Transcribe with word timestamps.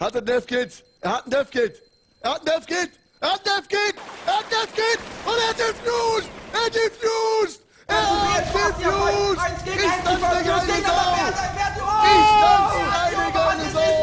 Hat 0.00 0.16
ein 0.16 0.24
Death-Kit. 0.26 0.82
Er 1.02 1.12
hat 1.12 1.26
ein 1.26 1.30
Death-Kit. 1.30 1.80
Er 2.20 2.30
hat 2.32 2.40
ein 2.40 2.46
Death-Kit. 2.46 2.90
Er 3.20 3.30
hat 3.30 3.38
ein 3.38 3.44
Death-Kit. 3.44 3.94
Er 4.26 4.32
hat 4.32 4.44
ein 4.44 4.50
Death-Kit. 4.50 4.98
Und 5.24 5.38
er 5.38 5.48
hat 5.48 5.58
defused. 5.58 6.30
Er 6.52 6.70
defused. 6.70 7.60
Er 7.86 7.94
hat 7.94 8.80
defused. 8.80 9.38
Ist 9.66 10.02
das 10.04 10.22
eine 10.22 10.44
geile 10.44 10.82
Sau? 10.82 11.14
Ist 12.04 12.32
das 12.42 12.74
eine 13.14 13.30
geile 13.32 13.66
Sau? 13.70 13.94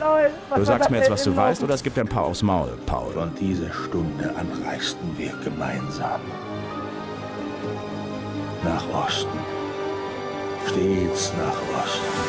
LOL, 0.00 0.30
was 0.48 0.58
Du 0.58 0.64
sagst 0.64 0.90
mir 0.90 0.98
jetzt, 0.98 1.10
was 1.10 1.24
du 1.24 1.36
weißt, 1.36 1.62
oder 1.62 1.74
es 1.74 1.82
gibt 1.82 1.98
ein 1.98 2.08
paar 2.08 2.24
aufs 2.24 2.42
Maul, 2.42 2.72
Paul. 2.86 3.12
Von 3.12 3.34
dieser 3.34 3.70
Stunde 3.72 4.34
an 4.34 4.48
reisten 4.64 5.14
wir 5.16 5.32
gemeinsam 5.44 6.20
nach 8.64 8.84
Osten. 9.06 9.38
Stets 10.66 11.32
nach 11.38 11.84
Osten. 11.84 12.20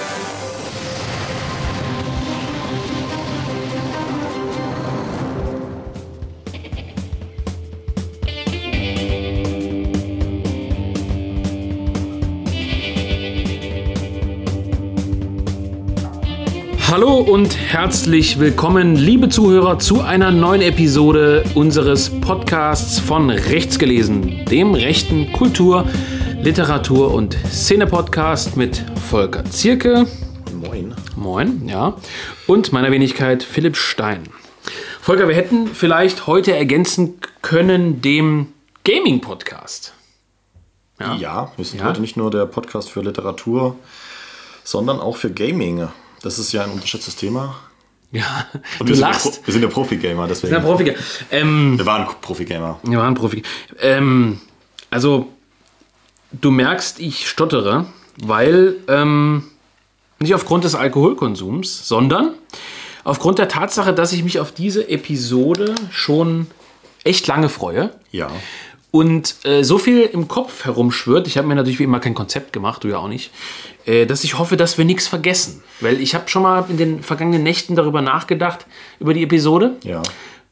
Hallo 16.92 17.20
und 17.20 17.56
herzlich 17.56 18.38
willkommen, 18.38 18.98
liebe 18.98 19.30
Zuhörer, 19.30 19.80
zu 19.80 20.02
einer 20.02 20.30
neuen 20.30 20.62
Episode 20.62 21.46
unseres 21.56 22.10
Podcasts 22.20 23.00
von 23.00 23.30
Rechts 23.30 23.80
gelesen, 23.80 24.44
dem 24.44 24.74
rechten 24.74 25.32
Kultur-, 25.32 25.88
Literatur- 26.42 27.14
und 27.14 27.38
Szene-Podcast 27.50 28.58
mit 28.58 28.84
Volker 29.10 29.46
Zierke. 29.46 30.06
Moin. 30.54 30.94
Moin, 31.16 31.66
ja. 31.66 31.96
Und 32.46 32.74
meiner 32.74 32.92
Wenigkeit 32.92 33.42
Philipp 33.42 33.78
Stein. 33.78 34.24
Volker, 35.00 35.30
wir 35.30 35.36
hätten 35.36 35.68
vielleicht 35.68 36.28
heute 36.28 36.54
ergänzen 36.54 37.22
können 37.42 38.02
dem 38.02 38.48
Gaming-Podcast. 38.84 39.94
Ja, 41.00 41.54
wir 41.56 41.64
sind 41.64 41.80
Ja. 41.80 41.86
heute 41.86 42.02
nicht 42.02 42.18
nur 42.18 42.30
der 42.32 42.46
Podcast 42.48 42.92
für 42.92 43.00
Literatur, 43.02 43.78
sondern 44.66 45.00
auch 45.00 45.16
für 45.16 45.32
Gaming. 45.32 45.88
Das 46.22 46.40
ist 46.40 46.52
ja 46.52 46.64
ein 46.64 46.72
unterschätztes 46.72 47.16
Thema. 47.16 47.56
Ja, 48.12 48.46
Und 48.80 48.88
du 48.88 48.92
wir, 48.92 48.96
sind 48.96 49.04
ja 49.06 49.12
lachst. 49.12 49.42
Wir 49.46 49.54
sind 49.54 49.64
ja 49.64 49.70
Profi-Gamer, 49.70 50.28
deswegen. 50.28 50.54
Ja, 50.54 50.60
Profi. 50.60 50.94
Ähm, 51.32 51.78
wir 51.78 51.86
waren 51.86 52.08
Profi-Gamer. 52.22 52.80
Wir 52.84 52.98
waren 52.98 53.14
Profi. 53.14 53.42
Ähm, 53.80 54.42
also, 54.90 55.30
du 56.34 56.52
merkst, 56.52 57.00
ich 57.00 57.30
stottere, 57.30 57.86
weil 58.22 58.76
ähm, 58.90 59.44
nicht 60.20 60.36
aufgrund 60.36 60.66
des 60.66 60.76
Alkoholkonsums, 60.76 61.88
sondern 61.88 62.34
aufgrund 63.06 63.40
der 63.40 63.48
Tatsache, 63.48 63.94
dass 63.94 64.12
ich 64.12 64.24
mich 64.24 64.40
auf 64.40 64.52
diese 64.52 64.90
Episode 64.90 65.74
schon 65.90 66.48
echt 67.04 67.28
lange 67.28 67.50
freue 67.50 67.92
Ja. 68.12 68.30
Und 68.92 69.36
äh, 69.46 69.64
so 69.64 69.78
viel 69.78 70.02
im 70.02 70.28
Kopf 70.28 70.66
herumschwirrt. 70.66 71.26
Ich 71.26 71.38
habe 71.38 71.48
mir 71.48 71.56
natürlich 71.56 71.80
wie 71.80 71.86
immer 71.86 72.02
kein 72.02 72.14
Konzept 72.14 72.52
gemacht, 72.52 72.84
du 72.84 72.90
ja 72.90 72.98
auch 72.98 73.08
nicht, 73.08 73.32
äh, 73.86 74.06
dass 74.06 74.26
ich 74.26 74.38
hoffe, 74.38 74.58
dass 74.58 74.78
wir 74.78 74.86
nichts 74.86 75.08
vergessen. 75.08 75.64
Weil 75.80 76.02
ich 76.02 76.14
habe 76.14 76.30
schon 76.30 76.44
mal 76.44 76.66
in 76.68 76.78
den 76.78 77.02
vergangenen 77.02 77.42
Nächten 77.42 77.76
darüber 77.76 78.02
nachgedacht, 78.02 78.66
über 79.00 79.14
die 79.14 79.24
Episode. 79.24 79.78
Ja. 79.84 80.02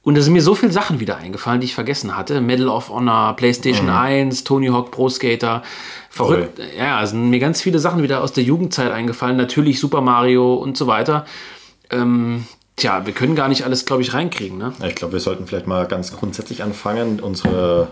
Und 0.01 0.15
da 0.15 0.21
sind 0.21 0.31
mir 0.31 0.41
so 0.41 0.55
viele 0.55 0.71
Sachen 0.71 1.01
wieder 1.01 1.17
eingefallen, 1.17 1.59
die 1.59 1.65
ich 1.65 1.75
vergessen 1.75 2.15
hatte. 2.15 2.39
Medal 2.39 2.69
of 2.69 2.89
Honor, 2.89 3.35
PlayStation 3.35 3.89
1, 3.89 4.45
Tony 4.45 4.67
Hawk 4.67 4.91
Pro 4.91 5.09
Skater. 5.09 5.61
Verrückt. 6.09 6.59
Ja, 6.77 7.03
es 7.03 7.09
sind 7.09 7.29
mir 7.29 7.39
ganz 7.39 7.61
viele 7.61 7.79
Sachen 7.79 8.01
wieder 8.01 8.23
aus 8.23 8.31
der 8.31 8.45
Jugendzeit 8.45 8.91
eingefallen. 8.91 9.35
Natürlich 9.35 9.79
Super 9.81 9.99
Mario 9.99 10.55
und 10.55 10.77
so 10.77 10.87
weiter. 10.87 11.25
Ähm, 11.91 12.47
tja, 12.77 13.05
wir 13.05 13.13
können 13.13 13.35
gar 13.35 13.49
nicht 13.49 13.65
alles, 13.65 13.85
glaube 13.85 14.01
ich, 14.01 14.13
reinkriegen. 14.13 14.57
Ne? 14.57 14.73
Ich 14.87 14.95
glaube, 14.95 15.13
wir 15.13 15.19
sollten 15.19 15.45
vielleicht 15.45 15.67
mal 15.67 15.85
ganz 15.85 16.15
grundsätzlich 16.15 16.63
anfangen. 16.63 17.19
Unsere 17.19 17.89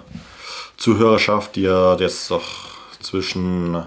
Zuhörerschaft, 0.78 1.56
die 1.56 1.62
ja 1.64 1.96
jetzt 1.96 2.30
doch 2.32 2.44
zwischen 3.00 3.84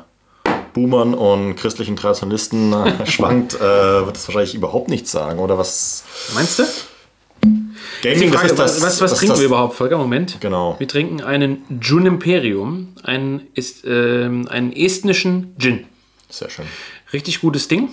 Boomern 0.75 1.15
und 1.15 1.56
christlichen 1.56 1.97
Traditionalisten 1.97 2.73
äh, 2.73 3.06
schwankt, 3.11 3.55
äh, 3.55 3.61
wird 3.61 4.17
das 4.17 4.28
wahrscheinlich 4.28 4.55
überhaupt 4.55 4.89
nichts 4.89 5.11
sagen. 5.11 5.39
Oder 5.39 5.59
was? 5.59 6.05
Meinst 6.34 6.59
du? 6.59 6.65
Gaming, 8.03 8.33
Frage, 8.33 8.56
was, 8.56 8.81
was 8.81 8.99
das 8.99 9.12
ist 9.12 9.19
trinken 9.19 9.33
das- 9.34 9.41
wir 9.41 9.47
überhaupt, 9.47 9.75
Volker? 9.75 9.99
Moment. 9.99 10.39
Genau. 10.41 10.77
Wir 10.78 10.89
trinken 10.89 11.21
einen 11.23 11.65
Jun 11.83 12.06
Imperium, 12.06 12.95
einen, 13.03 13.47
ist, 13.55 13.84
ähm, 13.87 14.49
einen 14.49 14.72
estnischen 14.72 15.55
Gin. 15.59 15.87
Sehr 16.31 16.49
schön. 16.51 16.65
Richtig 17.12 17.41
gutes 17.41 17.69
Ding. 17.69 17.91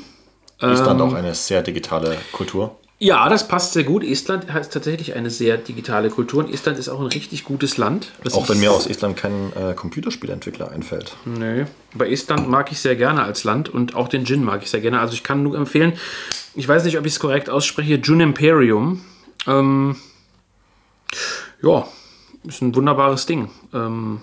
Island 0.62 1.02
Ähm, 1.02 1.08
auch 1.08 1.14
eine 1.14 1.36
sehr 1.36 1.62
digitale 1.62 2.18
Kultur. 2.32 2.78
Ja, 3.00 3.30
das 3.30 3.48
passt 3.48 3.74
sehr 3.74 3.84
gut. 3.84 4.04
Estland 4.04 4.52
hat 4.52 4.72
tatsächlich 4.72 5.14
eine 5.14 5.30
sehr 5.30 5.58
digitale 5.58 6.10
Kultur 6.10 6.44
und 6.44 6.52
Estland 6.52 6.80
ist 6.80 6.90
auch 6.90 7.00
ein 7.00 7.06
richtig 7.06 7.44
gutes 7.44 7.78
Land. 7.78 8.12
Auch 8.32 8.50
wenn 8.50 8.60
mir 8.60 8.72
aus 8.72 8.88
Estland 8.88 9.16
kein 9.16 9.54
äh, 9.54 9.76
Computerspielentwickler 9.76 10.72
einfällt. 10.72 11.16
Nö. 11.26 11.66
Aber 11.94 12.10
Estland 12.10 12.50
mag 12.50 12.72
ich 12.72 12.80
sehr 12.80 12.96
gerne 12.96 13.22
als 13.22 13.44
Land 13.44 13.70
und 13.70 13.96
auch 13.96 14.08
den 14.08 14.26
Gin 14.26 14.44
mag 14.44 14.64
ich 14.64 14.72
sehr 14.72 14.82
gerne. 14.82 15.00
Also 15.00 15.14
ich 15.14 15.22
kann 15.22 15.44
nur 15.44 15.56
empfehlen, 15.56 15.94
ich 16.56 16.68
weiß 16.68 16.86
nicht, 16.86 16.98
ob 16.98 17.06
ich 17.06 17.14
es 17.14 17.20
korrekt 17.20 17.52
ausspreche, 17.52 18.02
Gin 18.02 18.20
Imperium. 18.20 19.06
Ähm, 19.46 19.96
ja, 21.62 21.88
ist 22.48 22.64
ein 22.64 22.74
wunderbares 22.74 23.28
Ding. 23.28 23.52
Ähm, 23.76 24.22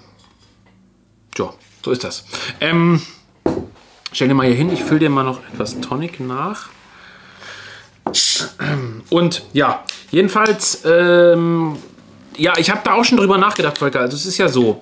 ja, 1.38 1.54
so 1.84 1.92
ist 1.92 2.02
das. 2.02 2.24
Ähm, 2.60 3.00
stell 4.10 4.26
dir 4.26 4.34
mal 4.34 4.48
hier 4.48 4.56
hin, 4.56 4.72
ich 4.72 4.82
fülle 4.82 4.98
dir 5.00 5.10
mal 5.10 5.22
noch 5.22 5.38
etwas 5.52 5.80
Tonic 5.80 6.18
nach. 6.18 6.70
Und 9.10 9.42
ja, 9.52 9.84
jedenfalls, 10.10 10.82
ähm, 10.84 11.76
ja, 12.36 12.54
ich 12.58 12.70
habe 12.70 12.80
da 12.84 12.94
auch 12.94 13.04
schon 13.04 13.18
drüber 13.18 13.38
nachgedacht, 13.38 13.78
Volker. 13.78 14.00
Also 14.00 14.16
es 14.16 14.26
ist 14.26 14.38
ja 14.38 14.48
so, 14.48 14.80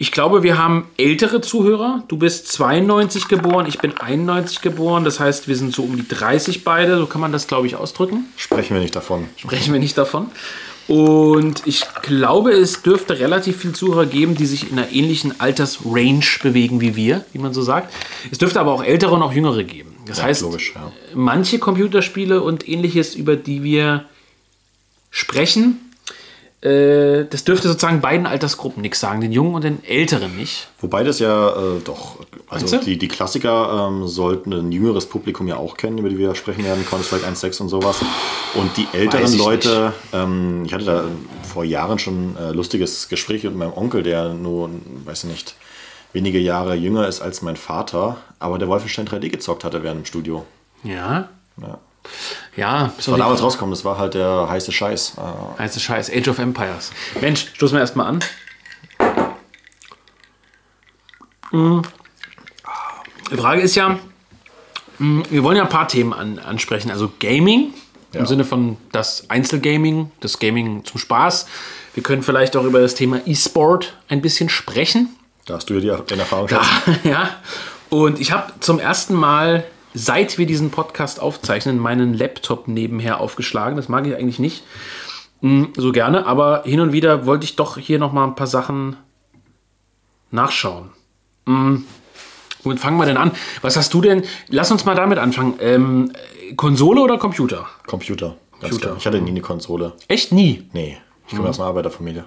ich 0.00 0.12
glaube, 0.12 0.44
wir 0.44 0.58
haben 0.58 0.86
ältere 0.96 1.40
Zuhörer. 1.40 2.04
Du 2.06 2.18
bist 2.18 2.48
92 2.52 3.26
geboren, 3.26 3.66
ich 3.66 3.78
bin 3.78 3.96
91 3.98 4.60
geboren. 4.60 5.04
Das 5.04 5.18
heißt, 5.18 5.48
wir 5.48 5.56
sind 5.56 5.74
so 5.74 5.82
um 5.82 5.96
die 5.96 6.06
30 6.06 6.62
beide. 6.62 6.98
So 6.98 7.06
kann 7.06 7.20
man 7.20 7.32
das, 7.32 7.48
glaube 7.48 7.66
ich, 7.66 7.74
ausdrücken. 7.74 8.26
Sprechen 8.36 8.74
wir 8.74 8.80
nicht 8.80 8.94
davon. 8.94 9.28
Sprechen 9.36 9.72
wir 9.72 9.80
nicht 9.80 9.98
davon. 9.98 10.30
Und 10.86 11.66
ich 11.66 11.84
glaube, 12.02 12.52
es 12.52 12.82
dürfte 12.82 13.18
relativ 13.18 13.58
viele 13.58 13.74
Zuhörer 13.74 14.06
geben, 14.06 14.36
die 14.36 14.46
sich 14.46 14.70
in 14.70 14.78
einer 14.78 14.90
ähnlichen 14.90 15.38
Altersrange 15.40 16.24
bewegen 16.42 16.80
wie 16.80 16.96
wir, 16.96 17.24
wie 17.32 17.38
man 17.40 17.52
so 17.52 17.60
sagt. 17.60 17.92
Es 18.30 18.38
dürfte 18.38 18.58
aber 18.60 18.72
auch 18.72 18.82
ältere 18.82 19.14
und 19.14 19.22
auch 19.22 19.32
jüngere 19.32 19.64
geben. 19.64 19.87
Das 20.08 20.18
Ja, 20.18 20.24
heißt, 20.24 20.42
logisch, 20.42 20.72
ja. 20.74 20.90
manche 21.14 21.58
Computerspiele 21.58 22.42
und 22.42 22.68
ähnliches, 22.68 23.14
über 23.14 23.36
die 23.36 23.62
wir 23.62 24.04
sprechen, 25.10 25.80
äh, 26.60 27.24
das 27.30 27.44
dürfte 27.44 27.68
sozusagen 27.68 28.00
beiden 28.00 28.26
Altersgruppen 28.26 28.82
nichts 28.82 28.98
sagen, 28.98 29.20
den 29.20 29.30
Jungen 29.30 29.54
und 29.54 29.62
den 29.62 29.84
Älteren 29.84 30.36
nicht. 30.36 30.68
Wobei 30.80 31.04
das 31.04 31.20
ja 31.20 31.50
äh, 31.50 31.80
doch, 31.84 32.16
also 32.48 32.78
die, 32.78 32.98
die 32.98 33.06
Klassiker 33.06 33.88
ähm, 33.88 34.08
sollten 34.08 34.52
ein 34.52 34.72
jüngeres 34.72 35.06
Publikum 35.06 35.46
ja 35.46 35.56
auch 35.56 35.76
kennen, 35.76 35.98
über 35.98 36.08
die 36.08 36.18
wir 36.18 36.34
sprechen 36.34 36.64
werden, 36.64 36.84
Counter-Strike 36.84 37.24
1.6 37.24 37.62
und 37.62 37.68
sowas. 37.68 38.00
Und 38.54 38.76
die 38.76 38.88
älteren 38.92 39.32
ich 39.32 39.38
Leute, 39.38 39.92
ähm, 40.12 40.64
ich 40.66 40.72
hatte 40.72 40.84
da 40.84 41.04
vor 41.44 41.62
Jahren 41.62 42.00
schon 42.00 42.34
ein 42.34 42.36
äh, 42.36 42.50
lustiges 42.50 43.08
Gespräch 43.08 43.44
mit 43.44 43.54
meinem 43.54 43.72
Onkel, 43.74 44.02
der 44.02 44.34
nur, 44.34 44.68
weiß 45.04 45.24
ich 45.24 45.30
nicht, 45.30 45.54
wenige 46.12 46.38
Jahre 46.38 46.74
jünger 46.74 47.06
ist 47.08 47.20
als 47.20 47.42
mein 47.42 47.56
Vater, 47.56 48.16
aber 48.38 48.58
der 48.58 48.68
Wolfenstein 48.68 49.06
3D 49.06 49.28
gezockt 49.30 49.64
hatte 49.64 49.82
während 49.82 50.00
dem 50.02 50.06
Studio. 50.06 50.46
Ja. 50.82 51.28
Ja. 51.60 51.78
Ja, 52.56 52.92
Das 52.96 53.10
war 53.10 53.18
damals 53.18 53.42
rausgekommen, 53.42 53.72
das 53.74 53.84
war 53.84 53.98
halt 53.98 54.14
der 54.14 54.48
heiße 54.48 54.72
Scheiß. 54.72 55.14
Äh, 55.18 55.58
Heißt 55.60 55.78
Scheiß, 55.80 56.10
Age 56.10 56.28
of 56.28 56.38
Empires. 56.38 56.90
Mensch, 57.20 57.48
stoßen 57.54 57.76
wir 57.76 57.80
erstmal 57.80 58.06
an. 58.06 58.20
Mm. 61.52 61.80
Die 63.30 63.36
Frage 63.36 63.60
ist 63.60 63.74
ja, 63.74 63.98
mm, 64.98 65.22
wir 65.28 65.42
wollen 65.42 65.56
ja 65.56 65.64
ein 65.64 65.68
paar 65.68 65.88
Themen 65.88 66.12
an, 66.14 66.38
ansprechen. 66.38 66.90
Also 66.90 67.10
Gaming, 67.20 67.74
im 68.12 68.20
Ja. 68.20 68.26
Sinne 68.26 68.44
von 68.44 68.78
das 68.92 69.28
Einzelgaming, 69.28 70.10
das 70.20 70.38
Gaming 70.38 70.84
zum 70.84 70.98
Spaß. 70.98 71.46
Wir 71.94 72.02
können 72.02 72.22
vielleicht 72.22 72.56
auch 72.56 72.64
über 72.64 72.80
das 72.80 72.94
Thema 72.94 73.20
E-Sport 73.26 73.96
ein 74.08 74.22
bisschen 74.22 74.48
sprechen. 74.48 75.14
Da 75.48 75.54
hast 75.54 75.70
du 75.70 75.74
ja 75.74 75.96
die, 75.96 76.04
den 76.04 76.20
Erfahrungsschatz. 76.20 76.66
ja. 77.04 77.30
Und 77.90 78.20
ich 78.20 78.32
habe 78.32 78.52
zum 78.60 78.78
ersten 78.78 79.14
Mal, 79.14 79.64
seit 79.94 80.38
wir 80.38 80.46
diesen 80.46 80.70
Podcast 80.70 81.20
aufzeichnen, 81.20 81.78
meinen 81.78 82.14
Laptop 82.14 82.68
nebenher 82.68 83.20
aufgeschlagen. 83.20 83.76
Das 83.76 83.88
mag 83.88 84.06
ich 84.06 84.14
eigentlich 84.14 84.38
nicht 84.38 84.62
mm, 85.40 85.64
so 85.76 85.90
gerne, 85.92 86.26
aber 86.26 86.62
hin 86.64 86.80
und 86.80 86.92
wieder 86.92 87.24
wollte 87.24 87.44
ich 87.44 87.56
doch 87.56 87.78
hier 87.78 87.98
noch 87.98 88.12
mal 88.12 88.24
ein 88.24 88.34
paar 88.34 88.46
Sachen 88.46 88.96
nachschauen. 90.30 90.90
Womit 92.62 92.78
fangen 92.78 92.98
wir 92.98 93.06
denn 93.06 93.16
an? 93.16 93.30
Was 93.62 93.78
hast 93.78 93.94
du 93.94 94.02
denn? 94.02 94.24
Lass 94.48 94.70
uns 94.70 94.84
mal 94.84 94.94
damit 94.94 95.16
anfangen. 95.18 95.54
Ähm, 95.60 96.12
Konsole 96.56 97.00
oder 97.00 97.16
Computer? 97.16 97.66
Computer. 97.86 98.36
Computer. 98.60 98.96
Ich 98.98 99.06
hatte 99.06 99.20
nie 99.20 99.30
eine 99.30 99.40
Konsole. 99.40 99.94
Echt 100.08 100.32
nie. 100.32 100.68
Nee, 100.74 100.98
ich 101.26 101.34
komme 101.34 101.48
aus 101.48 101.58
einer 101.58 101.68
Arbeiterfamilie. 101.68 102.24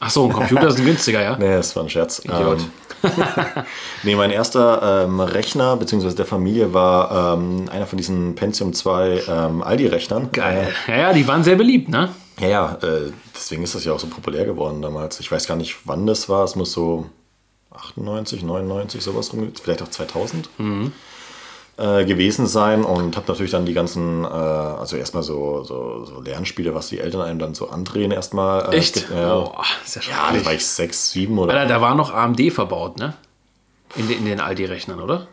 Ach 0.00 0.10
so, 0.10 0.26
ein 0.26 0.32
Computer 0.32 0.68
ist 0.68 0.78
ein 0.78 0.84
günstiger, 0.84 1.22
ja? 1.22 1.36
Nee, 1.38 1.56
das 1.56 1.74
war 1.74 1.82
ein 1.82 1.90
Scherz. 1.90 2.20
Idiot. 2.20 2.60
Ähm, 3.02 3.10
nee, 4.02 4.14
mein 4.14 4.30
erster 4.30 5.04
ähm, 5.04 5.20
Rechner, 5.20 5.76
beziehungsweise 5.76 6.16
der 6.16 6.26
Familie, 6.26 6.72
war 6.72 7.34
ähm, 7.34 7.68
einer 7.70 7.86
von 7.86 7.96
diesen 7.96 8.34
Pentium 8.34 8.72
2 8.72 9.22
ähm, 9.28 9.62
Aldi-Rechnern. 9.62 10.30
Geil. 10.32 10.72
Ja, 10.86 10.96
ja, 10.96 11.12
die 11.12 11.26
waren 11.26 11.42
sehr 11.42 11.56
beliebt, 11.56 11.88
ne? 11.88 12.10
Ja, 12.40 12.48
ja, 12.48 12.78
äh, 12.82 13.12
deswegen 13.34 13.64
ist 13.64 13.74
das 13.74 13.84
ja 13.84 13.92
auch 13.92 14.00
so 14.00 14.06
populär 14.06 14.44
geworden 14.44 14.82
damals. 14.82 15.18
Ich 15.18 15.30
weiß 15.30 15.46
gar 15.46 15.56
nicht, 15.56 15.78
wann 15.84 16.06
das 16.06 16.28
war. 16.28 16.44
Es 16.44 16.54
muss 16.54 16.72
so 16.72 17.06
98, 17.72 18.42
99, 18.42 19.02
sowas 19.02 19.32
rum, 19.32 19.52
vielleicht 19.60 19.82
auch 19.82 19.88
2000 19.88 20.48
äh, 21.78 22.04
gewesen 22.04 22.46
sein. 22.46 22.84
Und 22.84 23.16
habe 23.16 23.26
natürlich 23.28 23.52
dann 23.52 23.64
die 23.64 23.72
ganzen, 23.72 24.24
äh, 24.24 24.28
also 24.28 24.96
erstmal 24.96 25.22
so, 25.22 25.62
so, 25.64 26.04
so 26.04 26.20
Lernspiele, 26.20 26.74
was 26.74 26.88
die 26.88 26.98
Eltern 27.00 27.22
einem 27.22 27.38
dann 27.38 27.54
so 27.54 27.70
andrehen, 27.70 28.10
erstmal. 28.10 28.72
Äh, 28.74 28.76
Echt? 28.78 29.08
Ja, 29.10 29.36
Oh, 29.36 29.52
ist 29.84 29.96
ja 29.96 30.02
ja 30.02 30.36
da 30.38 30.44
war 30.44 30.52
ich 30.54 30.66
sechs, 30.66 31.10
sieben 31.12 31.38
oder. 31.38 31.54
Alter, 31.54 31.66
da 31.74 31.80
war 31.80 31.94
noch 31.94 32.12
AMD 32.12 32.52
verbaut, 32.52 32.98
ne? 32.98 33.14
In, 33.96 34.06
den- 34.08 34.18
in 34.18 34.24
den 34.26 34.40
Aldi-Rechnern, 34.40 35.00
oder? 35.00 35.28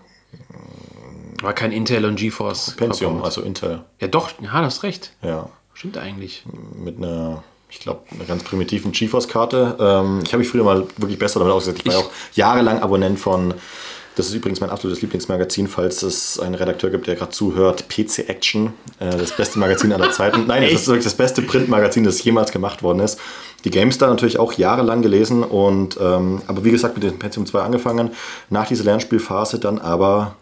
War 1.42 1.54
kein 1.54 1.72
Intel 1.72 2.06
und 2.06 2.16
GeForce. 2.16 2.76
Pentium, 2.78 3.14
verbaut. 3.14 3.26
also 3.26 3.42
Intel. 3.42 3.82
Ja, 4.00 4.08
doch, 4.08 4.30
ja, 4.42 4.50
du 4.60 4.66
hast 4.66 4.84
recht. 4.84 5.12
Ja. 5.22 5.50
Stimmt 5.74 5.98
eigentlich. 5.98 6.44
mit 6.78 6.98
einer, 6.98 7.44
ich 7.70 7.80
glaube, 7.82 8.02
einer 8.12 8.24
ganz 8.24 8.44
primitiven 8.44 8.94
GeForce-Karte. 8.94 9.76
Ähm, 9.80 10.22
ich 10.24 10.32
habe 10.32 10.40
mich 10.40 10.48
früher 10.48 10.64
mal 10.64 10.88
wirklich 10.98 11.20
besser 11.20 11.40
damit 11.40 11.54
ausgesetzt. 11.54 11.82
Ich 11.84 11.86
war 11.88 12.00
ja 12.00 12.06
auch 12.06 12.10
jahrelang 12.34 12.80
Abonnent 12.82 13.20
von, 13.20 13.54
das 14.16 14.28
ist 14.28 14.34
übrigens 14.34 14.62
mein 14.62 14.70
absolutes 14.70 15.02
Lieblingsmagazin, 15.02 15.68
falls 15.68 16.02
es 16.04 16.40
einen 16.40 16.56
Redakteur 16.56 16.90
gibt, 16.90 17.08
der 17.08 17.16
gerade 17.16 17.32
zuhört, 17.32 17.90
PC 17.90 18.30
Action, 18.30 18.74
äh, 19.00 19.10
das 19.18 19.36
beste 19.36 19.60
Magazin 19.60 19.92
aller 19.92 20.12
Zeiten. 20.12 20.46
Nein, 20.48 20.64
das 20.64 20.82
ist 20.82 20.88
wirklich 20.88 21.04
das 21.04 21.16
beste 21.16 21.42
Printmagazin, 21.42 22.04
das 22.04 22.24
jemals 22.24 22.52
gemacht 22.52 22.82
worden 22.84 23.00
ist. 23.00 23.20
Die 23.66 23.72
GameStar 23.72 24.10
natürlich 24.10 24.40
auch 24.40 24.54
jahrelang 24.54 25.02
gelesen 25.02 25.44
und, 25.44 25.98
ähm, 26.00 26.42
aber 26.48 26.64
wie 26.64 26.72
gesagt, 26.72 26.96
mit 26.96 27.04
dem 27.04 27.20
Pentium 27.20 27.46
2 27.46 27.62
angefangen, 27.62 28.12
nach 28.50 28.68
dieser 28.68 28.84
Lernspielphase 28.84 29.60
dann 29.60 29.80
aber 29.80 30.36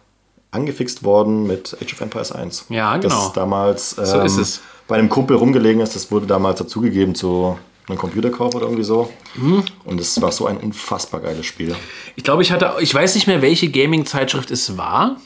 angefixt 0.51 1.03
worden 1.03 1.47
mit 1.47 1.75
Age 1.81 1.93
of 1.93 2.01
Empires 2.01 2.31
1. 2.31 2.65
Ja, 2.69 2.97
genau. 2.97 3.15
Das 3.15 3.33
damals 3.33 3.97
ähm, 3.97 4.05
So 4.05 4.21
ist 4.21 4.37
es. 4.37 4.61
bei 4.87 4.97
einem 4.97 5.09
Kumpel 5.09 5.37
rumgelegen 5.37 5.81
ist. 5.81 5.95
Das 5.95 6.11
wurde 6.11 6.27
damals 6.27 6.59
dazugegeben 6.59 7.15
zu 7.15 7.57
einem 7.88 7.97
Computerkauf 7.97 8.56
oder 8.56 8.65
irgendwie 8.65 8.83
so. 8.83 9.12
Mhm. 9.35 9.63
Und 9.83 10.00
es 10.00 10.21
war 10.21 10.31
so 10.31 10.47
ein 10.47 10.57
unfassbar 10.57 11.21
geiles 11.21 11.45
Spiel. 11.45 11.75
Ich 12.15 12.24
glaube, 12.24 12.41
ich 12.41 12.51
hatte, 12.51 12.74
ich 12.80 12.94
weiß 12.94 13.15
nicht 13.15 13.27
mehr, 13.27 13.41
welche 13.41 13.69
Gaming-Zeitschrift 13.69 14.51
es 14.51 14.77
war. 14.77 15.18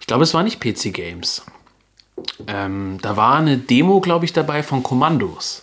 Ich 0.00 0.06
glaube, 0.06 0.24
es 0.24 0.34
war 0.34 0.42
nicht 0.42 0.60
PC 0.60 0.92
Games. 0.92 1.42
Ähm, 2.46 2.98
da 3.00 3.16
war 3.16 3.36
eine 3.36 3.56
Demo, 3.56 4.00
glaube 4.00 4.24
ich, 4.24 4.32
dabei 4.32 4.62
von 4.62 4.82
Kommandos. 4.82 5.62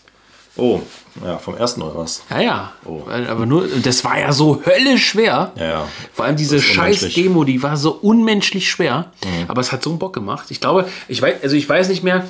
Oh, 0.55 0.81
ja, 1.23 1.37
vom 1.37 1.55
ersten 1.55 1.83
oder 1.83 1.95
was? 1.95 2.23
Ja, 2.31 2.41
ja. 2.41 2.73
Oh. 2.83 3.03
Aber 3.07 3.45
nur, 3.45 3.67
das 3.67 4.03
war 4.03 4.19
ja 4.19 4.31
so 4.33 4.63
höllisch 4.65 5.09
schwer. 5.09 5.51
Ja, 5.55 5.65
ja. 5.65 5.87
Vor 6.13 6.25
allem 6.25 6.35
diese 6.35 6.59
scheiß. 6.59 7.03
Mhm. 7.03 7.13
Demo, 7.13 7.43
die 7.43 7.61
war 7.61 7.77
so 7.77 7.91
unmenschlich 7.91 8.69
schwer. 8.69 9.11
Aber 9.47 9.61
es 9.61 9.71
hat 9.71 9.83
so 9.83 9.91
einen 9.91 9.99
Bock 9.99 10.13
gemacht. 10.13 10.49
Ich 10.49 10.59
glaube, 10.59 10.89
ich 11.07 11.21
weiß, 11.21 11.43
also 11.43 11.55
ich 11.55 11.69
weiß 11.69 11.89
nicht 11.89 12.03
mehr, 12.03 12.25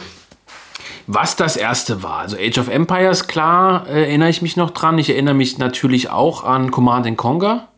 was 1.08 1.38
das 1.38 1.56
erste 1.56 2.04
war. 2.04 2.20
Also 2.20 2.38
Age 2.38 2.58
of 2.60 2.68
Empires, 2.68 3.28
klar, 3.28 3.88
äh, 3.88 4.04
erinnere 4.04 4.30
ich 4.30 4.42
mich 4.42 4.58
noch 4.58 4.72
dran. 4.72 4.98
Ich 5.00 5.10
erinnere 5.10 5.34
mich 5.34 5.58
natürlich 5.58 6.10
auch 6.10 6.44
an 6.44 6.70
Command 6.70 7.08
and 7.08 7.18
Conquer. 7.18 7.70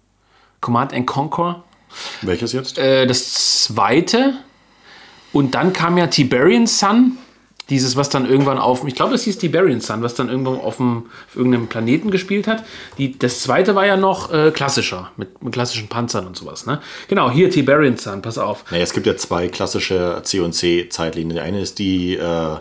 Command 0.62 0.94
and 0.94 1.08
Conquer. 1.08 1.64
Welches 2.22 2.54
jetzt? 2.54 2.78
Äh, 2.80 3.08
das 3.08 3.64
zweite. 3.64 4.34
Und 5.32 5.54
dann 5.54 5.74
kam 5.74 5.98
ja 5.98 6.08
Tiberian 6.08 6.68
Sun. 6.68 7.18
Dieses, 7.70 7.96
was 7.96 8.10
dann 8.10 8.28
irgendwann 8.28 8.58
auf, 8.58 8.84
ich 8.88 8.96
glaube, 8.96 9.12
das 9.12 9.26
hieß 9.26 9.38
Tiberian 9.38 9.80
Sun, 9.80 10.02
was 10.02 10.16
dann 10.16 10.28
irgendwann 10.28 10.60
auf, 10.60 10.78
dem, 10.78 11.06
auf 11.28 11.36
irgendeinem 11.36 11.68
Planeten 11.68 12.10
gespielt 12.10 12.48
hat. 12.48 12.64
Die, 12.98 13.20
das 13.20 13.42
zweite 13.42 13.76
war 13.76 13.86
ja 13.86 13.96
noch 13.96 14.34
äh, 14.34 14.50
klassischer, 14.50 15.12
mit, 15.18 15.44
mit 15.44 15.54
klassischen 15.54 15.88
Panzern 15.88 16.26
und 16.26 16.36
sowas. 16.36 16.66
Ne? 16.66 16.82
Genau, 17.10 17.30
hier 17.30 17.52
Tiberian 17.52 17.96
Sun, 17.96 18.24
pass 18.24 18.40
auf. 18.40 18.66
Naja, 18.72 18.82
es 18.82 18.92
gibt 18.92 19.06
ja 19.06 19.16
zwei 19.18 19.50
klassische 19.50 20.20
C&C-Zeitlinien. 20.24 21.36
Die 21.36 21.42
eine 21.42 21.62
ist 21.62 21.78
die 21.78 22.16
äh, 22.16 22.58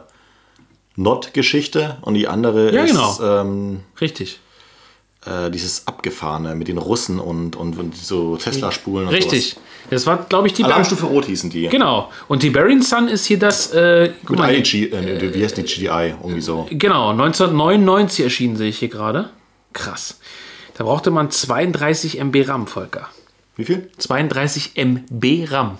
Not-Geschichte 0.98 1.96
und 2.02 2.14
die 2.14 2.28
andere 2.28 2.72
Ja, 2.74 2.82
ist 2.84 2.90
genau. 2.90 3.40
ähm, 3.40 3.80
Richtig. 4.00 4.40
äh, 5.24 5.50
dieses 5.50 5.86
Abgefahrene 5.86 6.54
mit 6.54 6.68
den 6.68 6.78
Russen 6.78 7.20
und, 7.20 7.56
und, 7.56 7.78
und 7.78 7.96
so 7.96 8.36
Tesla-Spulen 8.36 9.06
und 9.08 9.14
Richtig. 9.14 9.50
sowas. 9.50 9.62
Das 9.90 10.06
war, 10.06 10.18
glaube 10.28 10.48
ich, 10.48 10.52
Tiberian 10.52 10.72
Alarmstufe 10.74 11.06
Rot 11.06 11.24
hießen 11.26 11.48
die. 11.50 11.68
Genau. 11.68 12.10
Und 12.26 12.40
Tiberian 12.40 12.82
Sun 12.82 13.08
ist 13.08 13.24
hier 13.24 13.38
das. 13.38 13.72
Äh, 13.72 14.10
Mit 14.28 14.38
mal, 14.38 14.52
IDG, 14.54 14.86
äh, 14.90 15.34
wie 15.34 15.42
heißt 15.42 15.56
die 15.56 15.62
GDI? 15.62 16.14
Irgendwie 16.20 16.40
so. 16.42 16.66
Genau, 16.70 17.10
1999 17.10 18.24
erschienen 18.24 18.56
sehe 18.56 18.68
ich 18.68 18.78
hier 18.78 18.88
gerade. 18.88 19.30
Krass. 19.72 20.18
Da 20.76 20.84
brauchte 20.84 21.10
man 21.10 21.30
32 21.30 22.18
MB 22.20 22.48
RAM, 22.48 22.66
Volker. 22.66 23.08
Wie 23.58 23.64
viel? 23.64 23.90
32 23.98 24.76
MB 24.76 25.46
RAM. 25.50 25.78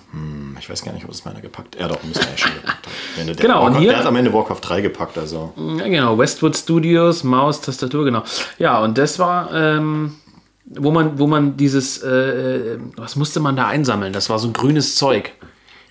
Ich 0.59 0.69
weiß 0.69 0.83
gar 0.83 0.91
nicht, 0.91 1.05
ob 1.05 1.11
es 1.11 1.23
meiner 1.23 1.39
gepackt 1.39 1.77
Er 1.77 1.87
doch, 1.87 2.03
müsste 2.03 2.27
eigentlich 2.27 2.41
schon 2.41 2.53
gepackt 2.53 2.85
haben. 2.85 3.35
Genau, 3.37 3.59
und 3.59 3.63
Warcraft, 3.67 3.79
hier- 3.79 3.89
Der 3.91 3.99
hat 3.99 4.05
am 4.05 4.15
Ende 4.17 4.33
Warcraft 4.33 4.59
3 4.61 4.81
gepackt, 4.81 5.17
also. 5.17 5.53
Ja, 5.77 5.87
genau. 5.87 6.17
Westwood 6.17 6.57
Studios, 6.57 7.23
Maus, 7.23 7.61
Tastatur, 7.61 8.03
genau. 8.03 8.23
Ja, 8.57 8.83
und 8.83 8.97
das 8.97 9.17
war, 9.17 9.53
ähm, 9.53 10.15
wo 10.65 10.91
man, 10.91 11.17
wo 11.19 11.25
man 11.25 11.55
dieses, 11.55 12.03
äh, 12.03 12.77
was 12.97 13.15
musste 13.15 13.39
man 13.39 13.55
da 13.55 13.67
einsammeln? 13.67 14.11
Das 14.11 14.29
war 14.29 14.39
so 14.39 14.47
ein 14.49 14.53
grünes 14.53 14.95
Zeug. 14.95 15.31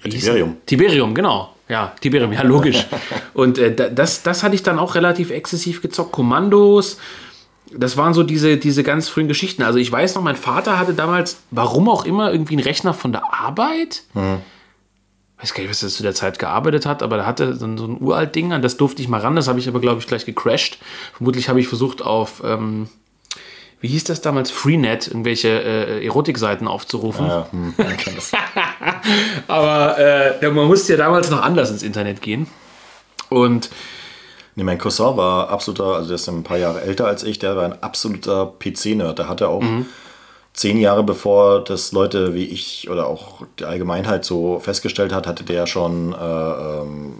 Hieß 0.04 0.12
Tiberium. 0.24 0.58
Tiberium, 0.66 1.14
genau. 1.14 1.54
Ja, 1.70 1.92
Tiberium, 2.00 2.32
ja, 2.34 2.42
logisch. 2.42 2.86
und 3.34 3.56
äh, 3.58 3.74
da- 3.74 3.88
das, 3.88 4.22
das 4.22 4.42
hatte 4.42 4.54
ich 4.54 4.62
dann 4.62 4.78
auch 4.78 4.94
relativ 4.94 5.30
exzessiv 5.30 5.80
gezockt. 5.80 6.12
Kommandos, 6.12 6.98
das 7.76 7.96
waren 7.96 8.14
so 8.14 8.22
diese, 8.22 8.56
diese 8.56 8.82
ganz 8.82 9.08
frühen 9.08 9.28
Geschichten. 9.28 9.62
Also 9.62 9.78
ich 9.78 9.90
weiß 9.90 10.14
noch, 10.14 10.22
mein 10.22 10.36
Vater 10.36 10.78
hatte 10.78 10.94
damals, 10.94 11.38
warum 11.50 11.88
auch 11.88 12.04
immer, 12.04 12.32
irgendwie 12.32 12.54
einen 12.54 12.62
Rechner 12.62 12.94
von 12.94 13.12
der 13.12 13.34
Arbeit. 13.34 14.02
Weiß 15.38 15.54
gar 15.54 15.62
nicht, 15.62 15.70
was 15.70 15.82
er 15.82 15.88
zu 15.88 16.02
der 16.02 16.14
Zeit 16.14 16.38
gearbeitet 16.38 16.86
hat, 16.86 17.02
aber 17.02 17.18
er 17.18 17.26
hatte 17.26 17.54
so 17.54 17.66
ein, 17.66 17.78
so 17.78 17.84
ein 17.86 18.00
uralt 18.00 18.34
Ding, 18.34 18.52
an 18.52 18.62
das 18.62 18.76
durfte 18.76 19.02
ich 19.02 19.08
mal 19.08 19.20
ran. 19.20 19.36
Das 19.36 19.46
habe 19.48 19.58
ich 19.58 19.68
aber, 19.68 19.80
glaube 19.80 20.00
ich, 20.00 20.06
gleich 20.06 20.24
gecrashed. 20.24 20.78
Vermutlich 21.16 21.48
habe 21.48 21.60
ich 21.60 21.68
versucht 21.68 22.02
auf, 22.02 22.42
ähm, 22.44 22.88
wie 23.80 23.88
hieß 23.88 24.04
das 24.04 24.20
damals, 24.20 24.50
Freenet, 24.50 25.06
irgendwelche 25.06 25.48
äh, 25.48 26.04
Erotikseiten 26.04 26.66
aufzurufen. 26.66 27.26
Ja, 27.26 27.46
hm, 27.52 27.74
ja, 27.78 27.84
das. 28.14 28.32
Aber 29.46 29.98
äh, 29.98 30.50
man 30.50 30.66
musste 30.66 30.94
ja 30.94 30.98
damals 30.98 31.30
noch 31.30 31.42
anders 31.42 31.70
ins 31.70 31.84
Internet 31.84 32.20
gehen. 32.20 32.48
Und 33.28 33.70
Nee, 34.58 34.64
mein 34.64 34.76
Cousin 34.78 35.16
war 35.16 35.50
absoluter, 35.50 35.84
also 35.94 36.08
der 36.08 36.16
ist 36.16 36.28
ein 36.28 36.42
paar 36.42 36.56
Jahre 36.58 36.80
älter 36.80 37.06
als 37.06 37.22
ich, 37.22 37.38
der 37.38 37.54
war 37.54 37.62
ein 37.62 37.80
absoluter 37.80 38.52
PC-Nerd. 38.58 39.16
Der 39.16 39.28
hatte 39.28 39.46
auch 39.46 39.62
zehn 40.52 40.80
Jahre 40.80 41.04
bevor 41.04 41.62
das 41.62 41.92
Leute 41.92 42.34
wie 42.34 42.42
ich 42.46 42.90
oder 42.90 43.06
auch 43.06 43.42
die 43.60 43.64
Allgemeinheit 43.64 44.24
so 44.24 44.58
festgestellt 44.58 45.12
hat, 45.12 45.28
hatte 45.28 45.44
der 45.44 45.68
schon 45.68 46.12
äh, 46.12 46.16
ähm, 46.80 47.12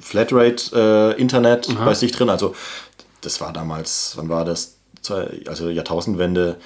Flatrate-Internet 0.00 1.76
bei 1.84 1.94
sich 1.94 2.10
drin. 2.10 2.28
Also 2.28 2.56
das 3.20 3.40
war 3.40 3.52
damals, 3.52 4.14
wann 4.16 4.28
war 4.28 4.44
das? 4.44 4.78
Also 5.46 5.68
Jahrtausendwende 5.68 6.56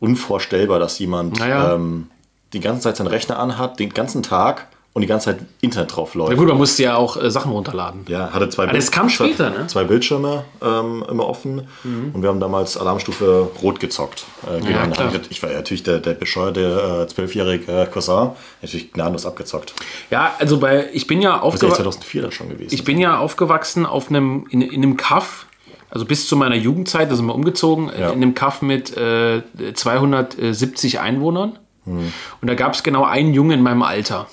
unvorstellbar, 0.00 0.78
dass 0.78 0.98
jemand 0.98 1.38
Naja. 1.38 1.74
ähm, 1.74 2.08
die 2.54 2.60
ganze 2.60 2.84
Zeit 2.84 2.96
seinen 2.96 3.08
Rechner 3.08 3.38
anhat, 3.38 3.78
den 3.78 3.90
ganzen 3.92 4.22
Tag 4.22 4.68
und 4.94 5.00
die 5.02 5.08
ganze 5.08 5.26
Zeit 5.30 5.38
Internet 5.62 5.96
drauf 5.96 6.14
läuft. 6.14 6.30
na 6.32 6.36
gut, 6.36 6.48
man 6.48 6.58
musste 6.58 6.82
ja 6.82 6.96
auch 6.96 7.16
äh, 7.16 7.30
Sachen 7.30 7.50
runterladen. 7.50 8.04
Ja, 8.08 8.30
hatte 8.32 8.48
zwei, 8.50 8.66
das 8.66 8.90
kam 8.90 9.08
zwei, 9.08 9.26
später, 9.28 9.50
ne? 9.50 9.60
Mhm. 9.60 9.68
zwei 9.68 9.84
Bildschirme 9.84 10.44
ähm, 10.62 11.04
immer 11.10 11.26
offen 11.26 11.66
und 11.82 12.22
wir 12.22 12.28
haben 12.28 12.40
damals 12.40 12.76
Alarmstufe 12.76 13.50
Rot 13.62 13.80
gezockt. 13.80 14.26
Äh, 14.46 14.60
gegeneinander. 14.60 15.08
klar. 15.08 15.12
ich 15.30 15.42
war 15.42 15.50
ja 15.50 15.56
natürlich 15.56 15.82
der, 15.82 15.98
der 15.98 16.12
bescheuerte 16.12 17.04
äh, 17.04 17.12
zwölfjährige 17.12 17.88
Cousin, 17.92 18.30
natürlich 18.60 18.92
gnadenlos 18.92 19.24
abgezockt. 19.26 19.72
Ja, 20.10 20.34
also 20.38 20.58
bei, 20.58 20.88
ich 20.92 21.06
bin 21.06 21.20
ja 21.22 21.30
ja 21.32 21.40
aufgewachsen. 21.40 21.76
2004 21.84 22.22
da 22.22 22.30
schon 22.32 22.48
gewesen. 22.50 22.74
Ich 22.74 22.84
bin 22.84 22.98
ja 22.98 23.18
aufgewachsen 23.18 23.86
auf 23.86 24.10
einem, 24.10 24.46
in, 24.50 24.60
in 24.60 24.82
einem 24.82 24.96
Kaff, 24.96 25.46
also 25.88 26.04
bis 26.04 26.26
zu 26.28 26.36
meiner 26.36 26.56
Jugendzeit, 26.56 27.10
da 27.10 27.14
sind 27.16 27.26
wir 27.26 27.34
umgezogen, 27.34 27.88
Ja. 27.98 28.10
in 28.10 28.16
einem 28.22 28.34
Kaff 28.34 28.60
mit 28.60 28.94
äh, 28.96 29.42
270 29.72 31.00
Einwohnern. 31.00 31.58
Mhm. 31.84 32.12
Und 32.40 32.48
da 32.48 32.54
gab 32.54 32.74
es 32.74 32.82
genau 32.82 33.04
einen 33.04 33.34
Jungen 33.34 33.52
in 33.52 33.62
meinem 33.62 33.82
Alter. 33.82 34.26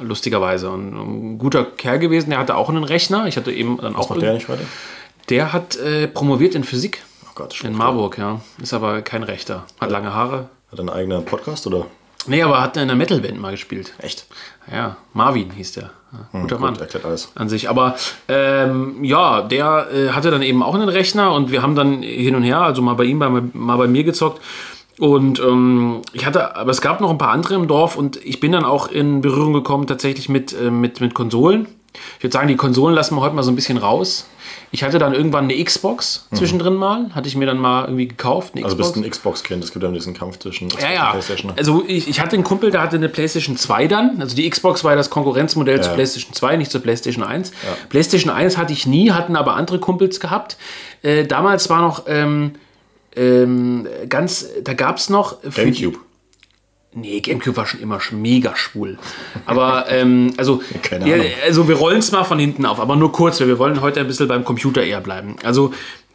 Lustigerweise. 0.00 0.70
Und 0.70 0.94
ein 1.34 1.38
guter 1.38 1.64
Kerl 1.64 1.98
gewesen, 1.98 2.30
der 2.30 2.38
hatte 2.38 2.56
auch 2.56 2.68
einen 2.68 2.84
Rechner. 2.84 3.26
Ich 3.26 3.36
hatte 3.36 3.52
eben 3.52 3.78
dann 3.80 3.94
Was 3.94 4.06
auch. 4.06 4.10
macht 4.10 4.22
der 4.22 4.34
nicht 4.34 4.48
heute? 4.48 4.62
Der 5.28 5.52
hat 5.52 5.76
äh, 5.76 6.08
promoviert 6.08 6.54
in 6.54 6.64
Physik 6.64 7.02
Oh 7.26 7.30
Gott, 7.34 7.62
in. 7.64 7.74
Marburg, 7.76 8.18
ja. 8.18 8.40
Ist 8.62 8.74
aber 8.74 9.02
kein 9.02 9.22
Rechter. 9.22 9.64
Hat 9.80 9.90
lange 9.90 10.12
Haare. 10.14 10.48
Hat 10.70 10.78
einen 10.80 10.90
eigenen 10.90 11.24
Podcast 11.24 11.66
oder? 11.66 11.86
Nee, 12.26 12.42
aber 12.42 12.60
hat 12.62 12.76
in 12.76 12.88
der 12.88 12.96
Metal-Band 12.96 13.38
mal 13.38 13.50
gespielt. 13.50 13.92
Echt? 13.98 14.26
Ja, 14.72 14.96
Marvin 15.12 15.50
hieß 15.50 15.72
der. 15.72 15.90
Ja, 16.12 16.40
guter 16.40 16.56
Gut, 16.56 16.60
Mann. 16.60 16.76
erklärt 16.76 17.04
alles. 17.04 17.30
an 17.34 17.48
sich. 17.48 17.68
Aber 17.68 17.96
ähm, 18.28 19.02
ja, 19.04 19.42
der 19.42 19.88
äh, 19.92 20.08
hatte 20.10 20.30
dann 20.30 20.42
eben 20.42 20.62
auch 20.62 20.74
einen 20.74 20.88
Rechner 20.88 21.32
und 21.32 21.50
wir 21.50 21.60
haben 21.62 21.74
dann 21.74 22.02
hin 22.02 22.34
und 22.34 22.42
her, 22.44 22.60
also 22.60 22.80
mal 22.82 22.94
bei 22.94 23.04
ihm, 23.04 23.18
mal, 23.18 23.42
mal 23.52 23.76
bei 23.76 23.88
mir 23.88 24.04
gezockt. 24.04 24.40
Und 24.98 25.40
ähm, 25.40 26.02
ich 26.12 26.24
hatte, 26.24 26.56
aber 26.56 26.70
es 26.70 26.80
gab 26.80 27.00
noch 27.00 27.10
ein 27.10 27.18
paar 27.18 27.30
andere 27.30 27.54
im 27.54 27.66
Dorf 27.66 27.96
und 27.96 28.16
ich 28.24 28.40
bin 28.40 28.52
dann 28.52 28.64
auch 28.64 28.88
in 28.88 29.20
Berührung 29.20 29.52
gekommen 29.52 29.86
tatsächlich 29.86 30.28
mit, 30.28 30.52
äh, 30.52 30.70
mit, 30.70 31.00
mit 31.00 31.14
Konsolen. 31.14 31.66
Ich 32.18 32.24
würde 32.24 32.32
sagen, 32.32 32.48
die 32.48 32.56
Konsolen 32.56 32.94
lassen 32.94 33.14
wir 33.16 33.20
heute 33.20 33.36
mal 33.36 33.42
so 33.42 33.52
ein 33.52 33.54
bisschen 33.54 33.78
raus. 33.78 34.26
Ich 34.72 34.82
hatte 34.82 34.98
dann 34.98 35.14
irgendwann 35.14 35.44
eine 35.44 35.62
Xbox 35.62 36.26
zwischendrin 36.32 36.74
mal, 36.74 37.10
hatte 37.14 37.28
ich 37.28 37.36
mir 37.36 37.46
dann 37.46 37.58
mal 37.58 37.84
irgendwie 37.84 38.08
gekauft. 38.08 38.54
Eine 38.54 38.62
Mhm. 38.62 38.64
Also 38.64 38.76
bist 38.76 38.96
ein 38.96 39.08
Xbox-Kind, 39.08 39.62
es 39.62 39.72
gibt 39.72 39.84
ja 39.84 39.90
diesen 39.90 40.14
Kampf 40.14 40.38
zwischen 40.40 40.68
Xbox 40.68 40.82
Ja, 40.82 40.88
und 40.88 40.94
ja. 40.96 41.10
PlayStation. 41.12 41.52
Also 41.56 41.84
ich, 41.86 42.08
ich 42.08 42.20
hatte 42.20 42.34
einen 42.34 42.42
Kumpel, 42.42 42.72
der 42.72 42.82
hatte 42.82 42.96
eine 42.96 43.08
PlayStation 43.08 43.56
2 43.56 43.86
dann. 43.86 44.20
Also 44.20 44.34
die 44.34 44.48
Xbox 44.50 44.82
war 44.82 44.92
ja 44.92 44.96
das 44.96 45.10
Konkurrenzmodell 45.10 45.80
zur 45.80 45.90
Ja. 45.90 45.94
PlayStation 45.94 46.32
2, 46.34 46.56
nicht 46.56 46.70
zur 46.72 46.82
PlayStation 46.82 47.24
1. 47.24 47.52
PlayStation 47.88 48.32
1 48.32 48.58
hatte 48.58 48.72
ich 48.72 48.86
nie, 48.86 49.12
hatten 49.12 49.36
aber 49.36 49.54
andere 49.54 49.78
Kumpels 49.78 50.18
gehabt. 50.18 50.56
Äh, 51.02 51.24
damals 51.26 51.70
war 51.70 51.80
noch 51.80 52.04
ähm, 52.08 52.54
ähm, 53.16 53.86
ganz, 54.08 54.46
da 54.62 54.74
gab 54.74 54.96
es 54.98 55.08
noch 55.10 55.40
die- 55.42 55.50
Gamecube. 55.50 55.98
Nee, 56.96 57.20
Gamecube 57.20 57.56
war 57.56 57.66
schon 57.66 57.80
immer 57.80 57.98
mega 58.12 58.54
schwul. 58.54 58.98
Aber, 59.46 59.86
ähm, 59.90 60.32
also, 60.36 60.62
Keine 60.82 61.08
ja, 61.08 61.24
also 61.44 61.66
wir 61.66 61.74
rollen 61.74 61.98
es 61.98 62.12
mal 62.12 62.22
von 62.22 62.38
hinten 62.38 62.64
auf, 62.66 62.78
aber 62.78 62.94
nur 62.94 63.10
kurz, 63.10 63.40
weil 63.40 63.48
wir 63.48 63.58
wollen 63.58 63.80
heute 63.80 63.98
ein 64.00 64.06
bisschen 64.06 64.28
beim 64.28 64.44
Computer 64.44 64.82
eher 64.82 65.00
bleiben. 65.00 65.34
Also, 65.42 65.72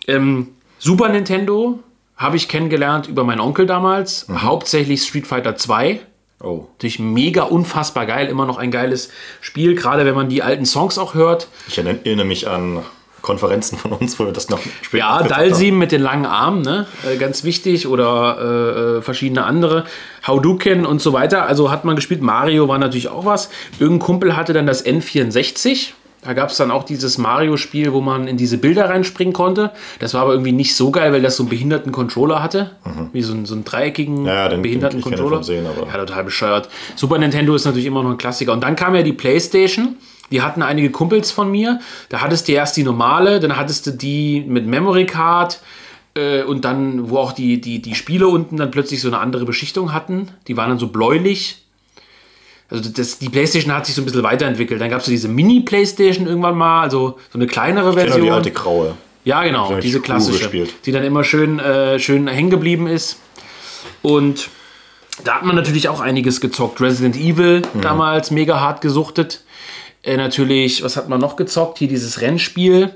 ähm, 0.08 0.50
Super 0.77 1.10
Nintendo 1.10 1.79
habe 2.15 2.38
ich 2.38 2.48
kennengelernt 2.48 3.08
über 3.08 3.25
meinen 3.25 3.41
Onkel 3.41 3.65
damals, 3.65 4.27
Mhm. 4.29 4.41
hauptsächlich 4.44 5.03
Street 5.03 5.27
Fighter 5.27 5.58
2. 5.58 6.00
Oh. 6.41 6.68
Natürlich 6.77 7.00
mega 7.00 7.44
unfassbar 7.44 8.06
geil, 8.06 8.27
immer 8.27 8.46
noch 8.46 8.58
ein 8.58 8.72
geiles 8.72 9.10
Spiel, 9.41 9.75
gerade 9.75 10.06
wenn 10.06 10.15
man 10.15 10.29
die 10.29 10.41
alten 10.41 10.65
Songs 10.65 10.98
auch 10.98 11.13
hört. 11.13 11.50
Ich 11.68 11.77
erinnere 11.77 12.24
mich 12.25 12.48
an 12.48 12.79
Konferenzen 13.22 13.78
von 13.78 13.92
uns, 13.94 14.20
wo 14.20 14.26
wir 14.26 14.32
das 14.32 14.50
noch 14.50 14.60
später 14.82 14.98
Ja. 15.04 15.24
Dalsim 15.24 15.78
mit 15.78 15.92
den 15.92 16.02
langen 16.02 16.26
Armen, 16.26 16.62
ne? 16.62 16.86
Äh, 17.10 17.18
ganz 17.18 17.44
wichtig. 17.44 17.88
Oder 17.88 18.38
äh, 18.40 18.98
äh, 18.98 19.02
verschiedene 19.02 19.44
andere. 19.46 19.86
Hadouken 20.24 20.86
und 20.86 21.02
so 21.02 21.14
weiter. 21.14 21.46
Also 21.46 21.72
hat 21.72 21.86
man 21.86 21.96
gespielt. 21.96 22.22
Mario 22.22 22.68
war 22.68 22.78
natürlich 22.78 23.10
auch 23.10 23.26
was. 23.26 23.50
Irgendein 23.80 24.06
Kumpel 24.06 24.36
hatte 24.36 24.54
dann 24.54 24.66
das 24.68 24.86
N64. 24.86 25.94
Da 26.22 26.34
gab 26.34 26.50
es 26.50 26.58
dann 26.58 26.70
auch 26.70 26.84
dieses 26.84 27.18
Mario-Spiel, 27.18 27.94
wo 27.94 28.02
man 28.02 28.28
in 28.28 28.36
diese 28.36 28.58
Bilder 28.58 28.90
reinspringen 28.90 29.34
konnte. 29.34 29.72
Das 30.00 30.14
war 30.14 30.24
aber 30.24 30.34
irgendwie 30.34 30.52
nicht 30.52 30.76
so 30.76 30.92
geil, 30.92 31.14
weil 31.14 31.22
das 31.22 31.38
so 31.38 31.44
einen 31.44 31.50
behinderten 31.50 31.94
Controller 31.94 32.44
hatte. 32.44 32.72
Wie 33.14 33.22
so, 33.22 33.32
einen- 33.34 33.46
so 33.46 33.56
einen 33.56 33.64
dreieckigen 33.64 34.24
Mhm. 34.24 34.28
Ja, 34.28 34.50
den- 34.50 34.62
behinderten 34.62 35.00
den- 35.00 35.04
Controller. 35.04 35.42
Sehen, 35.44 35.64
ja, 35.66 35.98
total 35.98 36.26
bescheuert. 36.26 36.68
Super 36.98 37.18
Nintendo 37.20 37.56
ist 37.56 37.64
natürlich 37.64 37.86
immer 37.86 38.04
noch 38.04 38.10
ein 38.12 38.18
Klassiker. 38.18 38.52
Und 38.52 38.62
dann 38.66 38.76
kam 38.76 38.96
ja 38.96 39.02
die 39.02 39.14
Playstation. 39.14 39.96
Die 40.32 40.42
hatten 40.42 40.62
einige 40.62 40.90
Kumpels 40.92 41.32
von 41.32 41.50
mir. 41.52 41.80
Da 42.10 42.22
hattest 42.22 42.48
du 42.48 42.52
erst 42.52 42.78
die 42.78 42.84
normale, 42.84 43.40
dann 43.40 43.56
hattest 43.58 43.88
du 43.88 43.92
die 43.92 44.44
mit 44.48 44.66
Memory 44.68 45.06
Card 45.06 45.60
äh, 46.16 46.44
und 46.44 46.66
dann, 46.66 47.10
wo 47.10 47.18
auch 47.18 47.32
die, 47.32 47.60
die, 47.62 47.82
die 47.82 47.96
Spiele 47.96 48.28
unten 48.28 48.58
dann 48.58 48.72
plötzlich 48.72 49.02
so 49.02 49.08
eine 49.08 49.20
andere 49.20 49.46
Beschichtung 49.46 49.94
hatten. 49.94 50.30
Die 50.48 50.56
waren 50.58 50.70
dann 50.70 50.80
so 50.80 50.88
bläulich. 50.88 51.64
Also 52.70 52.88
das, 52.90 53.18
die 53.18 53.30
Playstation 53.30 53.74
hat 53.74 53.88
sich 53.88 53.96
so 53.96 54.02
ein 54.02 54.06
bisschen 54.06 54.22
weiterentwickelt. 54.22 54.80
Dann 54.80 54.90
gab 54.92 55.00
es 55.00 55.06
so 55.06 55.12
diese 55.12 55.28
Mini-Playstation 55.28 56.28
irgendwann 56.28 56.56
mal, 56.56 56.82
also 56.82 57.18
so 57.32 57.40
eine 57.40 57.48
kleinere 57.48 57.90
Ich 57.90 57.96
Version. 57.96 58.22
die 58.22 58.30
alte 58.32 58.52
graue. 58.52 58.96
Ja, 59.26 59.44
genau, 59.44 59.74
ich 59.76 59.80
diese 59.82 60.00
klassische, 60.00 60.50
die 60.86 60.92
dann 60.92 61.04
immer 61.04 61.24
schön, 61.24 61.60
äh, 61.60 62.00
schön 62.00 62.28
hängen 62.28 62.50
geblieben 62.50 62.88
ist. 62.88 63.18
Und 64.02 64.50
da 65.24 65.36
hat 65.36 65.46
man 65.46 65.56
natürlich 65.56 65.90
auch 65.90 66.00
einiges 66.00 66.40
gezockt. 66.42 66.80
Resident 66.80 67.16
Evil 67.18 67.62
Mhm. 67.74 67.82
damals 67.82 68.32
mega 68.32 68.60
hart 68.60 68.82
gesuchtet. 68.82 69.42
Äh, 70.03 70.18
natürlich, 70.18 70.84
was 70.84 70.96
hat 70.98 71.10
man 71.10 71.20
noch 71.20 71.36
gezockt? 71.36 71.79
Hier 71.79 71.88
dieses 71.88 72.22
Rennspiel. 72.22 72.96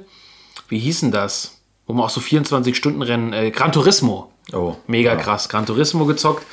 Wie 0.69 0.79
hieß 0.79 1.01
denn 1.01 1.11
das? 1.11 1.59
Wo 1.85 1.93
man 1.93 2.05
auch 2.05 2.09
so 2.09 2.21
24-Stunden-Rennen, 2.21 3.33
äh, 3.33 3.51
Gran 3.51 3.71
Turismo. 3.71 4.31
Oh. 4.53 4.75
Mega 4.87 5.15
krass, 5.15 5.49
Gran 5.49 5.65
Turismo 5.65 6.05
gezockt. 6.05 6.45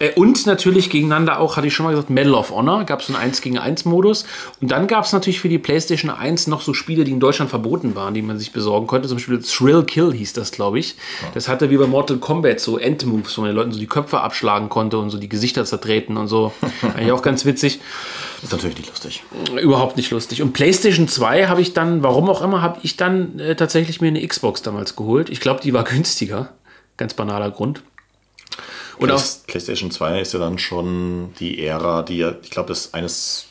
Äh, 0.00 0.12
Und 0.14 0.46
natürlich 0.46 0.88
gegeneinander 0.90 1.38
auch, 1.38 1.56
hatte 1.56 1.66
ich 1.66 1.74
schon 1.74 1.84
mal 1.84 1.90
gesagt, 1.90 2.08
Medal 2.08 2.34
of 2.34 2.50
Honor. 2.50 2.84
Gab 2.84 3.00
es 3.00 3.06
so 3.06 3.14
einen 3.14 3.22
1 3.22 3.42
gegen 3.42 3.58
1 3.58 3.84
Modus. 3.84 4.24
Und 4.60 4.70
dann 4.70 4.86
gab 4.86 5.04
es 5.04 5.12
natürlich 5.12 5.40
für 5.40 5.48
die 5.48 5.58
PlayStation 5.58 6.10
1 6.10 6.46
noch 6.46 6.62
so 6.62 6.72
Spiele, 6.72 7.04
die 7.04 7.12
in 7.12 7.20
Deutschland 7.20 7.50
verboten 7.50 7.94
waren, 7.94 8.14
die 8.14 8.22
man 8.22 8.38
sich 8.38 8.52
besorgen 8.52 8.86
konnte. 8.86 9.08
Zum 9.08 9.18
Beispiel 9.18 9.40
Thrill 9.42 9.84
Kill 9.84 10.12
hieß 10.12 10.32
das, 10.32 10.52
glaube 10.52 10.78
ich. 10.78 10.96
Das 11.34 11.48
hatte 11.48 11.70
wie 11.70 11.76
bei 11.76 11.86
Mortal 11.86 12.16
Kombat 12.16 12.60
so 12.60 12.78
Endmoves, 12.78 13.36
wo 13.36 13.42
man 13.42 13.50
den 13.50 13.56
Leuten 13.56 13.72
so 13.72 13.78
die 13.78 13.86
Köpfe 13.86 14.22
abschlagen 14.22 14.70
konnte 14.70 14.98
und 14.98 15.10
so 15.10 15.18
die 15.18 15.28
Gesichter 15.28 15.64
zertreten 15.66 16.16
und 16.16 16.28
so. 16.28 16.52
Eigentlich 16.82 17.12
auch 17.12 17.22
ganz 17.22 17.44
witzig. 17.44 17.80
Ist 18.42 18.52
natürlich 18.52 18.78
nicht 18.78 18.88
lustig. 18.88 19.22
Überhaupt 19.60 19.96
nicht 19.96 20.10
lustig. 20.10 20.40
Und 20.42 20.52
PlayStation 20.52 21.08
2 21.08 21.46
habe 21.48 21.60
ich 21.60 21.74
dann, 21.74 22.02
warum 22.02 22.28
auch 22.30 22.40
immer, 22.42 22.62
habe 22.62 22.78
ich 22.82 22.96
dann 22.96 23.38
äh, 23.38 23.54
tatsächlich 23.54 24.00
mir 24.00 24.08
eine 24.08 24.26
Xbox 24.26 24.62
damals 24.62 24.96
geholt. 24.96 25.28
Ich 25.30 25.40
glaube, 25.40 25.60
die 25.60 25.72
war 25.72 25.84
günstiger. 25.84 26.52
Ganz 26.96 27.14
banaler 27.14 27.50
Grund. 27.50 27.82
Und 28.98 29.06
Play- 29.08 29.14
auf, 29.14 29.46
PlayStation 29.46 29.90
2 29.90 30.20
ist 30.20 30.32
ja 30.34 30.38
dann 30.38 30.58
schon 30.58 31.32
die 31.38 31.64
Ära, 31.64 32.02
die 32.02 32.18
ja, 32.18 32.34
ich 32.42 32.50
glaube, 32.50 32.68
das 32.68 32.86
ist 32.86 32.94
eines 32.94 33.46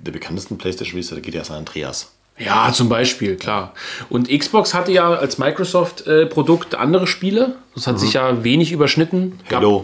der 0.00 0.12
bekanntesten 0.12 0.58
PlayStation-Spiele, 0.58 1.20
da 1.20 1.24
geht 1.24 1.34
ja 1.34 1.44
San 1.44 1.58
Andreas. 1.58 2.10
Ja, 2.38 2.72
zum 2.72 2.88
Beispiel, 2.88 3.36
klar. 3.36 3.72
Und 4.08 4.28
Xbox 4.28 4.74
hatte 4.74 4.90
ja 4.90 5.10
als 5.14 5.38
Microsoft-Produkt 5.38 6.74
andere 6.74 7.06
Spiele. 7.06 7.56
Das 7.74 7.86
hat 7.86 8.00
sich 8.00 8.14
ja 8.14 8.42
wenig 8.44 8.72
überschnitten. 8.72 9.38
Gab- 9.48 9.62
Mhm. 9.62 9.66
Halo, 9.66 9.82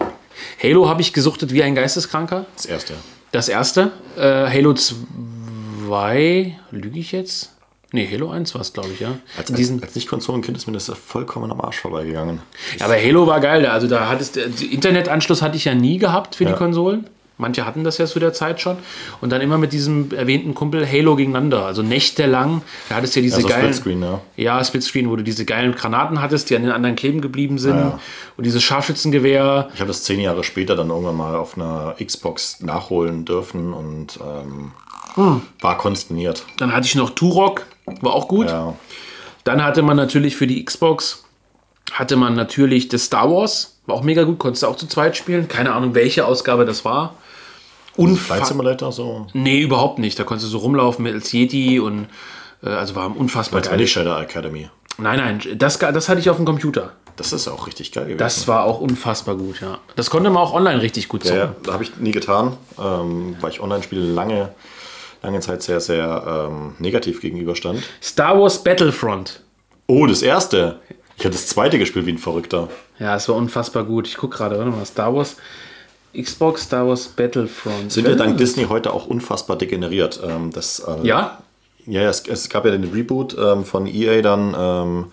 Halo 0.61 0.89
habe 0.89 1.01
ich 1.01 1.13
gesuchtet 1.13 1.53
wie 1.53 1.63
ein 1.63 1.75
Geisteskranker. 1.75 2.45
das 2.55 2.65
erste. 2.65 2.93
Das 3.31 3.47
erste. 3.49 3.91
Äh, 4.17 4.21
Halo 4.49 4.73
2, 4.73 6.55
lüge 6.71 6.99
ich 6.99 7.11
jetzt? 7.11 7.53
Nee, 7.91 8.07
Halo 8.11 8.29
1 8.29 8.53
war 8.53 8.61
es, 8.61 8.71
glaube 8.73 8.89
ich, 8.93 8.99
ja. 8.99 9.15
Als, 9.37 9.51
als, 9.51 9.81
als 9.81 9.95
Nicht-Konsolenkind 9.95 10.55
ist 10.57 10.67
mir 10.67 10.73
das 10.73 10.87
ja 10.87 10.95
vollkommen 10.95 11.51
am 11.51 11.59
Arsch 11.61 11.79
vorbeigegangen. 11.79 12.39
ja, 12.77 12.85
aber 12.85 12.95
Halo 12.95 13.25
war 13.25 13.39
geil. 13.39 13.65
Also 13.65 13.87
da 13.87 14.07
hattest 14.07 14.35
du, 14.35 14.41
Internetanschluss 14.41 15.41
hatte 15.41 15.57
ich 15.57 15.65
ja 15.65 15.73
nie 15.73 15.97
gehabt 15.97 16.35
für 16.35 16.45
die 16.45 16.51
Ja. 16.51 16.57
Konsolen. 16.57 17.07
Manche 17.39 17.65
hatten 17.65 17.83
das 17.83 17.97
ja 17.97 18.05
zu 18.05 18.19
der 18.19 18.33
Zeit 18.33 18.61
schon. 18.61 18.77
Und 19.21 19.31
dann 19.31 19.41
immer 19.41 19.57
mit 19.57 19.73
diesem 19.73 20.11
erwähnten 20.11 20.53
Kumpel 20.53 20.85
Halo 20.85 21.15
gegeneinander. 21.15 21.65
Also 21.65 21.81
nächtelang. 21.81 22.61
Da 22.89 22.95
hattest 22.95 23.15
du 23.15 23.21
ja 23.21 23.23
diese 23.23 23.37
Also 23.37 23.47
geilen... 23.47 23.73
Splitscreen, 23.73 24.01
ja. 24.03 24.21
Ja, 24.35 24.63
Splitscreen, 24.63 25.09
wo 25.09 25.15
du 25.15 25.23
diese 25.23 25.45
geilen 25.45 25.73
Granaten 25.73 26.21
hattest, 26.21 26.49
die 26.49 26.55
an 26.57 26.63
den 26.63 26.71
anderen 26.71 26.95
kleben 26.95 27.21
geblieben 27.21 27.57
sind. 27.57 27.77
Ja, 27.77 27.81
ja. 27.81 27.99
Und 28.37 28.45
dieses 28.45 28.61
Scharfschützengewehr. 28.61 29.69
Ich 29.73 29.79
habe 29.79 29.87
das 29.87 30.03
zehn 30.03 30.19
Jahre 30.19 30.43
später 30.43 30.75
dann 30.75 30.89
irgendwann 30.89 31.15
mal 31.17 31.35
auf 31.35 31.57
einer 31.57 31.95
Xbox 32.03 32.59
nachholen 32.59 33.25
dürfen 33.25 33.73
und 33.73 34.19
ähm, 34.21 34.71
Hm. 35.15 35.41
war 35.61 35.77
konsterniert. 35.77 36.45
Dann 36.57 36.71
hatte 36.73 36.85
ich 36.85 36.95
noch 36.95 37.09
Turok, 37.09 37.65
war 38.01 38.13
auch 38.13 38.27
gut. 38.27 38.47
Ja. 38.47 38.75
Dann 39.43 39.63
hatte 39.63 39.81
man 39.81 39.97
natürlich 39.97 40.35
für 40.35 40.45
die 40.45 40.63
Xbox, 40.63 41.23
hatte 41.91 42.15
man 42.15 42.35
natürlich 42.35 42.89
das 42.89 43.05
Star 43.05 43.29
Wars, 43.29 43.79
war 43.85 43.95
auch 43.95 44.03
mega 44.03 44.23
gut, 44.23 44.37
konntest 44.39 44.63
du 44.63 44.67
auch 44.67 44.75
zu 44.75 44.87
zweit 44.87 45.17
spielen. 45.17 45.47
Keine 45.47 45.73
Ahnung, 45.73 45.95
welche 45.95 46.25
Ausgabe 46.25 46.65
das 46.65 46.85
war. 46.85 47.15
Flight 48.07 48.39
Unfa 48.39 48.45
Simulator 48.45 48.91
so. 48.91 49.27
nee, 49.33 49.61
überhaupt 49.61 49.99
nicht. 49.99 50.17
Da 50.19 50.23
konntest 50.23 50.47
du 50.47 50.51
so 50.51 50.59
rumlaufen 50.59 51.03
mit 51.03 51.13
als 51.13 51.31
Yeti 51.31 51.79
und 51.79 52.07
äh, 52.63 52.69
also 52.69 52.95
war 52.95 53.15
unfassbar 53.15 53.61
geil. 53.61 53.87
Shadow 53.87 54.19
Academy. 54.19 54.69
Nein, 54.97 55.17
nein, 55.17 55.57
das, 55.57 55.79
das 55.79 56.09
hatte 56.09 56.19
ich 56.19 56.29
auf 56.29 56.35
dem 56.37 56.45
Computer. 56.45 56.93
Das 57.15 57.33
ist 57.33 57.47
auch 57.47 57.67
richtig 57.67 57.91
geil 57.91 58.05
gewesen. 58.05 58.17
Das 58.17 58.47
war 58.47 58.63
auch 58.63 58.79
unfassbar 58.79 59.35
gut, 59.35 59.59
ja. 59.61 59.79
Das 59.95 60.09
konnte 60.09 60.29
man 60.29 60.41
auch 60.41 60.53
online 60.53 60.81
richtig 60.81 61.09
gut 61.09 61.25
ja, 61.25 61.31
zocken. 61.31 61.41
ja, 61.41 61.55
da 61.63 61.73
habe 61.73 61.83
ich 61.83 61.97
nie 61.97 62.11
getan, 62.11 62.55
ähm, 62.81 63.35
weil 63.41 63.51
ich 63.51 63.59
Online-Spiele 63.59 64.01
lange, 64.01 64.53
lange 65.21 65.39
Zeit 65.41 65.61
sehr, 65.61 65.81
sehr 65.81 66.47
ähm, 66.49 66.75
negativ 66.79 67.19
gegenüberstand. 67.19 67.83
Star 68.01 68.39
Wars 68.39 68.63
Battlefront. 68.63 69.41
Oh, 69.87 70.05
das 70.05 70.21
erste. 70.21 70.79
Ich 71.17 71.25
habe 71.25 71.33
das 71.33 71.47
zweite 71.47 71.77
gespielt 71.77 72.05
wie 72.05 72.13
ein 72.13 72.17
Verrückter. 72.17 72.69
Ja, 72.99 73.15
es 73.15 73.27
war 73.27 73.35
unfassbar 73.35 73.83
gut. 73.83 74.07
Ich 74.07 74.15
gucke 74.15 74.37
gerade, 74.37 74.57
warte 74.57 74.71
mal, 74.71 74.85
Star 74.85 75.13
Wars, 75.13 75.35
Xbox, 76.17 76.63
Star 76.63 76.87
Wars 76.87 77.07
Battlefront. 77.07 77.91
Sind 77.91 78.07
ja 78.07 78.15
dank 78.15 78.37
Disney 78.37 78.65
heute 78.65 78.93
auch 78.93 79.07
unfassbar 79.07 79.57
degeneriert. 79.57 80.19
Ähm, 80.23 80.51
das, 80.51 80.79
äh, 80.79 81.07
Ja? 81.07 81.39
Ja, 81.85 82.01
es, 82.09 82.23
es 82.27 82.49
gab 82.49 82.65
ja 82.65 82.71
den 82.71 82.83
Reboot 82.83 83.35
ähm, 83.39 83.65
von 83.65 83.87
EA 83.87 84.21
dann 84.21 84.55
ähm, 84.57 85.05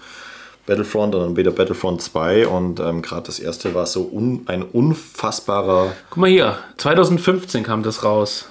Battlefront 0.66 1.14
und 1.14 1.20
dann 1.22 1.36
wieder 1.36 1.52
Battlefront 1.52 2.02
2 2.02 2.48
und 2.48 2.80
ähm, 2.80 3.00
gerade 3.02 3.22
das 3.22 3.38
erste 3.38 3.74
war 3.74 3.86
so 3.86 4.10
un, 4.12 4.42
ein 4.46 4.62
unfassbarer. 4.62 5.92
Guck 6.10 6.18
mal 6.18 6.28
hier, 6.28 6.58
2015 6.78 7.62
kam 7.62 7.82
das 7.82 8.04
raus. 8.04 8.46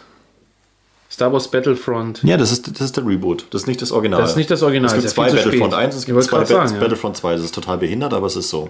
Star 1.11 1.31
Wars 1.31 1.49
Battlefront. 1.49 2.23
Ja, 2.23 2.35
das 2.37 2.51
ist, 2.51 2.67
das 2.67 2.81
ist 2.87 2.97
der 2.97 3.05
Reboot. 3.05 3.45
Das 3.51 3.61
ist 3.61 3.67
nicht 3.67 3.81
das 3.81 3.91
Original. 3.91 4.21
Das 4.21 4.31
ist 4.31 4.37
nicht 4.37 4.51
das 4.51 4.63
Original, 4.63 4.89
Es 4.95 5.01
gibt 5.01 5.09
zwei 5.09 5.29
Battlefront 5.29 5.73
spät. 5.73 5.85
1, 5.85 5.95
es 5.95 6.05
gibt 6.05 6.23
zwei. 6.23 6.39
Battlefront 6.79 7.17
2. 7.17 7.35
Das 7.35 7.45
ist 7.45 7.55
total 7.55 7.77
behindert, 7.77 8.13
aber 8.13 8.27
es 8.27 8.35
ist 8.35 8.49
so. 8.49 8.69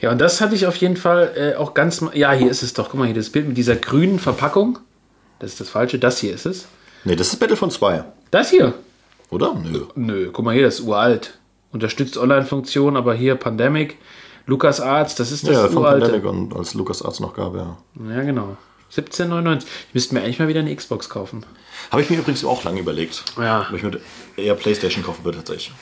Ja, 0.00 0.10
und 0.10 0.18
das 0.20 0.40
hatte 0.40 0.54
ich 0.54 0.66
auf 0.66 0.76
jeden 0.76 0.96
Fall 0.96 1.32
äh, 1.36 1.54
auch 1.56 1.74
ganz. 1.74 2.04
Ja, 2.14 2.32
hier 2.32 2.50
ist 2.50 2.62
es 2.62 2.72
doch. 2.74 2.88
Guck 2.90 2.98
mal 3.00 3.04
hier, 3.06 3.14
das 3.14 3.30
Bild 3.30 3.46
mit 3.48 3.56
dieser 3.56 3.76
grünen 3.76 4.18
Verpackung. 4.18 4.78
Das 5.38 5.52
ist 5.52 5.60
das 5.60 5.68
Falsche. 5.70 5.98
Das 5.98 6.18
hier 6.18 6.34
ist 6.34 6.46
es. 6.46 6.66
Nee, 7.04 7.14
das 7.16 7.28
ist 7.28 7.38
Battlefront 7.38 7.72
2, 7.72 8.04
Das 8.32 8.50
hier. 8.50 8.74
oder? 9.30 9.54
Nö. 9.54 9.84
Nö, 9.94 10.30
guck 10.32 10.44
mal 10.44 10.52
hier, 10.54 10.64
das 10.64 10.80
ist 10.80 10.86
uralt. 10.86 11.38
Unterstützt 11.70 12.16
Online-Funktion, 12.16 12.96
aber 12.96 13.14
hier 13.14 13.34
Pandemic. 13.36 13.98
Lukas 14.46 14.80
Arts, 14.80 15.14
das 15.14 15.30
ist 15.30 15.46
das 15.46 15.54
Ja, 15.54 15.68
von 15.68 15.78
uralte. 15.82 16.06
Pandemic 16.10 16.26
und 16.26 16.56
als 16.56 16.72
LucasArts 16.74 17.20
noch 17.20 17.34
gab, 17.34 17.54
ja. 17.54 17.76
Ja, 18.08 18.22
genau. 18.22 18.56
1799. 18.90 19.68
Ich 19.88 19.94
müsste 19.94 20.14
mir 20.14 20.22
eigentlich 20.22 20.38
mal 20.38 20.48
wieder 20.48 20.60
eine 20.60 20.74
Xbox 20.74 21.08
kaufen. 21.08 21.44
Habe 21.90 22.02
ich 22.02 22.10
mir 22.10 22.18
übrigens 22.18 22.44
auch 22.44 22.64
lange 22.64 22.80
überlegt. 22.80 23.24
Ja. 23.38 23.66
Ob 23.68 23.76
ich 23.76 23.82
mir 23.82 24.00
eher 24.36 24.54
Playstation 24.54 25.04
kaufen 25.04 25.24
würde 25.24 25.38
tatsächlich. 25.38 25.72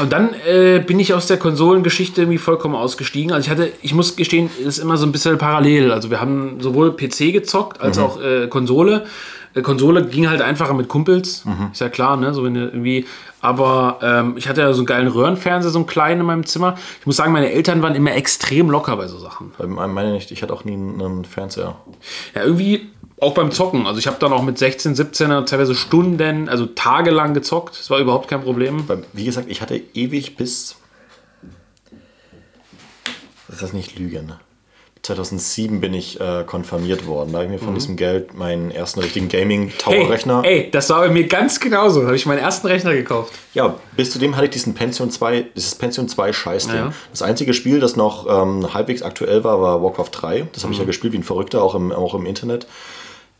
Und 0.00 0.12
dann 0.12 0.34
äh, 0.46 0.80
bin 0.80 1.00
ich 1.00 1.14
aus 1.14 1.26
der 1.26 1.38
Konsolengeschichte 1.38 2.22
irgendwie 2.22 2.38
vollkommen 2.38 2.74
ausgestiegen. 2.74 3.32
Also 3.32 3.46
ich 3.46 3.50
hatte, 3.50 3.72
ich 3.82 3.94
muss 3.94 4.16
gestehen, 4.16 4.50
ist 4.58 4.78
immer 4.78 4.96
so 4.96 5.06
ein 5.06 5.12
bisschen 5.12 5.38
parallel. 5.38 5.92
Also 5.92 6.10
wir 6.10 6.20
haben 6.20 6.60
sowohl 6.60 6.94
PC 6.94 7.32
gezockt 7.32 7.80
als 7.80 7.98
auch 7.98 8.20
äh, 8.20 8.48
Konsole. 8.48 9.06
Äh, 9.56 9.62
Konsole 9.62 10.04
ging 10.06 10.28
halt 10.28 10.42
einfacher 10.42 10.74
mit 10.74 10.88
Kumpels, 10.88 11.44
Mhm. 11.44 11.70
ist 11.72 11.80
ja 11.80 11.88
klar, 11.88 12.16
ne? 12.16 12.32
So 12.34 12.44
wenn 12.44 12.54
irgendwie. 12.54 13.06
Aber 13.40 13.98
ähm, 14.02 14.36
ich 14.36 14.48
hatte 14.48 14.60
ja 14.60 14.72
so 14.72 14.80
einen 14.80 14.86
geilen 14.86 15.08
Röhrenfernseher, 15.08 15.70
so 15.70 15.78
einen 15.78 15.86
kleinen 15.86 16.20
in 16.20 16.26
meinem 16.26 16.46
Zimmer. 16.46 16.76
Ich 17.00 17.06
muss 17.06 17.16
sagen, 17.16 17.32
meine 17.32 17.50
Eltern 17.52 17.80
waren 17.82 17.94
immer 17.94 18.12
extrem 18.12 18.70
locker 18.70 18.96
bei 18.96 19.06
so 19.08 19.18
Sachen. 19.18 19.52
Bei 19.56 19.66
meinem 19.66 19.94
meine 19.94 20.12
nicht, 20.12 20.30
ich 20.30 20.42
hatte 20.42 20.52
auch 20.52 20.64
nie 20.64 20.72
einen, 20.74 21.24
Fernseher. 21.24 21.76
Ja, 22.34 22.42
irgendwie 22.42 22.90
auch 23.20 23.34
beim 23.34 23.50
Zocken. 23.52 23.86
Also 23.86 23.98
ich 23.98 24.06
habe 24.06 24.16
dann 24.20 24.32
auch 24.32 24.42
mit 24.42 24.58
16, 24.58 24.94
17 24.94 25.46
teilweise 25.46 25.74
Stunden, 25.74 26.48
also 26.48 26.66
tagelang 26.66 27.34
gezockt. 27.34 27.78
Das 27.78 27.88
war 27.88 27.98
überhaupt 27.98 28.28
kein 28.28 28.42
Problem. 28.42 28.84
Wie 29.12 29.24
gesagt, 29.24 29.48
ich 29.48 29.62
hatte 29.62 29.80
ewig 29.94 30.36
bis. 30.36 30.76
Das 33.48 33.62
ist 33.62 33.74
nicht 33.74 33.98
Lügen. 33.98 34.32
2007 35.06 35.80
bin 35.80 35.94
ich 35.94 36.20
äh, 36.20 36.44
konfirmiert 36.44 37.06
worden. 37.06 37.32
Da 37.32 37.38
habe 37.38 37.46
ich 37.46 37.52
mir 37.52 37.64
von 37.64 37.74
diesem 37.74 37.96
Geld 37.96 38.34
meinen 38.34 38.70
ersten 38.70 39.00
richtigen 39.00 39.26
Mhm. 39.26 39.30
Hey, 39.30 39.40
Gaming-Tower-Rechner. 39.42 40.42
ey, 40.44 40.70
das 40.70 40.90
war 40.90 41.00
bei 41.00 41.08
mir 41.08 41.26
ganz 41.26 41.60
genauso. 41.60 42.00
Da 42.00 42.06
habe 42.06 42.16
ich 42.16 42.26
meinen 42.26 42.38
ersten 42.38 42.66
Rechner 42.66 42.92
gekauft. 42.94 43.32
Ja, 43.54 43.76
bis 43.96 44.10
zu 44.10 44.18
dem 44.18 44.36
hatte 44.36 44.46
ich 44.46 44.50
diesen 44.52 44.74
Pension 44.74 45.10
2, 45.10 45.46
dieses 45.54 45.74
Pension 45.74 46.08
2 46.08 46.32
Scheißding. 46.32 46.76
Ja. 46.76 46.92
Das 47.10 47.22
einzige 47.22 47.54
Spiel, 47.54 47.80
das 47.80 47.96
noch 47.96 48.26
ähm, 48.28 48.74
halbwegs 48.74 49.02
aktuell 49.02 49.44
war, 49.44 49.60
war 49.62 49.82
Warcraft 49.82 50.10
3. 50.12 50.48
Das 50.52 50.64
habe 50.64 50.72
ich 50.72 50.78
ja 50.78 50.84
gespielt 50.84 51.12
wie 51.12 51.18
ein 51.18 51.22
Verrückter, 51.22 51.62
auch 51.62 51.74
im, 51.74 51.92
auch 51.92 52.14
im 52.14 52.26
Internet. 52.26 52.66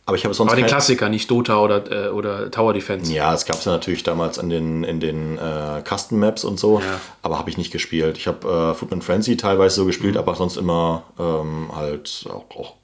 Aber 0.08 0.16
ich 0.16 0.24
habe 0.24 0.34
sonst 0.34 0.52
Aber 0.52 0.60
kein- 0.60 0.68
Klassiker, 0.70 1.08
nicht 1.08 1.28
Dota 1.30 1.56
oder, 1.58 2.06
äh, 2.06 2.08
oder 2.10 2.48
Tower 2.50 2.72
Defense. 2.72 3.12
Ja, 3.12 3.34
es 3.34 3.44
gab 3.44 3.56
es 3.58 3.64
ja 3.64 3.72
natürlich 3.72 4.04
damals 4.04 4.38
in 4.38 4.48
den, 4.50 4.84
in 4.84 5.00
den 5.00 5.36
äh, 5.36 5.82
Custom 5.82 6.20
Maps 6.20 6.44
und 6.44 6.60
so, 6.60 6.78
Ja. 6.78 7.00
aber 7.22 7.38
habe 7.38 7.50
ich 7.50 7.58
nicht 7.58 7.72
gespielt. 7.72 8.16
Ich 8.16 8.28
habe 8.28 8.70
äh, 8.72 8.74
Footman 8.74 9.02
Frenzy 9.02 9.36
teilweise 9.36 9.74
so 9.76 9.84
gespielt, 9.84 10.14
Mhm. 10.14 10.20
aber 10.20 10.34
sonst 10.36 10.56
immer 10.58 11.02
ähm, 11.18 11.70
halt 11.74 12.24
auch, 12.28 12.44
auch, 12.56 12.74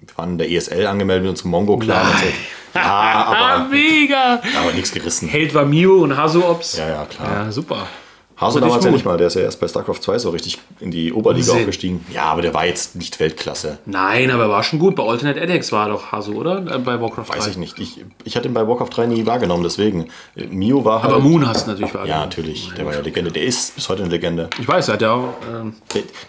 wir 0.00 0.18
waren 0.18 0.32
in 0.32 0.38
der 0.38 0.50
ESL 0.50 0.86
angemeldet 0.86 1.22
mit 1.24 1.30
unserem 1.30 1.50
Mongo-Clan 1.52 2.06
und 2.06 2.18
so. 2.18 2.26
Ja, 2.74 2.82
aber, 3.54 3.68
mega! 3.70 4.40
aber 4.60 4.72
nichts 4.74 4.92
gerissen. 4.92 5.28
Held 5.28 5.54
war 5.54 5.64
Mew 5.64 6.02
und 6.02 6.14
Hasu 6.16 6.44
Ops. 6.44 6.76
Ja, 6.76 6.88
ja, 6.88 7.04
klar. 7.06 7.44
Ja, 7.46 7.52
super. 7.52 7.86
Haso 8.40 8.58
Natürlich 8.58 8.70
damals 8.72 8.84
ja 8.86 8.90
nicht 8.92 9.04
mal, 9.04 9.18
der 9.18 9.26
ist 9.26 9.34
ja 9.34 9.42
erst 9.42 9.60
bei 9.60 9.68
StarCraft 9.68 10.00
2 10.00 10.18
so 10.18 10.30
richtig 10.30 10.58
in 10.80 10.90
die 10.90 11.12
Oberliga 11.12 11.44
Unsinn. 11.46 11.58
aufgestiegen. 11.58 12.06
Ja, 12.12 12.22
aber 12.24 12.40
der 12.40 12.54
war 12.54 12.64
jetzt 12.64 12.96
nicht 12.96 13.20
Weltklasse. 13.20 13.78
Nein, 13.84 14.30
aber 14.30 14.44
er 14.44 14.48
war 14.48 14.62
schon 14.62 14.78
gut. 14.78 14.96
Bei 14.96 15.02
Alternate 15.02 15.38
EdX 15.40 15.72
war 15.72 15.86
er 15.88 15.92
doch 15.92 16.10
Hasu, 16.10 16.32
oder? 16.34 16.58
Äh, 16.74 16.78
Bei 16.78 16.98
Warcraft 17.00 17.26
3. 17.28 17.36
Weiß 17.38 17.46
ich 17.48 17.56
nicht. 17.58 17.78
Ich, 17.78 18.02
ich 18.24 18.36
hatte 18.36 18.48
ihn 18.48 18.54
bei 18.54 18.66
Warcraft 18.66 18.88
3 18.96 19.06
nie 19.06 19.26
wahrgenommen, 19.26 19.62
deswegen. 19.62 20.08
Äh, 20.36 20.46
Mio 20.46 20.84
war 20.86 21.02
halt. 21.02 21.12
Aber 21.12 21.22
Moon 21.22 21.46
hast 21.46 21.66
du 21.66 21.70
natürlich 21.72 21.92
wahrgenommen. 21.94 22.08
Ja, 22.20 22.24
natürlich. 22.26 22.70
Der 22.78 22.86
war 22.86 22.94
ja 22.94 23.00
Legende. 23.00 23.30
Der 23.30 23.42
ist 23.44 23.74
bis 23.74 23.88
heute 23.90 24.02
eine 24.04 24.10
Legende. 24.10 24.48
Ich 24.58 24.66
weiß, 24.66 24.88
er 24.88 24.94
hat 24.94 25.02
ja 25.02 25.12
auch. 25.12 25.34
Ähm, 25.52 25.74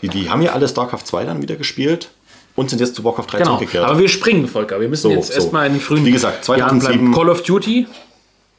Die, 0.01 0.09
die 0.09 0.29
haben 0.29 0.41
ja 0.41 0.51
alle 0.51 0.67
StarCraft 0.67 1.05
2 1.05 1.23
dann 1.23 1.41
wieder 1.41 1.55
gespielt 1.55 2.09
und 2.57 2.69
sind 2.69 2.79
jetzt 2.79 2.95
zu 2.95 3.05
Warcraft 3.05 3.27
3 3.31 3.37
genau. 3.37 3.51
zurückgekehrt. 3.55 3.85
Aber 3.85 3.97
wir 3.99 4.09
springen, 4.09 4.47
Volker. 4.49 4.81
Wir 4.81 4.89
müssen 4.89 5.03
So, 5.03 5.11
jetzt 5.11 5.27
so. 5.27 5.33
erstmal 5.35 5.67
in 5.67 5.73
den 5.75 5.81
frühen 5.81 6.03
Wie 6.05 6.11
gesagt, 6.11 6.45
Jahren 6.49 6.81
2007 6.81 6.99
bleiben. 6.99 7.13
Call 7.13 7.29
of 7.29 7.43
Duty. 7.43 7.87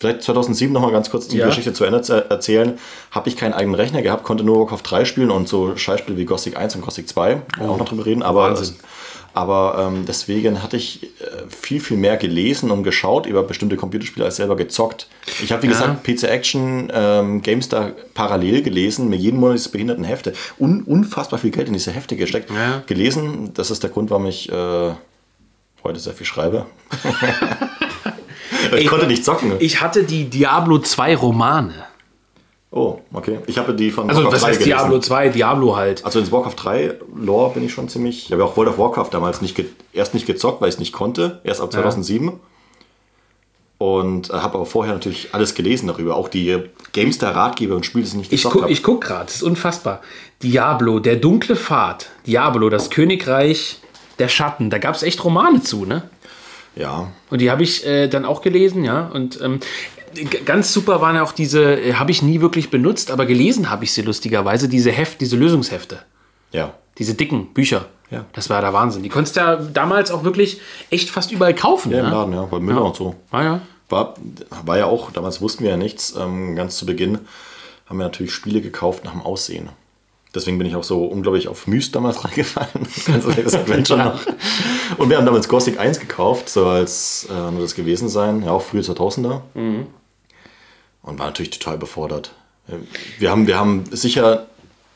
Vielleicht 0.02 0.22
2007 0.24 0.72
noch 0.72 0.80
mal 0.82 0.90
ganz 0.90 1.10
kurz 1.10 1.28
die 1.28 1.36
Ja. 1.36 1.46
Geschichte 1.46 1.72
zu 1.72 1.84
Ende 1.84 2.02
zu 2.02 2.28
erzählen. 2.28 2.76
Habe 3.12 3.28
ich 3.28 3.36
keinen 3.36 3.52
eigenen 3.52 3.76
Rechner 3.76 4.02
gehabt, 4.02 4.24
konnte 4.24 4.42
nur 4.42 4.58
Warcraft 4.58 4.80
3 4.82 5.04
spielen 5.04 5.30
und 5.30 5.48
so 5.48 5.76
Scheißspiele 5.76 6.18
wie 6.18 6.24
Gothic 6.24 6.56
1 6.56 6.74
und 6.74 6.80
Gothic 6.80 7.08
2. 7.08 7.40
Auch 7.60 7.78
noch 7.78 7.88
drüber 7.88 8.04
reden. 8.04 8.24
Aber, 8.24 8.40
Oh. 8.40 8.48
Wahnsinn. 8.48 8.74
aber 9.32 9.76
ähm, 9.92 10.04
deswegen 10.04 10.60
hatte 10.60 10.76
ich 10.76 11.04
äh, 11.04 11.08
viel, 11.48 11.78
viel 11.78 11.96
mehr 11.98 12.16
gelesen 12.16 12.72
und 12.72 12.82
geschaut 12.82 13.26
über 13.26 13.44
bestimmte 13.44 13.76
Computerspiele 13.76 14.24
als 14.26 14.34
selber 14.36 14.56
gezockt. 14.56 15.06
Ich 15.40 15.52
habe, 15.52 15.62
wie 15.62 15.66
Ja. 15.68 15.72
gesagt, 15.74 16.02
PC 16.02 16.24
Action, 16.24 16.90
ähm, 16.92 17.40
GameStar 17.40 17.92
parallel 18.12 18.62
gelesen, 18.62 19.08
mir 19.08 19.14
jeden 19.14 19.38
Monat 19.38 19.58
diese 19.58 19.70
behinderten 19.70 20.02
Hefte. 20.02 20.32
Un 20.58 20.82
unfassbar 20.82 21.38
viel 21.38 21.52
Geld 21.52 21.68
in 21.68 21.74
diese 21.74 21.92
Hefte 21.92 22.16
gesteckt. 22.16 22.50
Ja. 22.50 22.82
Gelesen. 22.88 23.52
Das 23.54 23.70
ist 23.70 23.84
der 23.84 23.90
Grund, 23.90 24.10
warum 24.10 24.26
ich 24.26 24.50
äh, 24.50 24.90
heute 25.84 26.00
sehr 26.00 26.12
viel 26.14 26.26
schreibe. 26.26 26.66
ich 28.78 28.86
konnte 28.88 29.06
nicht 29.06 29.24
zocken. 29.24 29.52
Ich 29.58 29.80
hatte 29.80 30.04
die 30.04 30.24
Diablo 30.30 30.78
2 30.78 31.16
Romane. 31.16 31.74
Oh, 32.70 33.00
okay. 33.12 33.38
Ich 33.46 33.58
habe 33.58 33.74
die 33.74 33.90
von 33.90 34.08
Also, 34.08 34.22
Warcraft 34.24 34.34
was 34.34 34.46
heißt 34.46 34.60
3 34.60 34.64
gelesen. 34.64 34.78
Diablo 34.78 34.98
2? 34.98 35.28
Diablo 35.28 35.76
halt. 35.76 36.04
Also 36.04 36.18
ins 36.18 36.32
Warcraft 36.32 36.54
3 36.56 36.94
Lore 37.16 37.52
bin 37.54 37.64
ich 37.66 37.72
schon 37.72 37.88
ziemlich. 37.88 38.24
Ich 38.26 38.32
habe 38.32 38.42
ja 38.42 38.48
auch 38.48 38.56
World 38.56 38.70
of 38.70 38.78
Warcraft 38.78 39.08
damals 39.10 39.42
nicht 39.42 39.62
erst 39.92 40.14
nicht 40.14 40.26
gezockt, 40.26 40.60
weil 40.62 40.68
ich 40.70 40.76
es 40.76 40.78
nicht 40.78 40.92
konnte. 40.92 41.40
Erst 41.44 41.60
ab 41.60 41.70
2007. 41.72 42.40
Und 43.78 44.30
äh, 44.30 44.34
habe 44.34 44.54
aber 44.54 44.66
vorher 44.66 44.94
natürlich 44.94 45.30
alles 45.32 45.54
gelesen 45.54 45.88
darüber. 45.88 46.16
Auch 46.16 46.28
die 46.28 46.56
GameStar-Ratgeber 46.92 47.74
und 47.74 47.84
Spiele, 47.84 48.04
die 48.04 48.10
ich 48.10 48.14
nicht 48.14 48.32
Ich 48.32 48.42
gezockt 48.44 48.62
habe. 48.62 48.72
ich 48.72 48.82
guck 48.82 49.02
gerade, 49.02 49.26
das 49.26 49.36
ist 49.36 49.42
unfassbar. 49.42 50.00
Diablo, 50.42 50.98
der 51.00 51.16
dunkle 51.16 51.56
Pfad. 51.56 52.08
Diablo, 52.26 52.70
das 52.70 52.90
Königreich 52.90 53.80
der 54.18 54.28
Schatten. 54.28 54.70
Da 54.70 54.78
gab 54.78 54.94
es 54.94 55.02
echt 55.02 55.24
Romane 55.24 55.62
zu, 55.62 55.84
ne? 55.84 56.08
Ja. 56.76 57.12
Und 57.30 57.40
die 57.40 57.50
habe 57.50 57.62
ich 57.62 57.86
äh, 57.86 58.08
dann 58.08 58.24
auch 58.24 58.42
gelesen, 58.42 58.84
ja. 58.84 59.08
Und 59.08 59.40
ähm, 59.40 59.60
ganz 60.44 60.72
super 60.72 61.00
waren 61.00 61.16
ja 61.16 61.22
auch 61.22 61.32
diese, 61.32 61.80
äh, 61.80 61.94
habe 61.94 62.10
ich 62.10 62.22
nie 62.22 62.40
wirklich 62.40 62.70
benutzt, 62.70 63.10
aber 63.10 63.26
gelesen 63.26 63.70
habe 63.70 63.84
ich 63.84 63.92
sie 63.92 64.02
lustigerweise, 64.02 64.68
diese 64.68 64.90
Heft, 64.90 65.20
diese 65.20 65.36
Lösungshefte. 65.36 66.00
Ja. 66.52 66.74
Diese 66.98 67.14
dicken 67.14 67.52
Bücher. 67.54 67.86
Ja. 68.10 68.26
Das 68.34 68.50
war 68.50 68.60
der 68.60 68.72
Wahnsinn. 68.72 69.02
Die 69.02 69.08
konntest 69.08 69.36
du 69.36 69.40
ja 69.40 69.56
damals 69.56 70.10
auch 70.10 70.24
wirklich 70.24 70.60
echt 70.90 71.08
fast 71.08 71.32
überall 71.32 71.54
kaufen. 71.54 71.90
Ja, 71.90 72.00
im 72.00 72.04
ne? 72.06 72.10
Laden, 72.10 72.34
ja. 72.34 72.42
Bei 72.42 72.58
Müller 72.58 72.84
und 72.84 72.96
so. 72.96 73.14
Ah, 73.30 73.42
ja. 73.42 73.60
War, 73.88 74.14
war 74.64 74.78
ja 74.78 74.86
auch, 74.86 75.10
damals 75.10 75.40
wussten 75.40 75.64
wir 75.64 75.70
ja 75.70 75.76
nichts. 75.76 76.14
Ähm, 76.18 76.54
ganz 76.54 76.76
zu 76.76 76.86
Beginn 76.86 77.20
haben 77.86 77.98
wir 77.98 78.04
natürlich 78.04 78.32
Spiele 78.32 78.60
gekauft 78.60 79.04
nach 79.04 79.12
dem 79.12 79.22
Aussehen. 79.22 79.70
Deswegen 80.34 80.56
bin 80.58 80.66
ich 80.66 80.76
auch 80.76 80.84
so 80.84 81.04
unglaublich 81.04 81.48
auf 81.48 81.66
Myst 81.66 81.94
damals 81.94 82.24
reingefallen. 82.24 82.88
Du 83.06 83.30
das 83.42 83.54
Adventure 83.54 84.02
noch? 84.02 84.20
Und 84.96 85.10
wir 85.10 85.18
haben 85.18 85.26
damals 85.26 85.48
Gothic 85.48 85.78
1 85.78 86.00
gekauft, 86.00 86.48
so 86.48 86.66
als 86.66 87.28
äh, 87.30 87.50
nur 87.50 87.60
das 87.60 87.74
gewesen 87.74 88.08
sein, 88.08 88.42
ja 88.42 88.50
auch 88.52 88.62
frühe 88.62 88.80
2000er. 88.80 89.42
Und 91.02 91.18
war 91.18 91.26
natürlich 91.26 91.50
total 91.50 91.78
befordert. 91.78 92.32
Äh, 92.68 92.74
Wir 93.18 93.30
haben, 93.30 93.46
wir 93.46 93.58
haben 93.58 93.84
sicher 93.90 94.46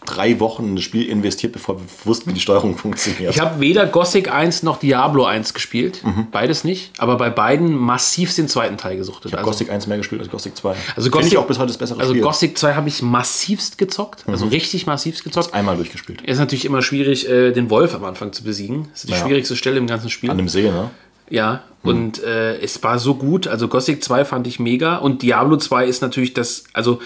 drei 0.07 0.40
Wochen 0.40 0.64
in 0.69 0.77
das 0.77 0.85
Spiel 0.85 1.07
investiert, 1.07 1.53
bevor 1.53 1.79
wir 1.79 1.85
wussten, 2.05 2.31
wie 2.31 2.35
die 2.35 2.40
Steuerung 2.40 2.77
funktioniert. 2.79 3.35
Ich 3.35 3.40
habe 3.40 3.61
weder 3.61 3.87
Gothic 3.87 4.33
1 4.33 4.62
noch 4.62 4.79
Diablo 4.79 5.25
1 5.27 5.53
gespielt. 5.53 6.03
Beides 6.33 6.64
nicht. 6.64 6.92
Aber 6.99 7.16
bei 7.16 7.29
beiden 7.29 7.77
massiv 7.77 8.35
den 8.35 8.49
zweiten 8.49 8.77
Teil 8.77 8.97
gesuchtet. 8.97 9.33
Ich 9.33 9.37
habe 9.37 9.45
Gothic 9.45 9.71
1 9.71 9.87
mehr 9.87 9.99
gespielt 9.99 10.21
als 10.23 10.31
Gothic 10.31 10.57
2. 10.57 10.75
also 10.97 11.11
Gothic, 11.11 11.33
ich 11.33 11.38
auch 11.38 11.47
bis 11.47 11.59
heute 11.59 11.69
das 11.69 11.79
bessere 11.79 12.01
Also 12.01 12.12
Spiel. 12.12 12.23
Gothic 12.23 12.57
2 12.57 12.75
habe 12.75 12.88
ich 12.88 13.03
massivst 13.03 13.77
gezockt. 13.79 14.25
Also 14.27 14.47
richtig 14.47 14.87
massivst 14.87 15.25
gezockt. 15.25 15.53
Einmal 15.53 15.77
durchgespielt. 15.77 16.23
Ist 16.23 16.38
natürlich 16.38 16.64
immer 16.64 16.81
schwierig, 16.83 17.29
äh, 17.29 17.53
den 17.53 17.69
Wolf 17.71 17.95
am 17.95 18.05
Anfang 18.05 18.33
zu 18.33 18.45
besiegen. 18.45 18.88
Das 18.92 19.05
ist 19.05 19.09
die 19.11 19.12
Ja. 19.14 19.19
schwierigste 19.25 19.57
Stelle 19.57 19.79
im 19.79 19.87
ganzen 19.87 20.09
Spiel. 20.11 20.31
An 20.31 20.38
dem 20.38 20.49
See, 20.49 20.62
ne? 20.71 20.90
Ja, 21.29 21.64
und 21.83 22.23
äh, 22.23 22.57
es 22.59 22.83
war 22.85 23.01
so 23.01 23.14
gut. 23.16 23.49
Also 23.49 23.66
Gothic 23.66 24.05
2 24.05 24.25
fand 24.25 24.47
ich 24.47 24.61
mega. 24.61 24.97
Und 24.97 25.23
Diablo 25.23 25.57
2 25.57 25.85
ist 25.87 26.01
natürlich 26.01 26.35
das, 26.35 26.64
also 26.73 27.01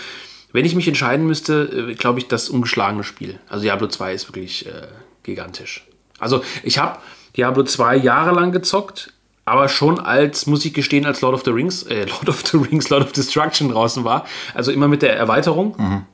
wenn 0.52 0.64
ich 0.64 0.74
mich 0.74 0.88
entscheiden 0.88 1.26
müsste, 1.26 1.88
äh, 1.90 1.94
glaube 1.94 2.18
ich, 2.18 2.28
das 2.28 2.48
ungeschlagene 2.48 3.04
Spiel. 3.04 3.38
Also 3.48 3.62
Diablo 3.62 3.86
2 3.88 4.14
ist 4.14 4.28
wirklich 4.28 4.66
äh, 4.66 4.70
gigantisch. 5.22 5.86
Also 6.18 6.42
ich 6.62 6.78
habe 6.78 6.98
Diablo 7.36 7.62
2 7.62 7.96
jahrelang 7.96 8.52
gezockt, 8.52 9.12
aber 9.44 9.68
schon 9.68 9.98
als, 9.98 10.46
muss 10.46 10.64
ich 10.64 10.74
gestehen, 10.74 11.06
als 11.06 11.20
Lord 11.22 11.34
of 11.34 11.42
the 11.44 11.50
Rings, 11.50 11.82
äh, 11.84 12.04
Lord 12.10 12.28
of 12.28 12.42
the 12.46 12.56
Rings, 12.58 12.88
Lord 12.90 13.04
of 13.04 13.12
Destruction 13.12 13.70
draußen 13.70 14.04
war. 14.04 14.26
Also 14.54 14.70
immer 14.72 14.88
mit 14.88 15.02
der 15.02 15.16
Erweiterung. 15.16 16.04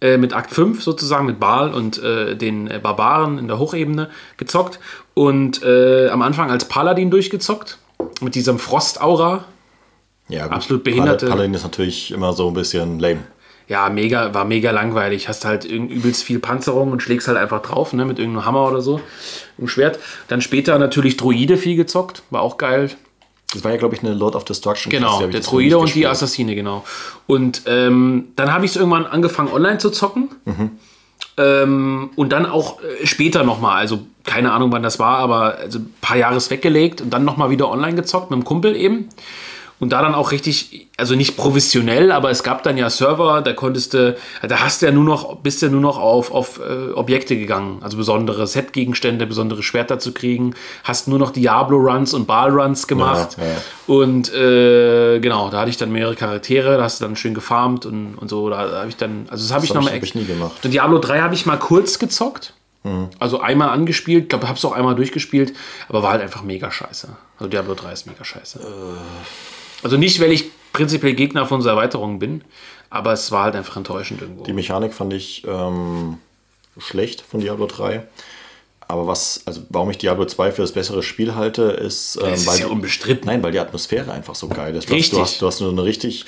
Äh, 0.00 0.16
mit 0.18 0.32
Akt 0.32 0.50
5 0.52 0.82
sozusagen, 0.82 1.26
mit 1.26 1.38
Baal 1.38 1.72
und 1.72 2.02
äh, 2.02 2.34
den 2.36 2.68
äh, 2.68 2.80
Barbaren 2.82 3.38
in 3.38 3.46
der 3.46 3.58
Hochebene 3.60 4.10
gezockt. 4.36 4.80
Und 5.14 5.62
am 5.64 6.22
Anfang 6.22 6.50
als 6.50 6.64
Paladin 6.66 7.10
durchgezockt. 7.10 7.78
Mit 8.20 8.34
diesem 8.34 8.58
Frostaura. 8.58 9.44
Ja, 10.28 10.44
gut. 10.46 10.52
Absolut 10.56 10.82
behinderte- 10.86 11.26
Pal- 11.26 11.30
Paladin 11.36 11.54
ist 11.54 11.62
natürlich 11.64 12.10
immer 12.12 12.32
so 12.32 12.48
ein 12.48 12.54
bisschen 12.54 12.98
lame. 12.98 13.20
Ja, 13.68 13.88
mega, 13.88 14.34
war 14.34 14.44
mega 14.44 14.70
langweilig. 14.70 15.28
Hast 15.28 15.44
halt 15.44 15.64
übelst 15.64 16.24
viel 16.24 16.38
Panzerung 16.38 16.92
und 16.92 17.02
schlägst 17.02 17.28
halt 17.28 17.38
einfach 17.38 17.62
drauf, 17.62 17.92
ne, 17.92 18.04
mit 18.04 18.18
irgendeinem 18.18 18.44
Hammer 18.44 18.68
oder 18.68 18.80
so. 18.80 19.00
Im 19.58 19.68
Schwert. 19.68 19.98
Dann 20.28 20.40
später 20.40 20.78
natürlich 20.78 21.16
Druide 21.16 21.56
viel 21.56 21.76
gezockt. 21.76 22.22
War 22.30 22.42
auch 22.42 22.58
geil. 22.58 22.90
Das 23.52 23.64
war 23.64 23.70
ja, 23.70 23.76
glaube 23.76 23.94
ich, 23.94 24.02
eine 24.02 24.14
Lord 24.14 24.34
of 24.34 24.44
Destruction. 24.44 24.90
Genau, 24.90 25.26
der 25.26 25.40
Druide 25.40 25.78
und 25.78 25.94
die. 25.94 26.06
Assassine, 26.06 26.54
genau. 26.54 26.84
Und 27.26 27.62
ähm, 27.66 28.28
dann 28.36 28.52
habe 28.52 28.64
ich 28.64 28.72
es 28.72 28.76
irgendwann 28.76 29.06
angefangen, 29.06 29.52
online 29.52 29.78
zu 29.78 29.90
zocken. 29.90 30.30
Ähm, 31.38 32.10
und 32.16 32.32
dann 32.32 32.46
auch 32.46 32.80
äh, 32.82 33.06
später 33.06 33.42
nochmal, 33.44 33.78
also 33.78 34.00
keine 34.24 34.52
Ahnung, 34.52 34.70
wann 34.72 34.82
das 34.82 34.98
war, 34.98 35.18
aber 35.18 35.56
also 35.56 35.78
ein 35.78 35.94
paar 36.00 36.16
Jahres 36.16 36.50
weggelegt 36.50 37.00
und 37.00 37.10
dann 37.10 37.24
nochmal 37.24 37.50
wieder 37.50 37.70
online 37.70 37.94
gezockt 37.94 38.30
mit 38.30 38.38
dem 38.38 38.44
Kumpel 38.44 38.76
eben. 38.76 39.08
Und 39.82 39.90
da 39.90 40.00
dann 40.00 40.14
auch 40.14 40.30
richtig, 40.30 40.86
also 40.96 41.16
nicht 41.16 41.36
professionell, 41.36 42.12
aber 42.12 42.30
es 42.30 42.44
gab 42.44 42.62
dann 42.62 42.76
ja 42.76 42.88
Server, 42.88 43.42
da 43.42 43.52
konntest 43.52 43.94
du, 43.94 44.16
da 44.40 44.60
hast 44.60 44.80
du 44.80 44.86
ja 44.86 44.92
nur 44.92 45.02
noch, 45.02 45.38
bist 45.38 45.60
du 45.60 45.66
ja 45.66 45.72
nur 45.72 45.80
noch 45.80 45.98
auf, 45.98 46.30
auf 46.30 46.60
äh, 46.60 46.92
Objekte 46.92 47.36
gegangen, 47.36 47.78
also 47.80 47.96
besondere 47.96 48.46
Set-Gegenstände, 48.46 49.26
besondere 49.26 49.64
Schwerter 49.64 49.98
zu 49.98 50.14
kriegen, 50.14 50.54
hast 50.84 51.08
nur 51.08 51.18
noch 51.18 51.32
Diablo-Runs 51.32 52.14
und 52.14 52.28
Baal-Runs 52.28 52.86
gemacht. 52.86 53.36
Ja, 53.38 53.44
ja. 53.44 53.56
Und 53.88 54.32
äh, 54.32 55.18
genau, 55.18 55.50
da 55.50 55.62
hatte 55.62 55.70
ich 55.70 55.78
dann 55.78 55.90
mehrere 55.90 56.14
Charaktere, 56.14 56.76
da 56.76 56.84
hast 56.84 57.00
du 57.00 57.04
dann 57.04 57.16
schön 57.16 57.34
gefarmt 57.34 57.84
und, 57.84 58.14
und 58.14 58.28
so. 58.28 58.50
Da 58.50 58.58
habe 58.58 58.88
ich 58.88 58.96
dann, 58.96 59.26
also 59.30 59.42
das 59.42 59.52
habe 59.52 59.64
ich 59.64 59.74
nochmal 59.74 59.96
ich 60.00 60.14
nie 60.14 60.26
gemacht. 60.26 60.64
Und 60.64 60.72
Diablo 60.72 61.00
3 61.00 61.22
habe 61.22 61.34
ich 61.34 61.44
mal 61.44 61.58
kurz 61.58 61.98
gezockt. 61.98 62.54
Also 63.18 63.40
einmal 63.40 63.70
angespielt, 63.70 64.28
glaube, 64.28 64.48
hab's 64.48 64.64
auch 64.64 64.72
einmal 64.72 64.94
durchgespielt, 64.94 65.54
aber 65.88 66.04
war 66.04 66.12
halt 66.12 66.22
einfach 66.22 66.42
mega 66.42 66.70
scheiße. 66.70 67.08
Also 67.38 67.48
Diablo 67.48 67.74
3 67.74 67.92
ist 67.92 68.06
mega 68.06 68.24
scheiße. 68.24 68.60
Also 69.82 69.96
nicht, 69.96 70.20
weil 70.20 70.32
ich 70.32 70.46
prinzipiell 70.72 71.14
Gegner 71.14 71.46
von 71.46 71.60
so 71.62 71.68
Erweiterungen 71.68 72.18
bin, 72.18 72.42
aber 72.90 73.12
es 73.12 73.30
war 73.32 73.44
halt 73.44 73.56
einfach 73.56 73.76
enttäuschend 73.76 74.22
irgendwo. 74.22 74.44
Die 74.44 74.52
Mechanik 74.52 74.94
fand 74.94 75.12
ich 75.12 75.44
ähm, 75.46 76.18
schlecht 76.78 77.20
von 77.22 77.40
Diablo 77.40 77.66
3. 77.66 78.02
Aber 78.88 79.06
was, 79.06 79.42
also 79.46 79.62
warum 79.70 79.90
ich 79.90 79.98
Diablo 79.98 80.26
2 80.26 80.52
für 80.52 80.62
das 80.62 80.72
bessere 80.72 81.02
Spiel 81.02 81.34
halte, 81.34 81.62
ist, 81.62 82.16
ähm, 82.22 82.28
Es 82.34 82.42
ist 82.42 82.46
weil 82.46 82.58
ja 82.60 82.66
die- 82.66 82.72
unbestritten. 82.72 83.26
Nein, 83.26 83.42
weil 83.42 83.52
die 83.52 83.58
Atmosphäre 83.60 84.12
einfach 84.12 84.34
so 84.34 84.48
geil 84.48 84.74
ist. 84.76 84.90
Du 84.90 84.94
Richtig. 84.94 85.18
Hast, 85.18 85.18
du, 85.18 85.22
hast, 85.22 85.42
du 85.42 85.46
hast 85.46 85.60
nur 85.60 85.70
eine 85.70 85.84
richtig. 85.84 86.26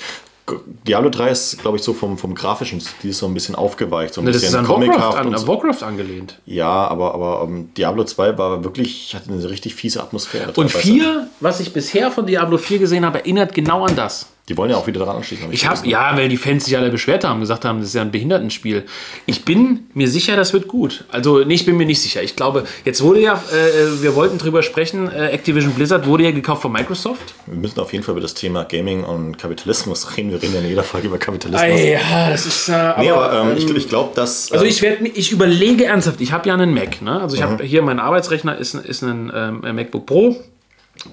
Diablo 0.87 1.09
3 1.09 1.29
ist, 1.29 1.59
glaube 1.59 1.77
ich, 1.77 1.83
so 1.83 1.93
vom, 1.93 2.19
vom 2.19 2.35
grafischen 2.35 2.79
Stil 2.79 3.13
so 3.13 3.25
ein 3.25 3.33
bisschen 3.33 3.55
aufgeweicht, 3.55 4.13
so 4.13 4.21
ein 4.21 4.25
Ne, 4.25 4.31
das 4.31 4.43
ist 4.43 4.51
bisschen 4.51 4.65
an 4.65 4.69
Warcraft, 4.69 5.17
an, 5.17 5.33
an. 5.33 5.47
Warcraft 5.47 5.83
angelehnt. 5.83 6.39
Ja, 6.45 6.87
aber, 6.87 7.15
aber 7.15 7.43
ähm, 7.45 7.73
Diablo 7.73 8.03
2 8.03 8.37
war 8.37 8.63
wirklich, 8.63 9.15
hatte 9.15 9.31
eine 9.31 9.49
richtig 9.49 9.73
fiese 9.73 10.03
Atmosphäre. 10.03 10.49
Und 10.49 10.71
teilweise. 10.71 10.79
4, 10.79 11.27
was 11.39 11.59
ich 11.61 11.73
bisher 11.73 12.11
von 12.11 12.27
Diablo 12.27 12.59
4 12.59 12.77
gesehen 12.77 13.05
habe, 13.05 13.19
erinnert 13.19 13.55
genau 13.55 13.85
an 13.85 13.95
das. 13.95 14.27
Die 14.47 14.55
wollen 14.57 14.69
ja 14.69 14.77
auch 14.77 14.85
wieder 14.85 14.99
daran 14.99 15.17
anschließen. 15.17 15.51
Ich 15.51 15.67
habe, 15.67 15.87
ja, 15.87 16.15
weil 16.15 16.29
die 16.29 16.37
Fans 16.37 16.65
sich 16.65 16.77
alle 16.77 16.91
beschwert 16.91 17.23
haben, 17.23 17.39
gesagt 17.39 17.65
haben, 17.65 17.79
das 17.79 17.87
ist 17.87 17.95
ja 17.95 18.03
ein 18.03 18.11
Behindertenspiel. 18.11 18.83
Ich 19.25 19.43
bin 19.43 19.87
mir 19.95 20.07
sicher, 20.07 20.35
das 20.35 20.53
wird 20.53 20.67
gut. 20.67 21.05
Also, 21.09 21.39
nee, 21.39 21.55
ich 21.55 21.65
bin 21.65 21.77
mir 21.77 21.87
nicht 21.87 21.99
sicher. 21.99 22.21
Ich 22.21 22.35
glaube, 22.35 22.65
jetzt 22.83 23.01
wurde 23.01 23.21
ja, 23.21 23.33
äh, 23.33 24.03
wir 24.03 24.13
wollten 24.13 24.37
drüber 24.37 24.61
sprechen, 24.61 25.09
äh, 25.11 25.29
Activision 25.29 25.73
Blizzard 25.73 26.05
wurde 26.05 26.25
ja 26.25 26.31
gekauft 26.31 26.61
von 26.61 26.71
Microsoft. 26.71 27.33
Wir 27.47 27.57
müssen 27.57 27.79
auf 27.79 27.91
jeden 27.91 28.03
Fall 28.03 28.11
über 28.11 28.21
das 28.21 28.35
Thema 28.35 28.65
Gaming 28.65 29.03
und 29.03 29.39
Kapitalismus 29.39 30.07
reden. 30.17 30.29
Wir 30.29 30.39
reden 30.39 30.53
ja 30.53 30.59
in 30.59 30.67
jeder 30.67 30.83
Folge 30.83 31.07
über 31.07 31.17
Kapitalismus. 31.17 31.81
ja, 31.81 32.29
das 32.29 32.45
ist. 32.45 32.69
Äh, 32.69 32.73
aber, 32.73 33.01
nee, 33.01 33.09
aber 33.09 33.51
ähm, 33.51 33.57
ich, 33.57 33.67
ich 33.67 33.89
glaube, 33.89 34.11
dass. 34.13 34.51
Also 34.51 34.63
ähm, 34.63 34.69
ich 34.69 34.81
werde 34.83 35.07
ich 35.07 35.31
überlege 35.31 35.85
ernsthaft, 35.85 36.21
ich 36.21 36.31
habe 36.31 36.47
ja 36.47 36.53
einen 36.53 36.71
Mac, 36.71 37.01
ne? 37.01 37.19
Also 37.19 37.35
ich 37.35 37.41
habe 37.41 37.63
hier 37.63 37.81
mein 37.81 37.99
Arbeitsrechner 37.99 38.55
ist, 38.59 38.75
ist 38.75 39.01
ein 39.01 39.31
ähm, 39.33 39.61
MacBook 39.75 40.05
Pro. 40.05 40.35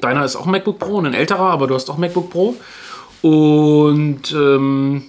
Deiner 0.02 0.22
ist 0.24 0.36
auch 0.36 0.44
ein 0.44 0.52
MacBook 0.52 0.78
Pro, 0.78 1.00
ein 1.00 1.14
älterer, 1.14 1.50
aber 1.50 1.66
du 1.66 1.74
hast 1.74 1.88
auch 1.88 1.96
MacBook 1.96 2.28
Pro. 2.30 2.56
Und 3.22 4.32
ähm, 4.32 5.04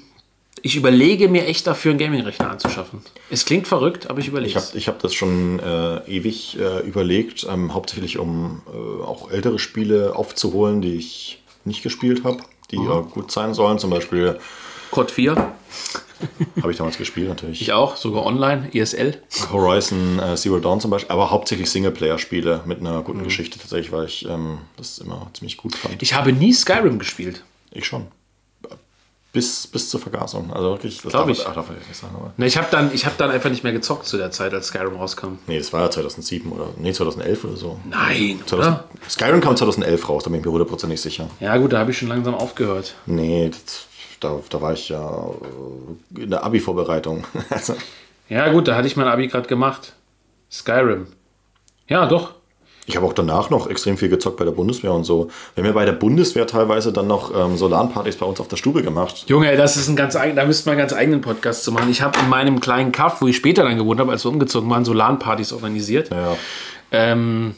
ich 0.62 0.76
überlege 0.78 1.28
mir 1.28 1.46
echt 1.46 1.68
dafür 1.68 1.92
einen 1.92 2.00
Gaming-Rechner 2.00 2.50
anzuschaffen. 2.52 3.02
Es 3.30 3.44
klingt 3.46 3.68
verrückt, 3.68 4.10
aber 4.10 4.20
ich 4.20 4.28
überlege 4.30 4.50
Ich 4.52 4.56
habe 4.56 4.78
ich 4.78 4.88
hab 4.88 5.00
das 5.00 5.14
schon 5.14 5.60
äh, 5.60 5.98
ewig 6.10 6.58
äh, 6.60 6.80
überlegt, 6.88 7.46
ähm, 7.50 7.74
hauptsächlich 7.74 8.18
um 8.20 8.62
äh, 8.72 9.04
auch 9.04 9.30
ältere 9.32 9.60
Spiele 9.60 10.16
aufzuholen, 10.16 10.82
die 10.82 10.96
ich 10.96 11.42
nicht 11.66 11.84
gespielt 11.84 12.24
habe, 12.24 12.38
die 12.72 12.78
Mhm. 12.80 13.10
gut 13.12 13.32
sein 13.32 13.54
sollen. 13.54 13.78
Zum 13.80 13.90
Beispiel 13.90 14.40
Code 14.92 15.12
4, 15.12 15.36
habe 16.62 16.72
ich 16.72 16.78
damals 16.78 16.98
gespielt 16.98 17.28
natürlich. 17.28 17.62
ich 17.62 17.74
auch, 17.74 17.96
sogar 17.98 18.26
online, 18.26 18.70
ESL. 18.74 19.20
Horizon 19.52 20.20
äh, 20.20 20.36
Zero 20.36 20.60
Dawn 20.60 20.80
zum 20.80 20.92
Beispiel, 20.92 21.12
aber 21.12 21.32
hauptsächlich 21.32 21.70
Singleplayer-Spiele 21.72 22.62
mit 22.66 22.80
einer 22.80 23.02
guten 23.02 23.20
Mhm. 23.20 23.24
Geschichte 23.26 23.60
tatsächlich, 23.60 23.92
weil 23.92 24.06
ich 24.06 24.26
ähm, 24.30 24.60
das 24.78 25.00
immer 25.00 25.30
ziemlich 25.34 25.58
gut 25.58 25.76
fand. 25.76 26.02
Ich 26.02 26.14
habe 26.14 26.32
nie 26.32 26.54
Skyrim 26.54 27.00
gespielt. 27.00 27.44
Ich 27.74 27.86
schon. 27.86 28.08
Bis, 29.32 29.66
bis 29.66 29.90
zur 29.90 30.00
Vergasung. 30.00 30.54
Also 30.54 30.70
wirklich, 30.70 31.02
das 31.02 31.12
Glaub 31.12 31.26
darf, 31.28 31.36
ich. 31.36 31.48
ach, 31.48 31.56
darf 31.56 31.66
ich 31.72 31.88
nicht 31.88 32.00
sagen. 32.00 32.14
Aber 32.16 32.32
Ne, 32.38 32.46
ich 32.46 32.56
habe 32.56 32.68
dann, 32.70 32.94
ich 32.94 33.08
hab 33.08 33.18
dann 33.18 33.32
einfach 33.32 33.50
nicht 33.50 33.64
mehr 33.64 33.74
gezockt 33.74 34.06
zu 34.06 34.18
der 34.18 34.30
Zeit, 34.30 34.54
als 34.54 34.68
Skyrim 34.68 34.96
rauskam. 34.96 35.40
nee, 35.48 35.58
das 35.58 35.74
war 35.74 35.82
ja 35.82 35.90
2007 35.90 36.52
oder 36.52 36.68
nee, 36.78 36.94
2011 36.94 37.44
oder 37.46 37.56
so. 37.58 37.80
Nein, 37.90 38.40
2000, 38.46 38.54
oder? 38.54 38.84
Skyrim 39.10 39.42
kam 39.42 39.58
2011 39.58 40.08
raus, 40.08 40.24
da 40.24 40.30
bin 40.30 40.40
ich 40.40 40.46
mir 40.46 40.52
hundertprozentig 40.52 41.02
sicher. 41.02 41.28
Ja 41.40 41.58
gut, 41.58 41.74
da 41.74 41.80
habe 41.80 41.90
ich 41.90 41.98
schon 41.98 42.10
langsam 42.10 42.36
aufgehört. 42.36 42.94
Nee, 43.08 43.50
das, 43.50 43.88
da, 44.20 44.40
da 44.52 44.62
war 44.62 44.74
ich 44.74 44.90
ja 44.90 45.26
äh, 46.16 46.22
in 46.22 46.30
der 46.30 46.44
Abi-Vorbereitung. 46.44 47.24
Also, 47.50 47.76
Ja 48.30 48.52
gut, 48.52 48.68
da 48.68 48.76
hatte 48.76 48.86
ich 48.88 48.96
mein 48.98 49.08
Abi 49.08 49.28
gerade 49.30 49.48
gemacht. 49.48 49.94
Skyrim. 50.52 51.08
Ja, 51.88 52.06
doch. 52.06 52.36
Ich 52.86 52.98
habe 52.98 53.06
auch 53.06 53.14
danach 53.14 53.50
noch 53.50 53.70
extrem 53.70 53.98
viel 53.98 54.10
gezockt 54.10 54.38
bei 54.38 54.46
der 54.46 54.52
Bundeswehr 54.52 54.92
und 54.92 55.06
so. 55.06 55.30
Wir 55.56 55.64
haben 55.64 55.70
ja 55.70 55.74
bei 55.74 55.86
der 55.86 55.94
Bundeswehr 55.94 56.46
teilweise 56.48 56.92
dann 56.92 57.08
noch 57.08 57.34
ähm, 57.34 57.56
so 57.58 57.68
LAN-Partys 57.68 58.18
bei 58.18 58.26
uns 58.26 58.40
auf 58.42 58.50
der 58.50 58.58
Stube 58.58 58.84
gemacht. 58.84 59.26
Junge, 59.28 59.56
das 59.56 59.78
ist 59.78 59.88
ein 59.88 59.96
ganz 59.96 60.16
eigen, 60.16 60.36
da 60.36 60.46
müsste 60.46 60.68
man 60.68 60.74
einen 60.74 60.88
ganz 60.88 60.94
eigenen 60.94 61.22
Podcast 61.22 61.64
zu 61.64 61.72
machen. 61.72 61.90
Ich 61.90 62.02
habe 62.02 62.20
in 62.20 62.28
meinem 62.28 62.60
kleinen 62.60 62.92
Kaff, 62.92 63.22
wo 63.22 63.28
ich 63.28 63.38
später 63.38 63.64
dann 63.64 63.78
gewohnt 63.78 64.00
habe, 64.00 64.12
als 64.12 64.26
wir 64.26 64.32
umgezogen 64.32 64.70
waren, 64.70 64.84
so 64.84 64.94
LAN-Partys 64.94 65.54
organisiert. 65.54 66.10
Ja, 66.12 66.36
Ähm, 66.92 67.56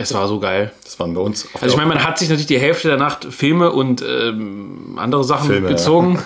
es 0.00 0.14
war 0.14 0.28
so 0.28 0.38
geil. 0.38 0.70
das 0.84 1.00
waren 1.00 1.12
bei 1.12 1.20
uns. 1.20 1.44
Auf 1.46 1.60
Also 1.60 1.74
ich 1.74 1.76
meine, 1.76 1.88
man 1.88 2.04
hat 2.04 2.20
sich 2.20 2.28
natürlich 2.28 2.46
die 2.46 2.60
Hälfte 2.60 2.86
der 2.86 2.98
Nacht 2.98 3.26
Filme 3.30 3.72
und 3.72 4.00
ähm, 4.00 4.96
andere 4.96 5.24
Sachen 5.24 5.48
Filme, 5.48 5.66
ja. 5.66 5.72
gezogen 5.74 6.22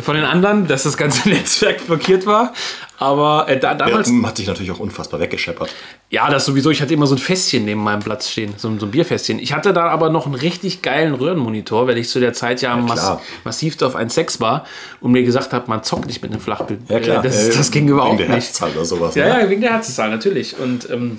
von 0.00 0.14
den 0.14 0.24
anderen, 0.24 0.68
dass 0.68 0.84
das 0.84 0.96
ganze 0.96 1.28
Netzwerk 1.28 1.84
blockiert 1.88 2.24
war. 2.24 2.52
Aber 2.98 3.46
äh, 3.48 3.58
da, 3.60 3.72
ja, 3.72 3.74
damals, 3.74 4.10
hat 4.24 4.36
sich 4.38 4.46
natürlich 4.46 4.70
auch 4.70 4.78
unfassbar 4.78 5.20
weggescheppert. 5.20 5.68
ja, 6.10 6.30
das 6.30 6.46
sowieso. 6.46 6.70
Ich 6.70 6.80
hatte 6.80 6.94
immer 6.94 7.06
so 7.06 7.14
ein 7.14 7.18
Fässchen 7.18 7.64
neben 7.66 7.82
meinem 7.82 8.00
Platz 8.02 8.30
stehen, 8.30 8.54
so, 8.56 8.68
ein- 8.68 8.78
so 8.80 8.86
ein 8.86 8.90
Bierfässchen. 8.90 9.38
Ich 9.38 9.52
hatte 9.52 9.72
da 9.74 9.88
aber 9.88 10.08
noch 10.08 10.24
einen 10.26 10.34
richtig 10.34 10.80
geilen 10.82 11.14
Röhrenmonitor, 11.14 11.86
weil 11.86 11.98
ich 11.98 12.08
zu 12.08 12.20
der 12.20 12.32
Zeit 12.32 12.62
ja, 12.62 12.74
mass 12.76 13.00
klar. 13.00 13.22
massiv 13.44 13.80
auf 13.82 13.94
1,6 13.96 14.40
war 14.40 14.64
und 15.00 15.12
mir 15.12 15.22
gesagt 15.24 15.52
habe, 15.52 15.64
man 15.68 15.82
zockt 15.82 16.06
nicht 16.06 16.22
mit 16.22 16.32
einem 16.32 16.40
Flachbild. 16.40 16.80
Ja, 16.88 17.00
klar. 17.00 17.18
Äh, 17.24 17.28
Das, 17.28 17.48
Äh, 17.48 17.56
das 17.56 17.70
ging 17.70 17.86
überhaupt 17.88 18.18
wegen 18.18 18.28
der 18.28 18.36
nicht. 18.36 18.46
Herzzahl 18.46 18.70
oder 18.70 18.84
sowas. 18.84 19.14
Ja, 19.14 19.24
ne? 19.36 19.42
ja, 19.42 19.50
wegen 19.50 19.60
der 19.60 19.72
Herzzahl, 19.72 20.08
natürlich. 20.10 20.58
Und 20.58 20.88
ähm, 20.90 21.18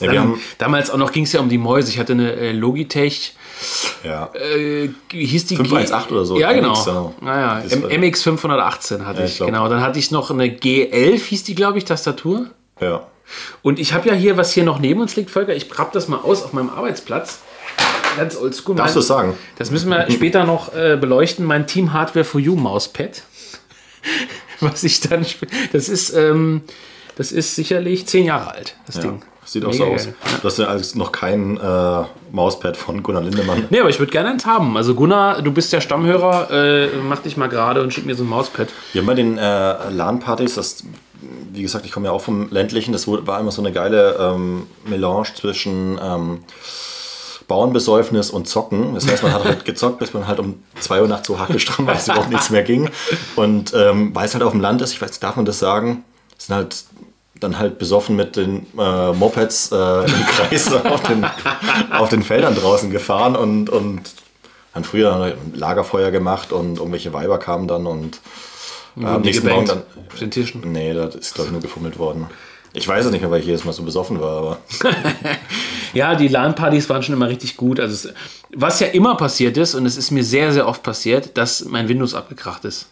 Ja, 0.00 0.12
dann, 0.12 0.34
damals 0.58 0.90
auch 0.90 0.96
noch 0.98 1.12
ging 1.12 1.22
es 1.24 1.32
ja 1.32 1.38
um 1.40 1.48
die 1.48 1.58
Mäuse. 1.58 1.90
Ich 1.90 1.98
hatte 2.00 2.12
eine 2.14 2.32
äh, 2.32 2.50
Logitech, 2.52 3.34
ja. 4.04 4.30
äh, 4.34 4.90
hieß 5.10 5.46
die? 5.46 5.56
518 5.56 6.12
oder 6.16 6.24
so, 6.24 6.38
Ja, 6.38 6.52
genau. 6.52 6.72
MX, 6.72 6.86
ja. 6.86 7.12
Naja, 7.20 7.62
MX 7.98 8.22
518 8.22 9.06
hatte 9.06 9.20
Ja, 9.20 9.24
ich, 9.26 9.40
ich 9.40 9.46
genau. 9.46 9.68
Dann 9.68 9.80
hatte 9.80 9.98
ich 9.98 10.10
noch 10.10 10.30
eine 10.30 10.46
G11, 10.46 11.20
hieß 11.20 11.44
die, 11.44 11.54
glaube 11.54 11.78
ich, 11.78 11.84
Tastatur. 11.84 12.46
ja. 12.80 13.06
Und 13.62 13.78
ich 13.78 13.94
habe 13.94 14.08
ja 14.08 14.14
hier, 14.14 14.36
was 14.36 14.52
hier 14.52 14.64
noch 14.64 14.78
neben 14.78 15.00
uns 15.00 15.16
liegt, 15.16 15.30
Volker, 15.30 15.54
ich 15.54 15.78
rapp 15.78 15.92
das 15.92 16.06
mal 16.08 16.18
aus 16.18 16.42
auf 16.42 16.52
meinem 16.52 16.68
Arbeitsplatz. 16.68 17.38
Ganz 18.16 18.36
oldschool. 18.36 18.76
Darfst 18.76 18.96
du 18.96 19.00
sagen? 19.00 19.38
Das 19.56 19.70
müssen 19.70 19.88
wir 19.88 20.10
später 20.10 20.44
noch 20.44 20.74
äh, 20.74 20.98
beleuchten. 21.00 21.46
Mein 21.46 21.66
Team 21.66 21.94
Hardware 21.94 22.24
for 22.24 22.40
You 22.40 22.56
Mauspad. 22.56 23.22
Was 24.60 24.84
ich 24.84 25.00
dann. 25.00 25.24
Das 25.72 25.88
ist, 25.88 26.10
ähm, 26.14 26.62
das 27.16 27.32
ist 27.32 27.54
sicherlich 27.54 28.06
zehn 28.06 28.26
Jahre 28.26 28.52
alt, 28.52 28.76
das 28.86 28.96
ja. 28.96 29.02
Ding. 29.02 29.22
Sieht 29.44 29.64
auch 29.64 29.72
Mega 29.72 29.84
so 29.86 29.92
aus. 29.92 30.04
geil. 30.04 30.14
Du 30.40 30.48
hast 30.48 30.58
ja 30.58 30.66
alles 30.66 30.94
noch 30.94 31.10
kein 31.10 31.56
äh, 31.58 32.04
Mauspad 32.30 32.76
von 32.76 33.02
Gunnar 33.02 33.22
Lindemann. 33.22 33.64
Nee, 33.70 33.80
aber 33.80 33.90
ich 33.90 33.98
würde 33.98 34.12
gerne 34.12 34.30
eins 34.30 34.46
haben. 34.46 34.76
Also 34.76 34.94
Gunnar, 34.94 35.42
du 35.42 35.50
bist 35.52 35.72
der 35.72 35.80
Stammhörer, 35.80 36.50
äh, 36.50 36.88
mach 37.02 37.18
dich 37.20 37.36
mal 37.36 37.48
gerade 37.48 37.82
und 37.82 37.92
schick 37.92 38.06
mir 38.06 38.14
so 38.14 38.22
ein 38.22 38.28
Mauspad. 38.28 38.68
Wir 38.92 39.00
haben 39.00 39.06
bei 39.06 39.14
den 39.14 39.38
äh, 39.38 39.90
LAN-Partys, 39.90 40.54
das, 40.54 40.84
wie 41.52 41.62
gesagt, 41.62 41.84
ich 41.84 41.92
komme 41.92 42.06
ja 42.06 42.12
auch 42.12 42.20
vom 42.22 42.50
ländlichen, 42.50 42.92
das 42.92 43.08
war 43.08 43.40
immer 43.40 43.50
so 43.50 43.62
eine 43.62 43.72
geile 43.72 44.16
ähm, 44.20 44.66
Melange 44.86 45.26
zwischen 45.34 45.98
ähm, 46.00 46.44
Bauernbesäufnis 47.48 48.30
und 48.30 48.48
Zocken. 48.48 48.94
Das 48.94 49.06
heißt, 49.08 49.22
man 49.22 49.32
hat 49.32 49.44
halt 49.44 49.64
gezockt, 49.64 49.98
bis 49.98 50.14
man 50.14 50.26
halt 50.26 50.38
um 50.38 50.62
2 50.80 51.02
Uhr 51.02 51.08
nachts 51.08 51.26
so 51.26 51.38
hackelstramm 51.38 51.86
war, 51.86 51.94
dass 51.94 52.06
überhaupt 52.08 52.30
nichts 52.30 52.50
mehr 52.50 52.62
ging. 52.62 52.88
Und 53.36 53.74
ähm, 53.74 54.14
weil 54.14 54.26
es 54.26 54.34
halt 54.34 54.44
auf 54.44 54.52
dem 54.52 54.60
Land 54.60 54.80
ist, 54.82 54.92
ich 54.92 55.02
weiß, 55.02 55.18
darf 55.20 55.36
man 55.36 55.44
das 55.44 55.58
sagen, 55.58 56.04
sind 56.38 56.54
halt 56.54 56.84
dann 57.42 57.58
halt 57.58 57.78
besoffen 57.78 58.16
mit 58.16 58.36
den 58.36 58.66
äh, 58.78 59.12
Mopeds 59.12 59.72
äh, 59.72 60.04
im 60.04 60.26
Kreis 60.26 60.72
auf, 60.84 61.02
den, 61.02 61.26
auf 61.90 62.08
den 62.08 62.22
Feldern 62.22 62.54
draußen 62.54 62.90
gefahren 62.90 63.36
und, 63.36 63.70
und 63.70 64.02
dann 64.74 64.84
früher 64.84 65.14
ein 65.14 65.54
Lagerfeuer 65.54 66.10
gemacht 66.10 66.52
und 66.52 66.78
irgendwelche 66.78 67.12
Weiber 67.12 67.38
kamen 67.38 67.68
dann 67.68 67.86
und 67.86 68.20
äh, 68.96 69.04
am 69.04 69.22
nächsten 69.22 69.48
Morgen 69.48 69.66
dann. 69.66 69.82
auf 70.10 70.18
den 70.18 70.30
Tischen. 70.30 70.72
Nee, 70.72 70.94
das 70.94 71.14
ist 71.14 71.34
glaube 71.34 71.48
ich 71.48 71.52
nur 71.52 71.62
gefummelt 71.62 71.98
worden. 71.98 72.26
Ich 72.74 72.88
weiß 72.88 73.04
es 73.04 73.10
nicht 73.10 73.20
mehr, 73.20 73.30
weil 73.30 73.40
ich 73.40 73.46
jedes 73.46 73.64
Mal 73.64 73.72
so 73.72 73.82
besoffen 73.82 74.18
war, 74.20 74.38
aber 74.38 74.58
Ja, 75.92 76.14
die 76.14 76.28
LAN-Partys 76.28 76.88
waren 76.88 77.02
schon 77.02 77.14
immer 77.14 77.28
richtig 77.28 77.56
gut. 77.56 77.78
Also 77.78 78.08
es, 78.08 78.14
was 78.54 78.80
ja 78.80 78.88
immer 78.88 79.14
passiert 79.16 79.56
ist, 79.56 79.74
und 79.74 79.84
es 79.86 79.96
ist 79.96 80.10
mir 80.10 80.24
sehr, 80.24 80.52
sehr 80.52 80.66
oft 80.66 80.82
passiert, 80.82 81.36
dass 81.36 81.64
mein 81.66 81.88
Windows 81.88 82.14
abgekracht 82.14 82.64
ist. 82.64 82.88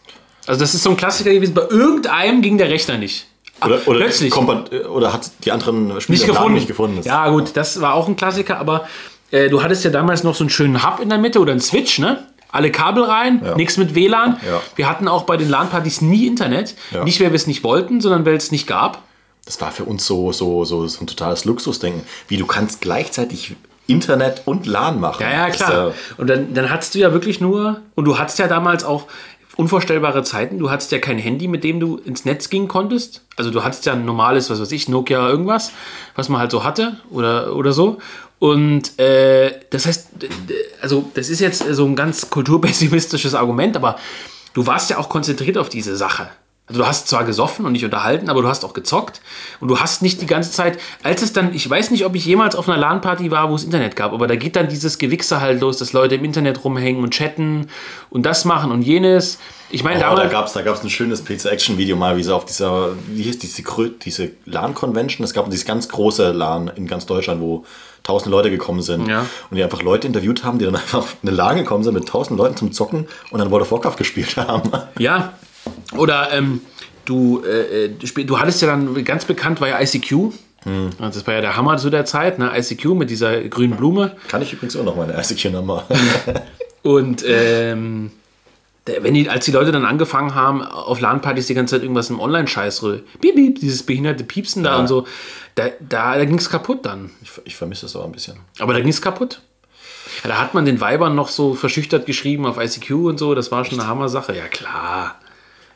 Also 0.47 0.61
das 0.61 0.75
ist 0.75 0.83
so 0.83 0.91
ein 0.91 0.97
Klassiker 0.97 1.33
gewesen. 1.33 1.55
Bei 1.55 1.67
irgendeinem 1.69 2.43
ging 2.43 2.59
der 2.59 2.69
Rechner 2.69 2.99
nicht. 2.99 3.27
Oder, 3.65 3.81
oder, 3.87 3.99
Plötzlich. 3.99 4.37
oder 4.37 5.13
hat 5.13 5.31
die 5.45 5.53
anderen 5.53 6.01
Spieler 6.01 6.19
nicht 6.19 6.27
gefunden. 6.27 6.55
nicht 6.55 6.67
gefunden. 6.69 7.01
Ja, 7.03 7.29
gut, 7.31 7.51
das 7.55 7.81
war 7.81 7.95
auch 7.95 8.09
ein 8.09 8.17
Klassiker, 8.17 8.59
aber 8.59 8.87
äh, 9.31 9.49
du 9.49 9.63
hattest 9.63 9.85
ja 9.85 9.91
damals 9.91 10.25
noch 10.25 10.35
so 10.35 10.45
einen 10.45 10.51
schönen 10.51 10.85
Hub 10.85 11.01
in 11.01 11.09
der 11.09 11.19
Mitte 11.19 11.41
oder 11.41 11.53
einen 11.53 11.61
Switch, 11.61 11.99
ne? 11.99 12.27
Alle 12.53 12.73
Kabel 12.73 13.05
rein, 13.05 13.41
Ja. 13.45 13.55
nichts 13.55 13.77
mit 13.77 13.95
WLAN. 13.95 14.37
Ja. 14.45 14.61
Wir 14.75 14.89
hatten 14.89 15.07
auch 15.07 15.23
bei 15.23 15.37
den 15.37 15.49
LAN-Partys 15.49 16.01
nie 16.01 16.27
Internet. 16.27 16.75
Ja. 16.91 17.05
Nicht, 17.05 17.21
weil 17.21 17.29
wir 17.31 17.37
es 17.37 17.47
nicht 17.47 17.63
wollten, 17.63 18.01
sondern 18.01 18.27
weil 18.27 18.35
es 18.35 18.51
nicht 18.51 18.67
gab. 18.67 19.03
Das 19.45 19.61
war 19.61 19.71
für 19.71 19.85
uns 19.85 20.05
so, 20.05 20.33
so, 20.33 20.65
so, 20.65 20.87
so 20.89 21.01
ein 21.01 21.07
totales 21.07 21.45
Luxusdenken. 21.45 22.03
Wie 22.27 22.37
du 22.39 22.47
kannst 22.47 22.81
gleichzeitig 22.81 23.55
Internet 23.87 24.43
und 24.47 24.67
LAN 24.67 25.01
machen. 25.01 25.23
Ja, 25.23 25.31
ja, 25.47 25.51
klar. 25.51 25.95
Und 26.17 26.29
dann, 26.29 26.53
dann 26.55 26.71
hattest 26.71 26.95
du 26.95 26.99
ja 26.99 27.13
wirklich 27.13 27.41
nur, 27.41 27.83
und 27.95 28.05
du 28.05 28.19
hattest 28.19 28.39
ja 28.39 28.49
damals 28.49 28.85
auch 28.85 29.07
unvorstellbare 29.57 30.23
Zeiten. 30.23 30.59
Du 30.59 30.71
hattest 30.71 30.93
ja 30.93 30.99
kein 30.99 31.19
Handy, 31.19 31.49
mit 31.49 31.65
dem 31.65 31.81
du 31.81 31.97
ins 31.97 32.25
Netz 32.25 32.51
gehen 32.51 32.69
konntest. 32.69 33.23
Also 33.37 33.51
du 33.51 33.63
hattest 33.63 33.87
ja 33.87 33.93
ein 33.93 34.05
normales, 34.05 34.51
was 34.51 34.61
weiß 34.61 34.73
ich, 34.73 34.89
Nokia 34.89 35.29
irgendwas, 35.29 35.73
was 36.15 36.29
man 36.29 36.41
halt 36.41 36.51
so 36.51 36.65
hatte 36.65 36.97
oder, 37.11 37.57
oder 37.57 37.73
so. 37.73 37.99
Und 38.39 38.99
äh, 38.99 39.61
das 39.71 39.87
heißt, 39.87 40.09
also 40.81 41.11
das 41.15 41.29
ist 41.29 41.41
jetzt 41.41 41.63
so 41.75 41.85
ein 41.85 41.95
ganz 41.95 42.31
kulturpessimistisches 42.31 43.35
Argument, 43.35 43.77
aber 43.77 43.97
du 44.55 44.67
warst 44.67 44.89
ja 44.91 44.99
auch 44.99 45.09
konzentriert 45.09 45.59
auf 45.59 45.69
diese 45.69 45.97
Sache. 45.97 46.31
Also 46.71 46.83
du 46.83 46.87
hast 46.87 47.09
zwar 47.09 47.25
gesoffen 47.25 47.67
und 47.67 47.75
dich 47.75 47.85
unterhalten, 47.85 48.31
aber 48.31 48.43
du 48.43 48.49
hast 48.49 48.65
auch 48.65 48.75
gezockt 48.75 49.21
und 49.59 49.67
du 49.67 49.81
hast 49.81 50.03
nicht 50.03 50.23
die 50.23 50.27
ganze 50.27 50.53
Zeit, 50.53 50.79
als 51.03 51.21
es 51.21 51.33
dann, 51.33 51.53
ich 51.53 51.69
weiß 51.69 51.91
nicht, 51.91 52.07
ob 52.07 52.15
ich 52.15 52.25
jemals 52.25 52.55
auf 52.55 52.69
einer 52.69 52.79
LAN-Party 52.79 53.33
war, 53.33 53.51
wo 53.51 53.57
es 53.57 53.65
Internet 53.65 53.97
gab, 53.97 54.13
aber 54.13 54.29
da 54.29 54.37
geht 54.37 54.55
dann 54.55 54.69
dieses 54.69 54.99
Gewichse 54.99 55.41
halt 55.41 55.61
los, 55.61 55.79
dass 55.79 55.93
Leute 55.93 56.15
im 56.15 56.25
Internet 56.25 56.63
rumhängen 56.63 57.03
und 57.03 57.11
chatten 57.13 57.67
und 58.09 58.25
das 58.25 58.45
machen 58.45 58.71
und 58.71 58.83
jenes. 58.83 59.41
Ich 59.73 59.83
meine, 59.83 59.99
Oh, 60.09 60.15
da 60.15 60.27
gab 60.29 60.47
es 60.47 60.53
da 60.53 60.63
gab's 60.63 60.85
ein 60.85 60.91
schönes 60.91 61.25
PC-Action-Video 61.25 61.97
mal, 61.97 62.17
wie 62.17 62.23
sie 62.23 62.33
auf 62.33 62.45
dieser, 62.45 62.91
wie 63.09 63.23
hieß 63.23 63.41
diese, 63.41 63.65
diese 64.05 64.31
LAN-Convention, 64.45 65.25
es 65.25 65.35
gab 65.35 65.51
dieses 65.51 65.67
ganz 65.67 65.89
große 65.89 66.31
LAN 66.31 66.71
in 66.77 66.87
ganz 66.87 67.05
Deutschland, 67.05 67.41
wo 67.41 67.65
tausend 68.05 68.31
Leute 68.31 68.51
gekommen 68.51 68.83
sind. 68.83 69.09
Ja. 69.09 69.27
Und 69.51 69.57
die 69.57 69.65
einfach 69.65 69.83
Leute 69.83 70.07
interviewt 70.07 70.45
haben, 70.45 70.61
die 70.61 70.67
dann 70.67 70.77
einfach 70.77 70.99
auf 71.01 71.17
eine 71.23 71.33
LAN 71.33 71.57
gekommen 71.57 71.83
sind 71.83 71.95
mit 71.95 72.07
tausend 72.09 72.39
Leuten 72.39 72.57
zum 72.57 72.71
Zocken 72.71 73.09
und 73.33 73.41
dann 73.41 73.51
World 73.51 73.63
of 73.63 73.73
Warcraft 73.73 73.97
gespielt 73.97 74.37
haben. 74.37 74.71
ja, 74.99 75.33
oder 75.97 76.33
ähm, 76.33 76.61
du, 77.05 77.43
äh, 77.45 77.87
äh, 77.87 78.25
du, 78.25 78.39
hattest 78.39 78.63
ja 78.63 78.69
dann, 78.69 79.05
ganz 79.05 79.25
bekannt 79.25 79.61
war 79.61 79.69
ja 79.69 79.81
ICQ. 79.81 80.33
Hm. 80.63 80.91
Also 80.99 81.21
Das 81.21 81.27
war 81.27 81.35
ja 81.35 81.41
der 81.41 81.57
Hammer 81.57 81.79
zu 81.79 81.91
der 81.91 82.05
Zeit, 82.05 82.39
ne? 82.39 82.53
ICQ 82.55 82.87
mit 82.95 83.11
dieser 83.11 83.41
grünen 83.43 83.77
Blume. 83.77 84.17
Kann 84.29 84.43
ich 84.43 84.53
übrigens 84.53 84.77
auch 84.77 84.85
noch 84.85 84.97
meine 84.97 85.19
ICQ-Nummer. 85.19 85.85
Und 86.83 87.25
ähm, 87.27 88.11
wenn 88.87 89.15
die, 89.15 89.29
als 89.29 89.45
die 89.45 89.53
Leute 89.53 89.73
dann 89.73 89.85
angefangen 89.85 90.35
haben, 90.35 90.63
auf 90.63 91.01
LAN-Partys 91.01 91.47
die 91.47 91.55
ganze 91.55 91.77
Zeit 91.77 91.83
irgendwas 91.83 92.11
im 92.11 92.21
Online-Scheiß, 92.21 92.85
piep, 93.21 93.35
piep, 93.35 93.61
dieses 93.61 93.83
behinderte 93.83 94.25
Piepsen 94.25 94.63
da 94.63 94.73
Ja. 94.73 94.79
und 94.79 94.87
so, 94.87 95.07
da, 95.55 95.69
da, 95.81 96.17
da 96.17 96.25
ging 96.25 96.39
es 96.39 96.49
kaputt 96.49 96.85
dann. 96.87 97.11
Ich, 97.23 97.31
ich 97.45 97.57
vermisse 97.57 97.83
das 97.83 97.97
aber 97.97 98.05
ein 98.07 98.13
bisschen. 98.13 98.37
Aber 98.59 98.73
da 98.73 98.81
ging 98.81 98.89
es 98.89 99.03
kaputt. 99.03 99.41
Ja, 100.25 100.31
da 100.31 100.39
hat 100.39 100.55
man 100.55 100.65
den 100.65 100.81
Weibern 100.81 101.15
noch 101.15 101.29
so 101.29 101.55
verschüchtert 101.55 102.07
geschrieben 102.07 102.47
auf 102.47 102.59
ICQ 102.59 102.91
und 102.93 103.19
so, 103.19 103.35
das 103.35 103.53
war 103.53 103.65
schon 103.65 103.79
eine 103.79 103.89
Hammer-Sache. 103.89 104.37
Ja, 104.37 104.49
klar. 104.49 105.17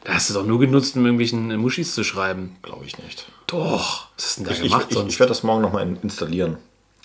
Da 0.05 0.15
hast 0.15 0.31
du 0.31 0.35
doch 0.35 0.45
nur 0.45 0.61
genutzt, 0.61 0.97
um 0.97 1.05
irgendwelchen 1.05 1.57
Muschis 1.57 1.95
zu 1.95 2.05
schreiben. 2.05 2.57
Glaube 2.63 2.85
ich 2.85 2.99
nicht. 2.99 3.27
Doch. 3.47 4.09
Was 4.17 4.37
du 4.37 4.43
denn 4.43 4.51
da 4.51 4.55
Ich, 4.55 4.63
gemacht 4.63 4.87
ich, 4.89 4.95
sonst? 4.95 5.13
ich 5.13 5.19
werde 5.19 5.31
das 5.31 5.43
morgen 5.43 5.63
nochmal 5.63 5.97
installieren, 6.03 6.59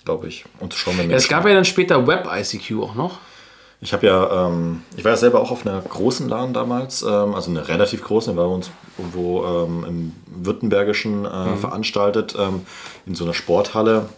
glaube 0.04 0.28
ich. 0.28 0.44
Und 0.60 0.74
schauen 0.74 0.98
wir 0.98 1.04
ja, 1.06 1.16
es 1.16 1.28
gab 1.28 1.46
ja 1.46 1.54
dann 1.54 1.64
später 1.64 2.06
Web-ICQ 2.06 2.82
auch 2.82 2.94
noch. 2.94 3.18
Ich 3.82 3.94
habe 3.94 4.06
ja, 4.06 4.46
ähm, 4.48 4.82
ich 4.94 5.04
war 5.04 5.12
ja 5.12 5.16
selber 5.16 5.40
auch 5.40 5.50
auf 5.50 5.66
einer 5.66 5.80
großen 5.80 6.28
LAN 6.28 6.52
damals, 6.52 7.00
ähm, 7.00 7.34
also 7.34 7.50
eine 7.50 7.66
relativ 7.66 8.02
große, 8.04 8.36
weil 8.36 8.44
wir 8.44 8.54
uns 8.54 8.70
irgendwo 8.98 9.44
ähm, 9.46 9.84
im 9.88 10.12
Württembergischen 10.44 11.24
äh, 11.24 11.56
veranstaltet, 11.56 12.34
ähm, 12.38 12.66
in 13.06 13.14
so 13.14 13.24
einer 13.24 13.32
Sporthalle. 13.32 14.10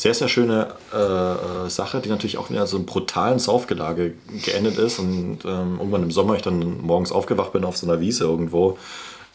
Sehr, 0.00 0.14
sehr 0.14 0.28
schöne 0.28 0.68
äh, 0.94 0.96
äh, 0.96 1.68
Sache, 1.68 2.00
die 2.00 2.08
natürlich 2.08 2.38
auch 2.38 2.48
in 2.48 2.66
so 2.66 2.78
einem 2.78 2.86
brutalen 2.86 3.38
Saufgelage 3.38 4.14
geendet 4.46 4.78
ist. 4.78 4.98
Und 4.98 5.40
ähm, 5.44 5.76
irgendwann 5.76 6.02
im 6.02 6.10
Sommer 6.10 6.36
ich 6.36 6.40
dann 6.40 6.80
morgens 6.80 7.12
aufgewacht 7.12 7.52
bin 7.52 7.66
auf 7.66 7.76
so 7.76 7.86
einer 7.86 8.00
Wiese 8.00 8.24
irgendwo 8.24 8.78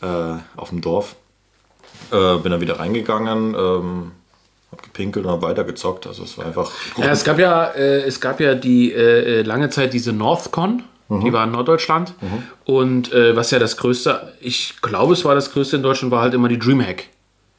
äh, 0.01 0.07
auf 0.57 0.69
dem 0.69 0.81
Dorf. 0.81 1.17
Äh, 2.11 2.37
bin 2.37 2.51
dann 2.51 2.61
wieder 2.61 2.79
reingegangen, 2.79 3.53
ähm, 3.53 4.11
hab 4.71 4.81
gepinkelt 4.81 5.27
und 5.27 5.33
hab 5.33 5.43
weitergezockt. 5.43 6.07
Also 6.07 6.23
es 6.23 6.35
war 6.39 6.47
einfach 6.47 6.71
Ja, 6.97 7.11
es 7.11 7.23
gab 7.23 7.37
ja, 7.37 7.65
äh, 7.65 8.01
es 8.01 8.19
gab 8.19 8.39
ja 8.39 8.55
die 8.55 8.91
äh, 8.91 9.43
lange 9.43 9.69
Zeit 9.69 9.93
diese 9.93 10.13
Northcon, 10.13 10.81
die 11.09 11.31
war 11.31 11.43
in 11.43 11.51
Norddeutschland. 11.51 12.15
Und 12.65 13.13
äh, 13.13 13.35
was 13.35 13.51
ja 13.51 13.59
das 13.59 13.77
größte, 13.77 14.33
ich 14.41 14.81
glaube, 14.81 15.13
es 15.13 15.23
war 15.25 15.35
das 15.35 15.51
größte 15.51 15.75
in 15.75 15.83
Deutschland, 15.83 16.11
war 16.11 16.23
halt 16.23 16.33
immer 16.33 16.47
die 16.47 16.57
Dreamhack. 16.57 17.09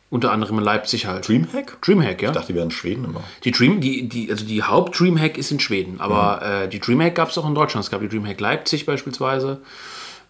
Unter 0.09 0.31
anderem 0.31 0.59
in 0.59 0.64
Leipzig 0.64 1.07
halt. 1.07 1.27
Dreamhack? 1.27 1.83
Dreamhack, 1.83 2.23
ja. 2.23 2.29
Ich 2.29 2.35
dachte, 2.35 2.53
die 2.53 2.55
wären 2.55 2.69
in 2.69 2.71
Schweden 2.71 3.05
immer. 3.05 3.25
Die 3.42 3.51
Dream, 3.51 3.81
die, 3.81 4.09
die, 4.09 4.31
also 4.31 4.45
die 4.45 4.62
Haupt-Dreamhack 4.62 5.37
ist 5.37 5.51
in 5.51 5.59
Schweden, 5.59 6.01
aber 6.01 6.42
äh, 6.42 6.69
die 6.69 6.79
Dreamhack 6.79 7.16
gab 7.16 7.31
es 7.31 7.38
auch 7.38 7.47
in 7.47 7.55
Deutschland. 7.55 7.85
Es 7.85 7.90
gab 7.90 8.01
die 8.01 8.09
Dreamhack 8.09 8.40
Leipzig 8.40 8.87
beispielsweise. 8.87 9.59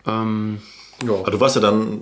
Ähm, 0.07 0.63
ja. 1.07 1.13
Aber 1.13 1.31
du 1.31 1.41
warst 1.41 1.57
ja 1.57 1.63
dann 1.63 2.01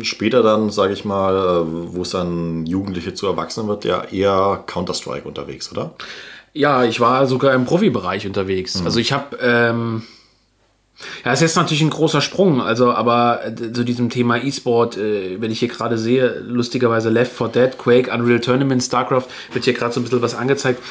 später 0.00 0.42
dann, 0.42 0.70
sage 0.70 0.94
ich 0.94 1.04
mal, 1.04 1.34
äh, 1.34 1.94
wo 1.94 2.02
es 2.02 2.10
dann 2.10 2.64
Jugendliche 2.64 3.12
zu 3.12 3.26
Erwachsenen 3.26 3.68
wird, 3.68 3.84
ja 3.84 4.04
eher 4.04 4.64
Counter-Strike 4.66 5.28
unterwegs, 5.28 5.70
oder? 5.70 5.92
Ja, 6.52 6.84
ich 6.84 7.00
war 7.00 7.26
sogar 7.26 7.54
im 7.54 7.66
Profibereich 7.66 8.26
unterwegs. 8.26 8.82
Also 8.84 8.98
ich 8.98 9.12
habe, 9.12 9.36
ähm, 9.40 10.02
ja, 11.24 11.32
es 11.32 11.38
ist 11.38 11.42
jetzt 11.42 11.56
natürlich 11.56 11.82
ein 11.82 11.90
großer 11.90 12.20
Sprung, 12.20 12.60
also 12.60 12.92
aber 12.92 13.44
äh, 13.44 13.72
zu 13.72 13.84
diesem 13.84 14.10
Thema 14.10 14.36
E-Sport, 14.36 14.96
äh, 14.96 15.40
wenn 15.40 15.50
ich 15.50 15.58
hier 15.58 15.68
gerade 15.68 15.98
sehe, 15.98 16.42
lustigerweise 16.46 17.10
Left 17.10 17.32
4 17.32 17.48
Dead, 17.48 17.78
Quake, 17.78 18.12
Unreal 18.12 18.40
Tournament, 18.40 18.82
StarCraft, 18.82 19.26
wird 19.52 19.64
hier 19.64 19.74
gerade 19.74 19.92
so 19.92 20.00
ein 20.00 20.04
bisschen 20.04 20.22
was 20.22 20.34
angezeigt. 20.34 20.82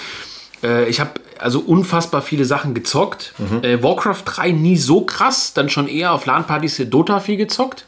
Äh, 0.64 0.90
ich 0.90 1.00
habe 1.00 1.12
also 1.38 1.60
unfassbar 1.60 2.22
viele 2.22 2.46
Sachen 2.46 2.74
gezockt. 2.74 3.34
Äh, 3.62 3.82
Warcraft 3.82 4.24
3 4.26 4.52
nie 4.52 4.78
so 4.78 5.02
krass, 5.02 5.54
dann 5.54 5.70
schon 5.70 5.88
eher 5.88 6.14
auf 6.14 6.26
LAN-Partys 6.26 6.78
hier 6.78 6.86
Dota 6.86 7.20
viel 7.20 7.38
gezockt. 7.38 7.86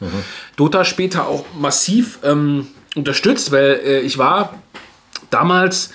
Dota 0.56 0.84
später 0.84 1.28
auch 1.28 1.44
massiv 1.58 2.18
ähm, 2.22 2.68
unterstützt, 2.96 3.52
weil 3.52 3.80
äh, 3.84 4.00
ich 4.00 4.18
war 4.18 4.54
damals, 5.30 5.90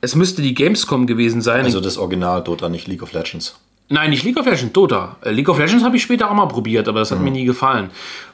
es 0.00 0.14
müsste 0.14 0.42
die 0.42 0.54
Gamescom 0.54 1.06
gewesen 1.06 1.40
sein. 1.40 1.64
Also 1.64 1.80
das 1.80 1.98
Original 1.98 2.42
Dota, 2.42 2.68
nicht 2.68 2.88
League 2.88 3.02
of 3.02 3.12
Legends. 3.12 3.56
Nein, 3.90 4.10
nicht 4.10 4.22
League 4.24 4.36
of 4.38 4.46
Legends, 4.46 4.72
Dota. 4.72 5.16
Äh, 5.22 5.30
League 5.30 5.48
of 5.48 5.58
Legends 5.58 5.82
habe 5.84 5.96
ich 5.96 6.02
später 6.02 6.30
auch 6.30 6.34
mal 6.34 6.46
probiert, 6.46 6.88
aber 6.88 7.00
das 7.00 7.10
hat 7.10 7.20
mir 7.20 7.30
nie 7.30 7.44
gefallen. 7.44 7.90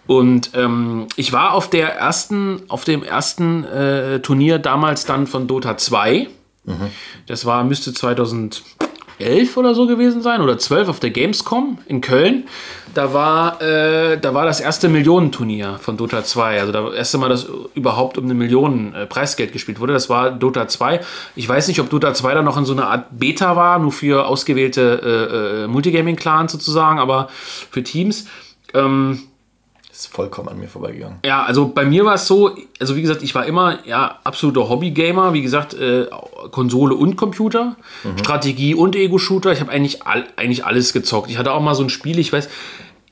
Und 0.06 0.50
ähm, 0.54 1.06
ich 1.16 1.32
war 1.32 1.54
auf 1.54 1.70
der 1.70 1.94
ersten, 1.94 2.62
auf 2.68 2.84
dem 2.84 3.02
ersten 3.02 3.64
äh, 3.64 4.20
Turnier 4.20 4.58
damals 4.58 5.04
dann 5.04 5.26
von 5.26 5.46
Dota 5.46 5.76
2. 5.76 6.28
Das 7.26 7.44
war, 7.46 7.62
müsste 7.64 7.92
2011 9.18 9.56
oder 9.56 9.74
so 9.74 9.86
gewesen 9.86 10.22
sein 10.22 10.40
oder 10.40 10.58
12 10.58 10.88
auf 10.88 11.00
der 11.00 11.10
Gamescom 11.10 11.78
in 11.86 12.00
Köln. 12.00 12.44
Da 12.94 13.12
war, 13.12 13.60
äh, 13.60 14.18
da 14.18 14.34
war 14.34 14.44
das 14.44 14.60
erste 14.60 14.88
Millionenturnier 14.88 15.78
von 15.80 15.96
Dota 15.96 16.22
2. 16.22 16.60
Also 16.60 16.72
das 16.72 16.94
erste 16.94 17.18
Mal, 17.18 17.28
dass 17.28 17.46
überhaupt 17.74 18.18
um 18.18 18.24
eine 18.24 18.34
Million 18.34 18.94
äh, 18.94 19.06
Preisgeld 19.06 19.52
gespielt 19.52 19.80
wurde. 19.80 19.92
Das 19.92 20.08
war 20.08 20.30
Dota 20.30 20.68
2. 20.68 21.00
Ich 21.34 21.48
weiß 21.48 21.68
nicht, 21.68 21.80
ob 21.80 21.90
Dota 21.90 22.14
2 22.14 22.34
dann 22.34 22.44
noch 22.44 22.56
in 22.56 22.64
so 22.64 22.72
einer 22.72 22.88
Art 22.88 23.06
Beta 23.18 23.56
war, 23.56 23.78
nur 23.78 23.92
für 23.92 24.26
ausgewählte 24.26 25.00
äh, 25.02 25.64
äh, 25.64 25.66
Multigaming-Clans 25.66 26.52
sozusagen, 26.52 26.98
aber 26.98 27.28
für 27.70 27.82
Teams. 27.82 28.26
Ähm, 28.74 29.22
Ist 30.04 30.12
vollkommen 30.12 30.48
an 30.48 30.58
mir 30.58 30.68
vorbeigegangen. 30.68 31.18
ja, 31.24 31.44
also 31.44 31.68
bei 31.68 31.84
mir 31.84 32.04
war 32.04 32.14
es 32.14 32.26
so, 32.26 32.54
also 32.78 32.94
wie 32.94 33.00
gesagt, 33.02 33.22
ich 33.22 33.34
war 33.34 33.46
immer 33.46 33.78
ja 33.86 34.18
absoluter 34.22 34.68
Hobby-Gamer, 34.68 35.32
wie 35.32 35.40
gesagt, 35.40 35.72
äh, 35.72 36.06
Konsole 36.50 36.94
und 36.94 37.16
Computer, 37.16 37.76
Strategie 38.18 38.74
und 38.74 38.94
Ego-Shooter. 38.96 39.52
Ich 39.52 39.60
habe 39.60 39.70
eigentlich, 39.72 40.06
all, 40.06 40.26
eigentlich 40.36 40.64
alles 40.66 40.92
gezockt. 40.92 41.30
Ich 41.30 41.38
hatte 41.38 41.52
auch 41.52 41.62
mal 41.62 41.74
so 41.74 41.82
ein 41.82 41.90
Spiel, 41.90 42.18
ich 42.18 42.32
weiß, 42.32 42.48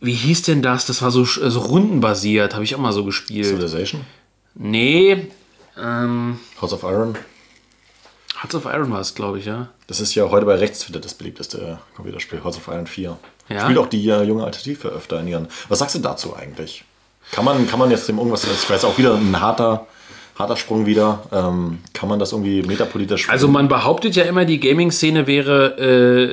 wie 0.00 0.12
hieß 0.12 0.42
denn 0.42 0.60
das? 0.60 0.84
Das 0.84 1.00
war 1.00 1.10
so, 1.10 1.24
so 1.24 1.60
rundenbasiert, 1.60 2.54
habe 2.54 2.64
ich 2.64 2.74
auch 2.74 2.80
mal 2.80 2.92
so 2.92 3.04
gespielt. 3.04 3.46
Civilization, 3.46 4.02
Nee, 4.54 5.28
ähm, 5.80 6.38
House 6.60 6.74
of 6.74 6.82
Iron. 6.82 7.16
Hearts 8.42 8.54
of 8.54 8.64
Iron 8.66 8.90
war 8.90 9.00
es, 9.00 9.14
glaube 9.14 9.38
ich, 9.38 9.46
ja. 9.46 9.68
Das 9.86 10.00
ist 10.00 10.14
ja 10.14 10.28
heute 10.28 10.44
bei 10.46 10.56
Rechtsfilter 10.56 11.00
das 11.00 11.14
beliebteste 11.14 11.78
Computerspiel, 11.94 12.42
House 12.42 12.56
of 12.56 12.66
Iron 12.68 12.86
4. 12.86 13.16
Ja? 13.48 13.60
Spielt 13.64 13.78
auch 13.78 13.86
die 13.88 14.08
äh, 14.08 14.22
junge 14.22 14.44
Alternative 14.44 14.88
öfter 14.88 15.20
in 15.20 15.28
ihren. 15.28 15.48
Was 15.68 15.78
sagst 15.80 15.94
du 15.94 15.98
dazu 15.98 16.34
eigentlich? 16.36 16.84
Kann 17.32 17.44
man, 17.44 17.66
kann 17.68 17.78
man 17.78 17.90
jetzt 17.90 18.08
dem 18.08 18.18
irgendwas, 18.18 18.44
ich 18.44 18.68
weiß 18.70 18.84
auch 18.84 18.98
wieder 18.98 19.14
ein 19.14 19.40
harter, 19.40 19.86
harter 20.38 20.56
Sprung 20.56 20.86
wieder, 20.86 21.22
ähm, 21.32 21.78
kann 21.92 22.08
man 22.08 22.18
das 22.18 22.32
irgendwie 22.32 22.62
metapolitisch 22.62 23.28
Also 23.28 23.48
man 23.48 23.68
behauptet 23.68 24.16
ja 24.16 24.24
immer, 24.24 24.44
die 24.44 24.58
Gaming-Szene 24.60 25.26
wäre 25.26 25.78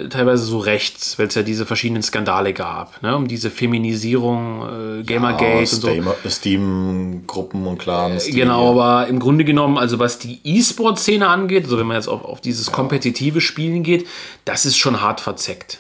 äh, 0.06 0.10
teilweise 0.10 0.44
so 0.46 0.58
rechts, 0.60 1.18
weil 1.20 1.28
es 1.28 1.36
ja 1.36 1.44
diese 1.44 1.66
verschiedenen 1.66 2.02
Skandale 2.04 2.54
gab, 2.54 3.02
ne? 3.04 3.16
um 3.16 3.28
diese 3.28 3.50
Feminisierung, 3.50 5.00
äh, 5.00 5.04
Gamergate 5.04 5.60
und 5.60 5.68
so. 5.68 5.88
Steam- 5.90 6.08
Steam-Gruppen 6.28 7.66
und 7.68 7.78
Clans. 7.78 8.26
die- 8.26 8.32
Genau, 8.32 8.72
aber 8.72 9.08
im 9.08 9.20
Grunde 9.20 9.46
genommen, 9.46 9.78
also 9.78 10.00
was 10.00 10.20
die 10.20 10.40
E-Sport-Szene 10.44 11.28
angeht, 11.28 11.66
also 11.66 11.78
wenn 11.78 11.88
man 11.88 11.96
jetzt 11.96 12.08
auf, 12.08 12.24
auf 12.26 12.42
dieses 12.42 12.72
kompetitive 12.72 13.42
Spielen 13.42 13.84
geht, 13.84 14.08
das 14.46 14.66
ist 14.66 14.78
schon 14.78 15.02
hart 15.02 15.22
verzeckt. 15.22 15.80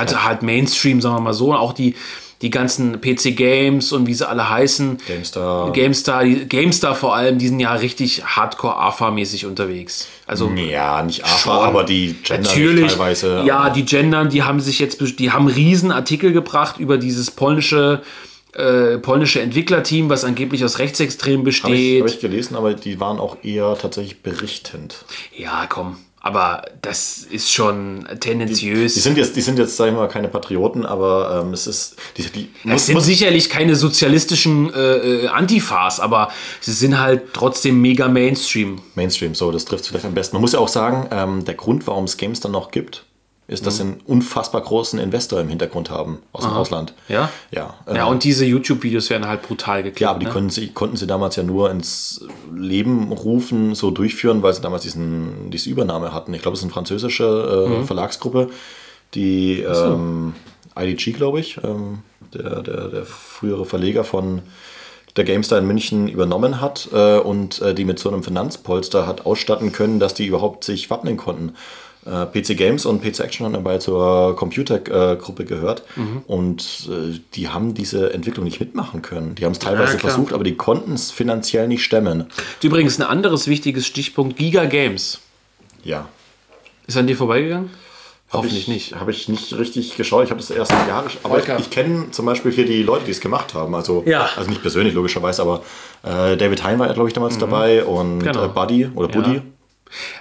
Hat 0.00 0.24
halt 0.24 0.42
Mainstream, 0.42 1.00
sagen 1.00 1.16
wir 1.16 1.20
mal 1.20 1.34
so, 1.34 1.52
auch 1.54 1.72
die, 1.72 1.94
die 2.42 2.48
ganzen 2.50 3.00
PC-Games 3.02 3.92
und 3.92 4.06
wie 4.06 4.14
sie 4.14 4.26
alle 4.26 4.48
heißen. 4.48 4.98
GameStar. 5.06 5.72
GameStar, 5.72 6.24
die, 6.24 6.46
GameStar 6.48 6.94
vor 6.94 7.14
allem, 7.14 7.38
die 7.38 7.48
sind 7.48 7.60
ja 7.60 7.74
richtig 7.74 8.24
hardcore-AFA-mäßig 8.24 9.44
unterwegs. 9.46 10.08
Also 10.26 10.50
Ja, 10.50 11.02
nicht 11.02 11.24
AFA, 11.24 11.64
aber 11.64 11.84
die 11.84 12.14
Gender 12.22 12.48
Natürlich, 12.48 12.92
teilweise. 12.92 13.42
ja, 13.46 13.68
die 13.70 13.84
gendern, 13.84 14.30
die 14.30 14.42
haben 14.42 14.60
sich 14.60 14.78
jetzt, 14.78 15.00
die 15.18 15.30
haben 15.32 15.48
riesen 15.48 15.92
Artikel 15.92 16.32
gebracht 16.32 16.78
über 16.78 16.96
dieses 16.96 17.30
polnische, 17.30 18.00
äh, 18.54 18.96
polnische 18.98 19.40
Entwicklerteam, 19.42 20.08
was 20.08 20.24
angeblich 20.24 20.64
aus 20.64 20.78
Rechtsextremen 20.78 21.40
Habe 21.40 21.50
ich, 21.50 21.62
besteht. 21.62 22.00
hab 22.02 22.08
ich 22.10 22.20
gelesen, 22.20 22.56
aber 22.56 22.72
die 22.74 22.98
waren 23.00 23.18
auch 23.18 23.36
eher 23.42 23.76
tatsächlich 23.80 24.22
berichtend. 24.22 25.04
Ja, 25.36 25.66
komm. 25.68 25.98
Aber 26.22 26.64
das 26.82 27.18
ist 27.18 27.50
schon 27.50 28.06
tendenziös. 28.20 28.92
Die 28.92 29.00
sind 29.00 29.16
jetzt, 29.16 29.34
die 29.36 29.40
sind 29.40 29.58
jetzt, 29.58 29.76
sag 29.76 29.88
ich 29.88 29.94
mal, 29.94 30.06
keine 30.06 30.28
Patrioten, 30.28 30.84
aber 30.84 31.42
ähm, 31.42 31.54
es 31.54 31.66
ist. 31.66 31.96
Die, 32.18 32.24
die, 32.24 32.50
es 32.68 32.86
sind 32.86 33.00
sicherlich 33.00 33.48
keine 33.48 33.74
sozialistischen 33.74 34.72
äh, 34.74 35.24
äh, 35.24 35.28
Antifas, 35.28 35.98
aber 35.98 36.30
sie 36.60 36.72
sind 36.72 37.00
halt 37.00 37.32
trotzdem 37.32 37.80
mega 37.80 38.08
Mainstream. 38.08 38.82
Mainstream, 38.96 39.34
so, 39.34 39.50
das 39.50 39.64
trifft 39.64 39.86
vielleicht 39.86 40.04
am 40.04 40.12
besten. 40.12 40.36
Man 40.36 40.42
muss 40.42 40.52
ja 40.52 40.58
auch 40.58 40.68
sagen, 40.68 41.08
ähm, 41.10 41.44
der 41.46 41.54
Grund, 41.54 41.86
warum 41.86 42.04
es 42.04 42.18
Games 42.18 42.40
dann 42.40 42.52
noch 42.52 42.70
gibt, 42.70 43.06
ist, 43.50 43.66
dass 43.66 43.78
sie 43.78 43.82
einen 43.82 44.00
unfassbar 44.06 44.60
großen 44.60 44.98
Investor 45.00 45.40
im 45.40 45.48
Hintergrund 45.48 45.90
haben 45.90 46.18
aus 46.32 46.44
dem 46.44 46.52
Ausland. 46.52 46.94
Ja? 47.08 47.30
Ja, 47.50 47.74
Ja, 47.86 48.06
äh, 48.06 48.08
und 48.08 48.22
diese 48.22 48.44
YouTube-Videos 48.44 49.10
werden 49.10 49.26
halt 49.26 49.42
brutal 49.42 49.82
geklappt. 49.82 50.00
Ja, 50.00 50.10
aber 50.10 50.20
die 50.20 50.26
ne? 50.26 50.32
konnten 50.32 50.50
sie, 50.50 50.68
konnten 50.68 50.96
sie 50.96 51.06
damals 51.08 51.34
ja 51.34 51.42
nur 51.42 51.70
ins 51.70 52.24
Leben 52.54 53.12
rufen, 53.12 53.74
so 53.74 53.90
durchführen, 53.90 54.42
weil 54.42 54.54
sie 54.54 54.60
damals 54.60 54.82
diesen, 54.82 55.50
diese 55.50 55.68
Übernahme 55.68 56.14
hatten. 56.14 56.32
Ich 56.32 56.42
glaube, 56.42 56.54
es 56.54 56.60
ist 56.60 56.64
eine 56.64 56.72
französische 56.72 57.24
äh, 57.24 57.80
Mhm. 57.80 57.86
Verlagsgruppe, 57.86 58.50
die 59.14 59.60
ähm, 59.62 60.34
IDG, 60.78 61.12
glaube 61.12 61.40
ich, 61.40 61.58
ähm, 61.64 62.00
der, 62.32 62.62
der, 62.62 62.88
der 62.88 63.04
frühere 63.04 63.64
Verleger 63.66 64.04
von 64.04 64.42
der 65.16 65.24
GameStar 65.24 65.58
in 65.58 65.66
München 65.66 66.06
übernommen 66.06 66.60
hat 66.60 66.88
äh, 66.92 67.18
und 67.18 67.60
äh, 67.62 67.74
die 67.74 67.84
mit 67.84 67.98
so 67.98 68.08
einem 68.10 68.22
Finanzpolster 68.22 69.08
hat 69.08 69.26
ausstatten 69.26 69.72
können, 69.72 69.98
dass 69.98 70.14
die 70.14 70.26
überhaupt 70.26 70.62
sich 70.62 70.88
wappnen 70.88 71.16
konnten. 71.16 71.54
Äh, 72.10 72.26
PC 72.26 72.56
Games 72.56 72.86
und 72.86 73.02
PC 73.02 73.20
Action 73.20 73.46
haben 73.46 73.52
dabei 73.52 73.78
zur 73.78 74.34
Computergruppe 74.36 75.44
gehört 75.44 75.84
Mhm. 75.96 76.22
und 76.26 76.88
äh, 76.90 77.20
die 77.34 77.48
haben 77.48 77.74
diese 77.74 78.12
Entwicklung 78.12 78.44
nicht 78.44 78.58
mitmachen 78.58 79.00
können. 79.02 79.34
Die 79.36 79.44
haben 79.44 79.52
es 79.52 79.58
teilweise 79.60 79.92
Ja, 79.94 79.98
versucht, 80.00 80.32
aber 80.32 80.42
die 80.44 80.56
konnten 80.56 80.94
es 80.94 81.10
finanziell 81.10 81.68
nicht 81.68 81.84
stemmen. 81.84 82.26
Übrigens 82.62 82.98
ein 82.98 83.06
anderes 83.06 83.46
wichtiges 83.46 83.86
Stichpunkt, 83.86 84.36
Giga 84.36 84.64
Games. 84.64 85.20
Ja. 85.84 86.08
Ist 86.86 86.96
an 86.96 87.06
dir 87.06 87.16
vorbeigegangen? 87.16 87.70
Hab 88.28 88.38
Hoffentlich 88.38 88.62
ich, 88.62 88.68
nicht. 88.68 88.94
Habe 88.94 89.10
ich 89.10 89.28
nicht 89.28 89.56
richtig 89.58 89.96
geschaut. 89.96 90.24
Ich 90.24 90.30
habe 90.30 90.40
das 90.40 90.50
erst 90.50 90.70
Jahre. 90.70 91.08
Aber 91.24 91.38
ich, 91.38 91.44
Volker. 91.46 91.58
ich 91.58 91.70
kenne 91.70 92.10
zum 92.12 92.26
Beispiel 92.26 92.52
hier 92.52 92.64
die 92.64 92.82
Leute, 92.84 93.04
die 93.04 93.10
es 93.10 93.20
gemacht 93.20 93.54
haben. 93.54 93.74
Also, 93.74 94.04
Ja. 94.06 94.28
also 94.36 94.48
nicht 94.48 94.62
persönlich, 94.62 94.94
logischerweise, 94.94 95.42
aber 95.42 95.62
äh, 96.04 96.36
David 96.36 96.62
Hein 96.62 96.78
war 96.78 96.86
ja, 96.86 96.92
glaube 96.92 97.08
ich, 97.08 97.12
damals 97.14 97.38
dabei 97.38 97.84
und 97.84 98.20
Genau. 98.20 98.44
äh, 98.44 98.48
Buddy 98.48 98.88
oder 98.94 99.12
Ja. 99.12 99.20
Buddy. 99.20 99.42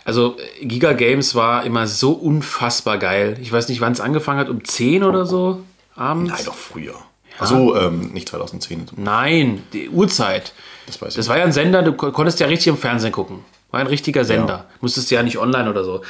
Also 0.06 0.38
Giga 0.62 0.94
Games 0.94 1.36
war 1.36 1.64
immer 1.66 1.88
so 1.88 2.12
unfassbar 2.12 2.98
geil. 2.98 3.38
Ich 3.42 3.52
weiß 3.52 3.68
nicht, 3.70 3.82
wann 3.82 3.92
es 3.92 4.02
angefangen 4.02 4.40
hat, 4.40 4.50
um 4.50 4.64
10 4.64 5.04
oder 5.04 5.26
so 5.26 5.64
abends? 5.96 6.32
Nein, 6.34 6.42
doch 6.46 6.56
früher. 6.56 6.96
Also 7.38 7.76
ähm, 7.78 8.12
nicht 8.14 8.28
2010. 8.30 8.88
Nein, 8.98 9.64
die 9.74 9.90
Uhrzeit. 9.90 10.54
Das 10.88 11.02
weiß 11.02 11.10
ich. 11.10 11.16
Das 11.16 11.30
war 11.30 11.38
ja 11.38 11.44
ein 11.46 11.52
Sender, 11.54 11.82
du 11.84 11.94
ko- 11.94 12.12
konntest 12.12 12.40
ja 12.40 12.48
richtig 12.48 12.68
im 12.68 12.78
Fernsehen 12.78 13.12
gucken. 13.14 13.40
War 13.72 13.80
ein 13.80 13.88
richtiger 13.88 14.26
Sender. 14.26 14.66
Musstest 14.82 15.10
ja 15.12 15.22
nicht 15.24 15.38
online 15.38 15.70
oder 15.70 15.84
so. 15.84 16.02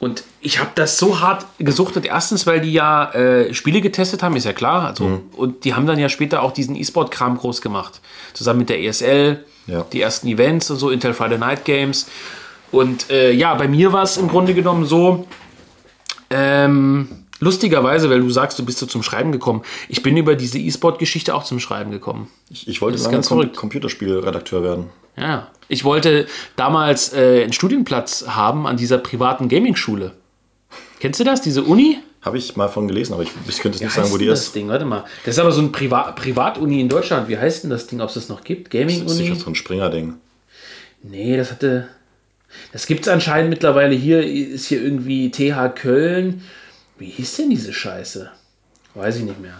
Und 0.00 0.24
ich 0.40 0.58
habe 0.58 0.70
das 0.74 0.98
so 0.98 1.20
hart 1.20 1.46
gesuchtet. 1.58 2.06
Erstens, 2.06 2.44
weil 2.48 2.60
die 2.60 2.72
ja 2.72 3.12
äh, 3.12 3.54
Spiele 3.54 3.80
getestet 3.80 4.22
haben, 4.24 4.34
ist 4.34 4.44
ja 4.44 4.52
klar. 4.52 4.86
Also, 4.88 5.04
Mhm. 5.04 5.20
Und 5.36 5.64
die 5.64 5.74
haben 5.74 5.86
dann 5.86 5.98
ja 6.00 6.08
später 6.08 6.42
auch 6.42 6.50
diesen 6.52 6.74
E-Sport-Kram 6.74 7.36
groß 7.38 7.60
gemacht. 7.60 8.00
Zusammen 8.32 8.60
mit 8.60 8.68
der 8.70 8.80
ESL, 8.82 9.44
Ja. 9.68 9.84
die 9.92 10.00
ersten 10.00 10.26
Events 10.26 10.68
und 10.72 10.78
so, 10.78 10.90
Intel 10.90 11.14
Friday 11.14 11.38
Night 11.38 11.64
Games. 11.64 12.08
Und 12.72 13.10
äh, 13.10 13.32
ja, 13.32 13.54
bei 13.54 13.68
mir 13.68 13.92
war 13.92 14.02
es 14.02 14.16
im 14.16 14.28
Grunde 14.28 14.54
genommen 14.54 14.86
so, 14.86 15.26
ähm, 16.30 17.08
lustigerweise, 17.38 18.08
weil 18.10 18.20
du 18.20 18.30
sagst, 18.30 18.58
du 18.58 18.64
bist 18.64 18.78
so 18.78 18.86
zum 18.86 19.02
Schreiben 19.02 19.30
gekommen. 19.30 19.62
Ich 19.88 20.02
bin 20.02 20.16
über 20.16 20.34
diese 20.34 20.58
E-Sport-Geschichte 20.58 21.34
auch 21.34 21.44
zum 21.44 21.60
Schreiben 21.60 21.90
gekommen. 21.90 22.28
Ich, 22.50 22.66
ich 22.66 22.80
wollte 22.80 22.98
Das 22.98 23.10
ganz 23.10 23.28
Com. 23.28 23.52
Computerspielredakteur 23.52 24.62
werden. 24.62 24.86
Ja, 25.16 25.48
ich 25.68 25.84
wollte 25.84 26.26
damals 26.56 27.12
äh, 27.12 27.42
einen 27.42 27.52
Studienplatz 27.52 28.24
haben 28.26 28.66
an 28.66 28.78
dieser 28.78 28.98
privaten 28.98 29.48
Gaming-Schule. 29.48 30.12
Kennst 31.00 31.20
du 31.20 31.24
das, 31.24 31.42
diese 31.42 31.62
Uni? 31.64 31.98
Habe 32.22 32.38
ich 32.38 32.56
mal 32.56 32.68
von 32.68 32.86
gelesen, 32.86 33.12
aber 33.14 33.24
ich, 33.24 33.30
ich 33.48 33.58
könnte 33.58 33.76
jetzt 33.78 33.84
nicht 33.84 33.94
sagen, 33.94 34.12
wo 34.12 34.16
die 34.16 34.26
das 34.26 34.42
ist. 34.42 34.54
Ding? 34.54 34.68
Warte 34.68 34.84
mal. 34.84 35.04
Das 35.24 35.34
ist 35.34 35.38
aber 35.40 35.50
so 35.50 35.60
ein 35.60 35.72
Priva 35.72 36.12
Privatuni 36.12 36.80
in 36.80 36.88
Deutschland. 36.88 37.28
Wie 37.28 37.36
heißt 37.36 37.64
denn 37.64 37.70
das 37.70 37.88
Ding, 37.88 38.00
ob 38.00 38.08
es 38.08 38.14
das 38.14 38.28
noch 38.28 38.44
gibt? 38.44 38.72
Das 38.72 38.80
ist 38.80 38.88
sicher 38.88 39.04
Gaming-Uni? 39.04 39.34
so 39.40 39.50
ein 39.50 39.54
Springer-Ding. 39.56 40.14
Nee, 41.02 41.36
das 41.36 41.50
hatte. 41.50 41.88
Das 42.72 42.86
gibt 42.86 43.02
es 43.06 43.08
anscheinend 43.12 43.50
mittlerweile 43.50 43.94
hier. 43.94 44.22
Ist 44.26 44.66
hier 44.66 44.82
irgendwie 44.82 45.30
TH 45.30 45.74
Köln. 45.74 46.42
Wie 46.98 47.06
hieß 47.10 47.36
denn 47.36 47.50
diese 47.50 47.72
Scheiße? 47.72 48.30
Weiß 48.94 49.16
ich 49.16 49.22
nicht 49.24 49.40
mehr. 49.40 49.58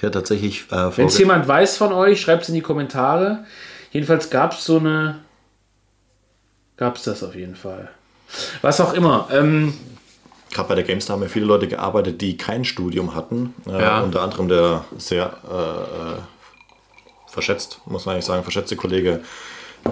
Ja, 0.00 0.10
tatsächlich. 0.10 0.64
Äh, 0.70 0.96
Wenn 0.96 1.06
es 1.06 1.18
jemand 1.18 1.46
weiß 1.48 1.76
von 1.76 1.92
euch, 1.92 2.20
schreibt 2.20 2.42
es 2.42 2.48
in 2.48 2.54
die 2.54 2.60
Kommentare. 2.60 3.44
Jedenfalls 3.92 4.30
gab 4.30 4.52
es 4.52 4.64
so 4.64 4.78
eine. 4.78 5.20
Gab 6.76 6.96
es 6.96 7.04
das 7.04 7.22
auf 7.22 7.34
jeden 7.34 7.56
Fall. 7.56 7.88
Was 8.62 8.80
auch 8.80 8.94
immer. 8.94 9.28
Ähm, 9.32 9.74
Gerade 10.52 10.68
bei 10.68 10.74
der 10.74 10.84
GameStar 10.84 11.16
haben 11.16 11.22
ja 11.22 11.28
viele 11.28 11.46
Leute 11.46 11.68
gearbeitet, 11.68 12.20
die 12.20 12.36
kein 12.36 12.64
Studium 12.64 13.14
hatten. 13.14 13.54
Äh, 13.66 13.80
Ja. 13.80 14.00
Unter 14.00 14.22
anderem 14.22 14.48
der 14.48 14.84
sehr 14.98 15.32
äh, 15.48 16.14
äh, 16.14 16.18
verschätzt, 17.32 17.80
muss 17.86 18.06
man 18.06 18.14
eigentlich 18.14 18.24
sagen, 18.24 18.42
verschätzte 18.42 18.76
Kollege 18.76 19.20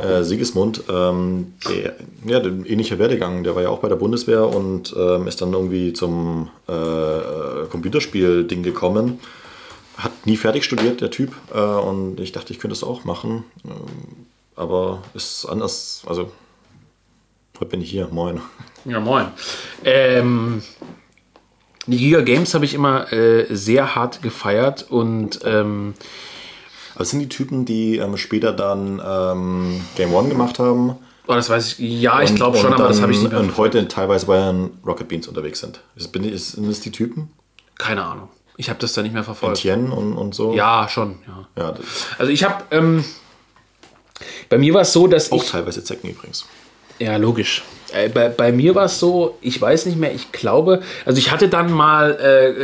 äh, 0.00 0.22
Sigismund. 0.22 0.84
Ähm, 0.88 1.54
der, 1.68 1.96
ja, 2.24 2.40
der 2.40 2.52
ähnlicher 2.70 2.98
Werdegang. 2.98 3.44
Der 3.44 3.54
war 3.54 3.62
ja 3.62 3.68
auch 3.68 3.80
bei 3.80 3.88
der 3.88 3.96
Bundeswehr 3.96 4.46
und 4.46 4.94
ähm, 4.96 5.26
ist 5.26 5.40
dann 5.40 5.52
irgendwie 5.52 5.92
zum 5.92 6.50
äh, 6.68 7.66
Computerspiel-Ding 7.70 8.62
gekommen. 8.62 9.20
Hat 9.96 10.26
nie 10.26 10.36
fertig 10.36 10.64
studiert, 10.64 11.00
der 11.00 11.10
Typ. 11.10 11.34
Äh, 11.54 11.58
und 11.58 12.20
ich 12.20 12.32
dachte, 12.32 12.52
ich 12.52 12.58
könnte 12.58 12.74
es 12.74 12.84
auch 12.84 13.04
machen. 13.04 13.44
Ähm, 13.64 14.26
aber 14.56 15.02
ist 15.14 15.46
anders. 15.46 16.02
Also, 16.06 16.30
heute 17.58 17.70
bin 17.70 17.82
ich 17.82 17.90
hier. 17.90 18.08
Moin. 18.10 18.40
Ja, 18.84 19.00
moin. 19.00 19.26
Ähm, 19.84 20.62
die 21.86 21.96
Giga 21.96 22.20
Games 22.20 22.54
habe 22.54 22.64
ich 22.64 22.74
immer 22.74 23.12
äh, 23.12 23.46
sehr 23.50 23.94
hart 23.94 24.22
gefeiert 24.22 24.86
und 24.88 25.40
ähm, 25.44 25.94
Aber 26.94 27.02
es 27.02 27.10
sind 27.10 27.20
die 27.20 27.28
Typen, 27.28 27.64
die 27.64 27.96
ähm, 27.96 28.16
später 28.16 28.52
dann 28.52 29.00
ähm, 29.04 29.80
Game 29.96 30.12
One 30.14 30.28
gemacht 30.28 30.58
haben. 30.58 30.90
oh, 31.26 31.34
das 31.34 31.48
weiß 31.50 31.78
ich, 31.78 32.00
ja, 32.00 32.20
ich 32.22 32.30
und- 32.30 32.36
glaube 32.36 32.58
schon, 32.58 32.68
und 32.68 32.74
aber 32.74 32.88
das 32.88 32.96
dann- 32.96 33.02
habe 33.04 33.12
ich 33.12 33.20
nicht 33.20 33.30
mehr. 33.32 33.40
Und 33.40 33.56
heute 33.56 33.86
teilweise 33.88 34.26
bei 34.26 34.52
Rocket 34.86 35.08
Beans 35.08 35.26
unterwegs 35.28 35.60
sind. 35.60 35.80
Ist, 35.96 36.12
bin 36.12 36.24
ist, 36.24 36.52
sind 36.52 36.68
das 36.68 36.80
die 36.80 36.90
Typen? 36.90 37.30
Keine 37.78 38.04
Ahnung. 38.04 38.28
Ich 38.58 38.68
habe 38.68 38.78
das 38.78 38.92
da 38.92 39.02
nicht 39.02 39.14
mehr 39.14 39.24
verfolgt. 39.24 39.58
Etienne 39.58 39.92
und, 39.94 40.12
und 40.12 40.34
so? 40.34 40.52
Ja, 40.54 40.86
schon. 40.88 41.16
Ja. 41.56 41.62
ja 41.62 41.74
Also 42.18 42.30
ich 42.30 42.44
habe, 42.44 42.62
ähm, 42.70 43.02
bei 44.50 44.58
mir 44.58 44.74
war 44.74 44.82
es 44.82 44.92
so, 44.92 45.06
dass 45.06 45.32
auch 45.32 45.42
ich, 45.42 45.50
teilweise 45.50 45.82
Zecken 45.82 46.10
übrigens. 46.10 46.44
ja 46.98 47.16
logisch. 47.16 47.62
Äh, 47.92 48.08
bei, 48.08 48.28
bei 48.28 48.52
mir 48.52 48.74
war 48.74 48.84
es 48.86 48.98
so, 48.98 49.36
ich 49.40 49.60
weiß 49.60 49.86
nicht 49.86 49.98
mehr, 49.98 50.14
ich 50.14 50.32
glaube, 50.32 50.82
also 51.04 51.18
ich 51.18 51.30
hatte 51.30 51.48
dann 51.48 51.72
mal 51.72 52.12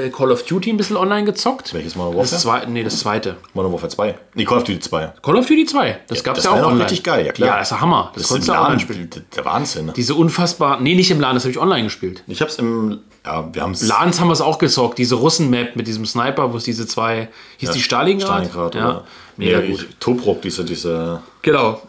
äh, 0.04 0.10
Call 0.10 0.30
of 0.32 0.44
Duty 0.44 0.70
ein 0.70 0.76
bisschen 0.76 0.96
online 0.96 1.24
gezockt. 1.24 1.74
Welches 1.74 1.96
Modern 1.96 2.16
Das 2.16 2.32
Warfare? 2.32 2.60
zweite, 2.60 2.70
nee, 2.72 2.82
das 2.84 2.98
zweite. 3.00 3.36
Modern 3.54 3.72
Warfare 3.72 3.90
2. 3.90 4.14
Nee, 4.34 4.44
Call 4.44 4.58
of 4.58 4.64
Duty 4.64 4.80
2. 4.80 5.12
Call 5.22 5.36
of 5.36 5.46
Duty 5.46 5.66
2, 5.66 6.00
das 6.08 6.24
gab 6.24 6.36
es 6.36 6.44
das 6.44 6.52
ja 6.52 6.58
auch 6.60 6.66
online. 6.66 6.82
richtig 6.84 7.02
geil, 7.04 7.26
ja 7.26 7.32
klar. 7.32 7.48
Ja, 7.50 7.58
das 7.58 7.70
ist 7.72 7.80
Hammer. 7.80 8.10
Das, 8.14 8.22
Das, 8.22 8.28
konntest 8.28 8.48
ist 8.48 8.48
du 8.48 8.52
ein 8.52 8.58
auch 8.58 8.64
online 8.70 8.82
Laden, 8.82 8.94
spielen. 9.10 9.26
der 9.36 9.44
Wahnsinn. 9.44 9.92
Diese 9.96 10.14
unfassbar, 10.14 10.80
nee, 10.80 10.94
nicht 10.94 11.10
im 11.10 11.20
Laden, 11.20 11.34
das 11.34 11.44
habe 11.44 11.50
ich 11.52 11.58
online 11.58 11.84
gespielt. 11.84 12.22
Ich 12.26 12.40
hab's 12.40 12.56
im, 12.56 13.00
ja, 13.24 13.48
wir 13.52 13.62
haben's. 13.62 13.82
Ladens 13.86 14.20
haben 14.20 14.28
wir 14.28 14.32
es 14.32 14.40
auch 14.40 14.58
gezockt, 14.58 14.98
diese 14.98 15.16
Russen-Map 15.16 15.76
mit 15.76 15.86
diesem 15.86 16.06
Sniper, 16.06 16.52
wo 16.52 16.56
es 16.56 16.64
diese 16.64 16.86
zwei, 16.86 17.28
hieß 17.58 17.70
die 17.70 17.82
Stalingrad? 17.82 18.46
Stalingrad, 18.46 18.74
ja. 18.74 18.88
oder? 18.88 19.04
Mega 19.36 19.58
nee, 19.60 19.68
gut. 19.68 19.88
Tobruk, 20.00 20.42
diese, 20.42 20.64
diese 20.64 21.22
Genau. 21.42 21.80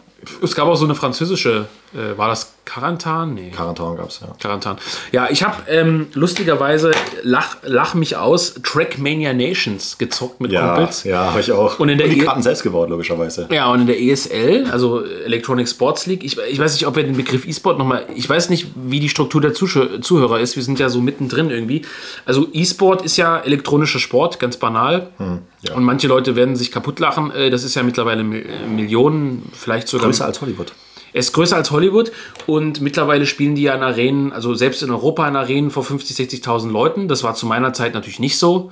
Es 0.42 0.54
gab 0.54 0.68
auch 0.68 0.76
so 0.76 0.84
eine 0.84 0.94
französische, 0.94 1.66
äh, 1.94 2.16
war 2.16 2.28
das 2.28 2.54
Karantan? 2.64 3.34
Nee. 3.34 3.50
Karantan 3.50 3.96
gab's, 3.96 4.20
ja. 4.20 4.28
Karantan. 4.40 4.78
Ja, 5.10 5.28
ich 5.28 5.42
habe 5.42 5.68
ähm, 5.68 6.06
lustigerweise, 6.14 6.92
lach, 7.24 7.56
lach 7.64 7.94
mich 7.94 8.16
aus, 8.16 8.54
Trackmania 8.62 9.32
Nations 9.32 9.98
gezockt 9.98 10.40
mit 10.40 10.52
Ja, 10.52 10.74
Kumpels. 10.76 11.02
ja, 11.02 11.30
habe 11.30 11.40
ich 11.40 11.50
auch. 11.50 11.80
Und 11.80 11.88
in 11.88 11.98
der 11.98 12.06
die 12.06 12.20
E- 12.20 12.24
Karten 12.24 12.42
selbst 12.42 12.62
gebaut, 12.62 12.90
logischerweise. 12.90 13.48
Ja, 13.50 13.72
und 13.72 13.80
in 13.80 13.86
der 13.88 14.00
ESL, 14.00 14.68
also 14.70 15.04
Electronic 15.04 15.68
Sports 15.68 16.06
League, 16.06 16.22
ich, 16.22 16.38
ich 16.38 16.58
weiß 16.60 16.74
nicht, 16.74 16.86
ob 16.86 16.94
wir 16.94 17.02
den 17.02 17.16
Begriff 17.16 17.44
E-Sport 17.44 17.76
nochmal, 17.78 18.06
ich 18.14 18.28
weiß 18.28 18.50
nicht, 18.50 18.68
wie 18.76 19.00
die 19.00 19.08
Struktur 19.08 19.40
der 19.40 19.52
Zuschau- 19.52 20.00
Zuhörer 20.00 20.38
ist, 20.38 20.54
wir 20.54 20.62
sind 20.62 20.78
ja 20.78 20.88
so 20.90 21.00
mittendrin 21.00 21.50
irgendwie. 21.50 21.82
Also 22.24 22.46
E-Sport 22.52 23.02
ist 23.02 23.16
ja 23.16 23.38
elektronischer 23.38 23.98
Sport, 23.98 24.38
ganz 24.38 24.56
banal. 24.58 25.08
Hm, 25.16 25.38
ja. 25.62 25.74
Und 25.74 25.82
manche 25.82 26.06
Leute 26.06 26.36
werden 26.36 26.54
sich 26.54 26.70
kaputt 26.70 27.00
lachen, 27.00 27.32
äh, 27.32 27.50
das 27.50 27.64
ist 27.64 27.74
ja 27.74 27.82
mittlerweile 27.82 28.22
Mi- 28.22 28.44
Millionen, 28.68 29.50
vielleicht 29.52 29.88
sogar. 29.88 30.06
Größer 30.06 30.24
als 30.26 30.40
Hollywood. 30.40 30.72
Er 31.12 31.20
ist 31.20 31.32
größer 31.32 31.56
als 31.56 31.70
Hollywood 31.70 32.12
und 32.46 32.80
mittlerweile 32.80 33.26
spielen 33.26 33.54
die 33.54 33.62
ja 33.62 33.74
in 33.74 33.82
Arenen, 33.82 34.32
also 34.32 34.54
selbst 34.54 34.82
in 34.82 34.90
Europa 34.90 35.26
in 35.26 35.36
Arenen 35.36 35.70
vor 35.70 35.82
50.000, 35.82 36.42
60.000 36.44 36.70
Leuten. 36.70 37.08
Das 37.08 37.22
war 37.22 37.34
zu 37.34 37.46
meiner 37.46 37.72
Zeit 37.72 37.94
natürlich 37.94 38.20
nicht 38.20 38.38
so. 38.38 38.70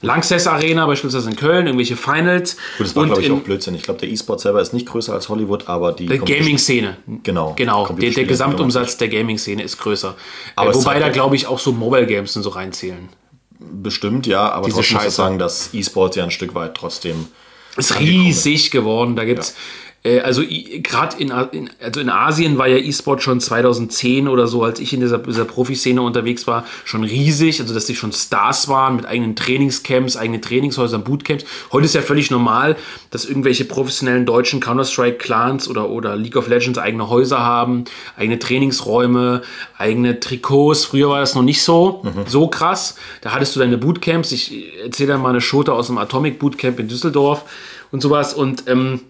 Lanxess 0.00 0.46
Arena 0.46 0.86
beispielsweise 0.86 1.28
in 1.28 1.34
Köln, 1.36 1.66
irgendwelche 1.66 1.96
Finals. 1.96 2.56
Gut, 2.78 2.86
das 2.86 2.94
war, 2.94 3.06
glaube 3.06 3.20
ich, 3.20 3.26
in 3.26 3.32
auch 3.34 3.40
Blödsinn. 3.40 3.74
Ich 3.74 3.82
glaube, 3.82 3.98
der 3.98 4.08
E-Sport 4.08 4.40
selber 4.40 4.60
ist 4.62 4.72
nicht 4.72 4.86
größer 4.86 5.12
als 5.12 5.28
Hollywood, 5.28 5.68
aber 5.68 5.92
die. 5.92 6.06
der 6.06 6.18
Gaming-Szene. 6.18 6.98
Genau. 7.24 7.54
Genau, 7.56 7.88
der, 7.88 8.10
der 8.12 8.24
Gesamtumsatz 8.24 8.96
der 8.96 9.08
Gaming-Szene 9.08 9.60
ist 9.62 9.78
größer. 9.78 10.14
Aber 10.54 10.70
äh, 10.70 10.74
wobei 10.76 11.00
da, 11.00 11.06
ja- 11.06 11.12
glaube 11.12 11.34
ich, 11.34 11.48
auch 11.48 11.58
so 11.58 11.72
Mobile 11.72 12.06
Games 12.06 12.36
und 12.36 12.44
so 12.44 12.50
reinzählen. 12.50 13.08
Bestimmt, 13.58 14.28
ja, 14.28 14.48
aber 14.50 14.66
Diese 14.66 14.76
trotzdem 14.76 14.94
muss 14.94 15.02
ich 15.02 15.06
Scheiße. 15.06 15.16
sagen, 15.16 15.38
dass 15.40 15.70
E-Sport 15.74 16.14
ja 16.14 16.22
ein 16.22 16.30
Stück 16.30 16.54
weit 16.54 16.74
trotzdem. 16.76 17.26
Ist 17.76 17.98
riesig 17.98 18.70
geworden. 18.70 19.16
Da 19.16 19.24
gibt 19.24 19.40
es 19.40 19.50
Äh, 19.50 19.54
also 20.22 20.42
gerade 20.82 21.16
in, 21.18 21.32
in, 21.52 21.70
also 21.82 22.00
in 22.00 22.10
Asien 22.10 22.58
war 22.58 22.68
ja 22.68 22.76
E-Sport 22.76 23.22
schon 23.22 23.40
2010 23.40 24.28
oder 24.28 24.46
so, 24.46 24.62
als 24.62 24.80
ich 24.80 24.92
in 24.92 25.00
dieser, 25.00 25.18
dieser 25.18 25.44
Profiszene 25.44 26.00
unterwegs 26.02 26.46
war, 26.46 26.64
schon 26.84 27.04
riesig. 27.04 27.60
Also 27.60 27.74
dass 27.74 27.86
die 27.86 27.96
schon 27.96 28.12
Stars 28.12 28.68
waren 28.68 28.96
mit 28.96 29.06
eigenen 29.06 29.36
Trainingscamps, 29.36 30.16
eigenen 30.16 30.40
Trainingshäusern, 30.40 31.04
Bootcamps. 31.04 31.44
Heute 31.72 31.84
ist 31.86 31.94
ja 31.94 32.02
völlig 32.02 32.30
normal, 32.30 32.76
dass 33.10 33.24
irgendwelche 33.24 33.64
professionellen 33.64 34.26
deutschen 34.26 34.60
Counter-Strike-Clans 34.60 35.68
oder, 35.68 35.90
oder 35.90 36.16
League 36.16 36.36
of 36.36 36.48
Legends 36.48 36.78
eigene 36.78 37.08
Häuser 37.08 37.40
haben, 37.40 37.84
eigene 38.16 38.38
Trainingsräume, 38.38 39.42
eigene 39.76 40.20
Trikots. 40.20 40.84
Früher 40.84 41.08
war 41.08 41.20
das 41.20 41.34
noch 41.34 41.42
nicht 41.42 41.62
so, 41.62 42.02
mhm. 42.04 42.26
so 42.26 42.48
krass. 42.48 42.96
Da 43.20 43.32
hattest 43.32 43.56
du 43.56 43.60
deine 43.60 43.78
Bootcamps. 43.78 44.32
Ich 44.32 44.78
erzähle 44.82 45.14
dir 45.14 45.18
mal 45.18 45.30
eine 45.30 45.40
Schote 45.40 45.72
aus 45.72 45.88
dem 45.88 45.98
Atomic 45.98 46.38
Bootcamp 46.38 46.78
in 46.80 46.88
Düsseldorf 46.88 47.44
und 47.90 48.00
sowas. 48.00 48.34
Und 48.34 48.64
ähm, 48.68 49.00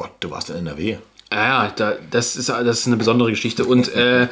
Gott, 0.00 0.12
du 0.20 0.30
warst 0.30 0.48
in 0.48 0.56
NRW. 0.56 0.96
Ja, 1.30 1.70
da, 1.76 1.92
das, 2.10 2.34
ist, 2.34 2.48
das 2.48 2.78
ist 2.80 2.86
eine 2.86 2.96
besondere 2.96 3.28
Geschichte. 3.28 3.66
Und 3.66 3.94
äh, 3.94 4.28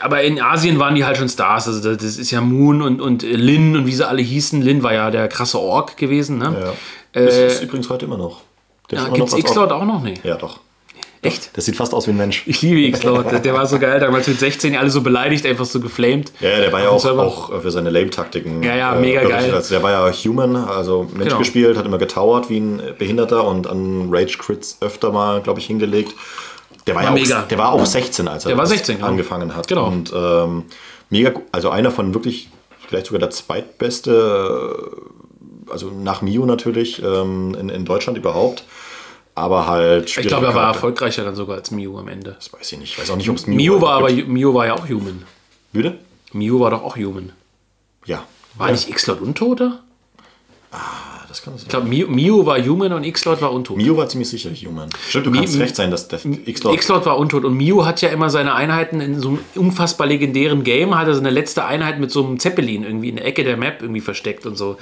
aber 0.00 0.22
in 0.22 0.40
Asien 0.40 0.78
waren 0.78 0.94
die 0.94 1.04
halt 1.04 1.16
schon 1.16 1.28
Stars. 1.28 1.66
Also 1.66 1.92
das 1.96 2.18
ist 2.18 2.30
ja 2.30 2.40
Moon 2.40 2.82
und, 2.82 3.00
und 3.00 3.22
Lin 3.22 3.76
und 3.76 3.86
wie 3.86 3.94
sie 3.94 4.06
alle 4.06 4.22
hießen. 4.22 4.62
Lin 4.62 4.84
war 4.84 4.94
ja 4.94 5.10
der 5.10 5.26
krasse 5.26 5.58
Ork 5.58 5.96
gewesen. 5.96 6.38
Ne? 6.38 6.74
Ja. 7.14 7.20
Äh, 7.20 7.26
das 7.26 7.54
ist 7.54 7.62
übrigens 7.64 7.90
heute 7.90 8.04
immer 8.04 8.16
noch. 8.16 8.42
ja, 8.92 9.08
gibt 9.08 9.26
es 9.26 9.36
X-Lord 9.36 9.72
auch 9.72 9.84
noch 9.84 10.02
nicht? 10.02 10.24
Ja, 10.24 10.36
doch. 10.36 10.60
Echt? 11.24 11.56
Das 11.56 11.66
sieht 11.66 11.76
fast 11.76 11.94
aus 11.94 12.08
wie 12.08 12.10
ein 12.10 12.16
Mensch. 12.16 12.42
Ich 12.46 12.62
liebe 12.62 12.80
X-Lord. 12.80 13.30
Der 13.44 13.54
war 13.54 13.64
so 13.66 13.78
geil. 13.78 14.00
Damals 14.00 14.26
mit 14.26 14.40
16 14.40 14.76
alle 14.76 14.90
so 14.90 15.02
beleidigt, 15.02 15.46
einfach 15.46 15.64
so 15.64 15.78
geflamed. 15.78 16.32
Ja, 16.40 16.58
der 16.58 16.72
war 16.72 16.82
ja 16.82 16.88
auch, 16.88 17.04
auch, 17.04 17.62
für 17.62 17.70
seine 17.70 17.90
Lame-Taktiken. 17.90 18.60
Ja, 18.64 18.74
ja, 18.74 18.94
mega 18.96 19.22
äh, 19.22 19.28
geil. 19.28 19.54
Also 19.54 19.72
der 19.72 19.84
war 19.84 19.92
ja 19.92 20.12
Human, 20.12 20.56
also 20.56 21.06
Mensch 21.12 21.28
genau. 21.28 21.38
gespielt, 21.38 21.76
hat 21.76 21.86
immer 21.86 21.98
getauert 21.98 22.50
wie 22.50 22.58
ein 22.58 22.82
Behinderter 22.98 23.44
und 23.44 23.68
an 23.68 24.08
Rage-Crits 24.10 24.78
öfter 24.80 25.12
mal, 25.12 25.40
glaube 25.42 25.60
ich, 25.60 25.66
hingelegt. 25.66 26.12
Der 26.88 26.96
war, 26.96 27.04
war 27.04 27.16
ja 27.16 27.40
auch, 27.40 27.46
der 27.46 27.58
war 27.58 27.70
auch 27.70 27.86
16, 27.86 28.26
als 28.26 28.44
er 28.44 28.66
16, 28.66 28.96
genau. 28.96 29.06
angefangen 29.06 29.54
hat. 29.54 29.68
Genau. 29.68 29.86
Und 29.86 30.12
ähm, 30.12 30.64
mega, 31.08 31.32
also 31.52 31.70
einer 31.70 31.92
von 31.92 32.14
wirklich, 32.14 32.50
vielleicht 32.88 33.06
sogar 33.06 33.20
der 33.20 33.30
zweitbeste, 33.30 34.90
also 35.70 35.88
nach 35.88 36.20
Mio 36.20 36.46
natürlich, 36.46 37.00
ähm, 37.00 37.54
in, 37.54 37.68
in 37.68 37.84
Deutschland 37.84 38.18
überhaupt 38.18 38.64
aber 39.34 39.66
halt. 39.66 40.16
Ich 40.16 40.26
glaube, 40.26 40.46
er 40.46 40.54
war 40.54 40.68
erfolgreicher 40.68 41.24
dann 41.24 41.34
sogar 41.34 41.56
als 41.56 41.70
Mew 41.70 41.98
am 41.98 42.08
Ende. 42.08 42.32
Das 42.32 42.52
weiß 42.52 42.72
ich 42.72 42.78
nicht. 42.78 42.92
Ich 42.92 42.98
weiß 42.98 43.10
auch 43.10 43.16
nicht, 43.16 43.30
ob 43.30 43.36
es 43.36 43.46
Mew, 43.46 43.56
Mew 43.56 43.80
war. 43.80 43.96
aber 43.96 44.10
Mew 44.10 44.54
war 44.54 44.66
ja 44.66 44.74
auch 44.74 44.88
Human. 44.88 45.22
Bitte? 45.72 45.98
Mew 46.32 46.60
war 46.60 46.70
doch 46.70 46.82
auch 46.82 46.96
Human. 46.96 47.32
Ja. 48.06 48.24
War 48.56 48.68
ja. 48.68 48.72
nicht 48.72 48.88
X-Lord 48.88 49.20
Untoter? 49.20 49.80
Ah, 50.70 51.24
das 51.28 51.42
kann 51.42 51.54
sein. 51.54 51.64
Ich 51.64 51.68
glaube, 51.68 51.86
Mew, 51.86 52.06
Mew 52.08 52.46
war 52.46 52.58
Human 52.62 52.92
und 52.92 53.04
X-Lord 53.04 53.40
war 53.42 53.52
untot. 53.52 53.76
Mew 53.76 53.96
war 53.96 54.08
ziemlich 54.08 54.28
sicher 54.28 54.50
Human. 54.50 54.88
Stimmt, 55.08 55.26
du 55.26 55.30
Mi 55.30 55.38
kannst 55.38 55.58
recht 55.58 55.76
sein, 55.76 55.90
dass 55.90 56.08
X-Lord... 56.12 56.74
X-Lord 56.76 57.06
war 57.06 57.18
untot 57.18 57.44
und 57.44 57.56
Mew 57.56 57.84
hat 57.84 58.00
ja 58.00 58.08
immer 58.08 58.30
seine 58.30 58.54
Einheiten 58.54 59.00
in 59.00 59.20
so 59.20 59.28
einem 59.30 59.38
unfassbar 59.54 60.06
legendären 60.06 60.64
Game, 60.64 60.96
hat 60.96 61.08
er 61.08 61.14
seine 61.14 61.30
letzte 61.30 61.64
Einheit 61.64 62.00
mit 62.00 62.10
so 62.10 62.24
einem 62.24 62.38
Zeppelin 62.38 62.84
irgendwie 62.84 63.10
in 63.10 63.16
der 63.16 63.26
Ecke 63.26 63.44
der 63.44 63.56
Map 63.56 63.82
irgendwie 63.82 64.00
versteckt 64.00 64.46
und 64.46 64.56
so. 64.56 64.76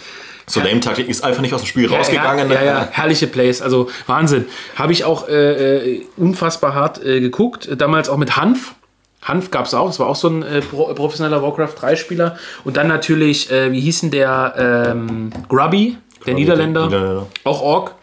So 0.51 0.61
Lame-Taktik 0.61 1.09
ist 1.09 1.23
einfach 1.23 1.43
nicht 1.43 1.55
aus 1.55 1.63
dem 1.63 1.67
Spiel 1.67 1.91
ja, 1.91 1.97
rausgegangen. 1.97 2.51
Ja, 2.51 2.57
ja, 2.57 2.65
ja, 2.65 2.89
herrliche 2.91 3.29
Plays, 3.29 3.63
also 3.63 3.89
Wahnsinn. 4.07 4.47
Habe 4.75 4.93
ich 4.93 5.05
auch 5.05 5.29
äh, 5.29 5.95
äh, 5.95 6.07
unfassbar 6.17 6.75
hart 6.75 7.05
äh, 7.05 7.21
geguckt, 7.21 7.69
damals 7.79 8.09
auch 8.09 8.17
mit 8.17 8.37
Hanf. 8.37 8.75
Hanf 9.23 9.51
gab 9.51 9.67
es 9.67 9.75
auch, 9.75 9.87
das 9.87 10.01
war 10.01 10.09
auch 10.09 10.17
so 10.17 10.29
ein 10.29 10.43
äh, 10.43 10.61
professioneller 10.61 11.43
Warcraft 11.43 11.75
3-Spieler. 11.81 12.37
Und 12.65 12.77
dann 12.77 12.89
natürlich, 12.89 13.51
äh, 13.51 13.71
wie 13.71 13.81
hießen 13.81 14.11
der 14.11 14.91
ähm, 14.93 15.31
Grubby, 15.49 15.99
der 16.27 16.35
Niederländer, 16.35 16.87
Niederländer, 16.87 17.27
auch 17.45 17.63
Ork. 17.63 17.95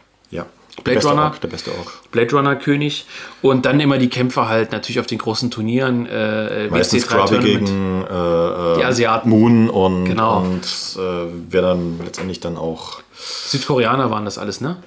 Blade 0.84 1.06
Runner, 1.08 1.24
Ork, 1.24 1.42
der 1.42 1.48
beste 1.48 1.72
Ork. 1.72 2.12
Blade 2.12 2.36
Runner 2.36 2.56
König 2.56 3.06
und 3.42 3.66
dann 3.66 3.80
immer 3.80 3.98
die 3.98 4.10
Kämpfer 4.10 4.48
halt 4.48 4.72
natürlich 4.72 5.00
auf 5.00 5.08
den 5.08 5.18
großen 5.18 5.52
Turnieren. 5.52 6.06
Äh, 6.06 6.68
Meistens 6.70 7.08
Grubby 7.08 7.40
gegen 7.40 8.04
äh, 8.04 8.78
die 8.78 8.84
Asiaten. 8.84 9.30
Moon 9.30 9.70
und, 9.70 10.06
genau. 10.06 10.40
und 10.40 10.64
äh, 10.64 11.28
wer 11.50 11.62
dann 11.62 12.00
letztendlich 12.04 12.40
dann 12.40 12.58
auch. 12.58 13.00
Südkoreaner 13.16 14.12
waren 14.12 14.26
das 14.26 14.38
alles, 14.38 14.62
ne? 14.62 14.78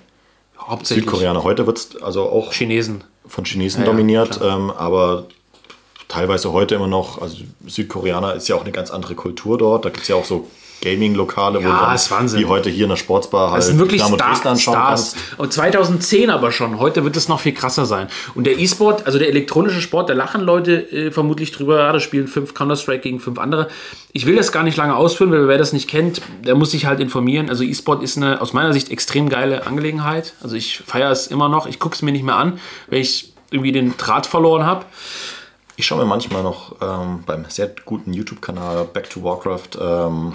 Hauptsächlich. 0.59 1.05
Südkoreaner. 1.05 1.43
Heute 1.43 1.67
wird 1.67 1.79
es 1.79 2.03
also 2.03 2.23
auch 2.31 2.53
Chinesen. 2.53 3.05
von 3.27 3.45
Chinesen 3.45 3.81
ja, 3.81 3.87
dominiert, 3.87 4.41
ja, 4.41 4.55
ähm, 4.55 4.71
aber 4.71 5.27
teilweise 6.09 6.53
heute 6.53 6.75
immer 6.75 6.87
noch, 6.87 7.21
also 7.21 7.39
Südkoreaner 7.67 8.35
ist 8.35 8.49
ja 8.49 8.57
auch 8.57 8.63
eine 8.63 8.73
ganz 8.73 8.91
andere 8.91 9.15
Kultur 9.15 9.59
dort. 9.59 9.85
Da 9.85 9.91
gibt 9.91 10.03
es 10.03 10.09
ja 10.09 10.17
auch 10.17 10.25
so 10.25 10.49
Gaming-Lokale, 10.81 11.61
ja, 11.61 11.69
wo 11.69 12.15
dann, 12.17 12.33
wie 12.33 12.47
heute 12.47 12.71
hier 12.71 12.85
in 12.85 12.91
der 12.91 12.97
Sportsbar 12.97 13.51
halt 13.51 13.59
das 13.59 13.67
sind 13.67 13.79
wirklich 13.79 14.03
Star 14.03 14.57
Stars. 14.57 15.15
Und 15.37 15.53
2010 15.53 16.31
aber 16.31 16.53
schon. 16.53 16.79
Heute 16.79 17.05
wird 17.05 17.17
es 17.17 17.29
noch 17.29 17.41
viel 17.41 17.53
krasser 17.53 17.85
sein. 17.85 18.09
Und 18.35 18.45
der 18.45 18.59
E-Sport, 18.59 19.07
also 19.07 19.19
der 19.19 19.29
elektronische 19.29 19.81
Sport, 19.81 20.09
da 20.09 20.15
lachen 20.15 20.41
Leute 20.41 20.91
äh, 20.91 21.11
vermutlich 21.11 21.53
drüber. 21.53 21.79
Ja, 21.79 21.93
da 21.93 22.01
spielen 22.01 22.29
fünf 22.29 22.55
Counter-Strike 22.55 23.03
gegen 23.03 23.21
fünf 23.21 23.39
andere. 23.39 23.69
Ich 24.13 24.27
will 24.27 24.37
das 24.37 24.53
gar 24.53 24.63
nicht 24.63 24.77
lange 24.77 24.97
ausführen, 24.97 25.31
weil 25.33 25.49
wer 25.49 25.59
das 25.59 25.73
nicht 25.73 25.89
kennt, 25.89 26.23
der 26.45 26.55
muss 26.55 26.71
sich 26.71 26.87
halt 26.87 27.01
informieren. 27.01 27.51
Also 27.51 27.63
E-Sport 27.63 28.03
ist 28.03 28.17
eine 28.17 28.41
aus 28.41 28.53
meiner 28.53 28.73
Sicht 28.73 28.91
extrem 28.91 29.29
geile 29.29 29.67
Angelegenheit. 29.67 30.35
Also 30.43 30.57
ich 30.57 30.79
feiere 30.87 31.11
es 31.11 31.27
immer 31.27 31.49
noch. 31.49 31.67
Ich 31.67 31.79
gucke 31.79 31.95
es 31.95 32.03
mir 32.03 32.13
nicht 32.13 32.25
mehr 32.25 32.37
an, 32.37 32.59
weil 32.89 33.01
ich 33.01 33.33
irgendwie 33.51 33.73
den 33.73 33.97
Draht 33.97 34.27
verloren 34.27 34.65
habe. 34.65 34.87
Ich 35.77 35.87
schaue 35.87 35.99
mir 35.99 36.05
manchmal 36.05 36.43
noch 36.43 36.77
ähm, 36.83 37.23
beim 37.25 37.47
sehr 37.49 37.71
guten 37.85 38.13
YouTube-Kanal 38.13 38.85
Back 38.85 39.09
to 39.09 39.23
Warcraft 39.23 39.79
ähm, 39.81 40.33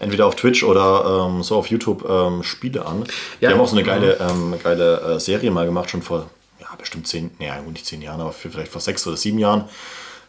entweder 0.00 0.26
auf 0.26 0.34
Twitch 0.34 0.64
oder 0.64 1.28
ähm, 1.28 1.42
so 1.42 1.56
auf 1.56 1.66
YouTube 1.68 2.04
ähm, 2.08 2.42
Spiele 2.42 2.84
an. 2.84 3.04
Ja. 3.40 3.48
Die 3.48 3.54
haben 3.54 3.60
auch 3.60 3.68
so 3.68 3.76
eine 3.76 3.84
geile, 3.84 4.18
ähm, 4.18 4.54
geile 4.62 5.00
äh, 5.00 5.20
Serie 5.20 5.50
mal 5.50 5.66
gemacht, 5.66 5.90
schon 5.90 6.02
vor 6.02 6.26
ja, 6.58 6.66
bestimmt 6.76 7.06
zehn, 7.06 7.30
naja, 7.38 7.60
nicht 7.60 7.86
zehn 7.86 8.02
Jahren, 8.02 8.20
aber 8.20 8.32
vielleicht 8.32 8.72
vor 8.72 8.80
sechs 8.80 9.06
oder 9.06 9.16
sieben 9.16 9.38
Jahren, 9.38 9.64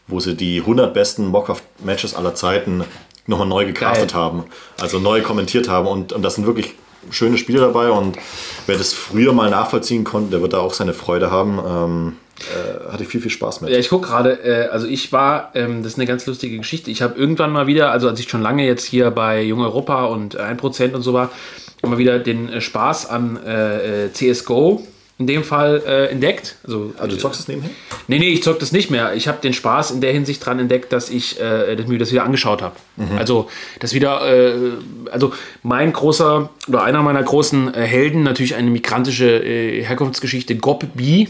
wo 0.07 0.19
sie 0.19 0.36
die 0.36 0.59
100 0.59 0.93
besten 0.93 1.34
Warcraft-Matches 1.34 2.15
aller 2.15 2.36
Zeiten 2.36 2.84
nochmal 3.28 3.47
neu 3.47 3.65
gecastet 3.65 4.11
Geil. 4.11 4.22
haben, 4.22 4.43
also 4.80 4.99
neu 4.99 5.22
kommentiert 5.22 5.69
haben 5.69 5.88
und, 5.88 6.13
und 6.13 6.22
das 6.22 6.36
sind 6.36 6.45
wirklich 6.45 6.76
schöne 7.09 7.38
Spiele 7.38 7.59
dabei 7.59 7.89
und 7.89 8.17
wer 8.67 8.78
das 8.78 8.93
früher 8.93 9.34
mal 9.34 9.49
nachvollziehen 9.49 10.03
konnte, 10.03 10.32
der 10.32 10.41
wird 10.41 10.53
da 10.53 10.59
auch 10.59 10.74
seine 10.74 10.93
Freude 10.93 11.32
haben. 11.32 12.17
Äh, 12.49 12.91
hatte 12.91 13.03
ich 13.03 13.09
viel, 13.09 13.21
viel 13.21 13.31
Spaß 13.31 13.61
mit. 13.61 13.71
Ja, 13.71 13.77
ich 13.77 13.89
gucke 13.89 14.07
gerade, 14.07 14.31
äh, 14.43 14.67
also 14.69 14.87
ich 14.87 15.11
war, 15.11 15.51
ähm, 15.53 15.83
das 15.83 15.93
ist 15.93 15.99
eine 15.99 16.07
ganz 16.07 16.25
lustige 16.25 16.57
Geschichte. 16.57 16.89
Ich 16.91 17.01
habe 17.01 17.17
irgendwann 17.17 17.51
mal 17.51 17.67
wieder, 17.67 17.91
also 17.91 18.07
als 18.07 18.19
ich 18.19 18.29
schon 18.29 18.41
lange 18.41 18.65
jetzt 18.65 18.85
hier 18.85 19.11
bei 19.11 19.41
Jung 19.43 19.61
Europa 19.61 20.05
und 20.05 20.39
1% 20.39 20.93
und 20.93 21.01
so 21.01 21.13
war, 21.13 21.29
immer 21.81 21.97
wieder 21.97 22.19
den 22.19 22.49
äh, 22.49 22.61
Spaß 22.61 23.09
an 23.09 23.39
äh, 23.45 24.05
äh 24.05 24.13
CSGO 24.13 24.85
in 25.22 25.28
dem 25.28 25.43
Fall 25.43 25.84
äh, 25.86 26.07
entdeckt. 26.07 26.55
Also, 26.63 26.93
also 26.97 27.15
du 27.15 27.22
zockst 27.22 27.39
es 27.39 27.47
nebenher? 27.47 27.69
Nee, 28.07 28.19
nee, 28.19 28.30
ich 28.30 28.41
zock 28.43 28.59
das 28.59 28.72
nicht 28.72 28.89
mehr. 28.89 29.13
Ich 29.13 29.28
habe 29.28 29.39
den 29.41 29.53
Spaß 29.53 29.91
in 29.91 30.01
der 30.01 30.11
Hinsicht 30.11 30.43
dran 30.43 30.57
entdeckt, 30.59 30.91
dass 30.91 31.09
ich 31.09 31.39
äh, 31.39 31.76
dass 31.76 31.88
mir 31.88 31.99
das 31.99 32.11
wieder 32.11 32.24
angeschaut 32.24 32.61
habe. 32.61 32.76
Mhm. 32.97 33.17
Also 33.17 33.49
das 33.80 33.93
wieder, 33.93 34.28
äh, 34.28 34.53
also 35.11 35.32
mein 35.61 35.93
großer 35.93 36.49
oder 36.67 36.84
einer 36.84 37.03
meiner 37.03 37.22
großen 37.22 37.74
äh, 37.74 37.82
Helden, 37.82 38.24
natürlich 38.24 38.55
eine 38.55 38.72
migrantische 38.72 39.30
äh, 39.30 39.84
Herkunftsgeschichte, 39.84 40.55
Gob 40.55 40.86
B, 40.95 41.28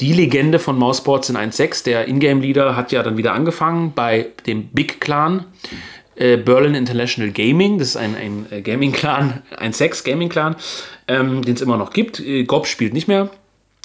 die 0.00 0.12
Legende 0.12 0.58
von 0.58 0.78
Mouseboards 0.78 1.30
in 1.30 1.36
1.6. 1.36 1.84
Der 1.84 2.08
Ingame-Leader 2.08 2.76
hat 2.76 2.92
ja 2.92 3.02
dann 3.02 3.16
wieder 3.16 3.32
angefangen 3.32 3.92
bei 3.94 4.26
dem 4.46 4.68
Big 4.68 5.00
Clan. 5.00 5.46
Äh, 6.14 6.36
Berlin 6.36 6.74
International 6.74 7.30
Gaming, 7.32 7.78
das 7.78 7.88
ist 7.88 7.96
ein, 7.96 8.14
ein 8.14 8.46
äh, 8.50 8.60
Gaming-Clan, 8.60 9.42
ein 9.56 9.72
Sex-Gaming-Clan, 9.72 10.56
ähm, 11.08 11.42
den 11.42 11.54
es 11.54 11.60
immer 11.60 11.76
noch 11.76 11.92
gibt. 11.92 12.20
Äh, 12.20 12.44
Gob 12.44 12.66
spielt 12.66 12.92
nicht 12.92 13.08
mehr. 13.08 13.30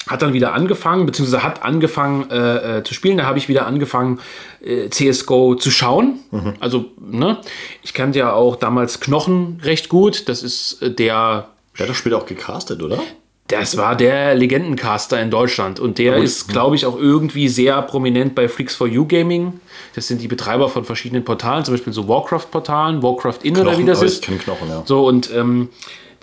Hat 0.08 0.22
dann 0.22 0.34
wieder 0.34 0.54
angefangen, 0.54 1.06
beziehungsweise 1.06 1.44
hat 1.44 1.64
angefangen 1.64 2.30
äh, 2.30 2.78
äh, 2.78 2.84
zu 2.84 2.94
spielen. 2.94 3.18
Da 3.18 3.26
habe 3.26 3.38
ich 3.38 3.50
wieder 3.50 3.66
angefangen, 3.68 4.20
äh, 4.64 4.90
CSGO 4.90 5.56
zu 5.56 5.70
schauen. 5.70 6.20
Mhm. 6.32 6.54
Also, 6.60 6.86
ne, 7.00 7.40
ich 7.84 7.94
kannte 7.94 8.20
ja 8.20 8.32
auch 8.32 8.56
damals 8.56 9.00
Knochen 9.02 9.60
recht 9.64 9.90
gut. 9.90 10.30
Das 10.30 10.44
ist 10.44 10.80
der. 10.82 11.50
Der 11.78 11.84
hat 11.84 11.90
das 11.90 11.98
Spiel 11.98 12.14
auch 12.14 12.26
gecastet, 12.26 12.82
oder? 12.82 13.00
Das 13.48 13.78
war 13.78 13.96
der 13.96 14.36
Legendencaster 14.36 15.22
in 15.22 15.32
Deutschland 15.32 15.80
und 15.80 16.00
der 16.00 16.18
ist, 16.18 16.50
glaube 16.50 16.76
ich, 16.76 16.86
auch 16.86 16.98
irgendwie 16.98 17.48
sehr 17.48 17.82
prominent 17.82 18.36
bei 18.36 18.50
Freaks 18.50 18.76
for 18.76 18.88
You 18.88 19.06
Gaming. 19.06 19.62
Das 19.96 20.08
sind 20.08 20.22
die 20.22 20.28
Betreiber 20.28 20.68
von 20.68 20.84
verschiedenen 20.84 21.24
Portalen, 21.24 21.64
zum 21.64 21.74
Beispiel 21.74 21.94
so 21.94 22.10
Warcraft-Portalen, 22.10 23.02
Warcraft 23.02 23.40
In 23.44 23.56
oder 23.58 23.78
wie 23.78 23.86
das 23.86 24.02
ist. 24.02 24.24
Knochen, 24.24 24.68
ja. 24.68 24.84
So 24.86 25.08
und 25.08 25.32
ähm, 25.34 25.70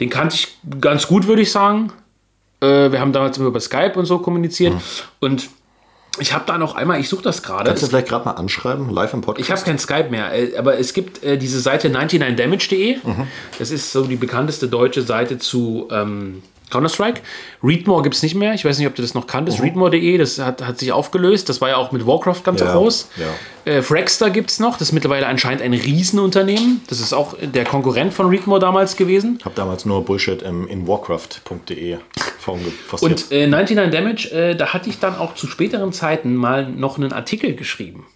den 0.00 0.10
kannte 0.10 0.36
ich 0.36 0.58
ganz 0.82 1.06
gut, 1.06 1.26
würde 1.26 1.40
ich 1.40 1.50
sagen. 1.50 1.92
Äh, 2.60 2.92
wir 2.92 3.00
haben 3.00 3.12
damals 3.12 3.38
immer 3.38 3.48
über 3.48 3.60
Skype 3.60 3.94
und 3.94 4.04
so 4.04 4.18
kommuniziert 4.18 4.74
mhm. 4.74 4.80
und 5.20 5.48
ich 6.20 6.32
habe 6.32 6.44
da 6.46 6.58
noch 6.58 6.76
einmal, 6.76 7.00
ich 7.00 7.08
suche 7.08 7.22
das 7.22 7.42
gerade. 7.42 7.64
Kannst 7.64 7.82
du 7.82 7.86
vielleicht 7.88 8.08
gerade 8.08 8.24
mal 8.24 8.32
anschreiben, 8.32 8.88
live 8.90 9.14
im 9.14 9.22
Podcast? 9.22 9.48
Ich 9.48 9.50
habe 9.50 9.62
kein 9.62 9.78
Skype 9.78 10.10
mehr, 10.10 10.32
äh, 10.32 10.56
aber 10.56 10.78
es 10.78 10.92
gibt 10.92 11.24
äh, 11.24 11.38
diese 11.38 11.58
Seite 11.58 11.88
99damage.de. 11.88 12.98
Mhm. 13.02 13.26
Das 13.58 13.70
ist 13.70 13.90
so 13.92 14.04
die 14.04 14.16
bekannteste 14.16 14.68
deutsche 14.68 15.02
Seite 15.02 15.38
zu 15.38 15.88
ähm, 15.90 16.42
Counter-Strike. 16.74 17.20
Readmore 17.62 18.02
gibt 18.02 18.14
es 18.16 18.22
nicht 18.22 18.34
mehr. 18.34 18.52
Ich 18.54 18.64
weiß 18.64 18.78
nicht, 18.78 18.86
ob 18.86 18.94
du 18.94 19.02
das 19.02 19.14
noch 19.14 19.26
kanntest. 19.26 19.62
Readmore.de, 19.62 20.18
das 20.18 20.38
hat, 20.38 20.62
hat 20.66 20.78
sich 20.78 20.92
aufgelöst. 20.92 21.48
Das 21.48 21.60
war 21.60 21.68
ja 21.70 21.76
auch 21.76 21.92
mit 21.92 22.06
Warcraft 22.06 22.42
ganz 22.44 22.60
Ja, 22.60 22.72
groß. 22.74 23.08
ja. 23.16 23.72
Äh, 23.72 23.82
Fragster 23.82 24.28
gibt 24.30 24.50
es 24.50 24.60
noch. 24.60 24.72
Das 24.76 24.88
ist 24.88 24.92
mittlerweile 24.92 25.26
anscheinend 25.26 25.62
ein 25.62 25.72
Riesenunternehmen. 25.72 26.82
Das 26.88 27.00
ist 27.00 27.12
auch 27.14 27.34
der 27.40 27.64
Konkurrent 27.64 28.12
von 28.12 28.28
Readmore 28.28 28.60
damals 28.60 28.96
gewesen. 28.96 29.36
Ich 29.38 29.44
habe 29.44 29.54
damals 29.54 29.84
nur 29.84 30.04
Bullshit 30.04 30.42
im, 30.42 30.66
in 30.68 30.86
warcraft.de. 30.86 31.96
Und 33.00 33.32
äh, 33.32 33.46
99 33.46 33.90
Damage, 33.90 34.30
äh, 34.32 34.54
da 34.54 34.74
hatte 34.74 34.90
ich 34.90 34.98
dann 34.98 35.16
auch 35.16 35.34
zu 35.34 35.46
späteren 35.46 35.92
Zeiten 35.92 36.34
mal 36.34 36.68
noch 36.68 36.98
einen 36.98 37.12
Artikel 37.12 37.54
geschrieben. 37.54 38.06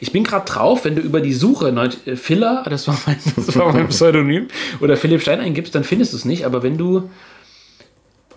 Ich 0.00 0.10
bin 0.10 0.24
gerade 0.24 0.44
drauf, 0.46 0.84
wenn 0.84 0.96
du 0.96 1.02
über 1.02 1.20
die 1.20 1.32
Suche 1.32 1.68
äh, 2.06 2.16
Filler, 2.16 2.64
das 2.68 2.88
war, 2.88 2.98
mein, 3.06 3.16
das 3.36 3.56
war 3.56 3.72
mein 3.72 3.88
Pseudonym, 3.90 4.48
oder 4.80 4.96
Philipp 4.96 5.22
Stein 5.22 5.40
eingibst, 5.40 5.74
dann 5.74 5.84
findest 5.84 6.12
du 6.12 6.16
es 6.16 6.24
nicht. 6.24 6.44
Aber 6.44 6.62
wenn 6.62 6.76
du, 6.76 7.08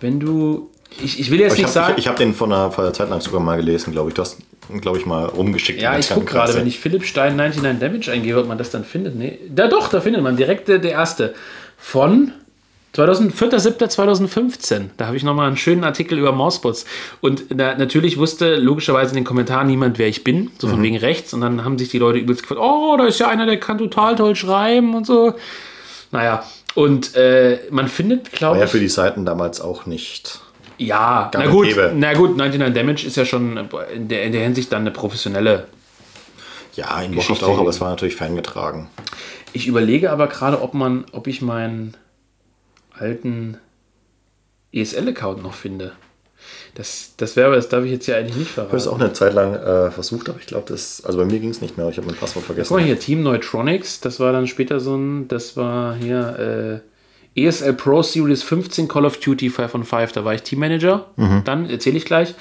wenn 0.04 0.20
du, 0.20 0.70
ich, 1.02 1.18
ich 1.18 1.30
will 1.30 1.40
jetzt 1.40 1.54
ich 1.54 1.60
nicht 1.60 1.70
sagen, 1.70 1.88
habe 1.88 1.98
ich, 1.98 2.04
ich 2.04 2.08
hab 2.08 2.16
den 2.16 2.34
von 2.34 2.52
einer, 2.52 2.70
von 2.70 2.84
einer 2.84 2.92
Zeit 2.92 3.08
lang 3.08 3.22
sogar 3.22 3.40
mal 3.40 3.56
gelesen, 3.56 3.92
glaube 3.92 4.10
ich. 4.10 4.14
Du 4.14 4.20
hast, 4.20 4.36
glaube 4.82 4.98
ich, 4.98 5.06
mal 5.06 5.24
rumgeschickt. 5.24 5.80
ja, 5.80 5.98
ich 5.98 6.10
gucke 6.10 6.26
gerade, 6.26 6.54
wenn 6.54 6.66
ich 6.66 6.78
Philipp 6.78 7.04
Stein 7.04 7.36
99 7.36 7.80
Damage 7.80 8.12
eingebe, 8.12 8.38
ob 8.38 8.46
man 8.46 8.58
das 8.58 8.70
dann 8.70 8.84
findet. 8.84 9.16
Nee, 9.16 9.38
da 9.48 9.66
doch, 9.66 9.88
da 9.88 10.02
findet 10.02 10.22
man 10.22 10.36
direkt 10.36 10.68
der, 10.68 10.78
der 10.78 10.92
erste 10.92 11.34
von 11.78 12.32
4.7.2015. 12.94 14.90
Da 14.98 15.06
habe 15.06 15.16
ich 15.16 15.24
nochmal 15.24 15.48
einen 15.48 15.56
schönen 15.56 15.84
Artikel 15.84 16.18
über 16.18 16.32
Mausbots. 16.32 16.84
Und 17.22 17.46
da, 17.48 17.76
natürlich 17.76 18.18
wusste 18.18 18.56
logischerweise 18.56 19.12
in 19.12 19.16
den 19.16 19.24
Kommentaren 19.24 19.66
niemand, 19.66 19.98
wer 19.98 20.08
ich 20.08 20.22
bin, 20.22 20.50
so 20.58 20.68
von 20.68 20.82
wegen 20.82 20.98
rechts. 20.98 21.32
Und 21.32 21.40
dann 21.40 21.64
haben 21.64 21.78
sich 21.78 21.88
die 21.88 21.98
Leute 21.98 22.18
übelst 22.18 22.42
gefragt, 22.42 22.60
oh, 22.62 22.94
da 22.98 23.06
ist 23.06 23.18
ja 23.18 23.28
einer, 23.28 23.46
der 23.46 23.58
kann 23.58 23.78
total 23.78 24.16
toll 24.16 24.36
schreiben 24.36 24.94
und 24.94 25.06
so. 25.06 25.34
Naja, 26.12 26.44
und 26.74 27.14
äh, 27.16 27.60
man 27.70 27.88
findet, 27.88 28.32
War 28.32 28.38
glaube 28.38 28.58
ja 28.58 28.64
ich, 28.64 28.70
für 28.70 28.80
die 28.80 28.88
Seiten 28.88 29.24
damals 29.24 29.60
auch 29.60 29.86
nicht. 29.86 30.40
ja, 30.78 31.30
na 31.34 31.46
gut, 31.46 31.68
gäbe. 31.68 31.92
na 31.94 32.14
gut, 32.14 32.36
99 32.36 32.74
Damage 32.74 33.06
ist 33.06 33.16
ja 33.16 33.24
schon 33.24 33.68
in 33.94 34.08
der, 34.08 34.24
in 34.24 34.32
der 34.32 34.42
Hinsicht 34.42 34.72
dann 34.72 34.82
eine 34.82 34.90
professionelle 34.90 35.66
Ja, 36.74 37.00
in 37.00 37.12
Geschichte 37.12 37.46
auch, 37.46 37.58
aber 37.58 37.70
es 37.70 37.80
war 37.80 37.90
natürlich 37.90 38.16
fangetragen. 38.16 38.88
Ich 39.52 39.66
überlege 39.68 40.10
aber 40.10 40.26
gerade, 40.26 40.60
ob 40.60 40.74
man, 40.74 41.04
ob 41.12 41.28
ich 41.28 41.40
meinen 41.40 41.96
alten 42.92 43.58
ESL-Account 44.72 45.42
noch 45.42 45.54
finde. 45.54 45.92
Das, 46.74 47.14
das 47.16 47.36
wäre, 47.36 47.46
aber 47.48 47.56
das 47.56 47.68
darf 47.68 47.84
ich 47.84 47.90
jetzt 47.92 48.06
ja 48.06 48.16
eigentlich 48.16 48.36
nicht 48.36 48.50
Ich 48.52 48.56
habe 48.56 48.76
es 48.76 48.84
verraten. 48.84 49.00
auch 49.02 49.04
eine 49.04 49.12
Zeit 49.12 49.34
lang 49.34 49.54
äh, 49.54 49.90
versucht, 49.90 50.28
aber 50.28 50.38
ich 50.40 50.46
glaube, 50.46 50.64
das. 50.68 51.02
Also 51.04 51.18
bei 51.18 51.24
mir 51.24 51.38
ging 51.38 51.50
es 51.50 51.60
nicht 51.60 51.76
mehr. 51.76 51.88
Ich 51.88 51.96
habe 51.96 52.06
mein 52.06 52.16
Passwort 52.16 52.44
vergessen. 52.44 52.68
Guck 52.68 52.78
mal 52.78 52.84
hier, 52.86 52.98
Team 52.98 53.22
Neutronics, 53.22 54.00
das 54.00 54.20
war 54.20 54.32
dann 54.32 54.46
später 54.46 54.80
so 54.80 54.96
ein, 54.96 55.28
das 55.28 55.56
war 55.56 55.94
hier 55.94 56.82
äh, 57.36 57.40
ESL 57.46 57.74
Pro 57.74 58.02
Series 58.02 58.42
15 58.42 58.88
Call 58.88 59.04
of 59.04 59.18
Duty 59.18 59.50
5 59.50 59.74
on 59.74 59.84
5, 59.84 60.12
da 60.12 60.24
war 60.24 60.34
ich 60.34 60.42
Teammanager. 60.42 61.06
Dann 61.44 61.68
erzähle 61.68 61.96
ich 61.96 62.04
gleich. 62.04 62.34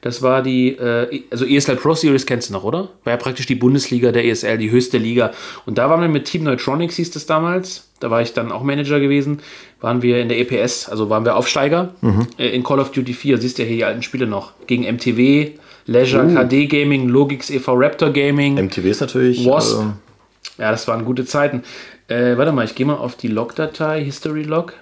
Das 0.00 0.22
war 0.22 0.42
die, 0.42 0.76
äh, 0.76 1.24
also 1.30 1.44
ESL 1.44 1.74
Pro 1.76 1.92
Series 1.94 2.24
kennst 2.24 2.48
du 2.50 2.52
noch, 2.52 2.62
oder? 2.62 2.90
War 3.04 3.12
ja 3.14 3.16
praktisch 3.16 3.46
die 3.46 3.56
Bundesliga 3.56 4.12
der 4.12 4.24
ESL, 4.24 4.56
die 4.56 4.70
höchste 4.70 4.96
Liga. 4.96 5.32
Und 5.66 5.76
da 5.78 5.90
waren 5.90 6.00
wir 6.00 6.08
mit 6.08 6.24
Team 6.26 6.44
Neutronics, 6.44 6.94
hieß 6.96 7.10
das 7.10 7.26
damals. 7.26 7.88
Da 7.98 8.08
war 8.08 8.22
ich 8.22 8.32
dann 8.32 8.52
auch 8.52 8.62
Manager 8.62 9.00
gewesen. 9.00 9.40
Waren 9.80 10.02
wir 10.02 10.20
in 10.20 10.28
der 10.28 10.38
EPS, 10.40 10.88
also 10.88 11.08
waren 11.08 11.24
wir 11.24 11.36
Aufsteiger 11.36 11.94
äh, 12.36 12.48
in 12.48 12.64
Call 12.64 12.80
of 12.80 12.90
Duty 12.90 13.12
4. 13.12 13.38
Siehst 13.38 13.58
du 13.58 13.62
ja 13.62 13.68
hier 13.68 13.76
die 13.76 13.84
alten 13.84 14.02
Spiele 14.02 14.26
noch. 14.26 14.52
Gegen 14.66 14.82
MTW, 14.82 15.52
Leisure 15.86 16.26
KD 16.34 16.66
Gaming, 16.66 17.08
Logix 17.08 17.48
e.V. 17.48 17.74
Raptor 17.74 18.10
Gaming. 18.10 18.54
MTV 18.56 18.84
ist 18.86 19.00
natürlich. 19.00 19.46
Wasp. 19.46 19.80
Äh, 19.80 20.62
Ja, 20.62 20.72
das 20.72 20.88
waren 20.88 21.04
gute 21.04 21.24
Zeiten. 21.24 21.62
Äh, 22.08 22.36
warte 22.36 22.50
mal, 22.52 22.64
ich 22.64 22.74
gehe 22.74 22.86
mal 22.86 22.96
auf 22.96 23.14
die 23.16 23.28
Log-Datei, 23.28 24.02
History 24.02 24.42
Log. 24.42 24.72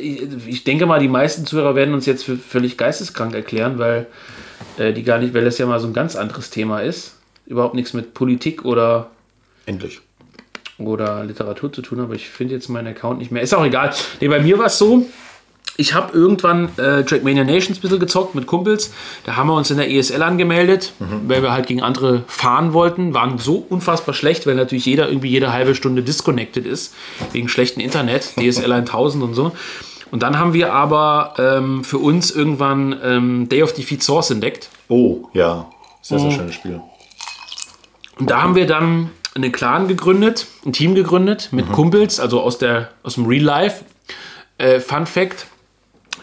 Ich 0.00 0.64
denke 0.64 0.84
mal, 0.86 0.98
die 1.00 1.08
meisten 1.08 1.46
Zuhörer 1.46 1.74
werden 1.74 1.94
uns 1.94 2.04
jetzt 2.06 2.24
für 2.24 2.36
völlig 2.36 2.76
geisteskrank 2.76 3.34
erklären, 3.34 3.78
weil 3.78 4.06
äh, 4.78 4.92
die 4.92 5.02
gar 5.04 5.18
nicht, 5.18 5.32
weil 5.32 5.44
das 5.44 5.58
ja 5.58 5.66
mal 5.66 5.80
so 5.80 5.86
ein 5.86 5.94
ganz 5.94 6.16
anderes 6.16 6.50
Thema 6.50 6.80
ist. 6.80 7.16
Überhaupt 7.46 7.74
nichts 7.74 7.92
mit 7.94 8.14
Politik 8.14 8.64
oder, 8.64 9.10
endlich. 9.66 10.00
Oder 10.78 11.24
Literatur 11.24 11.72
zu 11.72 11.82
tun, 11.82 12.00
aber 12.00 12.14
ich 12.14 12.28
finde 12.28 12.54
jetzt 12.54 12.68
meinen 12.68 12.88
Account 12.88 13.18
nicht 13.18 13.30
mehr. 13.30 13.42
Ist 13.42 13.54
auch 13.54 13.64
egal. 13.64 13.94
Nee, 14.20 14.28
bei 14.28 14.40
mir 14.40 14.58
war 14.58 14.66
es 14.66 14.78
so, 14.78 15.06
ich 15.76 15.94
habe 15.94 16.16
irgendwann 16.16 16.68
äh, 16.78 17.02
Trackmania 17.04 17.42
Nations 17.42 17.78
ein 17.78 17.80
bisschen 17.80 17.98
gezockt 17.98 18.34
mit 18.34 18.46
Kumpels. 18.46 18.92
Da 19.24 19.36
haben 19.36 19.48
wir 19.48 19.54
uns 19.54 19.70
in 19.70 19.76
der 19.76 19.90
ESL 19.90 20.22
angemeldet, 20.22 20.92
weil 21.26 21.42
wir 21.42 21.52
halt 21.52 21.66
gegen 21.66 21.82
andere 21.82 22.22
fahren 22.28 22.72
wollten. 22.72 23.12
Waren 23.12 23.38
so 23.38 23.66
unfassbar 23.68 24.14
schlecht, 24.14 24.46
weil 24.46 24.54
natürlich 24.54 24.86
jeder 24.86 25.08
irgendwie 25.08 25.28
jede 25.28 25.52
halbe 25.52 25.74
Stunde 25.74 26.02
disconnected 26.02 26.64
ist, 26.64 26.94
wegen 27.32 27.48
schlechten 27.48 27.80
Internet, 27.80 28.34
DSL 28.38 28.72
1000 28.72 29.24
und 29.24 29.34
so. 29.34 29.52
Und 30.12 30.22
dann 30.22 30.38
haben 30.38 30.52
wir 30.52 30.72
aber 30.72 31.34
ähm, 31.38 31.82
für 31.82 31.98
uns 31.98 32.30
irgendwann 32.30 32.96
ähm, 33.02 33.48
Day 33.48 33.64
of 33.64 33.72
Defeat 33.72 34.02
Source 34.02 34.30
entdeckt. 34.30 34.68
Oh, 34.88 35.26
ja. 35.32 35.68
Sehr, 36.02 36.20
sehr 36.20 36.30
schönes 36.30 36.54
Spiel. 36.54 36.80
Und 38.20 38.30
da 38.30 38.42
haben 38.42 38.54
wir 38.54 38.66
dann 38.66 39.10
einen 39.34 39.52
Clan 39.52 39.88
gegründet, 39.88 40.46
ein 40.64 40.72
Team 40.72 40.94
gegründet 40.94 41.48
mit 41.50 41.70
Kumpels, 41.72 42.20
also 42.20 42.40
aus, 42.40 42.58
der, 42.58 42.90
aus 43.02 43.14
dem 43.14 43.26
Real 43.26 43.42
Life. 43.42 43.84
Äh, 44.58 44.80
Fun 44.80 45.06
Fact: 45.06 45.46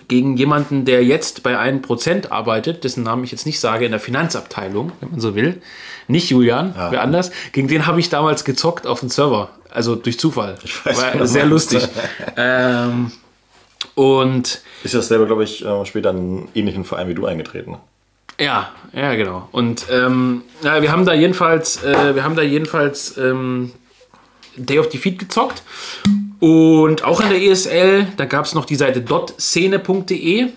gegen 0.07 0.36
jemanden, 0.38 0.86
der 0.86 1.03
jetzt 1.03 1.41
bei 1.41 1.57
1% 1.57 2.32
arbeitet, 2.32 2.84
dessen 2.84 3.03
Namen 3.03 3.24
ich 3.24 3.32
jetzt 3.32 3.45
nicht 3.45 3.59
sage, 3.59 3.86
in 3.86 3.91
der 3.91 3.99
Finanzabteilung, 3.99 4.91
wenn 4.99 5.12
man 5.12 5.20
so 5.20 5.36
will. 5.36 5.62
Nicht 6.07 6.30
Julian, 6.30 6.74
wer 6.76 7.01
anders. 7.01 7.32
Gegen 7.53 7.70
den 7.70 7.88
habe 7.88 7.99
ich 8.01 8.09
damals 8.09 8.43
gezockt 8.43 8.86
auf 8.86 8.99
dem 8.99 9.09
Server. 9.09 9.49
Also 9.70 9.95
durch 9.95 10.20
Zufall. 10.20 10.57
weiß, 10.84 11.01
War 11.01 11.12
du 11.14 11.28
sehr 11.28 11.45
lustig. 11.45 11.88
ähm, 12.36 13.12
und 13.95 14.62
Ist 14.84 14.93
ja 14.93 15.01
selber, 15.01 15.26
glaube 15.26 15.45
ich, 15.45 15.66
äh, 15.66 15.86
später 15.86 16.09
in 16.09 16.18
einen 16.18 16.47
ähnlichen 16.55 16.84
Verein 16.84 17.07
wie 17.07 17.14
du 17.14 17.26
eingetreten. 17.26 17.78
Ja, 18.42 18.72
ja, 18.92 19.14
genau. 19.14 19.48
Und 19.52 19.86
ähm, 19.92 20.42
ja, 20.64 20.82
wir 20.82 20.92
haben 20.92 21.06
da 21.06 21.14
jedenfalls, 21.14 21.84
äh, 21.84 22.16
wir 22.16 22.24
haben 22.24 22.36
da 22.36 22.42
jedenfalls 22.42 23.16
ähm, 23.18 23.72
Day 24.58 24.80
of 24.80 24.89
Defeat 24.89 25.20
gezockt. 25.20 25.62
Und 26.39 27.04
auch 27.04 27.22
in 27.22 27.30
der 27.30 27.39
ESL, 27.39 28.08
da 28.18 28.26
gab 28.26 28.46
es 28.46 28.56
noch 28.56 28.66
die 28.66 28.76
Seite 28.76 29.02
dotszene.de. 29.02 30.48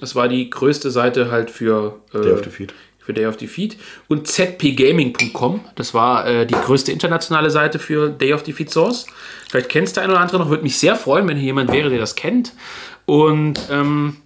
Das 0.00 0.16
war 0.16 0.26
die 0.26 0.50
größte 0.50 0.90
Seite 0.90 1.30
halt 1.30 1.50
für 1.52 2.00
äh, 2.12 2.20
Day 2.20 2.32
of 2.32 2.42
Defeat. 2.42 2.74
Für 2.98 3.12
Day 3.12 3.26
of 3.26 3.36
Defeat. 3.36 3.76
Und 4.08 4.26
zpgaming.com. 4.26 5.60
Das 5.76 5.94
war 5.94 6.26
äh, 6.26 6.44
die 6.44 6.54
größte 6.54 6.90
internationale 6.90 7.50
Seite 7.50 7.78
für 7.78 8.10
Day 8.10 8.32
of 8.32 8.42
Defeat 8.42 8.70
Source. 8.70 9.06
Vielleicht 9.48 9.68
kennst 9.68 9.96
du 9.96 10.00
ein 10.00 10.10
oder 10.10 10.18
andere 10.18 10.40
noch. 10.40 10.50
Würde 10.50 10.64
mich 10.64 10.76
sehr 10.76 10.96
freuen, 10.96 11.28
wenn 11.28 11.36
hier 11.36 11.46
jemand 11.46 11.70
wäre, 11.70 11.88
der 11.88 12.00
das 12.00 12.16
kennt. 12.16 12.52
Und 13.06 13.60
ähm, 13.70 14.16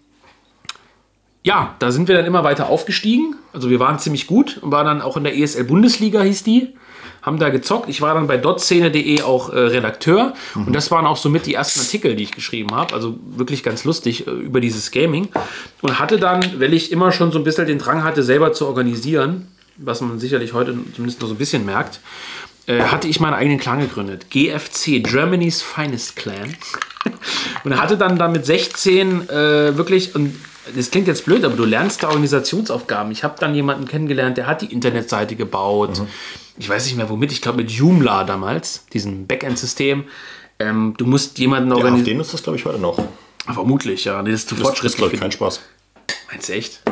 ja, 1.43 1.74
da 1.78 1.90
sind 1.90 2.09
wir 2.09 2.16
dann 2.16 2.24
immer 2.24 2.45
weiter 2.45 2.68
aufgestiegen. 2.68 3.34
Also 3.53 3.68
wir 3.68 3.80
waren 3.80 3.99
ziemlich 3.99 4.26
gut 4.26 4.59
und 4.62 4.70
waren 4.70 4.86
dann 4.86 5.03
auch 5.03 5.16
in 5.16 5.24
der 5.24 5.36
ESL 5.36 5.64
Bundesliga, 5.64 6.22
hieß 6.22 6.45
die. 6.45 6.74
Haben 7.20 7.38
da 7.38 7.51
gezockt. 7.51 7.88
Ich 7.88 8.01
war 8.01 8.14
dann 8.14 8.26
bei 8.26 8.36
dotszene.de 8.36 9.22
auch 9.22 9.51
äh, 9.51 9.59
Redakteur. 9.59 10.34
Und 10.55 10.74
das 10.74 10.90
waren 10.90 11.07
auch 11.07 11.16
somit 11.16 11.47
die 11.47 11.55
ersten 11.55 11.80
Artikel, 11.80 12.16
die 12.16 12.24
ich 12.24 12.32
geschrieben 12.32 12.74
habe. 12.74 12.95
Also 12.95 13.16
wirklich 13.24 13.62
ganz 13.62 13.84
lustig 13.84 14.26
äh, 14.26 14.30
über 14.30 14.61
dieses 14.61 14.90
Gaming. 14.90 15.28
Und 15.82 16.01
hatte 16.01 16.18
dann, 16.18 16.61
weil 16.61 16.74
ich 16.74 16.90
immer 16.90 17.12
schon 17.12 17.30
so 17.30 17.38
ein 17.38 17.45
bisschen 17.45 17.66
den 17.66 17.78
Drang 17.78 18.03
hatte, 18.03 18.24
selber 18.24 18.53
zu 18.53 18.66
organisieren, 18.66 19.49
was 19.76 20.01
man 20.01 20.18
sicherlich 20.18 20.53
heute 20.53 20.76
zumindest 20.95 21.20
noch 21.20 21.28
so 21.28 21.34
ein 21.34 21.38
bisschen 21.38 21.64
merkt, 21.64 22.01
äh, 22.66 22.82
hatte 22.82 23.09
ich 23.09 23.20
meinen 23.20 23.34
eigenen 23.34 23.59
Clan 23.59 23.80
gegründet. 23.80 24.30
GFC, 24.30 25.03
Germany's 25.03 25.62
Finest 25.62 26.16
Clan. 26.16 26.57
Und 27.64 27.80
hatte 27.80 27.97
dann 27.97 28.18
da 28.18 28.28
mit 28.28 28.47
16 28.47 29.28
äh, 29.28 29.76
wirklich, 29.76 30.14
und 30.14 30.34
das 30.77 30.91
klingt 30.91 31.09
jetzt 31.09 31.25
blöd, 31.25 31.45
aber 31.45 31.57
du 31.57 31.65
lernst 31.65 32.03
da 32.03 32.09
Organisationsaufgaben. 32.09 33.11
Ich 33.13 33.25
habe 33.25 33.35
dann 33.39 33.55
jemanden 33.55 33.87
kennengelernt, 33.89 34.37
der 34.37 34.47
hat 34.47 34.63
die 34.63 34.73
Internetseite 34.73 35.35
gebaut. 35.37 36.03
Ich 36.59 36.69
weiß 36.69 36.85
nicht 36.87 36.97
mehr 36.97 37.09
womit, 37.11 37.33
ich 37.33 37.41
glaube 37.43 37.59
mit 37.59 37.71
Joomla 37.71 38.25
damals, 38.25 38.85
diesem 38.93 39.27
Backend-System. 39.27 40.05
Ähm, 40.59 40.95
du 40.97 41.07
musst 41.07 41.39
jemanden 41.39 41.71
Ja, 41.71 41.75
auf 41.77 41.81
organisieren. 41.83 42.19
den 42.19 42.21
ist 42.21 42.33
das, 42.35 42.43
glaube 42.43 42.59
ich, 42.59 42.65
heute 42.65 42.79
noch. 42.79 42.99
Vermutlich, 43.53 44.05
ja. 44.05 44.23
Nee, 44.23 44.31
das 44.31 44.41
ist 44.41 44.49
zu 44.51 44.55
Das 44.55 44.61
ist, 44.63 44.67
fortschrittlich. 44.69 44.97
glaube 44.99 45.13
ich, 45.15 45.19
für 45.19 45.23
kein 45.25 45.33
Spaß. 45.33 45.61
Meinst 46.31 46.49
du 46.49 46.53
echt? 46.53 46.83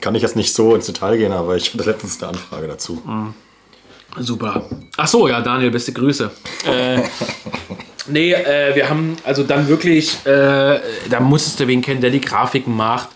Kann 0.00 0.14
ich 0.14 0.22
jetzt 0.22 0.36
nicht 0.36 0.52
so 0.54 0.74
ins 0.74 0.86
Detail 0.86 1.16
gehen, 1.16 1.32
aber 1.32 1.56
ich 1.56 1.72
hatte 1.72 1.84
letztens 1.84 2.20
eine 2.22 2.32
Anfrage 2.32 2.66
dazu. 2.68 3.02
Super. 4.18 4.68
Ach 4.96 5.08
so, 5.08 5.28
ja, 5.28 5.40
Daniel, 5.40 5.70
beste 5.70 5.92
Grüße. 5.92 6.30
Äh, 6.66 7.02
nee, 8.08 8.32
äh, 8.32 8.74
wir 8.74 8.88
haben 8.88 9.16
also 9.24 9.42
dann 9.42 9.68
wirklich, 9.68 10.24
äh, 10.24 10.80
da 11.10 11.20
musstest 11.20 11.60
du 11.60 11.66
wen 11.66 11.82
kennen, 11.82 12.00
der 12.00 12.10
die 12.10 12.20
Grafiken 12.20 12.76
macht. 12.76 13.08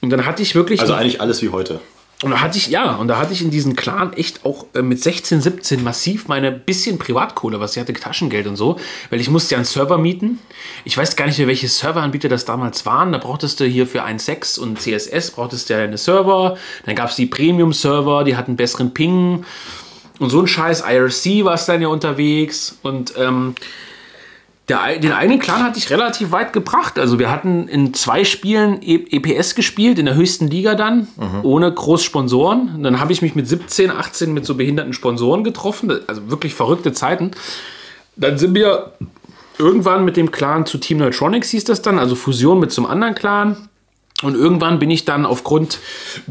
Und 0.00 0.10
dann 0.10 0.26
hatte 0.26 0.42
ich 0.42 0.54
wirklich. 0.54 0.80
Also 0.80 0.94
eigentlich 0.94 1.20
alles 1.20 1.42
wie 1.42 1.48
heute. 1.48 1.80
Und 2.22 2.30
da 2.30 2.40
hatte 2.40 2.56
ich, 2.56 2.68
ja, 2.68 2.94
und 2.94 3.08
da 3.08 3.18
hatte 3.18 3.32
ich 3.34 3.42
in 3.42 3.50
diesem 3.50 3.76
Clan 3.76 4.12
echt 4.14 4.46
auch 4.46 4.66
äh, 4.74 4.82
mit 4.82 5.02
16, 5.02 5.42
17 5.42 5.82
massiv 5.82 6.28
meine 6.28 6.52
bisschen 6.52 6.98
Privatkohle, 6.98 7.60
was 7.60 7.76
ich 7.76 7.80
hatte, 7.80 7.92
Taschengeld 7.92 8.46
und 8.46 8.56
so, 8.56 8.78
weil 9.10 9.20
ich 9.20 9.28
musste 9.28 9.54
ja 9.54 9.58
einen 9.58 9.66
Server 9.66 9.98
mieten. 9.98 10.38
Ich 10.84 10.96
weiß 10.96 11.16
gar 11.16 11.26
nicht 11.26 11.38
mehr, 11.38 11.48
welche 11.48 11.68
Serveranbieter 11.68 12.28
das 12.28 12.44
damals 12.44 12.86
waren. 12.86 13.12
Da 13.12 13.18
brauchtest 13.18 13.60
du 13.60 13.66
hier 13.66 13.86
für 13.86 14.04
1.6 14.04 14.58
und 14.58 14.80
CSS 14.80 15.32
brauchtest 15.32 15.68
du 15.68 15.74
ja 15.74 15.80
eine 15.80 15.98
Server. 15.98 16.56
Dann 16.86 16.94
gab 16.94 17.10
es 17.10 17.16
die 17.16 17.26
Premium-Server, 17.26 18.24
die 18.24 18.36
hatten 18.36 18.56
besseren 18.56 18.94
Ping. 18.94 19.44
Und 20.18 20.30
so 20.30 20.40
ein 20.40 20.46
Scheiß 20.46 20.84
IRC 20.88 21.44
war 21.44 21.54
es 21.54 21.66
dann 21.66 21.82
ja 21.82 21.88
unterwegs. 21.88 22.78
Und 22.82 23.12
ähm, 23.18 23.54
Der, 24.68 24.98
den 24.98 25.12
eigenen 25.12 25.40
Clan 25.40 25.62
hatte 25.62 25.78
ich 25.78 25.90
relativ 25.90 26.30
weit 26.32 26.54
gebracht. 26.54 26.98
Also 26.98 27.18
wir 27.18 27.30
hatten 27.30 27.68
in 27.68 27.92
zwei 27.92 28.24
Spielen 28.24 28.80
E- 28.82 29.04
EPS 29.10 29.54
gespielt, 29.54 29.98
in 29.98 30.06
der 30.06 30.14
höchsten 30.14 30.48
Liga 30.48 30.74
dann, 30.74 31.08
ohne 31.42 31.70
groß 31.70 32.02
Sponsoren. 32.02 32.82
Dann 32.82 32.98
habe 32.98 33.12
ich 33.12 33.20
mich 33.20 33.34
mit 33.34 33.46
17, 33.46 33.90
18 33.90 34.32
mit 34.32 34.46
so 34.46 34.54
behinderten 34.54 34.94
Sponsoren 34.94 35.44
getroffen. 35.44 35.92
Also 36.06 36.30
wirklich 36.30 36.54
verrückte 36.54 36.94
Zeiten. 36.94 37.32
Dann 38.16 38.38
sind 38.38 38.54
wir 38.54 38.92
irgendwann 39.58 40.04
mit 40.04 40.16
dem 40.16 40.30
Clan 40.30 40.64
zu 40.64 40.78
Team 40.78 40.96
Neutronics 40.98 41.50
hieß 41.50 41.64
das 41.64 41.82
dann, 41.82 41.98
also 41.98 42.14
Fusion 42.14 42.58
mit 42.58 42.72
zum 42.72 42.86
anderen 42.86 43.14
Clan. 43.14 43.68
Und 44.22 44.34
irgendwann 44.34 44.78
bin 44.78 44.90
ich 44.90 45.04
dann 45.04 45.26
aufgrund 45.26 45.78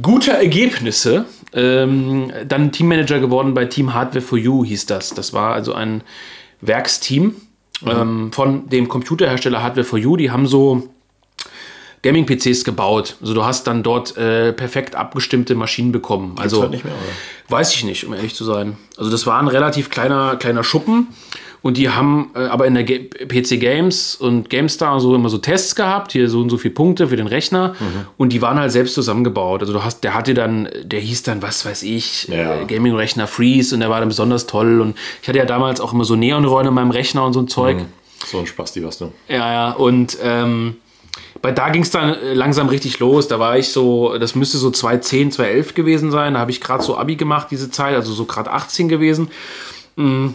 guter 0.01 0.33
Ergebnisse 0.33 1.25
ähm, 1.53 2.31
dann 2.47 2.71
Teammanager 2.71 3.19
geworden 3.19 3.53
bei 3.53 3.65
Team 3.65 3.93
Hardware 3.93 4.21
for 4.25 4.39
You 4.39 4.65
hieß 4.65 4.87
das. 4.87 5.09
Das 5.13 5.33
war 5.33 5.53
also 5.53 5.73
ein 5.73 6.01
Werksteam 6.61 7.35
ähm, 7.85 8.31
von 8.31 8.69
dem 8.69 8.87
Computerhersteller 8.87 9.61
Hardware 9.61 9.85
for 9.85 9.99
You. 9.99 10.17
Die 10.17 10.31
haben 10.31 10.47
so 10.47 10.89
Gaming-PCs 12.03 12.65
gebaut. 12.65 13.15
Also 13.21 13.33
du 13.33 13.45
hast 13.45 13.65
dann 13.65 13.81
dort 13.81 14.17
äh, 14.17 14.51
perfekt 14.53 14.95
abgestimmte 14.95 15.55
Maschinen 15.55 15.91
bekommen. 15.91 16.35
Also 16.37 16.61
halt 16.61 16.71
nicht 16.71 16.83
mehr, 16.83 16.93
oder? 16.93 17.55
weiß 17.57 17.73
ich 17.73 17.83
nicht, 17.85 18.05
um 18.05 18.13
ehrlich 18.13 18.35
zu 18.35 18.43
sein. 18.43 18.77
Also 18.97 19.09
das 19.09 19.25
war 19.25 19.39
ein 19.39 19.47
relativ 19.47 19.89
kleiner, 19.89 20.35
kleiner 20.35 20.63
Schuppen. 20.63 21.07
Und 21.63 21.77
die 21.77 21.89
haben 21.89 22.29
äh, 22.35 22.39
aber 22.45 22.67
in 22.67 22.75
der 22.75 22.83
Ga- 22.83 22.99
PC 23.27 23.59
Games 23.59 24.15
und 24.15 24.49
GameStar 24.49 24.93
und 24.93 24.99
so 24.99 25.15
immer 25.15 25.29
so 25.29 25.37
Tests 25.39 25.73
gehabt, 25.75 26.11
hier 26.11 26.29
so 26.29 26.41
und 26.41 26.49
so 26.49 26.57
viele 26.57 26.73
Punkte 26.73 27.07
für 27.07 27.15
den 27.15 27.25
Rechner. 27.27 27.69
Mhm. 27.79 28.05
Und 28.17 28.33
die 28.33 28.41
waren 28.41 28.59
halt 28.59 28.71
selbst 28.71 28.93
zusammengebaut. 28.93 29.61
Also 29.61 29.71
du 29.73 29.83
hast, 29.83 30.03
der 30.03 30.13
hatte 30.13 30.33
dann, 30.33 30.67
der 30.83 30.99
hieß 30.99 31.23
dann, 31.23 31.41
was 31.41 31.65
weiß 31.65 31.83
ich, 31.83 32.27
Ja. 32.27 32.59
äh, 32.61 32.65
Gaming-Rechner 32.65 33.27
Freeze 33.27 33.73
und 33.73 33.79
der 33.79 33.89
war 33.89 33.99
dann 34.01 34.09
besonders 34.09 34.45
toll. 34.45 34.81
Und 34.81 34.95
ich 35.21 35.27
hatte 35.29 35.37
ja 35.39 35.45
damals 35.45 35.79
auch 35.79 35.93
immer 35.93 36.03
so 36.05 36.15
Neonräume 36.17 36.67
in 36.69 36.75
meinem 36.75 36.91
Rechner 36.91 37.25
und 37.25 37.31
so 37.33 37.39
ein 37.39 37.47
Zeug. 37.47 37.77
So 38.25 38.39
ein 38.39 38.45
Spasti 38.45 38.83
warst 38.83 38.99
du. 39.01 39.11
Ja, 39.29 39.51
ja, 39.51 39.71
und 39.71 40.17
ähm, 40.21 40.75
bei 41.41 41.51
da 41.53 41.69
ging 41.69 41.83
es 41.83 41.91
dann 41.91 42.13
äh, 42.13 42.33
langsam 42.33 42.67
richtig 42.67 42.99
los. 42.99 43.29
Da 43.29 43.39
war 43.39 43.57
ich 43.57 43.69
so, 43.69 44.17
das 44.17 44.35
müsste 44.35 44.57
so 44.57 44.69
2010, 44.69 45.31
2011 45.31 45.73
gewesen 45.75 46.11
sein. 46.11 46.33
Da 46.33 46.41
habe 46.41 46.51
ich 46.51 46.59
gerade 46.59 46.83
so 46.83 46.97
Abi 46.97 47.15
gemacht, 47.15 47.47
diese 47.51 47.71
Zeit, 47.71 47.95
also 47.95 48.11
so 48.13 48.25
gerade 48.25 48.51
18 48.51 48.89
gewesen. 48.89 49.29
Mm, 49.95 50.27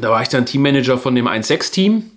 Da 0.00 0.10
war 0.10 0.22
ich 0.22 0.28
dann 0.28 0.46
Teammanager 0.46 0.98
von 0.98 1.14
dem 1.14 1.26
1.6-Team. 1.26 2.10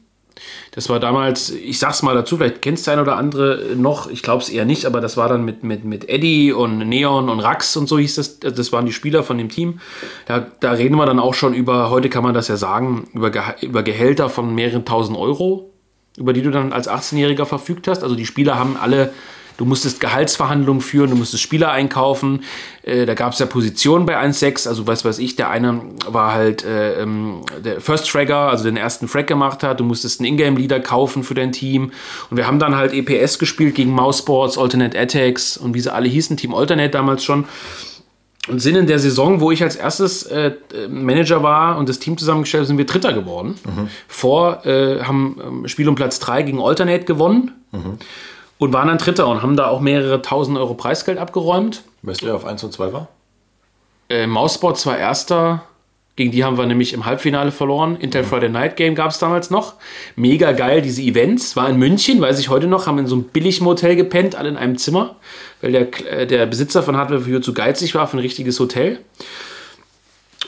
Das 0.72 0.88
war 0.88 1.00
damals, 1.00 1.50
ich 1.50 1.80
sag's 1.80 2.02
mal 2.02 2.16
dazu, 2.16 2.38
vielleicht 2.38 2.62
kennst 2.62 2.88
du 2.88 2.92
ein 2.92 3.00
oder 3.00 3.18
andere 3.18 3.76
noch, 3.76 4.10
ich 4.10 4.24
glaube 4.24 4.42
es 4.42 4.50
eher 4.50 4.64
nicht, 4.64 4.86
aber 4.86 5.02
das 5.02 5.18
war 5.18 5.28
dann 5.28 5.44
mit, 5.44 5.64
mit, 5.64 5.84
mit 5.84 6.08
Eddie 6.08 6.54
und 6.54 6.78
Neon 6.78 7.30
und 7.30 7.42
Rax 7.42 7.76
und 7.76 7.88
so 7.88 8.00
hieß 8.00 8.16
das. 8.16 8.40
Das 8.40 8.72
waren 8.72 8.86
die 8.86 8.94
Spieler 8.94 9.24
von 9.24 9.38
dem 9.38 9.50
Team. 9.50 9.82
Da, 10.28 10.48
da 10.62 10.72
reden 10.72 10.96
wir 10.96 11.06
dann 11.06 11.20
auch 11.20 11.34
schon 11.34 11.54
über, 11.54 11.90
heute 11.90 12.10
kann 12.10 12.24
man 12.24 12.34
das 12.34 12.48
ja 12.48 12.56
sagen, 12.56 13.10
über, 13.14 13.32
über 13.62 13.84
Gehälter 13.84 14.30
von 14.30 14.56
mehreren 14.56 14.86
tausend 14.86 15.18
Euro, 15.18 15.74
über 16.18 16.32
die 16.32 16.42
du 16.42 16.52
dann 16.52 16.72
als 16.72 16.90
18-Jähriger 16.90 17.46
verfügt 17.46 17.88
hast. 17.90 18.02
Also 18.02 18.16
die 18.16 18.26
Spieler 18.26 18.58
haben 18.58 18.78
alle, 18.78 19.14
du 19.62 19.66
musstest 19.66 20.00
Gehaltsverhandlungen 20.00 20.82
führen, 20.82 21.12
du 21.12 21.16
musstest 21.16 21.44
Spieler 21.44 21.72
einkaufen. 21.72 22.44
Äh, 22.82 23.06
da 23.06 23.14
gab 23.14 23.34
es 23.34 23.38
ja 23.38 23.46
Positionen 23.46 24.08
bei 24.08 24.18
1.6, 24.20 24.68
also 24.68 24.88
was 24.88 25.06
weiß 25.06 25.20
ich, 25.20 25.36
der 25.36 25.52
eine 25.52 25.82
war 26.08 26.34
halt 26.34 26.66
äh, 26.66 27.00
ähm, 27.04 27.42
der 27.64 27.80
First 27.80 28.10
Fragger, 28.10 28.50
also 28.50 28.64
den 28.64 28.76
ersten 28.76 29.08
Frag 29.08 29.28
gemacht 29.28 29.62
hat. 29.62 29.80
Du 29.80 29.84
musstest 29.84 30.20
einen 30.20 30.30
Ingame-Leader 30.30 30.80
kaufen 30.80 31.24
für 31.24 31.36
dein 31.36 31.52
Team. 31.52 31.92
Und 32.32 32.38
wir 32.38 32.48
haben 32.48 32.58
dann 32.58 32.76
halt 32.76 32.92
EPS 32.92 33.38
gespielt 33.38 33.76
gegen 33.76 33.92
Mouseboards, 33.92 34.58
Alternate 34.58 35.00
Attacks 35.00 35.58
und 35.58 35.76
wie 35.76 35.80
sie 35.80 35.94
alle 35.94 36.10
hießen, 36.10 36.38
Team 36.38 36.56
Alternate 36.56 36.90
damals 36.90 37.24
schon. 37.24 37.46
Und 38.48 38.58
sind 38.58 38.76
in 38.76 38.88
der 38.88 38.98
Saison, 38.98 39.42
wo 39.42 39.52
ich 39.52 39.62
als 39.62 39.76
erstes 39.76 40.24
äh, 40.24 40.54
Manager 40.90 41.44
war 41.44 41.78
und 41.78 41.88
das 41.88 42.00
Team 42.00 42.18
zusammengestellt 42.18 42.62
habe, 42.62 42.68
sind 42.68 42.80
wir 42.80 42.88
Dritter 42.88 43.14
geworden. 43.14 43.60
Vor, 44.08 44.66
äh, 44.66 45.04
haben 45.04 45.38
ähm, 45.46 45.68
Spiel 45.68 45.88
um 45.88 45.94
Platz 45.94 46.18
3 46.18 46.42
gegen 46.42 46.60
Alternate 46.60 47.06
gewonnen 47.06 47.52
und 48.62 48.74
waren 48.74 48.90
dann 48.90 49.00
Dritter 49.00 49.28
und 49.28 49.42
haben 49.42 49.58
da 49.58 49.70
auch 49.70 49.82
mehrere 49.82 50.22
tausend 50.22 50.56
Euro 50.56 50.76
Preisgeld 50.76 51.18
abgeräumt. 51.18 51.82
Weißt 52.04 52.22
du, 52.22 52.28
wer 52.28 52.36
auf 52.36 52.46
1 52.46 52.64
und 52.64 52.72
2 52.72 52.94
war? 52.94 53.08
Äh, 54.08 54.28
Mouseboards 54.28 54.86
war 54.86 55.00
Erster. 55.00 55.64
Gegen 56.16 56.30
die 56.30 56.44
haben 56.44 56.60
wir 56.60 56.68
nämlich 56.68 56.94
im 56.94 57.06
Halbfinale 57.06 57.52
verloren. 57.52 57.96
Intel 57.96 58.24
Friday 58.24 58.50
Night 58.50 58.76
Game 58.76 58.94
gab 58.94 59.10
es 59.10 59.18
damals 59.18 59.50
noch. 59.50 59.74
Mega 60.16 60.52
geil, 60.52 60.84
diese 60.84 61.02
Events. 61.02 61.56
War 61.56 61.68
in 61.70 61.78
München, 61.78 62.22
weiß 62.22 62.38
ich 62.38 62.50
heute 62.50 62.68
noch, 62.68 62.86
haben 62.86 63.00
in 63.00 63.08
so 63.08 63.16
einem 63.16 63.24
Billigmotel 63.24 63.96
gepennt, 63.96 64.36
alle 64.36 64.50
in 64.50 64.58
einem 64.58 64.78
Zimmer, 64.78 65.16
weil 65.62 65.72
der, 65.72 66.12
äh, 66.12 66.28
der 66.28 66.46
Besitzer 66.46 66.84
von 66.84 66.96
Hardware 66.96 67.22
You 67.28 67.40
zu 67.40 67.56
geizig 67.56 67.96
war 67.96 68.06
für 68.06 68.18
ein 68.18 68.20
richtiges 68.20 68.60
Hotel. 68.60 69.00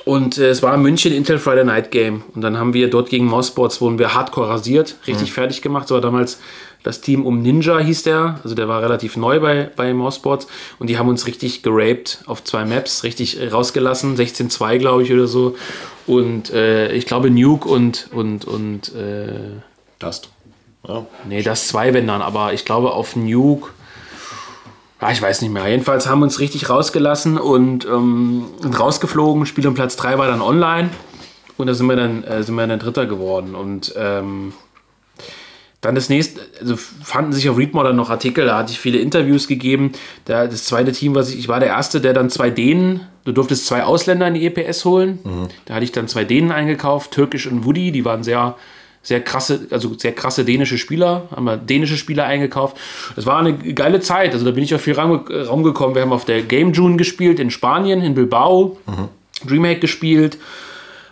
Und 0.05 0.37
äh, 0.37 0.49
es 0.49 0.61
war 0.61 0.75
in 0.75 0.81
München 0.81 1.13
Intel 1.13 1.39
Friday 1.39 1.63
Night 1.63 1.89
Game. 1.89 2.23
Und 2.35 2.41
dann 2.41 2.59
haben 2.59 2.75
wir 2.75 2.89
dort 2.89 3.09
gegen 3.09 3.25
Mouseboards, 3.25 3.81
wurden 3.81 3.97
wir 3.97 4.13
hardcore 4.13 4.49
rasiert, 4.49 4.97
richtig 5.07 5.33
fertig 5.33 5.63
gemacht. 5.63 5.85
Das 5.85 5.91
war 5.91 6.01
damals 6.01 6.39
das 6.83 6.99
Team 6.99 7.25
um 7.25 7.41
Ninja, 7.41 7.79
hieß 7.79 8.03
der. 8.03 8.39
Also 8.43 8.55
der 8.55 8.67
war 8.67 8.81
relativ 8.81 9.15
neu 9.17 9.39
bei, 9.39 9.71
bei 9.75 9.93
Mouseboards. 9.93 10.47
Und 10.79 10.89
die 10.89 10.97
haben 10.97 11.07
uns 11.07 11.25
richtig 11.25 11.63
geraped 11.63 12.19
auf 12.27 12.43
zwei 12.43 12.65
Maps, 12.65 13.03
richtig 13.03 13.39
äh, 13.39 13.47
rausgelassen. 13.47 14.17
16-2, 14.17 14.77
glaube 14.77 15.03
ich, 15.03 15.11
oder 15.11 15.27
so. 15.27 15.55
Und 16.05 16.51
äh, 16.51 16.91
ich 16.91 17.05
glaube 17.05 17.29
Nuke 17.29 17.69
und, 17.69 18.09
und, 18.11 18.45
und 18.45 18.93
äh, 18.93 19.61
Dust. 19.99 20.29
Ja. 20.85 21.05
Nee, 21.27 21.41
das 21.41 21.69
zwei, 21.69 21.93
wenn 21.93 22.07
dann, 22.07 22.21
aber 22.21 22.53
ich 22.53 22.65
glaube 22.65 22.91
auf 22.91 23.15
Nuke. 23.15 23.69
Ja, 25.01 25.11
ich 25.11 25.21
weiß 25.21 25.41
nicht 25.41 25.51
mehr. 25.51 25.67
Jedenfalls 25.67 26.07
haben 26.07 26.19
wir 26.19 26.25
uns 26.25 26.39
richtig 26.39 26.69
rausgelassen 26.69 27.37
und 27.37 27.85
ähm, 27.85 28.45
sind 28.61 28.77
rausgeflogen. 28.77 29.45
Spiel 29.45 29.67
um 29.67 29.73
Platz 29.73 29.95
3 29.95 30.17
war 30.17 30.27
dann 30.27 30.41
online. 30.41 30.89
Und 31.57 31.67
da 31.67 31.73
sind 31.73 31.87
wir 31.87 31.95
dann, 31.95 32.23
äh, 32.23 32.43
sind 32.43 32.55
wir 32.55 32.65
dann 32.67 32.79
Dritter 32.79 33.05
geworden. 33.05 33.55
Und 33.55 33.93
ähm, 33.97 34.53
dann 35.83 35.95
das 35.95 36.07
nächste, 36.07 36.39
also 36.61 36.77
fanden 36.77 37.33
sich 37.33 37.49
auf 37.49 37.57
Readmore 37.57 37.87
dann 37.87 37.97
noch 37.97 38.09
Artikel, 38.09 38.45
da 38.45 38.57
hatte 38.57 38.71
ich 38.71 38.79
viele 38.79 38.99
Interviews 38.99 39.49
gegeben. 39.49 39.91
Da, 40.23 40.47
das 40.47 40.63
zweite 40.63 40.93
Team, 40.93 41.13
was 41.13 41.29
ich, 41.29 41.37
ich 41.37 41.47
war 41.49 41.59
der 41.59 41.69
Erste, 41.69 41.99
der 41.99 42.13
dann 42.13 42.29
zwei 42.29 42.49
Dänen, 42.49 43.01
du 43.25 43.33
durftest 43.33 43.67
zwei 43.67 43.83
Ausländer 43.83 44.25
in 44.29 44.33
die 44.33 44.45
EPS 44.45 44.85
holen. 44.85 45.19
Da 45.65 45.75
hatte 45.75 45.83
ich 45.83 45.91
dann 45.91 46.07
zwei 46.07 46.23
Dänen 46.23 46.53
eingekauft, 46.53 47.11
Türkisch 47.11 47.47
und 47.47 47.65
Woody, 47.65 47.91
die 47.91 48.05
waren 48.05 48.23
sehr, 48.23 48.55
sehr 49.01 49.19
krasse, 49.19 49.67
also 49.71 49.93
sehr 49.97 50.13
krasse 50.13 50.45
dänische 50.45 50.77
Spieler, 50.77 51.27
haben 51.35 51.43
wir 51.43 51.57
dänische 51.57 51.97
Spieler 51.97 52.23
eingekauft. 52.23 52.77
Das 53.17 53.25
war 53.25 53.39
eine 53.39 53.53
geile 53.53 53.99
Zeit, 53.99 54.31
also 54.31 54.45
da 54.45 54.51
bin 54.51 54.63
ich 54.63 54.73
auf 54.73 54.81
viel 54.81 54.93
Raum, 54.93 55.27
Raum 55.27 55.63
gekommen. 55.63 55.95
Wir 55.95 56.03
haben 56.03 56.13
auf 56.13 56.23
der 56.23 56.43
Game 56.43 56.71
June 56.71 56.95
gespielt 56.95 57.41
in 57.41 57.51
Spanien, 57.51 58.01
in 58.01 58.15
Bilbao, 58.15 58.77
Dreamhack 59.45 59.81
gespielt. 59.81 60.37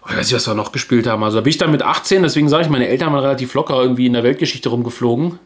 Ich 0.09 0.17
weiß 0.17 0.25
nicht, 0.27 0.33
was 0.35 0.47
wir 0.47 0.55
noch 0.55 0.71
gespielt 0.71 1.07
haben. 1.07 1.23
Also 1.23 1.37
da 1.37 1.41
bin 1.41 1.51
ich 1.51 1.57
dann 1.57 1.71
mit 1.71 1.83
18, 1.83 2.23
deswegen 2.23 2.49
sage 2.49 2.63
ich, 2.63 2.69
meine 2.69 2.87
Eltern 2.87 3.13
waren 3.13 3.23
relativ 3.23 3.53
locker 3.53 3.79
irgendwie 3.81 4.07
in 4.07 4.13
der 4.13 4.23
Weltgeschichte 4.23 4.69
rumgeflogen. 4.69 5.37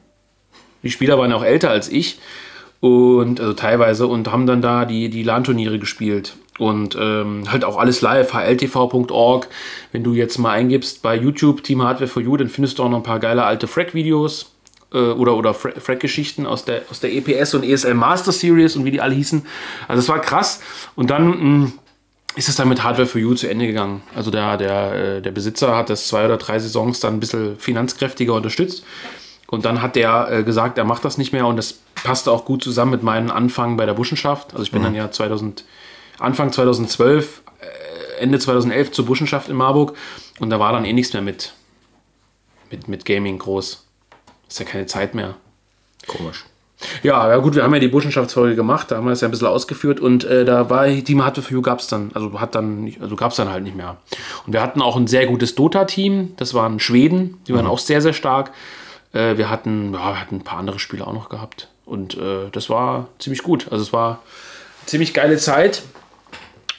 Die 0.83 0.91
Spieler 0.91 1.17
waren 1.19 1.33
auch 1.33 1.43
älter 1.43 1.69
als 1.69 1.89
ich. 1.89 2.19
Und 2.79 3.39
also 3.39 3.53
teilweise 3.53 4.07
und 4.07 4.31
haben 4.31 4.45
dann 4.45 4.61
da 4.61 4.85
die, 4.85 5.09
die 5.09 5.23
LAN-Turniere 5.23 5.79
gespielt. 5.79 6.35
Und 6.57 6.95
ähm, 6.99 7.43
halt 7.51 7.65
auch 7.65 7.77
alles 7.77 8.01
live, 8.01 8.33
hltv.org. 8.33 9.47
Wenn 9.91 10.03
du 10.03 10.13
jetzt 10.13 10.37
mal 10.37 10.51
eingibst 10.51 11.01
bei 11.01 11.15
YouTube 11.17 11.63
Team 11.63 11.81
Hardware 11.81 12.07
for 12.07 12.21
You, 12.21 12.37
dann 12.37 12.49
findest 12.49 12.79
du 12.79 12.83
auch 12.83 12.89
noch 12.89 12.97
ein 12.97 13.03
paar 13.03 13.19
geile 13.19 13.43
alte 13.43 13.67
Frack-Videos 13.67 14.53
äh, 14.93 14.97
oder, 14.99 15.35
oder 15.35 15.53
Fra- 15.53 15.77
Frack-Geschichten 15.77 16.45
aus 16.45 16.63
der, 16.63 16.83
aus 16.89 16.99
der 17.01 17.11
EPS 17.13 17.55
und 17.55 17.63
ESL 17.63 17.93
Master 17.93 18.31
Series 18.31 18.75
und 18.77 18.85
wie 18.85 18.91
die 18.91 19.01
alle 19.01 19.15
hießen. 19.15 19.45
Also 19.87 19.99
es 20.01 20.07
war 20.07 20.21
krass. 20.21 20.61
Und 20.95 21.09
dann 21.09 21.27
mh, 21.63 21.71
ist 22.35 22.49
es 22.49 22.55
dann 22.55 22.67
mit 22.67 22.83
Hardware 22.83 23.07
for 23.07 23.21
You 23.21 23.33
zu 23.33 23.47
Ende 23.47 23.67
gegangen. 23.67 24.01
Also 24.13 24.31
der, 24.31 24.57
der, 24.57 24.93
äh, 24.93 25.21
der 25.21 25.31
Besitzer 25.31 25.75
hat 25.75 25.89
das 25.89 26.07
zwei 26.07 26.25
oder 26.25 26.37
drei 26.37 26.59
Saisons 26.59 26.99
dann 26.99 27.15
ein 27.15 27.19
bisschen 27.19 27.57
finanzkräftiger 27.57 28.33
unterstützt. 28.33 28.83
Und 29.47 29.63
dann 29.63 29.81
hat 29.81 29.95
der 29.95 30.27
äh, 30.31 30.43
gesagt, 30.43 30.77
er 30.77 30.83
macht 30.83 31.05
das 31.05 31.17
nicht 31.17 31.31
mehr 31.31 31.47
und 31.47 31.55
das 31.55 31.79
passte 32.03 32.31
auch 32.31 32.45
gut 32.45 32.63
zusammen 32.63 32.91
mit 32.91 33.03
meinem 33.03 33.31
Anfang 33.31 33.77
bei 33.77 33.85
der 33.85 33.93
Buschenschaft. 33.93 34.51
Also 34.51 34.63
ich 34.63 34.71
bin 34.71 34.83
dann 34.83 34.95
ja 34.95 35.11
2000, 35.11 35.63
Anfang 36.19 36.51
2012, 36.51 37.43
äh, 37.59 38.21
Ende 38.21 38.39
2011 38.39 38.91
zur 38.91 39.05
Buschenschaft 39.05 39.47
in 39.47 39.55
Marburg 39.55 39.95
und 40.39 40.49
da 40.49 40.59
war 40.59 40.73
dann 40.73 40.83
eh 40.83 40.93
nichts 40.93 41.13
mehr 41.13 41.21
mit, 41.21 41.53
mit, 42.71 42.87
mit 42.87 43.05
Gaming 43.05 43.37
groß. 43.37 43.85
Ist 44.49 44.59
ja 44.59 44.65
keine 44.65 44.87
Zeit 44.87 45.15
mehr. 45.15 45.35
Komisch. 46.07 46.43
Ja, 47.03 47.27
ja 47.29 47.37
gut, 47.37 47.55
wir 47.55 47.63
haben 47.63 47.73
ja 47.73 47.79
die 47.79 47.87
Burschenschaftsfolge 47.87 48.55
gemacht, 48.55 48.91
da 48.91 48.97
haben 48.97 49.05
wir 49.05 49.11
es 49.11 49.21
ja 49.21 49.27
ein 49.27 49.31
bisschen 49.31 49.47
ausgeführt 49.47 49.99
und 49.99 50.23
äh, 50.23 50.45
da 50.45 50.69
war 50.69 50.85
Team 50.87 51.19
for 51.19 51.51
You 51.51 51.61
gab 51.61 51.79
es 51.79 51.87
dann, 51.87 52.11
also 52.13 52.39
hat 52.39 52.55
dann 52.55 52.93
also 53.01 53.15
gab 53.15 53.31
es 53.31 53.37
dann 53.37 53.49
halt 53.49 53.63
nicht 53.63 53.75
mehr. 53.75 53.97
Und 54.45 54.53
wir 54.53 54.61
hatten 54.61 54.81
auch 54.81 54.95
ein 54.95 55.07
sehr 55.07 55.25
gutes 55.25 55.55
Dota-Team, 55.55 56.33
das 56.37 56.53
waren 56.53 56.79
Schweden, 56.79 57.39
die 57.47 57.53
waren 57.53 57.67
auch 57.67 57.79
sehr, 57.79 58.01
sehr 58.01 58.13
stark. 58.13 58.51
Äh, 59.13 59.37
wir 59.37 59.49
hatten, 59.49 59.93
ja, 59.93 59.99
wir 59.99 60.19
hatten 60.19 60.35
ein 60.35 60.43
paar 60.43 60.59
andere 60.59 60.79
Spiele 60.79 61.05
auch 61.07 61.13
noch 61.13 61.29
gehabt. 61.29 61.69
Und 61.85 62.17
äh, 62.17 62.49
das 62.51 62.69
war 62.69 63.07
ziemlich 63.19 63.43
gut. 63.43 63.67
Also 63.71 63.83
es 63.83 63.93
war 63.93 64.09
eine 64.09 64.87
ziemlich 64.87 65.13
geile 65.13 65.37
Zeit. 65.37 65.83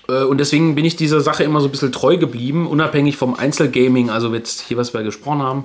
Äh, 0.08 0.24
Und 0.24 0.38
deswegen 0.38 0.74
bin 0.74 0.84
ich 0.84 0.96
dieser 0.96 1.20
Sache 1.20 1.44
immer 1.44 1.60
so 1.60 1.68
ein 1.68 1.70
bisschen 1.70 1.92
treu 1.92 2.16
geblieben, 2.16 2.66
unabhängig 2.66 3.16
vom 3.16 3.34
Einzelgaming, 3.34 4.10
also 4.10 4.32
jetzt 4.34 4.60
hier, 4.60 4.76
was 4.76 4.94
wir 4.94 5.02
gesprochen 5.02 5.42
haben, 5.42 5.64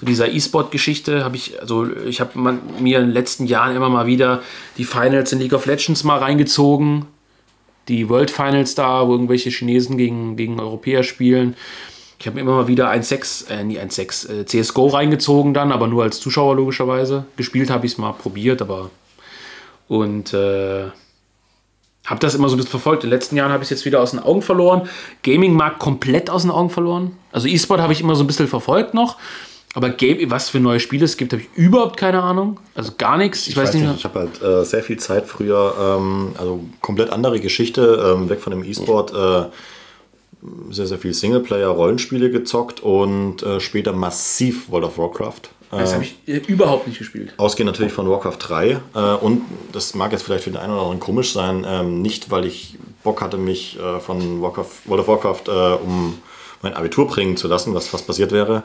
so 0.00 0.06
dieser 0.06 0.32
E-Sport-Geschichte 0.32 1.24
habe 1.24 1.36
ich, 1.36 1.60
also 1.60 1.86
ich 2.06 2.20
habe 2.20 2.38
mir 2.78 2.98
in 2.98 3.06
den 3.06 3.12
letzten 3.12 3.46
Jahren 3.46 3.76
immer 3.76 3.90
mal 3.90 4.06
wieder 4.06 4.42
die 4.78 4.84
Finals 4.84 5.32
in 5.32 5.40
League 5.40 5.52
of 5.52 5.66
Legends 5.66 6.04
mal 6.04 6.18
reingezogen. 6.18 7.06
Die 7.88 8.08
World 8.08 8.30
Finals 8.30 8.74
da, 8.74 9.06
wo 9.06 9.12
irgendwelche 9.12 9.50
Chinesen 9.50 9.98
gegen, 9.98 10.36
gegen 10.36 10.58
Europäer 10.58 11.02
spielen. 11.02 11.54
Ich 12.18 12.26
habe 12.26 12.40
immer 12.40 12.52
mal 12.52 12.68
wieder 12.68 12.90
1.6, 12.90 13.50
äh, 13.50 13.64
nie 13.64 13.78
1.6, 13.78 14.40
äh, 14.40 14.46
CSGO 14.46 14.88
reingezogen 14.88 15.54
dann, 15.54 15.72
aber 15.72 15.86
nur 15.86 16.02
als 16.02 16.20
Zuschauer 16.20 16.56
logischerweise. 16.56 17.24
Gespielt 17.36 17.70
habe 17.70 17.86
ich 17.86 17.92
es 17.92 17.98
mal 17.98 18.12
probiert, 18.12 18.62
aber. 18.62 18.90
Und 19.88 20.32
äh, 20.32 20.84
habe 22.06 22.20
das 22.20 22.34
immer 22.34 22.48
so 22.48 22.54
ein 22.54 22.58
bisschen 22.58 22.70
verfolgt. 22.70 23.04
In 23.04 23.10
den 23.10 23.16
letzten 23.16 23.36
Jahren 23.36 23.52
habe 23.52 23.62
ich 23.62 23.66
es 23.66 23.70
jetzt 23.70 23.84
wieder 23.84 24.00
aus 24.00 24.12
den 24.12 24.20
Augen 24.20 24.42
verloren. 24.42 24.88
Gaming-Markt 25.22 25.78
komplett 25.78 26.30
aus 26.30 26.42
den 26.42 26.50
Augen 26.50 26.70
verloren. 26.70 27.16
Also 27.32 27.48
E-Sport 27.48 27.80
habe 27.80 27.92
ich 27.92 28.00
immer 28.00 28.14
so 28.14 28.24
ein 28.24 28.26
bisschen 28.26 28.48
verfolgt 28.48 28.94
noch. 28.94 29.16
Aber 29.74 29.90
Game, 29.90 30.30
was 30.30 30.48
für 30.48 30.58
neue 30.58 30.80
Spiele 30.80 31.04
es 31.04 31.16
gibt, 31.16 31.32
habe 31.32 31.42
ich 31.42 31.48
überhaupt 31.54 31.96
keine 31.96 32.22
Ahnung. 32.22 32.58
Also 32.74 32.92
gar 32.98 33.16
nichts. 33.16 33.42
Ich, 33.42 33.50
Ich 33.50 33.56
weiß, 33.56 33.68
weiß 33.68 33.74
nicht. 33.74 33.96
ich 33.98 34.04
habe 34.04 34.18
halt 34.20 34.42
äh, 34.42 34.64
sehr 34.64 34.82
viel 34.82 34.98
Zeit 34.98 35.26
früher, 35.26 35.74
ähm, 35.78 36.32
also 36.36 36.60
komplett 36.80 37.10
andere 37.10 37.38
Geschichte, 37.38 38.14
ähm, 38.16 38.28
weg 38.28 38.40
von 38.40 38.50
dem 38.50 38.64
E-Sport, 38.64 39.12
äh, 39.14 39.48
sehr, 40.70 40.86
sehr 40.86 40.98
viel 40.98 41.14
Singleplayer-Rollenspiele 41.14 42.30
gezockt 42.30 42.80
und 42.80 43.42
äh, 43.42 43.60
später 43.60 43.92
massiv 43.92 44.70
World 44.70 44.86
of 44.86 44.98
Warcraft. 44.98 45.50
Das 45.70 45.90
Äh, 45.92 45.94
habe 45.94 46.04
ich 46.04 46.16
äh, 46.26 46.38
überhaupt 46.48 46.88
nicht 46.88 46.98
gespielt. 46.98 47.32
Ausgehend 47.36 47.70
natürlich 47.70 47.92
von 47.92 48.08
Warcraft 48.10 48.38
3 48.40 48.70
äh, 48.94 48.98
und 49.20 49.42
das 49.72 49.94
mag 49.94 50.10
jetzt 50.10 50.22
vielleicht 50.22 50.44
für 50.44 50.50
den 50.50 50.56
einen 50.58 50.72
oder 50.72 50.82
anderen 50.82 50.98
komisch 50.98 51.32
sein, 51.32 51.64
ähm, 51.68 52.02
nicht 52.02 52.30
weil 52.32 52.44
ich 52.44 52.76
Bock 53.04 53.20
hatte, 53.22 53.36
mich 53.36 53.78
äh, 53.78 54.00
von 54.00 54.42
Warcraft, 54.42 54.70
World 54.86 55.02
of 55.02 55.08
Warcraft 55.08 55.78
um 55.84 56.18
mein 56.62 56.74
Abitur 56.74 57.06
bringen 57.06 57.36
zu 57.38 57.48
lassen, 57.48 57.74
was 57.74 57.88
fast 57.88 58.06
passiert 58.06 58.32
wäre, 58.32 58.64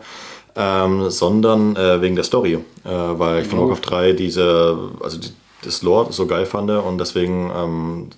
ähm, 0.56 1.10
sondern 1.10 1.76
äh, 1.76 2.02
wegen 2.02 2.16
der 2.16 2.24
Story, 2.24 2.54
äh, 2.54 2.60
weil 2.84 3.42
ich 3.42 3.48
von 3.48 3.60
Warcraft 3.60 3.82
3 3.90 4.14
diese, 4.14 4.78
also 5.02 5.18
die, 5.18 5.30
das 5.64 5.82
Lore 5.82 6.14
so 6.14 6.28
geil 6.28 6.46
fand 6.46 6.70
und 6.70 6.98
deswegen, 6.98 7.52
ähm, 7.56 8.10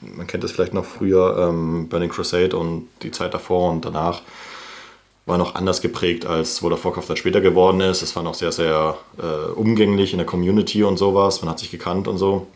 man 0.00 0.26
kennt 0.26 0.44
das 0.44 0.52
vielleicht 0.52 0.74
noch 0.74 0.84
früher, 0.84 1.48
ähm, 1.48 1.88
Burning 1.88 2.10
Crusade 2.10 2.56
und 2.56 2.88
die 3.02 3.10
Zeit 3.10 3.34
davor 3.34 3.70
und 3.70 3.84
danach 3.84 4.22
war 5.26 5.38
noch 5.38 5.54
anders 5.54 5.80
geprägt, 5.80 6.26
als 6.26 6.62
World 6.62 6.74
of 6.74 6.84
Warcraft 6.84 7.08
dann 7.08 7.16
später 7.16 7.40
geworden 7.40 7.80
ist. 7.80 8.02
Es 8.02 8.14
war 8.14 8.22
noch 8.22 8.34
sehr, 8.34 8.52
sehr 8.52 8.96
äh, 9.18 9.50
umgänglich 9.52 10.12
in 10.12 10.18
der 10.18 10.26
Community 10.26 10.84
und 10.84 10.98
sowas. 10.98 11.40
Man 11.40 11.50
hat 11.50 11.58
sich 11.58 11.70
gekannt 11.70 12.08
und 12.08 12.18
so. 12.18 12.46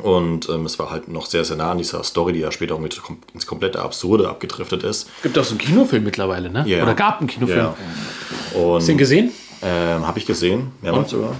Und 0.00 0.48
ähm, 0.48 0.64
es 0.66 0.78
war 0.78 0.90
halt 0.90 1.08
noch 1.08 1.26
sehr, 1.26 1.44
sehr 1.44 1.56
nah 1.56 1.70
an 1.70 1.78
dieser 1.78 2.02
Story, 2.02 2.32
die 2.32 2.40
ja 2.40 2.50
später 2.50 2.74
irgendwie 2.74 2.96
kom- 2.98 3.18
ins 3.34 3.46
komplette 3.46 3.80
Absurde 3.80 4.28
abgedriftet 4.28 4.82
ist. 4.82 5.08
Gibt 5.22 5.38
auch 5.38 5.44
so 5.44 5.50
einen 5.50 5.58
Kinofilm 5.58 6.02
mittlerweile, 6.02 6.50
ne? 6.50 6.64
Ja. 6.66 6.82
Oder 6.82 6.94
gab 6.94 7.18
einen 7.20 7.28
Kinofilm. 7.28 7.74
Und 8.54 8.74
Hast 8.76 8.88
du 8.88 8.92
den 8.92 8.98
gesehen? 8.98 9.32
ähm, 9.62 10.06
habe 10.06 10.18
ich 10.18 10.26
gesehen, 10.26 10.72
mehrmals 10.80 11.10
sogar. 11.10 11.36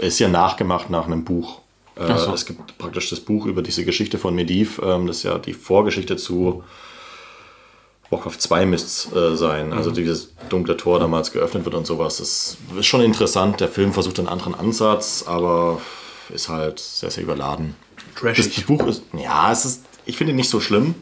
Äh, 0.00 0.06
ist 0.06 0.18
ja 0.18 0.28
nachgemacht 0.28 0.90
nach 0.90 1.06
einem 1.06 1.24
Buch. 1.24 1.60
Äh, 1.94 2.16
so. 2.18 2.32
Es 2.34 2.46
gibt 2.46 2.78
praktisch 2.78 3.10
das 3.10 3.20
Buch 3.20 3.46
über 3.46 3.62
diese 3.62 3.84
Geschichte 3.84 4.18
von 4.18 4.34
Mediv. 4.34 4.80
Ähm, 4.84 5.06
das 5.06 5.18
ist 5.18 5.22
ja 5.22 5.38
die 5.38 5.52
Vorgeschichte 5.54 6.16
zu 6.16 6.64
Warcraft 8.10 8.38
2 8.38 8.66
müsste 8.66 9.18
äh, 9.32 9.36
sein. 9.36 9.72
Also 9.72 9.90
dieses 9.90 10.32
dunkle 10.48 10.76
Tor 10.76 11.00
damals 11.00 11.32
geöffnet 11.32 11.64
wird 11.64 11.74
und 11.74 11.86
sowas. 11.86 12.18
Das 12.18 12.56
ist 12.78 12.86
schon 12.86 13.00
interessant. 13.02 13.60
Der 13.60 13.68
Film 13.68 13.92
versucht 13.92 14.18
einen 14.18 14.28
anderen 14.28 14.54
Ansatz, 14.54 15.24
aber 15.26 15.80
ist 16.30 16.48
halt 16.48 16.78
sehr, 16.78 17.10
sehr 17.10 17.22
überladen. 17.22 17.74
Das, 17.96 18.36
das 18.36 18.46
Trashig. 18.46 18.66
Buch 18.66 18.86
ist, 18.86 19.02
ja, 19.12 19.50
es 19.52 19.64
ist, 19.64 19.84
ich 20.04 20.16
finde 20.16 20.32
ihn 20.32 20.36
nicht 20.36 20.50
so 20.50 20.60
schlimm, 20.60 20.94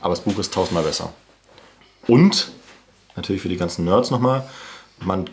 aber 0.00 0.14
das 0.14 0.24
Buch 0.24 0.38
ist 0.38 0.52
tausendmal 0.52 0.84
besser. 0.84 1.12
Und, 2.06 2.50
natürlich 3.16 3.42
für 3.42 3.48
die 3.48 3.56
ganzen 3.56 3.84
Nerds 3.84 4.10
nochmal, 4.10 4.48
man 5.00 5.28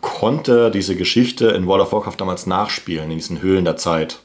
konnte 0.00 0.70
diese 0.70 0.96
Geschichte 0.96 1.48
in 1.48 1.66
World 1.66 1.82
of 1.82 1.92
Warcraft 1.92 2.16
damals 2.18 2.46
nachspielen, 2.46 3.10
in 3.10 3.18
diesen 3.18 3.40
Höhlen 3.40 3.64
der 3.64 3.76
Zeit. 3.76 4.20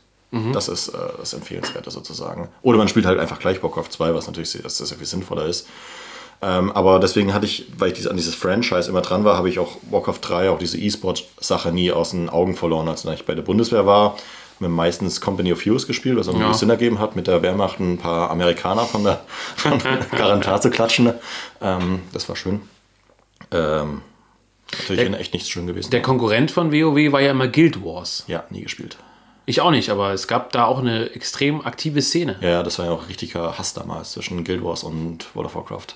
Das 0.51 0.67
ist 0.67 0.89
äh, 0.89 0.97
das 1.17 1.33
Empfehlenswerte 1.33 1.89
sozusagen. 1.89 2.49
Oder 2.61 2.77
man 2.77 2.89
spielt 2.89 3.05
halt 3.05 3.19
einfach 3.19 3.39
gleich 3.39 3.63
Warcraft 3.63 3.89
2, 3.91 4.13
was 4.13 4.27
natürlich 4.27 4.49
sehr, 4.49 4.69
sehr 4.69 4.97
viel 4.97 5.07
sinnvoller 5.07 5.45
ist. 5.45 5.67
Ähm, 6.41 6.71
aber 6.71 6.99
deswegen 6.99 7.33
hatte 7.33 7.45
ich, 7.47 7.65
weil 7.77 7.89
ich 7.89 7.95
diese, 7.95 8.11
an 8.11 8.15
dieses 8.17 8.35
Franchise 8.35 8.89
immer 8.89 9.01
dran 9.01 9.23
war, 9.23 9.37
habe 9.37 9.49
ich 9.49 9.57
auch 9.57 9.77
Warcraft 9.89 10.19
3, 10.21 10.49
auch 10.51 10.59
diese 10.59 10.77
E-Sport-Sache 10.77 11.71
nie 11.71 11.91
aus 11.91 12.11
den 12.11 12.29
Augen 12.29 12.55
verloren. 12.55 12.87
Als 12.87 13.03
ich 13.05 13.25
bei 13.25 13.33
der 13.33 13.41
Bundeswehr 13.41 13.85
war, 13.87 14.11
haben 14.11 14.17
wir 14.59 14.69
meistens 14.69 15.19
Company 15.19 15.51
of 15.51 15.65
Heroes 15.65 15.87
gespielt, 15.87 16.15
was 16.17 16.27
irgendwie 16.27 16.45
Ja. 16.45 16.53
Sinn 16.53 16.69
ergeben 16.69 16.99
hat, 16.99 17.15
mit 17.15 17.25
der 17.27 17.41
Wehrmacht 17.41 17.79
ein 17.79 17.97
paar 17.97 18.29
Amerikaner 18.29 18.85
von 18.85 19.03
der, 19.03 19.21
von 19.55 19.79
der 19.79 19.97
Garantar 20.17 20.61
zu 20.61 20.69
klatschen. 20.69 21.11
Ähm, 21.61 22.01
das 22.13 22.29
war 22.29 22.35
schön. 22.35 22.61
Ähm, 23.51 24.01
natürlich 24.71 25.09
Der- 25.09 25.19
echt 25.19 25.33
nichts 25.33 25.49
schön 25.49 25.67
gewesen. 25.67 25.89
Der 25.91 26.01
Konkurrent 26.01 26.51
von 26.51 26.71
WoW 26.71 27.11
war 27.11 27.21
ja 27.21 27.31
immer 27.31 27.47
Guild 27.47 27.83
Wars. 27.83 28.23
ja, 28.27 28.43
nie 28.49 28.61
gespielt. 28.61 28.97
Ich 29.45 29.61
auch 29.61 29.71
nicht, 29.71 29.89
aber 29.89 30.11
es 30.11 30.27
gab 30.27 30.51
da 30.51 30.65
auch 30.65 30.79
eine 30.79 31.09
extrem 31.11 31.61
aktive 31.65 32.01
Szene. 32.01 32.35
Ja, 32.41 32.49
ja, 32.49 32.63
das 32.63 32.77
war 32.79 32.85
ja 32.87 32.91
auch 32.91 33.07
richtiger 33.07 33.57
Hass 33.57 33.73
damals 33.73 34.11
zwischen 34.11 34.43
Guild 34.43 34.61
Wars 34.63 34.83
und 34.83 35.33
World 35.35 35.47
of 35.47 35.55
Warcraft. 35.55 35.95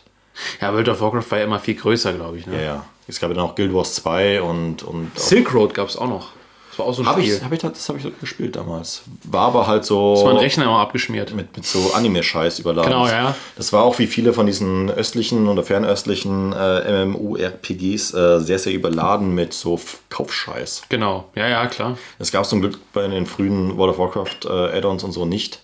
Ja, 0.60 0.74
World 0.74 0.90
of 0.90 1.02
Warcraft 1.02 1.26
war 1.30 1.38
ja 1.40 1.44
immer 1.46 1.60
viel 1.60 1.76
größer, 1.76 2.14
glaube 2.14 2.38
ich. 2.38 2.48
Ne? 2.48 2.56
Ja, 2.58 2.62
ja. 2.62 2.86
Es 3.08 3.20
gab 3.20 3.30
ja 3.30 3.36
dann 3.36 3.46
auch 3.46 3.56
Guild 3.56 3.74
Wars 3.74 3.96
2 3.96 4.42
und. 4.42 4.84
und 4.84 5.12
Silk 5.20 5.54
Road 5.54 5.74
gab 5.74 5.90
es 5.90 5.98
auch 5.98 6.08
noch. 6.08 6.30
Das 6.72 6.80
war 6.80 6.86
auch 6.86 6.94
so 6.94 7.02
ein 7.02 7.06
Habe 7.06 7.22
Spiel. 7.22 7.36
ich, 7.36 7.44
hab 7.44 7.52
ich, 7.52 7.60
das 7.60 7.90
habe 7.90 7.98
ich 7.98 8.04
so 8.06 8.12
gespielt 8.22 8.56
damals. 8.56 9.02
War 9.26 9.48
aber 9.48 9.68
halt 9.68 9.84
so. 9.84 10.16
das 10.16 10.24
war 10.24 10.32
ein 10.32 10.38
Rechner 10.38 10.64
immer 10.64 10.80
abgeschmiert. 10.80 11.34
mit, 11.34 11.54
mit 11.58 11.66
so 11.66 11.92
Anime-Scheiß 11.94 12.60
überladen. 12.60 12.90
Genau, 12.90 13.08
ja. 13.08 13.36
Das 13.58 13.74
war 13.74 13.84
auch 13.84 14.00
wie 14.00 14.08
viele 14.08 14.32
von 14.32 14.46
diesen 14.46 14.90
östlichen 14.90 15.50
oder 15.50 15.64
fernöstlichen 15.64 16.54
äh, 16.54 17.06
MMORPGs 17.06 18.14
äh, 18.14 18.40
sehr, 18.40 18.58
sehr 18.58 18.72
überladen 18.72 19.36
mit 19.36 19.54
so 19.54 19.82
Kaufscheiß. 20.10 20.84
Genau, 20.88 21.26
ja, 21.36 21.50
ja, 21.50 21.68
klar. 21.68 21.98
Das 22.20 22.32
gab 22.32 22.44
es 22.44 22.50
zum 22.50 22.62
Glück 22.62 22.80
bei 22.94 23.06
den 23.06 23.26
frühen 23.26 23.76
World 23.76 23.92
of 23.92 24.00
Warcraft 24.00 24.46
äh, 24.46 24.78
Add-ons 24.78 25.04
und 25.04 25.12
so 25.12 25.26
nicht. 25.26 25.60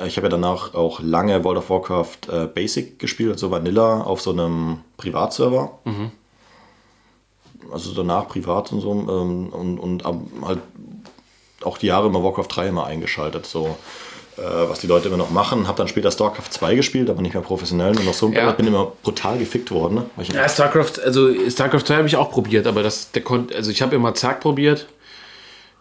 Äh, 0.00 0.06
Ich 0.06 0.16
habe 0.16 0.26
ja 0.26 0.30
danach 0.30 0.74
auch 0.74 1.00
lange 1.00 1.42
World 1.44 1.58
of 1.58 1.70
Warcraft 1.70 2.18
äh, 2.32 2.46
Basic 2.46 2.98
gespielt, 2.98 3.32
also 3.32 3.50
Vanilla, 3.50 4.02
auf 4.02 4.20
so 4.20 4.30
einem 4.32 4.78
Privatserver. 4.96 5.78
Also 7.72 7.92
danach 7.94 8.26
privat 8.28 8.72
und 8.72 8.80
so. 8.80 8.92
Ähm, 8.92 9.48
und 9.52 9.78
und 9.78 10.04
am- 10.06 10.26
halt 10.44 10.58
auch 11.62 11.78
die 11.78 11.86
Jahre 11.86 12.06
immer 12.08 12.24
Warcraft 12.24 12.46
3 12.48 12.68
immer 12.68 12.86
eingeschaltet, 12.86 13.44
so 13.46 13.76
äh, 14.38 14.42
was 14.42 14.80
die 14.80 14.86
Leute 14.86 15.08
immer 15.08 15.18
noch 15.18 15.30
machen. 15.30 15.68
Habe 15.68 15.76
dann 15.78 15.88
später 15.88 16.10
StarCraft 16.10 16.50
2 16.50 16.74
gespielt, 16.74 17.10
aber 17.10 17.20
nicht 17.22 17.34
mehr 17.34 17.42
professionell. 17.42 17.92
Nur 17.92 18.04
noch 18.04 18.14
so 18.14 18.28
Ja. 18.30 18.50
bin 18.52 18.66
immer 18.66 18.92
brutal 19.02 19.38
gefickt 19.38 19.70
worden. 19.70 19.96
Ne? 20.16 20.24
Ja, 20.32 20.48
StarCraft, 20.48 21.00
also 21.04 21.28
StarCraft 21.50 21.82
2 21.84 21.96
habe 21.96 22.06
ich 22.08 22.16
auch 22.16 22.30
probiert, 22.30 22.66
aber 22.66 22.82
das, 22.82 23.10
der 23.12 23.22
konnte, 23.22 23.54
also 23.54 23.70
ich 23.70 23.82
habe 23.82 23.94
immer 23.94 24.14
Zack 24.14 24.40
probiert. 24.40 24.86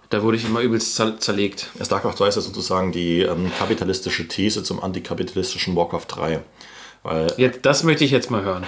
Da 0.10 0.24
wurde 0.24 0.38
ich 0.38 0.45
immer 0.45 0.62
übelst 0.62 0.95
zer 0.95 1.20
zerlegt. 1.20 1.68
StarCraft 1.84 2.16
2 2.18 2.28
ist 2.30 2.36
ja 2.36 2.41
sozusagen 2.41 2.91
die 2.91 3.22
ähm, 3.22 3.51
kapitalistische 3.60 4.28
These 4.28 4.64
zum 4.64 4.82
antikapitalistischen 4.82 5.76
Warcraft 5.76 6.05
3. 6.07 6.39
Weil 7.03 7.28
Jetzt, 7.38 7.60
das 7.64 7.84
möchte 7.84 8.03
ich 8.05 8.12
jetzt 8.12 8.32
mal 8.32 8.43
hören. 8.43 8.66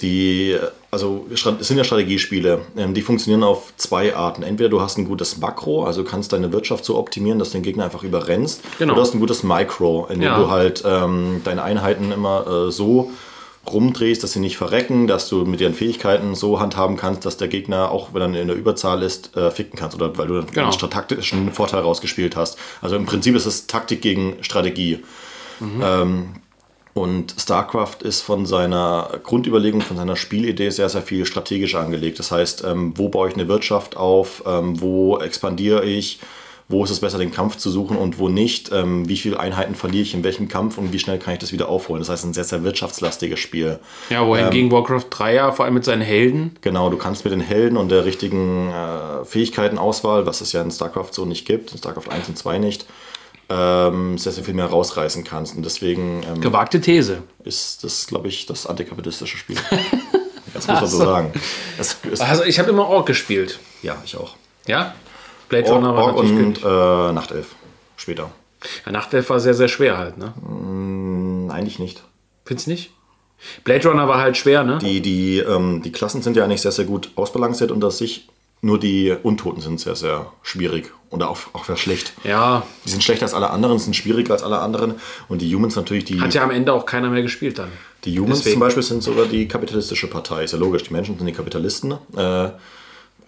Die, 0.00 0.56
also 0.92 1.26
Stra- 1.34 1.56
es 1.60 1.66
sind 1.66 1.76
ja 1.76 1.82
Strategiespiele, 1.82 2.60
ähm, 2.76 2.94
die 2.94 3.02
funktionieren 3.02 3.42
auf 3.42 3.72
zwei 3.78 4.14
Arten. 4.14 4.44
Entweder 4.44 4.68
du 4.70 4.80
hast 4.80 4.96
ein 4.96 5.04
gutes 5.06 5.38
Makro, 5.38 5.84
also 5.84 6.04
kannst 6.04 6.32
deine 6.32 6.52
Wirtschaft 6.52 6.84
so 6.84 6.96
optimieren, 6.96 7.40
dass 7.40 7.50
du 7.50 7.58
den 7.58 7.64
Gegner 7.64 7.84
einfach 7.84 8.04
überrennst. 8.04 8.62
Genau. 8.78 8.92
Oder 8.92 9.00
du 9.02 9.06
hast 9.06 9.14
ein 9.14 9.20
gutes 9.20 9.42
Micro, 9.42 10.06
in 10.06 10.20
dem 10.20 10.28
Ja. 10.30 10.38
du 10.38 10.50
halt 10.50 10.84
ähm, 10.86 11.40
deine 11.42 11.64
Einheiten 11.64 12.12
immer 12.12 12.46
äh, 12.68 12.70
so 12.70 13.10
rumdrehst, 13.72 14.22
dass 14.22 14.32
sie 14.32 14.40
nicht 14.40 14.56
verrecken, 14.56 15.06
dass 15.06 15.28
du 15.28 15.44
mit 15.44 15.60
ihren 15.60 15.74
Fähigkeiten 15.74 16.34
so 16.34 16.60
handhaben 16.60 16.96
kannst, 16.96 17.24
dass 17.26 17.36
der 17.36 17.48
Gegner, 17.48 17.90
auch 17.90 18.14
wenn 18.14 18.34
er 18.34 18.40
in 18.40 18.48
der 18.48 18.56
Überzahl 18.56 19.02
ist, 19.02 19.36
äh, 19.36 19.50
ficken 19.50 19.78
kannst. 19.78 19.96
Oder 19.96 20.16
weil 20.18 20.26
du 20.26 20.44
Genau. 20.44 20.70
einen 20.70 20.90
taktischen 20.90 21.52
Vorteil 21.52 21.80
rausgespielt 21.80 22.36
hast. 22.36 22.58
Also 22.80 22.96
im 22.96 23.06
Prinzip 23.06 23.34
ist 23.34 23.46
es 23.46 23.66
Taktik 23.66 24.00
gegen 24.02 24.36
Strategie. 24.42 25.00
Ähm, 25.60 26.34
und 26.94 27.34
StarCraft 27.38 27.98
ist 28.02 28.22
von 28.22 28.44
seiner 28.46 29.20
Grundüberlegung, 29.22 29.80
von 29.82 29.96
seiner 29.96 30.16
Spielidee 30.16 30.70
sehr, 30.70 30.88
sehr 30.88 31.02
viel 31.02 31.26
strategisch 31.26 31.74
angelegt. 31.76 32.18
Das 32.18 32.32
heißt, 32.32 32.64
ähm, 32.64 32.92
wo 32.96 33.08
baue 33.08 33.28
ich 33.28 33.34
eine 33.34 33.46
Wirtschaft 33.48 33.96
auf, 33.96 34.42
ähm, 34.46 34.80
wo 34.80 35.18
expandiere 35.18 35.84
ich, 35.84 36.18
wo 36.70 36.84
ist 36.84 36.90
es 36.90 37.00
besser, 37.00 37.16
den 37.16 37.30
Kampf 37.32 37.56
zu 37.56 37.70
suchen 37.70 37.96
und 37.96 38.18
wo 38.18 38.28
nicht, 38.28 38.70
ähm, 38.72 39.08
wie 39.08 39.16
viele 39.16 39.40
Einheiten 39.40 39.74
verliere 39.74 40.02
ich 40.02 40.12
in 40.12 40.22
welchem 40.22 40.48
Kampf 40.48 40.76
und 40.76 40.92
wie 40.92 40.98
schnell 40.98 41.18
kann 41.18 41.32
ich 41.32 41.38
das 41.38 41.50
wieder 41.50 41.68
aufholen. 41.68 42.00
Das 42.00 42.10
heißt, 42.10 42.26
ein 42.26 42.34
sehr, 42.34 42.44
sehr 42.44 42.62
wirtschaftslastiges 42.62 43.40
Spiel. 43.40 43.78
Ja, 44.10 44.26
wohingegen 44.26 44.70
Warcraft 44.70 45.06
3 45.08 45.34
ja 45.34 45.52
vor 45.52 45.64
allem 45.64 45.74
mit 45.74 45.86
seinen 45.86 46.02
Helden. 46.02 46.56
Genau, 46.60 46.90
du 46.90 46.98
kannst 46.98 47.24
mit 47.24 47.32
den 47.32 47.40
Helden 47.40 47.78
und 47.78 47.88
der 47.88 48.04
richtigen 48.04 48.70
äh, 48.70 49.24
Fähigkeitenauswahl, 49.24 50.26
was 50.26 50.42
es 50.42 50.52
ja 50.52 50.60
in 50.60 50.70
StarCraft 50.70 51.12
so 51.12 51.24
nicht 51.24 51.46
gibt, 51.46 51.72
in 51.72 51.78
StarCraft 51.78 52.10
1 52.10 52.28
und 52.28 52.36
2 52.36 52.58
nicht, 52.58 52.86
ähm, 53.48 54.18
sehr, 54.18 54.32
sehr 54.32 54.44
viel 54.44 54.52
mehr 54.52 54.66
rausreißen 54.66 55.24
kannst. 55.24 55.56
Und 55.56 55.64
deswegen 55.64 56.22
ähm, 56.30 56.42
Gewagte 56.42 56.82
These. 56.82 57.22
ist 57.44 57.82
das, 57.82 58.06
glaube 58.08 58.28
ich, 58.28 58.44
das 58.44 58.66
antikapitalistische 58.66 59.38
Spiel. 59.38 59.56
das 60.52 60.66
muss 60.68 60.80
man 60.82 60.90
so 60.90 60.98
sagen. 60.98 61.32
Es 61.78 61.96
ist, 62.12 62.20
Also 62.20 62.44
ich 62.44 62.58
habe 62.58 62.68
immer 62.68 62.86
Ork 62.88 63.06
gespielt. 63.06 63.58
ja, 63.80 63.96
ich 64.04 64.18
auch. 64.18 64.36
Ja? 64.66 64.94
Blade 65.48 65.68
Runner 65.70 65.94
war 65.96 66.04
Ork 66.14 66.18
und 66.18 66.58
äh, 66.62 67.12
Nachtelf 67.12 67.54
später. 67.96 68.30
Ja, 68.84 68.92
Nachtelf 68.92 69.30
war 69.30 69.40
sehr, 69.40 69.54
sehr 69.54 69.68
schwer 69.68 69.96
halt, 69.98 70.18
ne? 70.18 70.34
Hm, 70.44 71.50
Eigentlich 71.52 71.78
nicht. 71.78 72.02
Findest 72.44 72.66
du 72.66 72.70
nicht? 72.72 72.90
Blade 73.64 73.88
Runner 73.88 74.08
war 74.08 74.18
halt 74.18 74.36
schwer, 74.36 74.64
ne? 74.64 74.78
Die, 74.78 75.00
die, 75.00 75.38
ähm, 75.38 75.82
die 75.82 75.92
Klassen 75.92 76.22
sind 76.22 76.36
ja 76.36 76.44
eigentlich 76.44 76.60
sehr, 76.62 76.72
sehr 76.72 76.84
gut 76.86 77.10
ausbalanciert 77.14 77.70
unter 77.70 77.90
sich. 77.90 78.28
nur 78.60 78.80
die 78.80 79.14
Untoten 79.22 79.60
sind 79.62 79.78
sehr, 79.78 79.94
sehr 79.94 80.32
schwierig 80.42 80.92
und 81.10 81.22
auch, 81.22 81.38
auch 81.52 81.64
sehr 81.64 81.76
schlecht. 81.76 82.12
Ja, 82.24 82.64
Die 82.84 82.90
sind 82.90 83.04
schlechter 83.04 83.24
als 83.26 83.34
alle 83.34 83.50
anderen, 83.50 83.78
sind 83.78 83.94
schwieriger 83.94 84.32
als 84.32 84.42
alle 84.42 84.58
anderen. 84.58 84.94
Und 85.28 85.40
die 85.40 85.54
Humans 85.54 85.76
natürlich, 85.76 86.04
die, 86.06 86.20
hat 86.20 86.34
ja 86.34 86.42
am 86.42 86.50
Ende 86.50 86.72
auch 86.72 86.84
keiner 86.84 87.08
mehr 87.10 87.22
gespielt 87.22 87.58
dann. 87.60 87.70
die 88.04 88.18
Humans 88.18 88.38
deswegen. 88.38 88.54
zum 88.54 88.60
Beispiel 88.60 88.82
sind 88.82 89.02
sogar 89.04 89.26
die 89.26 89.46
kapitalistische 89.46 90.08
Partei. 90.08 90.42
Ist 90.42 90.52
ja 90.52 90.58
logisch, 90.58 90.82
die 90.82 90.92
Menschen 90.92 91.16
sind 91.16 91.26
die 91.26 91.32
Kapitalisten. 91.32 91.92
Äh, 92.16 92.48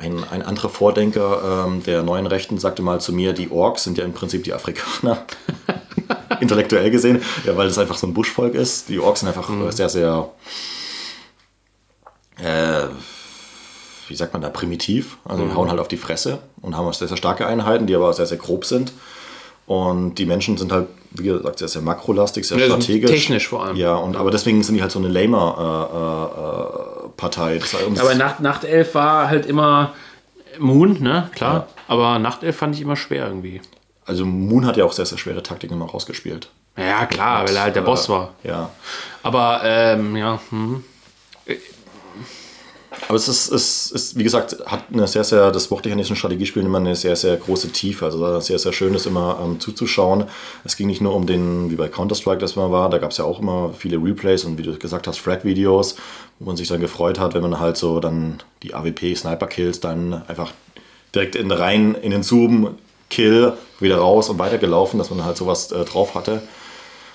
ein, 0.01 0.25
ein 0.31 0.43
anderer 0.43 0.69
Vordenker 0.71 1.67
ähm, 1.67 1.83
der 1.85 2.03
neuen 2.03 2.27
Rechten 2.27 2.59
sagte 2.59 2.83
mal 2.83 3.01
zu 3.01 3.13
mir, 3.13 3.33
die 3.33 3.51
Orks 3.51 3.85
sind 3.85 3.99
ja 3.99 4.05
im 4.05 4.13
Prinzip 4.13 4.45
die 4.45 4.53
Afrikaner. 4.53 5.25
Intellektuell 6.41 6.91
gesehen, 6.91 7.23
ja, 7.45 7.57
weil 7.57 7.69
das 7.69 7.77
einfach 7.79 7.97
so 7.99 8.07
ein 8.07 8.15
Buschvolk 8.15 8.55
ist. 8.55 8.89
Die 8.89 8.99
Orks 8.99 9.21
sind 9.21 9.29
einfach 9.29 9.49
Mhm. 9.49 9.69
äh, 9.69 9.73
sehr, 9.73 9.89
sehr, 9.91 10.29
äh, 12.39 12.87
wie 14.09 14.15
sagt 14.17 14.33
man 14.33 14.43
da, 14.43 14.49
primitiv. 14.49 15.19
Also 15.25 15.43
Mhm. 15.45 15.51
die 15.51 15.55
hauen 15.55 15.69
halt 15.71 15.81
auf 15.81 15.89
die 15.89 15.97
Fresse 15.97 16.39
und 16.63 16.77
haben 16.77 16.87
auch 16.87 16.95
sehr, 16.95 17.09
sehr 17.09 17.17
starke 17.17 17.47
Einheiten, 17.47 17.87
die 17.87 17.95
aber 17.95 18.13
sehr, 18.13 18.27
sehr 18.27 18.39
grob 18.39 18.65
sind. 18.65 18.93
Und 19.67 20.17
die 20.17 20.27
Menschen 20.27 20.57
sind 20.57 20.73
halt, 20.73 20.89
wie 21.13 21.25
gesagt, 21.25 21.59
sehr, 21.61 21.69
sehr 21.69 21.83
makrolastig, 21.83 22.45
sehr 22.47 22.59
Ja, 22.59 22.67
strategisch. 22.67 23.11
technisch 23.11 23.47
vor 23.49 23.65
allem. 23.65 23.77
Ja, 23.77 23.95
und 23.95 24.17
aber 24.17 24.31
deswegen 24.33 24.63
sind 24.65 24.75
die 24.75 24.83
halt 24.83 24.91
so 24.91 24.99
eine 24.99 25.07
Lamer-Partei. 25.09 26.90
das 26.90 26.90
heißt, 27.23 28.01
Aber 28.01 28.15
Nacht, 28.15 28.41
Nachtelf 28.41 28.95
war 28.95 29.29
halt 29.29 29.47
immer 29.47 29.93
Moon, 30.59 31.01
ne? 31.03 31.31
Klar. 31.35 31.69
Aber 31.89 32.19
Nachtelf 32.19 32.57
fand 32.57 32.75
ich 32.75 32.81
immer 32.81 32.97
schwer 32.97 33.27
irgendwie. 33.27 33.61
also 34.07 34.25
Moon 34.25 34.67
hat 34.67 34.77
ja 34.77 34.85
auch 34.85 34.93
sehr, 34.93 35.07
sehr 35.07 35.19
schwere 35.19 35.43
Taktiken 35.43 35.75
immer 35.75 35.87
rausgespielt. 35.87 36.49
Ja, 36.77 37.07
klar, 37.07 37.47
weil 37.47 37.57
er 37.57 37.63
halt 37.65 37.77
der 37.77 37.83
Boss 37.83 38.09
war. 38.09 38.33
Ja. 38.43 38.71
Aber, 39.23 39.61
ähm, 39.65 40.17
ja, 40.17 40.41
hm. 40.51 40.85
Aber 43.09 43.17
es 43.17 43.29
ist, 43.29 43.51
es 43.51 43.91
ist, 43.91 44.19
wie 44.19 44.23
gesagt, 44.23 44.57
hat 44.67 44.85
eine 44.93 45.07
sehr, 45.07 45.25
sehr, 45.25 45.51
das 45.51 45.71
mochte 45.71 45.89
ich 45.89 45.93
an 45.93 45.99
diesen 45.99 46.17
Strategiespielen 46.17 46.67
immer 46.67 46.79
eine 46.79 46.95
sehr, 46.97 47.17
sehr 47.17 47.37
große 47.37 47.71
Tiefe. 47.73 48.05
Also 48.05 48.41
sehr, 48.41 48.59
sehr 48.59 48.73
schön, 48.73 48.93
das 48.93 49.07
immer 49.07 49.39
ähm, 49.43 49.61
zuzuschauen. 49.61 50.25
Es 50.65 50.77
ging 50.77 50.87
nicht 50.87 51.01
nur 51.01 51.15
um 51.15 51.27
den, 51.27 51.71
wie 51.71 51.77
bei 51.77 51.89
Counter-Strike 51.89 52.39
das 52.39 52.57
mal 52.57 52.71
war, 52.71 52.91
da 52.91 52.99
gab 52.99 53.11
es 53.11 53.17
ja 53.17 53.25
auch 53.25 53.41
immer 53.41 53.73
viele 53.77 53.97
Replays 53.97 54.45
und 54.45 54.59
wie 54.59 54.63
du 54.63 54.77
gesagt 54.79 55.07
hast, 55.07 55.19
Frag-Videos, 55.19 55.97
wo 56.39 56.47
man 56.47 56.57
sich 56.57 56.69
dann 56.69 56.81
gefreut 56.81 57.19
hat, 57.19 57.35
wenn 57.35 57.43
man 57.43 57.59
halt 57.59 57.77
so 57.77 58.01
dann 58.01 58.43
die 58.63 58.75
AWP-Sniper-Kills 58.75 59.81
dann 59.81 60.23
einfach 60.29 60.53
direkt 61.15 61.37
in 61.37 61.51
rein 61.51 61.95
in 61.95 62.11
den 62.11 62.23
Zoom, 62.23 62.77
Kill, 63.09 63.55
wieder 63.81 63.99
raus 63.99 64.29
und 64.29 64.39
weitergelaufen, 64.39 64.99
dass 64.99 65.11
man 65.11 65.25
halt 65.25 65.37
sowas 65.37 65.73
äh, 65.73 65.85
drauf 65.85 66.15
hatte. 66.15 66.43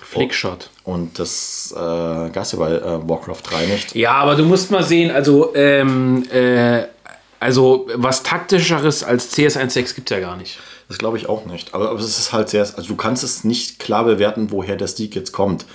Flickshot. 0.06 0.70
Und 0.84 1.18
das 1.20 1.74
äh, 1.76 1.80
gab 1.80 2.38
es 2.38 2.51
ja 2.51 2.60
bei 2.60 2.72
äh, 2.72 3.10
Warcraft 3.10 3.41
3 3.43 3.66
nicht. 3.66 3.95
Ja, 3.95 4.14
aber 4.14 4.36
du 4.36 4.43
musst 4.45 4.72
mal 4.72 4.84
sehen, 4.84 5.12
also, 5.12 5.56
ähm, 5.56 6.24
äh, 6.32 6.84
also 7.39 7.88
was 7.95 8.24
taktischeres 8.24 9.03
als 9.03 9.36
CS16 9.36 9.95
gibt 9.95 10.12
es 10.12 10.16
ja 10.16 10.22
gar 10.22 10.38
nicht. 10.38 10.60
Das 10.88 10.99
glaube 10.99 11.18
ich 11.18 11.28
auch 11.28 11.45
nicht. 11.45 11.74
Aber, 11.74 11.89
aber 11.89 11.99
es 11.99 12.20
ist 12.20 12.32
halt 12.32 12.49
sehr, 12.49 12.62
also 12.62 12.84
du 12.84 12.95
kannst 12.95 13.24
es 13.24 13.43
nicht 13.43 13.80
klar 13.80 14.06
bewerten, 14.06 14.51
woher 14.51 14.76
der 14.76 14.88
Sieg 14.88 15.16
jetzt 15.16 15.32
kommt. 15.32 15.66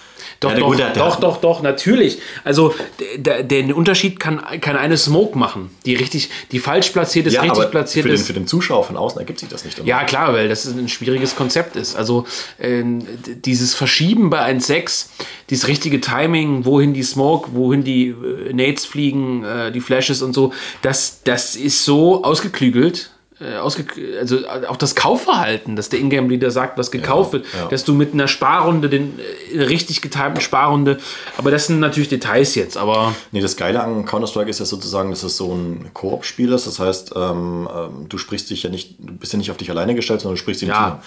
Doch, 0.41 0.55
doch, 0.55 0.75
der- 0.75 0.95
doch, 0.95 1.21
doch, 1.21 1.37
doch, 1.37 1.61
natürlich. 1.63 2.19
Also 2.45 2.75
den 3.19 3.73
Unterschied 3.75 4.19
kann, 4.19 4.41
kann 4.63 4.75
eine 4.77 4.97
Smoke 4.97 5.39
machen, 5.39 5.71
die 5.85 5.95
richtig, 5.95 6.31
die 6.51 6.59
falsch 6.61 6.91
platziert 6.91 7.27
ist, 7.27 7.35
Ja, 7.35 7.43
richtig 7.43 7.61
aber 7.61 7.71
platziert 7.71 8.05
für 8.05 8.09
den, 8.09 8.15
ist. 8.15 8.27
für 8.27 8.33
den 8.33 8.47
Zuschauer 8.47 8.85
von 8.85 8.97
außen 8.97 9.19
ergibt 9.21 9.39
sich 9.41 9.51
das 9.51 9.67
nicht. 9.67 9.79
immer. 9.79 9.87
Ja, 9.87 10.05
klar, 10.05 10.33
weil 10.33 10.49
das 10.49 10.65
ein 10.67 10.89
schwieriges 10.89 11.37
Konzept 11.37 11.77
ist. 11.77 11.95
Also 11.95 12.25
d- 12.59 13.03
dieses 13.45 13.75
Verschieben 13.75 14.31
bei 14.31 14.41
1.6, 14.43 15.09
dieses 15.51 15.69
richtige 15.69 16.01
Timing, 16.01 16.65
wohin 16.65 16.95
die 16.95 17.03
Smoke, 17.03 17.51
wohin 17.53 17.85
die 17.85 18.09
äh, 18.09 18.53
Nades 18.55 18.87
fliegen, 18.87 19.45
äh, 19.45 19.71
die 19.73 19.81
Flashes 19.81 20.23
und 20.23 20.33
so, 20.33 20.53
das, 20.83 21.21
das 21.25 21.55
ist 21.55 21.85
so 21.85 22.25
ausgeklügelt. 22.25 23.11
Äh, 23.41 23.57
Ausge 23.57 23.85
also 24.19 24.39
äh, 24.39 24.67
auch 24.69 24.77
das 24.77 24.95
Kaufverhalten, 24.95 25.77
dass 25.77 25.89
der 25.89 26.01
Ingame-Leader 26.01 26.51
sagt, 26.51 26.79
was 26.79 26.91
gekauft 26.91 27.33
wird, 27.33 27.47
ja. 27.59 27.69
dass 27.69 27.85
du 27.85 27.95
mit 27.95 28.13
einer 28.13 28.29
Sparrunde, 28.29 28.89
den 28.89 29.19
äh, 29.53 29.63
richtig 29.63 30.03
getimten 30.03 30.41
Sparrunde, 30.41 30.99
aber 31.37 31.51
das 31.51 31.67
sind 31.67 31.81
natürlich 31.81 32.09
Details 32.09 32.55
jetzt, 32.55 32.77
aber 32.77 33.15
Nee, 33.33 33.41
das 33.41 33.57
Geile 33.57 33.83
an 33.83 34.05
Counter-Strike 34.05 34.51
ist 34.51 34.59
ja 34.59 34.67
sozusagen, 34.67 35.11
dass 35.11 35.23
es 35.23 35.37
so 35.37 35.53
ein 35.53 35.91
Koop-Spiel 35.95 36.53
ist. 36.53 36.67
Das 36.67 36.79
heißt, 36.79 37.13
ähm, 37.17 37.69
ähm, 37.75 38.07
du 38.09 38.19
sprichst 38.19 38.51
dich 38.51 38.63
ja 38.63 38.71
nicht, 38.71 38.97
du 38.99 39.15
bist 39.15 39.33
ja 39.33 39.39
nicht 39.39 39.51
auf 39.51 39.57
dich 39.57 39.71
alleine 39.71 39.95
gestellt, 39.95 40.21
sondern 40.21 40.37
du 40.37 40.41
sprichst 40.41 40.63
im 40.63 40.69
Ja. 40.69 40.91
Team. 40.91 40.99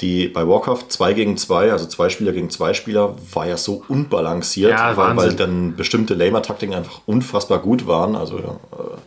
Die 0.00 0.28
bei 0.28 0.46
Warcraft 0.46 0.84
2 0.88 1.12
gegen 1.14 1.36
2, 1.36 1.72
also 1.72 1.86
zwei 1.86 2.08
Spieler 2.08 2.32
gegen 2.32 2.50
zwei 2.50 2.74
Spieler, 2.74 3.16
war 3.32 3.46
ja 3.46 3.56
so 3.56 3.84
unbalanciert, 3.88 4.70
Ja, 4.70 4.96
weil, 4.96 5.16
weil 5.16 5.32
dann 5.34 5.76
bestimmte 5.76 6.14
Lamer-Taktiken 6.14 6.74
einfach 6.74 7.00
unfassbar 7.06 7.58
gut 7.58 7.86
waren. 7.86 8.16
Also 8.16 8.38
ja, 8.38 8.60
äh, 8.72 8.98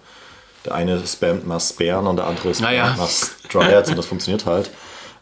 der 0.66 0.76
eine 0.76 1.06
spammt 1.06 1.48
mal 1.48 1.60
Sparen 1.60 2.08
und 2.08 2.18
der 2.18 2.28
andere 2.28 2.54
spammt 2.54 2.72
Naja. 2.72 2.96
mal 2.98 3.08
Dryads 3.52 3.90
und 3.90 3.98
das 3.98 4.06
funktioniert 4.06 4.46
halt. 4.46 4.72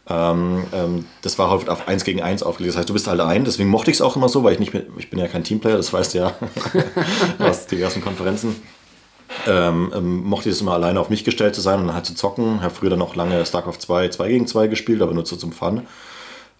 Ähm, 0.07 0.65
ähm, 0.73 1.05
das 1.21 1.39
war 1.39 1.49
halt 1.49 1.69
auf 1.69 1.87
1 1.87 2.03
gegen 2.03 2.21
1 2.21 2.43
aufgelegt. 2.43 2.73
Das 2.73 2.79
heißt, 2.79 2.89
du 2.89 2.93
bist 2.93 3.07
halt 3.07 3.21
ein. 3.21 3.45
Deswegen 3.45 3.69
mochte 3.69 3.89
ich 3.91 3.97
es 3.97 4.01
auch 4.01 4.15
immer 4.15 4.27
so, 4.27 4.43
weil 4.43 4.53
ich 4.53 4.59
nicht 4.59 4.73
mehr, 4.73 4.83
ich 4.97 5.09
bin 5.09 5.19
ja 5.19 5.27
kein 5.27 5.43
Teamplayer, 5.43 5.77
das 5.77 5.93
weißt 5.93 6.13
du 6.13 6.17
ja 6.19 6.33
aus 7.39 7.67
diversen 7.67 8.01
Konferenzen. 8.03 8.61
Ähm, 9.47 9.91
ähm, 9.95 10.23
mochte 10.23 10.49
ich 10.49 10.55
es 10.55 10.61
immer 10.61 10.73
alleine 10.73 10.99
auf 10.99 11.09
mich 11.09 11.23
gestellt 11.23 11.55
zu 11.55 11.61
sein 11.61 11.79
und 11.79 11.87
dann 11.87 11.95
halt 11.95 12.05
zu 12.05 12.15
zocken. 12.15 12.61
Habe 12.61 12.73
früher 12.73 12.89
dann 12.89 13.01
auch 13.01 13.15
lange 13.15 13.45
StarCraft 13.45 13.79
2 13.79 14.09
2 14.09 14.27
gegen 14.27 14.47
2 14.47 14.67
gespielt, 14.67 15.01
aber 15.01 15.13
nur 15.13 15.25
so 15.25 15.35
zum 15.37 15.53
Fun. 15.53 15.87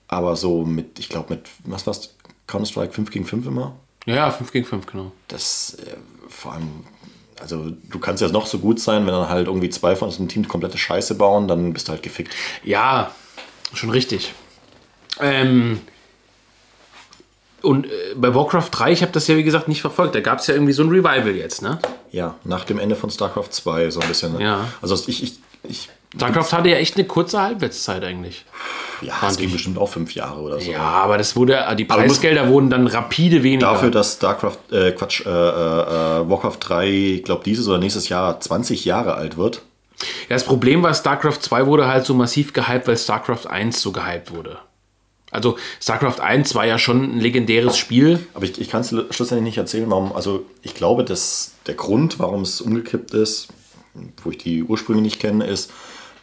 Aber 0.07 0.36
so 0.36 0.63
mit, 0.63 0.99
ich 0.99 1.09
glaube 1.09 1.34
mit, 1.36 1.47
was 1.65 1.86
war's, 1.86 2.15
Counter-Strike 2.47 2.93
5 2.93 3.11
gegen 3.11 3.25
5 3.25 3.47
immer? 3.47 3.75
ja, 4.05 4.15
ja, 4.15 4.31
5 4.31 4.51
gegen 4.51 4.65
5, 4.65 4.86
genau. 4.86 5.11
das 5.27 5.77
äh, 5.86 5.95
vor 6.29 6.53
allem, 6.53 6.69
also 7.43 7.69
du 7.91 7.99
kannst 7.99 8.21
ja 8.21 8.29
noch 8.29 8.47
so 8.47 8.57
gut 8.57 8.79
sein, 8.79 9.05
wenn 9.05 9.13
dann 9.13 9.29
halt 9.29 9.47
irgendwie 9.47 9.69
zwei 9.69 9.95
von 9.95 10.09
diesem 10.09 10.27
Team 10.27 10.47
komplette 10.47 10.77
Scheiße 10.77 11.15
bauen, 11.15 11.47
dann 11.47 11.73
bist 11.73 11.87
du 11.87 11.91
halt 11.91 12.01
gefickt. 12.01 12.33
Ja, 12.63 13.11
schon 13.73 13.89
richtig. 13.91 14.33
Ähm, 15.19 15.81
und 17.61 17.85
äh, 17.85 17.89
bei 18.15 18.33
Warcraft 18.33 18.69
3, 18.71 18.91
ich 18.91 19.01
habe 19.01 19.11
das 19.11 19.27
ja 19.27 19.37
wie 19.37 19.43
gesagt 19.43 19.67
nicht 19.67 19.81
verfolgt. 19.81 20.15
Da 20.15 20.21
gab 20.21 20.39
es 20.39 20.47
ja 20.47 20.53
irgendwie 20.53 20.73
so 20.73 20.83
ein 20.83 20.89
Revival 20.89 21.35
jetzt, 21.35 21.61
ne? 21.61 21.79
Ja, 22.11 22.35
nach 22.43 22.65
dem 22.65 22.79
Ende 22.79 22.95
von 22.95 23.09
StarCraft 23.09 23.49
2 23.51 23.91
so 23.91 23.99
ein 23.99 24.07
bisschen. 24.07 24.33
ne? 24.33 24.43
Ja. 24.43 24.67
Also 24.81 24.95
ich, 25.07 25.23
ich, 25.23 25.39
ich 25.63 25.89
StarCraft 26.16 26.53
hatte 26.53 26.70
ja 26.70 26.78
echt 26.78 26.95
eine 26.95 27.05
kurze 27.05 27.41
Halbwertszeit 27.41 28.03
eigentlich. 28.03 28.45
ja, 29.01 29.16
es 29.28 29.38
ging 29.38 29.47
ich. 29.47 29.53
bestimmt 29.53 29.78
auch 29.78 29.89
fünf 29.89 30.14
Jahre 30.14 30.41
oder 30.41 30.59
so. 30.59 30.72
Ja, 30.72 30.80
aber 30.80 31.18
das 31.18 31.36
wurde, 31.36 31.55
äh, 31.55 31.76
die 31.76 31.86
Preisgelder 31.86 32.47
wurden 32.49 32.70
dann 32.70 32.88
rapide 32.88 33.43
weniger. 33.43 33.74
Dafür, 33.74 33.91
dass 33.91 34.14
StarCraft, 34.14 34.57
äh, 34.72 34.91
Quatsch, 34.91 35.26
äh, 35.26 35.30
äh, 35.30 35.32
äh, 35.32 36.30
Warcraft 36.30 36.57
3, 36.59 36.89
ich 36.89 37.24
glaube 37.24 37.43
dieses 37.43 37.68
oder 37.68 37.80
nächstes 37.80 38.09
Jahr 38.09 38.39
20 38.39 38.86
Jahre 38.86 39.16
alt 39.16 39.38
wird. 39.38 39.61
Ja, 40.30 40.36
das 40.36 40.43
Problem 40.43 40.84
war, 40.84 40.93
StarCraft 40.93 41.39
2 41.41 41.66
wurde 41.66 41.88
halt 41.88 42.05
so 42.05 42.14
massiv 42.14 42.53
gehypt, 42.53 42.88
weil 42.88 42.97
StarCraft 42.97 43.47
1 43.49 43.82
so 43.82 43.91
gehypt 43.91 44.34
wurde. 44.34 44.57
Also 45.32 45.57
StarCraft 45.82 46.20
1 46.20 46.53
war 46.53 46.66
ja 46.66 46.78
schon 46.78 47.16
ein 47.16 47.20
legendäres 47.20 47.78
Spiel. 47.78 48.20
Aber 48.36 48.45
ich, 48.45 48.61
ich 48.61 48.70
kann 48.70 48.82
es 48.82 48.89
schlussendlich 48.89 49.41
nicht 49.41 49.57
erzählen, 49.57 49.89
warum. 49.89 50.14
Also 50.14 50.45
ich 50.61 50.76
glaube, 50.76 51.03
dass 51.03 51.53
der 51.66 51.74
Grund, 51.74 52.20
warum 52.20 52.43
es 52.43 52.61
umgekippt 52.61 53.16
ist, 53.16 53.47
wo 54.24 54.30
ich 54.30 54.38
die 54.38 54.64
Ursprünge 54.64 55.01
nicht 55.01 55.20
kenne, 55.20 55.47
ist, 55.47 55.72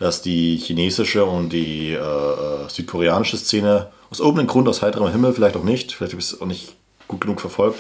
dass 0.01 0.23
die 0.23 0.57
chinesische 0.57 1.25
und 1.27 1.51
die 1.51 1.93
äh, 1.93 2.69
südkoreanische 2.69 3.37
Szene 3.37 3.89
aus 4.11 4.19
irgendeinem 4.19 4.47
Grund, 4.47 4.67
aus 4.67 4.81
heiterem 4.81 5.13
Himmel, 5.13 5.35
vielleicht 5.35 5.57
auch 5.57 5.63
nicht, 5.63 5.93
vielleicht 5.93 6.15
habe 6.15 6.23
ich 6.23 6.33
es 6.33 6.41
auch 6.41 6.47
nicht 6.47 6.75
gut 7.07 7.21
genug 7.21 7.39
verfolgt, 7.41 7.79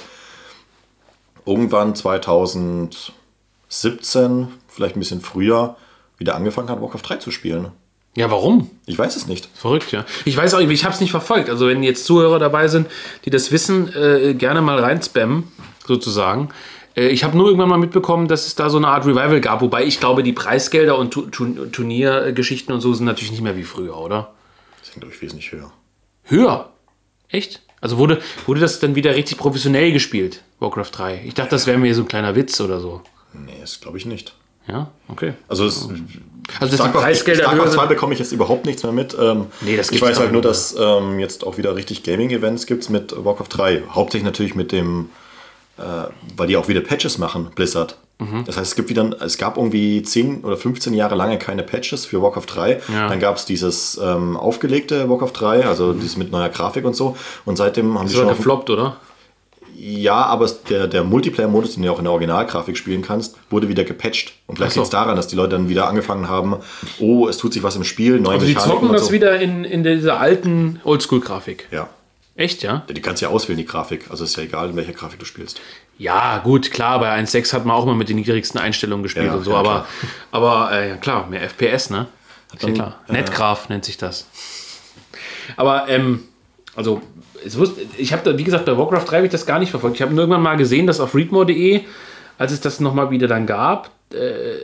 irgendwann 1.46 1.94
2017, 1.94 4.48
vielleicht 4.68 4.96
ein 4.96 5.00
bisschen 5.00 5.22
früher, 5.22 5.76
wieder 6.18 6.34
angefangen 6.34 6.68
hat, 6.68 6.82
Warcraft 6.82 7.00
3 7.02 7.16
zu 7.16 7.30
spielen. 7.30 7.68
Ja, 8.16 8.30
warum? 8.30 8.68
Ich 8.84 8.98
weiß 8.98 9.16
es 9.16 9.26
nicht. 9.26 9.48
Verrückt, 9.54 9.90
ja. 9.92 10.04
Ich 10.26 10.36
weiß 10.36 10.52
auch 10.52 10.60
ich 10.60 10.84
habe 10.84 10.94
es 10.94 11.00
nicht 11.00 11.12
verfolgt. 11.12 11.48
Also 11.48 11.68
wenn 11.68 11.82
jetzt 11.82 12.04
Zuhörer 12.04 12.38
dabei 12.38 12.68
sind, 12.68 12.86
die 13.24 13.30
das 13.30 13.50
wissen, 13.50 13.96
äh, 13.96 14.34
gerne 14.34 14.60
mal 14.60 14.78
reinspammen, 14.78 15.44
sozusagen. 15.86 16.50
Äh, 16.96 17.08
ich 17.08 17.24
habe 17.24 17.36
nur 17.36 17.46
irgendwann 17.46 17.68
mal 17.68 17.78
mitbekommen, 17.78 18.28
dass 18.28 18.46
es 18.46 18.54
da 18.54 18.70
so 18.70 18.76
eine 18.78 18.88
Art 18.88 19.04
Revival 19.06 19.40
gab, 19.40 19.60
wobei 19.62 19.84
ich 19.84 20.00
glaube, 20.00 20.22
die 20.22 20.32
Preisgelder 20.32 20.98
und 20.98 21.10
Tu- 21.12 21.26
Tu- 21.30 21.66
Turniergeschichten 21.66 22.74
und 22.74 22.80
so 22.80 22.92
sind 22.94 23.06
natürlich 23.06 23.30
nicht 23.30 23.42
mehr 23.42 23.56
wie 23.56 23.64
früher, 23.64 23.96
oder? 23.96 24.32
Das 24.80 24.90
sind, 24.92 25.00
glaube 25.00 25.14
ich, 25.14 25.20
wesentlich 25.22 25.52
höher. 25.52 25.70
Höher? 26.24 26.70
Echt? 27.28 27.62
Also 27.80 27.96
wurde, 27.98 28.20
wurde 28.46 28.60
das 28.60 28.78
dann 28.80 28.94
wieder 28.94 29.14
richtig 29.14 29.38
professionell 29.38 29.92
gespielt, 29.92 30.42
Warcraft 30.58 30.90
3? 30.92 31.22
Ich 31.24 31.34
dachte, 31.34 31.50
das 31.50 31.66
wäre 31.66 31.78
mir 31.78 31.94
so 31.94 32.02
ein 32.02 32.08
kleiner 32.08 32.34
Witz 32.36 32.60
oder 32.60 32.80
so. 32.80 33.00
Nee, 33.32 33.52
das 33.60 33.80
glaube 33.80 33.96
ich 33.98 34.04
nicht. 34.06 34.34
Ja, 34.68 34.90
okay. 35.08 35.32
Also, 35.48 35.64
es, 35.66 35.88
Also 36.60 36.74
Starcraft, 36.76 37.00
Preisgelder 37.00 37.44
Starcraft 37.44 37.70
2 37.72 37.80
sind. 37.80 37.88
bekomme 37.88 38.12
ich 38.12 38.18
jetzt 38.18 38.32
überhaupt 38.32 38.66
nichts 38.66 38.82
mehr 38.82 38.92
mit. 38.92 39.16
Ähm, 39.18 39.46
Nee, 39.62 39.76
das 39.76 39.90
ich 39.90 40.02
weiß 40.02 40.20
halt 40.20 40.32
nur, 40.32 40.42
dass 40.42 40.76
ähm, 40.78 41.18
jetzt 41.18 41.46
auch 41.46 41.56
wieder 41.56 41.74
richtig 41.74 42.02
Gaming-Events 42.02 42.66
gibt 42.66 42.90
mit 42.90 43.14
Warcraft 43.24 43.46
3. 43.48 43.82
Hauptsächlich 43.90 44.24
natürlich 44.26 44.54
mit 44.54 44.70
dem, 44.72 45.08
weil 46.36 46.46
die 46.46 46.56
auch 46.56 46.68
wieder 46.68 46.80
Patches 46.80 47.18
machen, 47.18 47.50
Blizzard. 47.54 47.96
Mhm. 48.18 48.44
Das 48.44 48.56
heißt, 48.56 48.72
es 48.72 48.76
gibt 48.76 48.90
wieder, 48.90 49.10
es 49.22 49.38
gab 49.38 49.56
irgendwie 49.56 50.02
10 50.02 50.44
oder 50.44 50.56
15 50.56 50.94
Jahre 50.94 51.14
lange 51.14 51.38
keine 51.38 51.62
Patches 51.62 52.04
für 52.04 52.22
Warcraft 52.22 52.46
3. 52.46 52.80
Ja. 52.92 53.08
Dann 53.08 53.18
gab 53.18 53.36
es 53.36 53.46
dieses 53.46 53.98
ähm, 54.02 54.36
aufgelegte 54.36 55.08
Warcraft 55.08 55.32
3, 55.32 55.66
also 55.66 55.92
dieses 55.92 56.16
mit 56.16 56.30
neuer 56.30 56.50
Grafik 56.50 56.84
und 56.84 56.94
so. 56.94 57.16
Und 57.44 57.56
seitdem 57.56 57.98
haben 57.98 58.06
war 58.06 58.14
schon 58.14 58.28
gefloppt, 58.28 58.70
oder? 58.70 58.96
Ja, 59.82 60.26
aber 60.26 60.46
der, 60.68 60.88
der 60.88 61.04
Multiplayer-Modus, 61.04 61.74
den 61.74 61.84
du 61.84 61.90
auch 61.90 61.96
in 61.96 62.04
der 62.04 62.12
Originalgrafik 62.12 62.76
spielen 62.76 63.00
kannst, 63.00 63.38
wurde 63.48 63.68
wieder 63.70 63.84
gepatcht. 63.84 64.34
Und 64.46 64.56
vielleicht 64.56 64.74
so. 64.74 64.80
liegt 64.80 64.88
es 64.88 64.90
daran, 64.90 65.16
dass 65.16 65.26
die 65.26 65.36
Leute 65.36 65.56
dann 65.56 65.70
wieder 65.70 65.88
angefangen 65.88 66.28
haben, 66.28 66.56
oh, 66.98 67.28
es 67.28 67.38
tut 67.38 67.54
sich 67.54 67.62
was 67.62 67.76
im 67.76 67.84
Spiel, 67.84 68.20
neue 68.20 68.34
Also 68.34 68.46
die 68.46 68.52
Mechaniken 68.52 68.74
zocken 68.74 68.88
und 68.90 68.94
das 68.94 69.06
so. 69.06 69.12
wieder 69.12 69.40
in, 69.40 69.64
in 69.64 69.82
dieser 69.82 70.20
alten 70.20 70.80
Oldschool-Grafik. 70.84 71.68
Ja. 71.70 71.88
Echt, 72.40 72.62
ja? 72.62 72.84
Die 72.88 73.02
kannst 73.02 73.20
du 73.20 73.26
ja 73.26 73.30
auswählen, 73.32 73.58
die 73.58 73.66
Grafik. 73.66 74.06
Also 74.10 74.24
ist 74.24 74.34
ja 74.34 74.42
egal, 74.44 74.70
in 74.70 74.76
welcher 74.76 74.94
Grafik 74.94 75.18
du 75.18 75.26
spielst. 75.26 75.60
Ja, 75.98 76.38
gut, 76.38 76.70
klar, 76.70 76.98
bei 76.98 77.14
1.6 77.14 77.52
hat 77.52 77.66
man 77.66 77.76
auch 77.76 77.84
mal 77.84 77.94
mit 77.94 78.08
den 78.08 78.16
niedrigsten 78.16 78.58
Einstellungen 78.58 79.02
gespielt 79.02 79.26
Ja, 79.26 79.34
und 79.34 79.44
so, 79.44 79.50
ja, 79.50 79.58
aber, 79.58 79.86
aber 80.30 80.72
äh, 80.72 80.88
ja, 80.88 80.96
klar, 80.96 81.26
mehr 81.26 81.42
FPS, 81.42 81.90
ne? 81.90 82.06
Ja 82.58 82.66
man- 82.66 82.74
klar. 82.74 83.00
Netgraph 83.08 83.68
nennt 83.68 83.84
sich 83.84 83.98
das. 83.98 84.26
Aber, 85.58 85.86
ähm, 85.90 86.22
also, 86.74 87.02
wusste, 87.44 87.82
ich 87.98 88.14
habe 88.14 88.22
da, 88.24 88.38
wie 88.38 88.44
gesagt, 88.44 88.64
bei 88.64 88.78
Warcraft 88.78 89.04
3 89.04 89.16
habe 89.16 89.26
ich 89.26 89.32
das 89.32 89.44
gar 89.44 89.58
nicht 89.58 89.70
verfolgt. 89.70 89.96
Ich 89.96 90.02
habe 90.02 90.14
irgendwann 90.14 90.40
mal 90.40 90.56
gesehen, 90.56 90.86
dass 90.86 90.98
auf 90.98 91.14
readmore.de, 91.14 91.82
als 92.38 92.52
es 92.52 92.62
das 92.62 92.80
nochmal 92.80 93.10
wieder 93.10 93.28
dann 93.28 93.44
gab, 93.44 93.90
äh, 94.14 94.54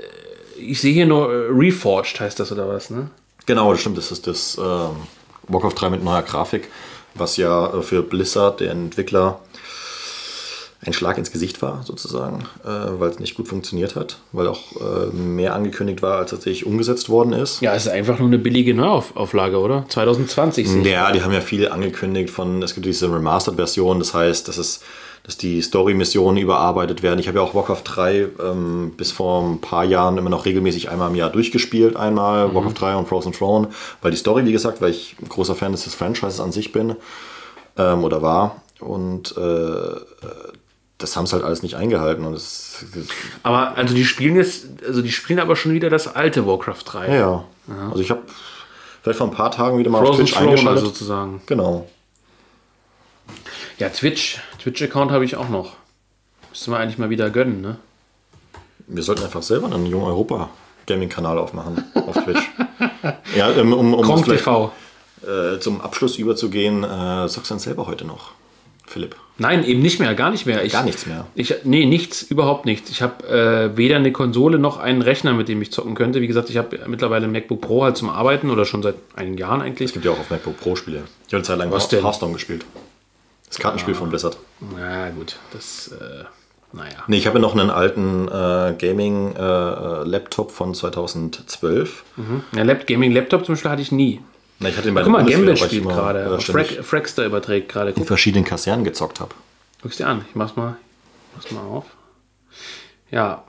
ich 0.59 0.81
sehe 0.81 0.95
hier 0.95 1.05
nur 1.05 1.31
äh, 1.31 1.49
Reforged 1.51 2.21
heißt 2.21 2.41
das 2.41 2.51
oder 2.53 2.67
was, 2.71 2.89
ne? 2.89 3.11
Genau, 3.45 3.71
das 3.73 3.83
stimmt. 3.83 3.99
Das 3.99 4.11
ist 4.11 4.27
das 4.27 4.57
ähm, 4.57 4.97
Warcraft 5.49 5.75
3 5.75 5.91
mit 5.91 6.03
neuer 6.03 6.23
Grafik, 6.23 6.69
was 7.19 7.37
ja 7.37 7.75
äh, 7.75 7.83
für 7.83 8.03
Blizzard, 8.03 8.61
der 8.61 8.73
Entwickler, 8.73 9.41
ein 10.85 10.93
Schlag 10.93 11.19
ins 11.19 11.33
Gesicht 11.33 11.63
war, 11.63 11.83
sozusagen, 11.85 12.45
äh, 12.65 12.69
weil 12.69 13.11
es 13.11 13.19
nicht 13.19 13.35
gut 13.35 13.49
funktioniert 13.49 13.97
hat, 13.97 14.19
weil 14.33 14.47
auch 14.47 14.61
äh, 14.77 15.07
mehr 15.17 15.55
angekündigt 15.55 16.03
war, 16.03 16.19
als 16.19 16.31
tatsächlich 16.31 16.67
umgesetzt 16.67 17.09
worden 17.09 17.33
ist. 17.33 17.61
Ja, 17.61 17.75
es 17.75 17.87
ist 17.87 17.93
einfach 17.93 18.19
nur 18.19 18.29
eine 18.29 18.39
billige 18.39 18.75
Neuauflage, 18.75 19.59
oder? 19.59 19.87
2020 19.89 20.69
sehe 20.69 20.81
ich. 20.83 20.87
Ja, 20.87 21.11
die 21.13 21.23
haben 21.23 21.33
ja 21.33 21.41
viel 21.41 21.69
angekündigt 21.69 22.31
von, 22.31 22.63
es 22.63 22.75
gibt 22.75 22.87
diese 22.87 23.13
Remastered-Version, 23.13 23.99
das 23.99 24.15
heißt, 24.15 24.49
dass 24.49 24.59
es 24.59 24.81
dass 25.27 25.37
die 25.37 25.61
Story-Missionen 25.61 26.41
überarbeitet 26.41 27.03
werden. 27.03 27.19
Ich 27.19 27.27
habe 27.27 27.39
ja 27.39 27.45
auch 27.45 27.53
Warcraft 27.53 27.83
3 27.83 28.29
ähm, 28.41 28.93
bis 28.97 29.11
vor 29.11 29.43
ein 29.43 29.61
paar 29.61 29.85
Jahren 29.85 30.19
immer 30.19 30.31
noch 30.31 30.45
regelmäßig 30.45 30.89
einmal 30.89 31.11
im 31.11 31.17
Jahr 31.17 31.31
durchgespielt. 31.31 31.97
Einmal 31.97 32.55
Warcraft 32.55 32.75
3 32.75 32.97
und 32.97 33.09
Frozen 33.09 33.33
Throne, 33.33 33.69
weil 34.03 34.13
die 34.13 34.17
Story, 34.17 34.45
wie 34.45 34.53
gesagt, 34.53 34.81
weil 34.81 34.91
ich 34.91 35.17
ein 35.21 35.29
großer 35.29 35.57
Fan 35.57 35.73
des 35.73 35.93
Franchises 35.93 36.39
an 36.39 36.53
sich 36.53 36.71
bin 36.71 36.95
ähm, 37.77 38.05
oder 38.05 38.23
war. 38.23 38.63
Und 38.79 39.37
äh, 39.37 40.01
das 40.99 41.17
haben 41.17 41.27
sie 41.27 41.33
halt 41.33 41.45
alles 41.45 41.65
nicht 41.65 41.75
eingehalten. 41.75 42.25
Und 42.25 42.35
das, 42.35 42.85
das 42.95 43.07
Aber 43.43 43.77
also 43.77 43.97
die 43.97 44.05
spielen 44.05 44.37
jetzt, 44.37 44.67
also 44.87 45.03
die 45.03 45.11
spielen 45.11 45.41
aber 45.41 45.57
schon 45.57 45.73
wieder 45.73 45.91
das 45.91 46.07
alte 46.07 46.47
Warcraft 46.47 46.85
3. 46.85 47.09
ja, 47.09 47.19
ja. 47.19 47.45
Also 47.91 47.99
ich 47.99 48.11
habe 48.11 48.23
vielleicht 49.03 49.19
vor 49.19 49.27
ein 49.27 49.35
paar 49.35 49.51
Tagen 49.51 49.77
wieder 49.79 49.91
mal 49.91 49.99
auf 49.99 50.07
Frozen 50.07 50.27
Twitch 50.27 50.35
Throne 50.35 50.51
eingeschaltet. 50.51 50.85
sozusagen. 50.85 51.43
Genau. 51.47 51.89
Ja, 53.79 53.89
Twitch. 53.89 54.39
Twitch-Account 54.67 55.13
habe 55.13 55.25
ich 55.25 55.37
auch 55.37 55.49
noch. 55.49 55.75
Müsste 56.51 56.73
man 56.73 56.81
eigentlich 56.81 56.99
mal 56.99 57.09
wieder 57.09 57.31
gönnen, 57.31 57.61
ne? 57.61 57.77
Wir 58.89 59.05
sollten 59.05 59.23
einfach 59.23 59.43
selber 59.43 59.73
einen 59.73 59.87
Jung 59.87 60.03
Europa 60.03 60.51
Gaming-Kanal 60.87 61.39
aufmachen 61.39 61.85
auf 61.95 62.17
Twitch. 62.25 62.43
ja, 63.37 63.51
ähm, 63.53 63.73
um, 63.73 63.95
um 63.95 64.25
vielleicht, 64.25 64.41
TV. 64.41 64.73
äh, 65.23 65.61
zum 65.61 65.81
Abschluss 65.81 66.17
überzugehen, 66.17 66.83
äh, 66.83 67.29
zockst 67.29 67.51
du 67.51 67.55
dann 67.55 67.59
selber 67.61 67.87
heute 67.87 68.05
noch, 68.05 68.33
Philipp? 68.87 69.15
Nein, 69.39 69.65
eben 69.65 69.83
nicht 69.83 70.01
mehr, 70.01 70.13
gar 70.17 70.31
nicht 70.31 70.47
mehr. 70.47 70.65
Ich, 70.65 70.73
Gar 70.73 70.83
nichts 70.83 71.07
mehr. 71.07 71.29
Ich, 71.37 71.55
nee, 71.63 71.87
nichts, 71.87 72.23
überhaupt 72.23 72.67
nichts. 72.67 72.91
Ich 72.91 73.03
habe 73.03 73.25
äh, 73.29 73.77
weder 73.77 73.97
eine 73.97 74.11
Konsole 74.11 74.59
noch 74.59 74.79
einen 74.79 75.01
Rechner, 75.01 75.33
mit 75.35 75.47
dem 75.49 75.63
ich 75.63 75.71
zocken 75.71 75.95
könnte. 75.95 76.21
Wie 76.23 76.27
gesagt, 76.27 76.51
ich 76.51 76.57
habe 76.57 76.77
mittlerweile 76.89 77.27
ein 77.27 77.33
MacBook 77.33 77.61
Pro 77.61 77.85
halt 77.85 77.97
zum 77.97 78.11
Arbeiten 78.11 78.51
oder 78.51 78.65
schon 78.65 78.83
seit 78.83 78.97
einigen 79.15 79.39
Jahren 79.39 79.63
eigentlich. 79.63 79.91
Es 79.91 79.93
gibt 79.93 80.05
ja 80.05 80.11
auch 80.11 80.19
auf 80.19 80.31
MacBook 80.31 80.59
Pro 80.59 80.75
Spiele. 80.75 81.05
Ich 81.29 81.35
habe 81.35 81.37
eine 81.37 81.43
Zeit 81.45 81.59
lang 81.59 81.71
Was? 81.71 81.93
Hearthstone 81.93 82.33
gespielt. 82.33 82.65
Das 83.57 83.63
Kartenspiel 83.63 83.95
von 83.95 84.09
Blizzard. 84.11 84.37
Na 84.77 85.11
gut, 85.11 85.37
das, 85.53 85.89
äh, 85.89 86.25
naja. 86.73 86.91
Nee, 87.07 87.17
ich 87.19 87.27
habe 87.27 87.39
ja 87.39 87.43
noch 87.43 87.53
einen 87.57 87.71
alten 87.71 88.29
äh, 88.29 88.75
Gaming-Laptop 88.79 90.51
von 90.51 90.75
2012. 90.75 92.05
Ja, 92.55 92.63
Lap 92.63 92.87
Gaming 92.87 93.13
Laptop 93.13 93.45
zum 93.47 93.55
Beispiel 93.55 93.71
hatte 93.71 93.83
ich 93.83 93.93
nie. 93.93 94.21
Na, 94.59 94.69
ich 94.69 94.77
hatte 94.77 94.89
den 94.89 94.95
bei 94.95 95.03
Guck 95.03 95.13
mal, 95.13 95.29
ich 95.29 95.35
spielt 95.61 95.85
gerade. 95.85 96.21
äh, 96.21 96.41
Frag, 96.41 96.67
Fraxter 96.85 97.25
überträgt 97.27 97.71
gerade. 97.71 97.91
in 97.91 98.05
verschiedenen 98.05 98.45
Kasernen 98.45 98.85
gezockt 98.85 99.21
habe. 99.21 99.35
guck's 99.83 99.97
dir 99.99 100.07
an. 100.07 100.25
Ich 100.29 100.35
mach's 100.35 100.57
mal, 100.57 100.77
mach's 101.35 101.51
mal 101.51 101.61
auf. 101.63 101.85
Ja. 103.11 103.45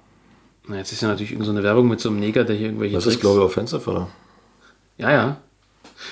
Na, 0.67 0.77
jetzt 0.77 0.91
ist 0.91 1.01
ja 1.01 1.07
natürlich 1.07 1.31
irgendeine 1.31 1.53
so 1.53 1.57
eine 1.59 1.63
Werbung 1.67 1.87
mit 1.87 1.99
so 2.01 2.09
einem 2.09 2.19
Neger, 2.19 2.43
der 2.43 2.55
hier 2.57 2.67
irgendwelche. 2.67 2.95
Das 2.95 3.05
ist 3.05 3.13
Tricks- 3.13 3.21
Global 3.21 3.43
Offensive, 3.43 3.89
oder? 3.89 4.07
Ja, 4.97 5.11
ja. 5.11 5.37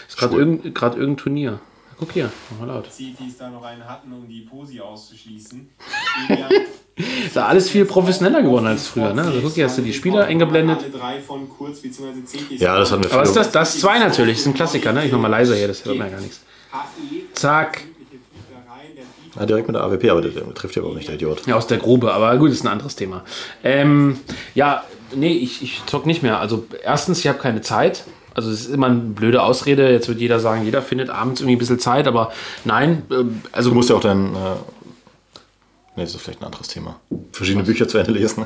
Ist 0.08 0.18
gerade 0.18 0.36
irgendein, 0.36 0.74
irgendein 0.74 1.18
Turnier. 1.18 1.60
Guck 1.98 2.12
hier, 2.12 2.30
mach 2.52 2.68
mal 2.68 2.74
laut. 2.74 2.92
Cities 2.92 3.38
da 3.38 3.50
noch 3.50 3.64
einen 3.64 3.88
hatten, 3.88 4.12
um 4.12 4.28
die 4.28 4.42
Posi 4.42 4.82
auszuschließen. 4.82 5.70
Ist 7.26 7.36
ja 7.36 7.46
alles 7.46 7.70
viel 7.70 7.86
professioneller 7.86 8.42
geworden 8.42 8.68
als 8.68 8.88
früher, 8.88 9.14
ne? 9.14 9.24
Also 9.24 9.42
guck 9.42 9.54
hier, 9.54 9.66
hast 9.66 9.78
du 9.78 9.82
die 9.82 9.94
Spieler 9.94 10.26
eingeblendet. 10.26 10.80
Alle 10.80 10.90
drei 10.92 11.22
von 11.22 11.50
Kurz 11.50 11.80
bzw. 11.80 12.26
Cities. 12.26 12.62
Ja, 12.62 12.78
das 12.78 12.92
hatten 12.92 13.04
wir 13.04 13.12
Aber 13.12 13.24
ist 13.24 13.36
das, 13.36 13.52
das 13.52 13.80
2 13.80 14.00
natürlich, 14.00 14.38
das 14.38 14.42
ist 14.42 14.48
ein 14.48 14.54
Klassiker, 14.54 14.94
ne? 14.94 15.06
Ich 15.06 15.12
mach 15.12 15.20
mal 15.20 15.28
leiser 15.28 15.56
hier, 15.56 15.68
das 15.68 15.84
hört 15.84 15.98
man 15.98 16.08
ja 16.08 16.14
gar 16.14 16.22
nichts. 16.22 16.42
Zack. 17.34 17.84
Ja, 19.38 19.46
direkt 19.46 19.68
mit 19.68 19.76
der 19.76 19.84
AWP, 19.84 20.10
aber 20.10 20.22
der, 20.22 20.32
der 20.32 20.54
trifft 20.54 20.76
ja 20.76 20.80
überhaupt 20.80 20.98
nicht, 20.98 21.10
der 21.10 21.16
Idiot. 21.16 21.46
Ja, 21.46 21.56
aus 21.56 21.68
der 21.68 21.78
Grube, 21.78 22.14
aber 22.14 22.38
gut, 22.38 22.52
ist 22.52 22.64
ein 22.64 22.70
anderes 22.70 22.96
Thema. 22.96 23.26
Ähm, 23.64 24.20
ja, 24.54 24.84
nee, 25.14 25.34
ich, 25.34 25.62
ich 25.62 25.84
zock 25.88 26.06
nicht 26.06 26.24
mehr. 26.24 26.40
Also 26.40 26.66
erstens, 26.84 27.20
ich 27.20 27.28
habe 27.28 27.40
keine 27.40 27.62
Zeit. 27.62 28.06
Also 28.36 28.52
es 28.52 28.62
ist 28.62 28.74
immer 28.74 28.88
eine 28.88 29.00
blöde 29.00 29.42
Ausrede. 29.42 29.90
Jetzt 29.92 30.08
wird 30.08 30.20
jeder 30.20 30.40
sagen, 30.40 30.64
jeder 30.66 30.82
findet 30.82 31.10
abends 31.10 31.42
irgendwie 31.42 31.56
ein 31.56 31.60
bisschen 31.60 31.80
Zeit, 31.80 32.08
aber 32.08 32.32
nein, 32.66 33.04
ähm, 33.12 33.42
also 33.52 33.70
Du 33.70 33.76
musst 33.76 33.90
ja 33.90 33.96
auch 33.96 34.02
dein. 34.02 34.36
Äh, 34.36 34.40
nee, 35.96 36.04
das 36.04 36.14
ist 36.14 36.22
vielleicht 36.22 36.42
ein 36.42 36.46
anderes 36.46 36.68
Thema. 36.68 37.00
Verschiedene 37.32 37.64
Bücher 37.64 37.88
zu 37.88 37.98
Ende 37.98 38.12
lesen. 38.12 38.46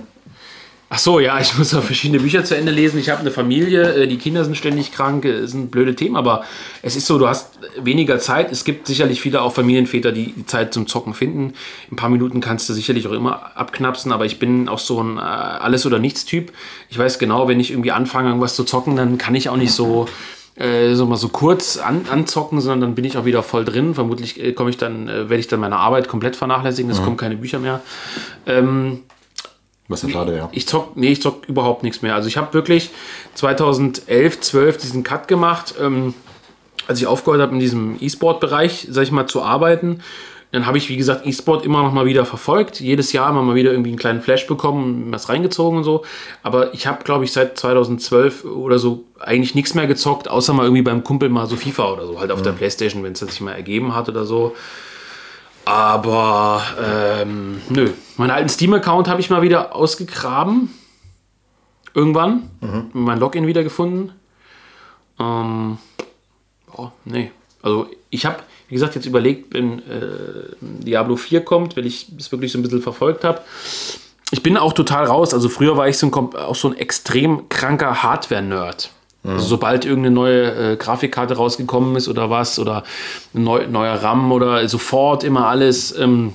Ach 0.92 0.98
so, 0.98 1.20
ja, 1.20 1.40
ich 1.40 1.56
muss 1.58 1.74
auch 1.76 1.84
verschiedene 1.84 2.20
Bücher 2.20 2.44
zu 2.44 2.58
Ende 2.58 2.72
lesen. 2.72 3.00
Ich 3.00 3.10
habe 3.10 3.22
eine 3.22 3.32
Familie, 3.32 3.94
äh, 3.94 4.08
die 4.08 4.18
Kinder 4.18 4.44
sind 4.44 4.58
ständig 4.58 4.92
krank, 4.92 5.24
äh, 5.26 5.44
ist 5.44 5.54
ein 5.54 5.70
blöde 5.70 5.96
Thema, 5.96 6.20
aber 6.20 6.44
es 6.82 6.96
ist 6.96 7.06
so, 7.06 7.20
du 7.20 7.28
hast 7.28 7.60
weniger 7.78 8.20
Zeit. 8.20 8.52
Es 8.52 8.64
gibt 8.64 8.88
sicherlich 8.88 9.22
viele 9.22 9.42
auch 9.42 9.54
Familienväter, 9.54 10.12
die 10.12 10.34
die 10.34 10.46
Zeit 10.46 10.74
zum 10.74 10.88
Zocken 10.88 11.14
finden. 11.14 11.54
In 11.90 11.94
ein 11.94 11.96
paar 11.96 12.10
Minuten 12.10 12.42
kannst 12.42 12.68
du 12.70 12.74
sicherlich 12.74 13.08
auch 13.08 13.12
immer 13.12 13.56
abknapsen, 13.56 14.12
aber 14.12 14.26
ich 14.26 14.40
bin 14.40 14.68
auch 14.68 14.80
so 14.80 15.02
ein 15.02 15.18
äh, 15.18 15.22
Alles- 15.22 15.86
oder 15.86 16.00
Nichts-Typ. 16.00 16.52
Ich 16.90 16.98
weiß 16.98 17.20
genau, 17.20 17.48
wenn 17.48 17.60
ich 17.60 17.72
irgendwie 17.72 17.92
anfange, 17.92 18.30
irgendwas 18.30 18.56
zu 18.56 18.64
zocken, 18.64 18.96
dann 18.96 19.18
kann 19.20 19.36
ich 19.36 19.50
auch 19.50 19.58
nicht 19.58 19.74
so 19.74 20.08
äh, 20.56 20.94
so 20.96 21.06
mal 21.06 21.16
so 21.16 21.30
kurz 21.30 21.78
an, 21.78 22.02
anzocken, 22.12 22.60
sondern 22.60 22.82
dann 22.82 22.96
bin 22.96 23.06
ich 23.06 23.16
auch 23.16 23.26
wieder 23.26 23.44
voll 23.44 23.64
drin. 23.64 23.94
Vermutlich 23.94 24.44
äh, 24.44 24.54
komme 24.54 24.72
ich 24.72 24.78
dann, 24.78 25.08
äh, 25.08 25.30
werde 25.30 25.38
ich 25.38 25.48
dann 25.48 25.60
meine 25.60 25.78
Arbeit 25.78 26.08
komplett 26.08 26.36
vernachlässigen. 26.36 26.92
Es 26.92 27.02
kommen 27.02 27.16
keine 27.16 27.38
Bücher 27.38 27.60
mehr. 27.60 27.82
Ähm, 28.46 29.04
Was 29.90 30.04
ja 30.04 30.10
schade, 30.10 30.38
ja. 30.38 30.50
ich 30.52 30.68
zock, 30.68 30.96
nee, 30.96 31.12
ich 31.12 31.22
zock 31.22 31.50
überhaupt 31.50 31.82
nichts 31.84 32.04
mehr. 32.04 32.14
Also 32.14 32.28
ich 32.28 32.38
habe 32.38 32.54
wirklich 32.54 32.92
2011, 33.34 34.40
12 34.40 34.78
diesen 34.78 35.04
Cut 35.04 35.28
gemacht, 35.28 35.74
ähm, 35.82 36.14
als 36.88 37.00
ich 37.00 37.08
aufgehört 37.08 37.42
habe 37.42 37.54
in 37.54 37.60
diesem 37.60 37.98
E-Sport-Bereich, 38.00 38.88
sag 38.92 39.04
ich 39.04 39.12
mal, 39.12 39.28
zu 39.28 39.42
arbeiten. 39.42 40.02
Dann 40.52 40.66
habe 40.66 40.78
ich, 40.78 40.90
wie 40.90 40.98
gesagt, 40.98 41.26
E-Sport 41.28 41.66
immer 41.66 41.84
noch 41.84 41.92
mal 41.92 42.06
wieder 42.06 42.26
verfolgt. 42.26 42.80
Jedes 42.80 43.14
Jahr 43.14 43.30
immer 43.30 43.42
mal 43.42 43.56
wieder 43.56 43.72
irgendwie 43.72 43.90
einen 43.90 44.00
kleinen 44.00 44.22
Flash 44.22 44.48
bekommen, 44.48 45.08
was 45.12 45.30
reingezogen 45.30 45.80
und 45.80 45.84
so. 45.84 46.04
Aber 46.44 46.74
ich 46.74 46.88
habe, 46.88 47.04
glaube 47.04 47.24
ich, 47.24 47.32
seit 47.32 47.58
2012 47.58 48.46
oder 48.46 48.80
so 48.80 49.04
eigentlich 49.20 49.54
nichts 49.54 49.74
mehr 49.74 49.88
gezockt, 49.88 50.28
außer 50.28 50.54
mal 50.54 50.64
irgendwie 50.64 50.82
beim 50.82 51.04
Kumpel 51.04 51.30
mal 51.30 51.46
so 51.48 51.56
FIFA 51.56 51.94
oder 51.94 52.08
so, 52.08 52.20
halt 52.20 52.32
auf 52.32 52.42
der 52.42 52.52
Playstation, 52.52 53.04
wenn 53.04 53.14
es 53.14 53.20
sich 53.20 53.42
mal 53.42 53.54
ergeben 53.54 53.96
hat 53.96 54.10
oder 54.10 54.26
so. 54.26 54.56
Aber 55.66 56.64
ähm, 56.82 57.62
nö. 57.70 57.92
Meinen 58.18 58.32
alten 58.32 58.50
Steam-Account 58.50 59.08
habe 59.08 59.22
ich 59.22 59.30
mal 59.30 59.42
wieder 59.42 59.76
ausgegraben. 59.76 60.74
Irgendwann. 61.94 62.50
Mein 62.94 63.20
Login 63.20 63.48
wieder 63.48 63.64
gefunden. 63.64 64.12
Ähm, 65.20 65.78
oh, 66.76 66.90
nee. 67.06 67.32
Also 67.62 67.88
ich 68.10 68.26
habe, 68.26 68.38
wie 68.68 68.76
gesagt, 68.76 68.96
jetzt 68.96 69.06
überlegt, 69.06 69.54
wenn 69.54 69.80
äh, 69.80 70.56
Diablo 70.62 71.16
4 71.16 71.44
kommt, 71.44 71.76
weil 71.78 71.86
ich 71.86 72.08
es 72.18 72.32
wirklich 72.32 72.52
so 72.52 72.58
ein 72.58 72.64
bisschen 72.64 72.82
verfolgt 72.82 73.24
habe. 73.24 73.42
Ich 74.32 74.44
bin 74.44 74.58
auch 74.58 74.74
total 74.74 75.06
raus. 75.06 75.34
Also 75.34 75.50
früher 75.50 75.78
war 75.78 75.88
ich 75.88 75.98
so 75.98 76.08
ein, 76.08 76.14
auch 76.14 76.56
so 76.56 76.70
ein 76.70 76.78
extrem 76.78 77.50
kranker 77.50 78.04
Hardware-Nerd. 78.04 78.92
Also 79.24 79.46
sobald 79.46 79.86
irgendeine 79.86 80.16
neue 80.16 80.74
äh, 80.74 80.76
Grafikkarte 80.78 81.36
rausgekommen 81.36 81.96
ist 81.98 82.08
oder 82.08 82.30
was 82.30 82.58
oder 82.58 82.84
ein 83.34 83.44
neu, 83.44 83.68
neuer 83.68 83.96
RAM 83.96 84.32
oder 84.32 84.68
sofort 84.70 85.24
immer 85.24 85.48
alles. 85.48 85.98
Ähm, 85.98 86.34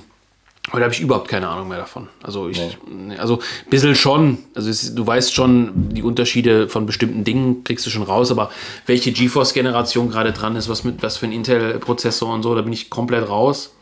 Heute 0.73 0.83
habe 0.83 0.93
ich 0.93 0.99
überhaupt 0.99 1.27
keine 1.27 1.47
Ahnung 1.47 1.67
mehr 1.67 1.77
davon. 1.77 2.07
Also 2.23 2.49
ich, 2.49 2.59
nee, 2.87 3.15
also 3.17 3.35
ein 3.35 3.69
bisschen 3.69 3.93
schon. 3.93 4.39
Also 4.55 4.71
es, 4.71 4.95
du 4.95 5.05
weißt 5.05 5.31
schon, 5.31 5.89
die 5.93 6.01
Unterschiede 6.01 6.67
von 6.69 6.87
bestimmten 6.87 7.23
Dingen 7.23 7.63
kriegst 7.63 7.85
du 7.85 7.91
schon 7.91 8.01
raus, 8.01 8.31
aber 8.31 8.49
welche 8.87 9.11
GeForce-Generation 9.11 10.09
gerade 10.09 10.31
dran 10.31 10.55
ist, 10.55 10.67
was 10.67 10.83
mit 10.83 11.03
was 11.03 11.17
für 11.17 11.27
ein 11.27 11.33
Intel-Prozessor 11.33 12.33
und 12.33 12.41
so, 12.41 12.55
da 12.55 12.63
bin 12.63 12.73
ich 12.73 12.89
komplett 12.89 13.29
raus. 13.29 13.75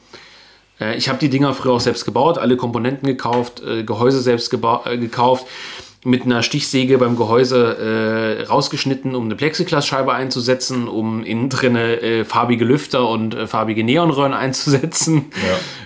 Äh, 0.79 0.97
ich 0.97 1.07
habe 1.07 1.19
die 1.19 1.29
Dinger 1.29 1.53
früher 1.53 1.71
auch 1.71 1.79
selbst 1.79 2.03
gebaut, 2.03 2.37
alle 2.37 2.57
Komponenten 2.57 3.07
gekauft, 3.07 3.61
äh, 3.61 3.83
Gehäuse 3.83 4.21
selbst 4.21 4.53
äh, 4.53 4.97
gekauft, 4.97 5.47
mit 6.03 6.23
einer 6.23 6.43
Stichsäge 6.43 6.97
beim 6.97 7.15
Gehäuse 7.15 7.77
äh, 7.77 8.43
rausgeschnitten, 8.43 9.15
um 9.15 9.25
eine 9.25 9.35
Plexiglasscheibe 9.35 10.13
einzusetzen, 10.13 10.87
um 10.87 11.23
innen 11.23 11.49
drinne 11.49 12.01
äh, 12.01 12.25
farbige 12.25 12.65
Lüfter 12.65 13.07
und 13.07 13.35
äh, 13.35 13.47
farbige 13.47 13.83
Neonröhren 13.83 14.33
einzusetzen. 14.33 15.31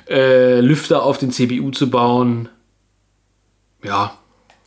äh, 0.10 0.60
Lüfter 0.60 1.04
auf 1.04 1.18
den 1.18 1.32
CPU 1.32 1.72
zu 1.72 1.90
bauen. 1.90 2.50
Ja, 3.84 4.18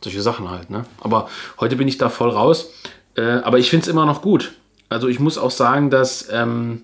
solche 0.01 0.21
Sachen 0.21 0.49
halt. 0.49 0.69
Ne? 0.69 0.85
Aber 1.01 1.29
heute 1.59 1.75
bin 1.75 1.87
ich 1.87 1.97
da 1.97 2.09
voll 2.09 2.29
raus. 2.29 2.71
Äh, 3.15 3.21
aber 3.21 3.59
ich 3.59 3.69
finde 3.69 3.83
es 3.83 3.89
immer 3.89 4.05
noch 4.05 4.21
gut. 4.21 4.53
Also 4.89 5.07
ich 5.07 5.19
muss 5.19 5.37
auch 5.37 5.51
sagen, 5.51 5.89
dass 5.89 6.27
ähm, 6.31 6.83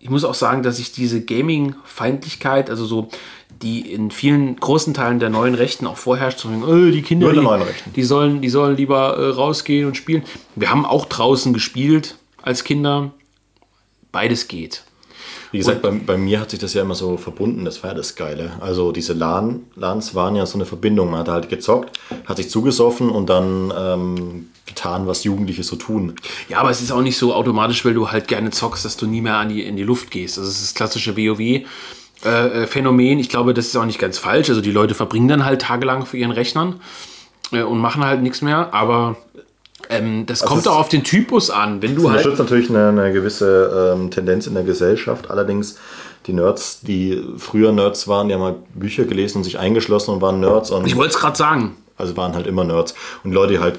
ich 0.00 0.08
muss 0.08 0.24
auch 0.24 0.34
sagen, 0.34 0.62
dass 0.62 0.78
ich 0.78 0.92
diese 0.92 1.20
Gaming-Feindlichkeit, 1.20 2.70
also 2.70 2.86
so 2.86 3.08
die 3.62 3.92
in 3.92 4.10
vielen 4.10 4.56
großen 4.56 4.94
Teilen 4.94 5.18
der 5.18 5.28
neuen 5.28 5.54
Rechten 5.54 5.86
auch 5.86 5.98
vorherrscht, 5.98 6.38
so, 6.38 6.48
äh, 6.48 6.90
die 6.90 7.02
Kinder, 7.02 7.32
die, 7.32 7.92
die 7.94 8.02
sollen, 8.02 8.40
die 8.40 8.48
sollen 8.48 8.76
lieber 8.76 9.18
äh, 9.18 9.28
rausgehen 9.28 9.86
und 9.86 9.96
spielen. 9.96 10.24
Wir 10.56 10.70
haben 10.70 10.86
auch 10.86 11.04
draußen 11.04 11.52
gespielt 11.52 12.16
als 12.40 12.64
Kinder. 12.64 13.10
Beides 14.10 14.48
geht. 14.48 14.84
Wie 15.52 15.58
gesagt, 15.58 15.82
bei, 15.82 15.90
bei 15.90 16.16
mir 16.16 16.40
hat 16.40 16.50
sich 16.50 16.60
das 16.60 16.74
ja 16.74 16.82
immer 16.82 16.94
so 16.94 17.16
verbunden, 17.16 17.64
das 17.64 17.82
war 17.82 17.90
ja 17.90 17.96
das 17.96 18.14
Geile. 18.14 18.52
Also 18.60 18.92
diese 18.92 19.12
LAN, 19.12 19.64
LANs 19.74 20.14
waren 20.14 20.36
ja 20.36 20.46
so 20.46 20.56
eine 20.56 20.64
Verbindung. 20.64 21.10
Man 21.10 21.20
hat 21.20 21.28
halt 21.28 21.48
gezockt, 21.48 21.98
hat 22.24 22.38
sich 22.38 22.48
zugesoffen 22.48 23.10
und 23.10 23.28
dann 23.28 23.72
ähm, 23.76 24.48
getan, 24.70 25.06
was 25.06 25.22
Jugendliche 25.24 25.62
so 25.62 25.76
tun. 25.76 26.14
Ja, 26.48 26.58
aber 26.60 26.70
es 26.70 26.80
ist 26.80 26.90
auch 26.90 27.02
nicht 27.02 27.18
so 27.18 27.34
automatisch, 27.34 27.84
weil 27.84 27.92
du 27.94 28.10
halt 28.10 28.26
gerne 28.28 28.50
zockst, 28.50 28.84
dass 28.84 28.96
du 28.96 29.06
nie 29.06 29.20
mehr 29.20 29.36
an 29.36 29.50
die, 29.50 29.62
in 29.62 29.76
die 29.76 29.82
Luft 29.82 30.10
gehst. 30.10 30.38
Also 30.38 30.48
es 30.50 30.56
ist 30.56 30.70
das 30.70 30.74
klassische 30.74 31.16
WoW-Phänomen. 32.22 33.18
ich 33.18 33.28
glaube, 33.28 33.54
das 33.54 33.66
ist 33.66 33.76
auch 33.76 33.84
nicht 33.84 33.98
ganz 33.98 34.18
falsch. 34.18 34.48
Also 34.48 34.60
die 34.60 34.72
Leute 34.72 34.94
verbringen 34.94 35.28
dann 35.28 35.44
halt 35.44 35.62
tagelang 35.62 36.06
für 36.06 36.16
ihren 36.16 36.30
Rechnern 36.32 36.80
äh, 37.52 37.62
und 37.62 37.78
machen 37.78 38.04
halt 38.04 38.22
nichts 38.22 38.42
mehr. 38.42 38.72
Aber 38.74 39.16
ähm, 39.88 40.26
das 40.26 40.40
kommt 40.40 40.60
es- 40.62 40.66
auch 40.68 40.78
auf 40.78 40.88
den 40.88 41.04
Typus 41.04 41.50
an. 41.50 41.82
Wenn 41.82 41.94
du 41.94 42.02
Das 42.02 42.10
halt 42.12 42.26
unterstützt 42.26 42.38
natürlich 42.50 42.70
eine, 42.70 42.88
eine 42.88 43.12
gewisse 43.12 43.94
ähm, 43.96 44.10
Tendenz 44.10 44.46
in 44.46 44.54
der 44.54 44.64
Gesellschaft. 44.64 45.30
Allerdings 45.30 45.76
die 46.26 46.32
Nerds, 46.34 46.80
die 46.82 47.22
früher 47.38 47.72
Nerds 47.72 48.06
waren, 48.06 48.28
die 48.28 48.34
haben 48.34 48.42
halt 48.42 48.56
Bücher 48.74 49.04
gelesen 49.04 49.38
und 49.38 49.44
sich 49.44 49.58
eingeschlossen 49.58 50.12
und 50.14 50.20
waren 50.20 50.38
Nerds. 50.40 50.70
Und 50.70 50.86
Ich 50.86 50.96
wollte 50.96 51.14
es 51.14 51.18
gerade 51.18 51.36
sagen. 51.36 51.76
Also 51.96 52.16
waren 52.16 52.34
halt 52.34 52.46
immer 52.46 52.64
Nerds. 52.64 52.94
Und 53.24 53.32
Leute, 53.32 53.54
die 53.54 53.58
halt 53.58 53.78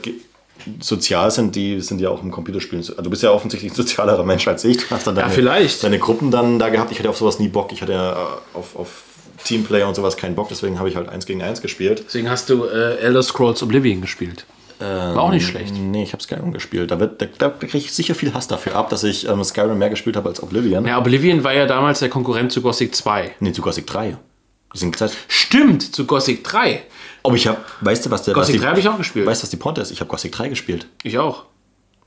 sozial 0.80 1.32
sind, 1.32 1.56
die 1.56 1.80
sind 1.82 2.02
ja 2.02 2.10
auch 2.10 2.22
im 2.24 2.32
Computerspielen. 2.32 2.84
so- 2.84 2.94
Also 2.94 3.04
du 3.04 3.10
bist 3.10 3.24
ja 3.24 3.32
offensichtlich 3.32 3.72
ein 3.72 3.76
sozialerer 3.76 4.24
Mensch 4.24 4.48
als 4.48 4.64
ich. 4.64 4.78
Du 4.78 4.90
hast 4.92 5.08
dann 5.08 5.16
deine, 5.16 5.30
vielleicht. 5.32 5.84
deine 5.84 6.00
Gruppen 6.00 6.32
dann 6.32 6.60
da 6.60 6.70
gehabt. 6.70 6.92
Ich 6.92 7.00
hatte 7.00 7.10
auf 7.10 7.18
sowas 7.18 7.40
nie 7.40 7.48
Bock. 7.48 7.72
Ich 7.74 7.82
hatte 7.82 7.94
ja 7.94 8.12
äh, 8.12 8.16
auf, 8.54 8.76
auf 8.76 9.04
Teamplayer 9.44 9.88
und 9.88 9.96
sowas 9.96 10.18
keinen 10.18 10.36
Bock. 10.36 10.50
Deswegen 10.50 10.78
habe 10.80 10.90
ich 10.90 10.96
halt 10.96 11.10
eins 11.10 11.26
gegen 11.26 11.42
eins 11.42 11.62
gespielt. 11.62 12.04
Deswegen 12.08 12.30
hast 12.30 12.50
du 12.50 12.66
äh, 12.66 12.98
Elder 13.00 13.24
Scrolls 13.24 13.62
Oblivion 13.64 14.02
gespielt. 14.02 14.46
War 14.80 15.22
auch 15.22 15.30
nicht 15.32 15.46
schlecht. 15.46 15.76
Nee, 15.76 16.02
ich 16.02 16.12
habe 16.14 16.24
Skyrim 16.24 16.52
gespielt. 16.52 16.90
Da, 16.90 17.00
wird, 17.00 17.22
da, 17.22 17.28
da 17.38 17.50
kriege 17.50 17.78
ich 17.78 17.94
sicher 17.94 18.16
viel 18.16 18.34
Hass 18.34 18.48
dafür 18.48 18.76
ab, 18.76 18.90
dass 18.90 19.04
ich 19.04 19.28
ähm, 19.30 19.44
Skyrim 19.44 19.78
mehr 19.78 19.92
gespielt 19.92 20.16
habe 20.16 20.28
als 20.30 20.42
Oblivion. 20.42 20.88
Ja, 20.88 20.98
Oblivion 20.98 21.44
war 21.44 21.54
ja 21.54 21.68
damals 21.68 22.00
der 22.00 22.10
Konkurrent 22.10 22.52
zu 22.52 22.64
Gothic 22.64 22.96
2. 22.96 23.36
Nee, 23.42 23.52
zu 23.52 23.62
Gothic 23.62 23.86
3. 23.86 24.18
Die 24.74 24.78
sind 24.80 24.92
gesagt, 24.92 25.16
Stimmt, 25.28 25.94
zu 25.94 26.08
Gothic 26.08 26.44
3. 26.44 26.82
ob 27.24 27.36
ich 27.36 27.48
habe, 27.48 27.58
weißt 27.82 28.06
du, 28.06 28.12
was 28.12 28.24
der 28.24 28.36
was 28.36 28.48
Gothic 28.48 28.60
die, 28.60 28.64
3 28.66 28.70
habe 28.72 28.80
ich 28.80 28.88
auch 28.88 28.98
gespielt. 28.98 29.26
Weißt 29.26 29.42
du, 29.42 29.44
was 29.44 29.50
die 29.50 29.58
Pointe 29.58 29.82
ist? 29.82 29.92
Ich 29.92 30.00
habe 30.00 30.10
Gothic 30.10 30.32
3 30.32 30.50
gespielt, 30.50 30.88
Ich 31.04 31.18
auch. 31.18 31.44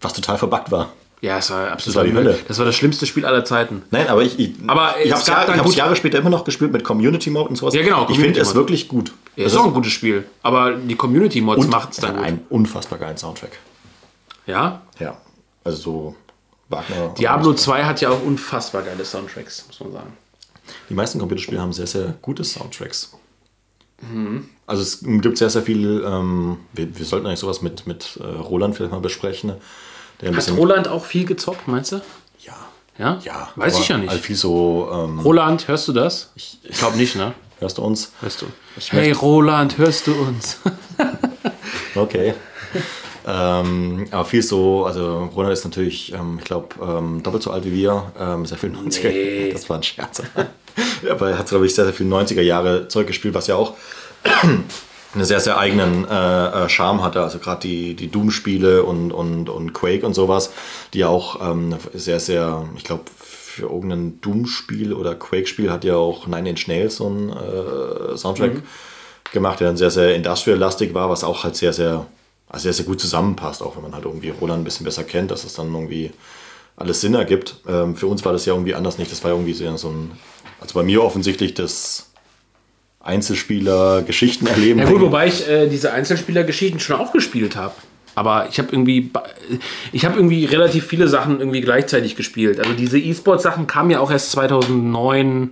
was 0.01 0.13
total 0.13 0.39
verbuggt 0.39 0.71
war. 0.71 0.91
Ja, 1.21 1.39
es 1.39 1.49
war 1.51 1.71
absolut 1.71 1.87
Das 1.87 1.95
war 1.97 2.05
die 2.05 2.13
Hölle. 2.13 2.39
Das 2.49 2.59
war 2.59 2.67
das 2.67 2.75
schlimmste 2.75 3.07
Spiel 3.07 3.25
aller 3.25 3.47
Zeiten. 3.47 3.83
Nein, 3.91 4.09
aber 4.09 4.23
ich, 4.23 4.39
ich, 4.39 4.53
Aber 4.67 4.95
ich 5.03 5.11
habe 5.11 5.21
es 5.23 5.27
Jahr, 5.27 5.47
gut- 5.59 5.75
Jahre 5.75 5.97
später 5.97 6.19
immer 6.19 6.29
noch 6.29 6.45
gespielt 6.45 6.71
mit 6.71 6.85
Community 6.85 7.31
Mode 7.31 7.49
und 7.49 7.57
sowas. 7.57 7.73
Ja, 7.73 7.83
genau, 7.83 8.03
Ich 8.03 8.07
Community 8.09 8.35
finde 8.35 8.41
es 8.41 8.55
wirklich 8.55 8.89
gut. 8.89 9.13
Ja, 9.37 9.45
Das 9.45 9.55
ist 9.55 9.59
auch 9.59 9.65
ein 9.65 9.73
gutes 9.73 9.93
Spiel. 9.93 10.27
Aber 10.43 10.73
die 10.75 10.97
Community-Mods 10.97 11.65
und 11.65 11.71
macht 11.71 11.93
es 11.93 11.97
dann 11.99 12.19
einen 12.19 12.41
unfassbar 12.51 12.99
geilen 12.99 13.17
Soundtrack. 13.17 13.53
Ja? 14.47 14.83
Ja, 14.99 15.17
also 15.65 15.79
so 15.79 16.17
Wagner. 16.69 17.15
Diablo 17.19 17.55
2 17.55 17.85
hat 17.85 18.01
ja 18.03 18.11
auch 18.11 18.23
unfassbar 18.23 18.83
geile 18.83 19.05
Soundtracks, 19.05 19.65
muss 19.69 19.81
man 19.81 19.93
sagen. 19.93 20.13
Die 20.91 20.95
meisten 20.95 21.19
Computerspiele 21.19 21.59
haben 21.61 21.73
sehr, 21.73 21.87
sehr 21.87 22.15
gute 22.21 22.45
Soundtracks. 22.45 23.13
Mhm. 24.01 24.49
Also 24.67 24.83
es 24.83 25.01
gibt 25.03 25.39
sehr, 25.39 25.51
sehr 25.51 25.63
viel. 25.63 26.03
Ähm, 26.07 26.59
wir, 26.73 26.99
wir 26.99 27.05
sollten 27.05 27.27
eigentlich 27.27 27.41
sowas 27.41 27.63
mit, 27.63 27.87
mit 27.87 28.19
äh, 28.21 28.25
Roland 28.25 28.77
vielleicht 28.77 28.93
mal 28.93 29.01
besprechen. 29.01 29.53
Hat 30.23 30.51
Roland 30.57 30.89
auch 30.89 31.05
viel 31.05 31.27
gezockt, 31.27 31.69
meinst 31.69 31.93
du? 31.93 32.01
Ja. 32.41 32.55
Ja? 32.99 33.19
Ja. 33.25 33.51
Weiß 33.57 33.79
ich 33.79 33.89
ja 33.89 33.99
nicht. 33.99 34.13
Viel 34.15 34.37
so. 34.37 34.89
Ähm, 34.93 35.19
Roland, 35.21 35.69
hörst 35.69 35.89
du 35.89 35.93
das? 35.93 36.31
Ich, 36.35 36.59
glaube 36.79 36.97
nicht, 36.97 37.17
ne? 37.17 37.35
hörst 37.59 37.79
du 37.79 37.83
uns? 37.83 38.13
Hörst 38.21 38.43
du? 38.43 38.47
Ich 38.77 38.93
hey 38.93 39.13
Roland, 39.13 39.79
hörst 39.79 40.07
du 40.07 40.15
uns? 40.15 40.59
Okay. 41.97 42.35
ähm, 43.25 44.09
aber 44.11 44.25
viel 44.25 44.43
so, 44.43 44.85
also 44.85 45.27
Ronald 45.27 45.53
ist 45.53 45.65
natürlich, 45.65 46.13
ähm, 46.13 46.39
ich 46.41 46.45
glaube, 46.45 46.75
ähm, 46.83 47.23
doppelt 47.23 47.45
so 47.45 47.53
alt 47.53 47.65
wie 47.65 47.73
wir, 47.73 48.43
sehr 48.45 48.59
viel 48.59 48.71
90er. 48.71 49.09
Nee. 49.09 49.53
Das 49.53 49.71
war 49.71 49.77
ein 49.77 49.85
Scherz. 49.85 50.21
aber 51.11 51.31
er 51.31 51.39
hat, 51.39 51.49
glaube 51.49 51.67
ich, 51.67 51.75
sehr, 51.75 51.85
sehr 51.85 51.95
viel 51.95 52.07
90er 52.07 52.43
Jahre 52.43 52.89
Zeug 52.89 53.07
gespielt, 53.07 53.35
was 53.35 53.47
ja 53.47 53.57
auch 53.57 53.75
einen 54.43 55.25
sehr, 55.25 55.41
sehr 55.41 55.59
eigenen 55.59 56.09
äh, 56.09 56.65
äh, 56.65 56.69
Charme 56.69 57.03
hatte. 57.03 57.23
Also 57.23 57.39
gerade 57.39 57.61
die, 57.61 57.95
die 57.95 58.11
Doom-Spiele 58.11 58.83
und, 58.83 59.13
und, 59.13 59.49
und 59.49 59.73
Quake 59.73 60.05
und 60.05 60.15
sowas, 60.15 60.51
die 60.93 61.01
ja 61.01 61.09
auch 61.09 61.41
ähm, 61.41 61.77
sehr, 61.93 62.21
sehr, 62.21 62.69
ich 62.77 62.85
glaube, 62.85 63.05
für 63.17 63.63
irgendein 63.67 64.21
Doom-Spiel 64.21 64.93
oder 64.93 65.15
Quake-Spiel 65.15 65.71
hat 65.71 65.85
ja 65.85 65.95
auch 65.95 66.27
Nine 66.27 66.51
Inch 66.51 66.67
Nails 66.67 66.97
so 66.97 67.07
einen 67.07 67.31
äh, 67.31 68.17
Soundtrack 68.17 68.63
gemacht, 69.33 69.61
der 69.61 69.69
dann 69.69 69.77
sehr, 69.77 69.91
sehr 69.91 70.15
industrial-lastig 70.15 70.93
war, 70.95 71.09
was 71.09 71.23
auch 71.23 71.45
halt 71.45 71.55
sehr, 71.55 71.73
sehr, 71.73 72.07
also 72.49 72.65
sehr, 72.65 72.73
sehr 72.73 72.85
gut 72.85 73.01
zusammenpasst, 73.01 73.63
auch 73.63 73.77
wenn 73.77 73.83
man 73.83 73.95
halt 73.95 74.05
irgendwie 74.05 74.31
Roland 74.31 74.63
ein 74.63 74.65
bisschen 74.65 74.85
besser 74.85 75.05
kennt, 75.05 75.31
dass 75.31 75.45
es 75.45 75.55
dann 75.55 75.73
irgendwie 75.73 76.11
alles 76.77 77.01
Sinn 77.01 77.15
ergibt. 77.15 77.57
Ähm, 77.69 77.97
für 77.97 78.09
uns 78.09 78.25
war 78.25 78.33
das 78.33 78.45
ja 78.47 78.55
irgendwie 78.55 78.75
anders 78.75 78.99
nicht. 78.99 79.13
Das 79.13 79.23
war 79.23 79.31
irgendwie 79.31 79.53
so 79.53 79.89
ein, 79.89 80.11
also 80.65 80.79
bei 80.79 80.83
mir 80.83 81.05
offensichtlich 81.05 81.53
das 81.53 82.11
Einzelspieler-Geschichten 83.01 84.47
erleben. 84.47 84.81
Ja 84.81 84.87
gut, 84.87 85.03
wobei 85.03 85.27
ich 85.27 85.47
äh, 85.47 85.69
diese 85.69 85.93
Einzelspielergeschichten 85.93 86.81
schon 86.81 86.97
auch 86.97 87.13
gespielt 87.13 87.55
habe. 87.55 87.75
Aber 88.15 88.49
ich 88.49 88.59
habe 88.59 88.69
irgendwie, 88.73 89.11
ich 89.93 90.05
habe 90.05 90.17
irgendwie 90.17 90.47
relativ 90.47 90.87
viele 90.87 91.09
Sachen 91.09 91.41
irgendwie 91.41 91.61
gleichzeitig 91.61 92.17
gespielt. 92.17 92.61
Also 92.61 92.73
diese 92.73 92.99
E-Sport-Sachen 92.99 93.67
kamen 93.67 93.91
ja 93.91 94.01
auch 94.01 94.11
erst 94.11 94.31
2009, 94.31 95.51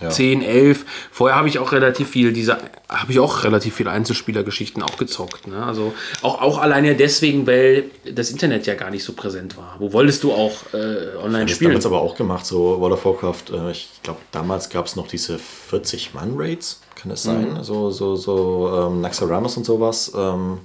Ja. 0.00 0.10
10, 0.10 0.42
11. 0.42 0.84
Vorher 1.12 1.36
habe 1.36 1.48
ich 1.48 1.58
auch 1.58 1.72
relativ 1.72 2.08
viel, 2.08 2.32
diese, 2.32 2.56
habe 2.88 3.12
ich 3.12 3.18
auch 3.18 3.44
relativ 3.44 3.74
viele 3.74 3.90
Einzelspielergeschichten 3.90 4.82
auch 4.82 4.96
gezockt. 4.96 5.46
Ne? 5.46 5.62
Also 5.64 5.92
auch, 6.22 6.40
auch 6.40 6.58
alleine 6.58 6.94
deswegen, 6.94 7.46
weil 7.46 7.84
das 8.10 8.30
Internet 8.30 8.66
ja 8.66 8.74
gar 8.74 8.90
nicht 8.90 9.04
so 9.04 9.12
präsent 9.12 9.56
war. 9.56 9.76
Wo 9.78 9.92
wolltest 9.92 10.22
du 10.22 10.32
auch 10.32 10.72
äh, 10.72 11.16
online 11.22 11.46
Das 11.46 11.56
spielen? 11.56 11.72
damals 11.72 11.86
aber 11.86 12.00
auch 12.00 12.16
gemacht, 12.16 12.46
so 12.46 12.80
World 12.80 12.94
of 12.94 13.04
Warcraft. 13.04 13.52
Äh, 13.52 13.70
ich 13.72 13.88
glaube, 14.02 14.20
damals 14.32 14.70
gab 14.70 14.86
es 14.86 14.96
noch 14.96 15.06
diese 15.06 15.38
40-Mann-Raids, 15.70 16.80
kann 16.94 17.10
das 17.10 17.22
sein? 17.22 17.58
So, 17.62 17.90
so, 17.90 18.16
so 18.16 18.88
ähm, 18.90 19.00
Naxxramas 19.00 19.56
und 19.56 19.64
sowas. 19.64 20.12
Ähm, 20.16 20.58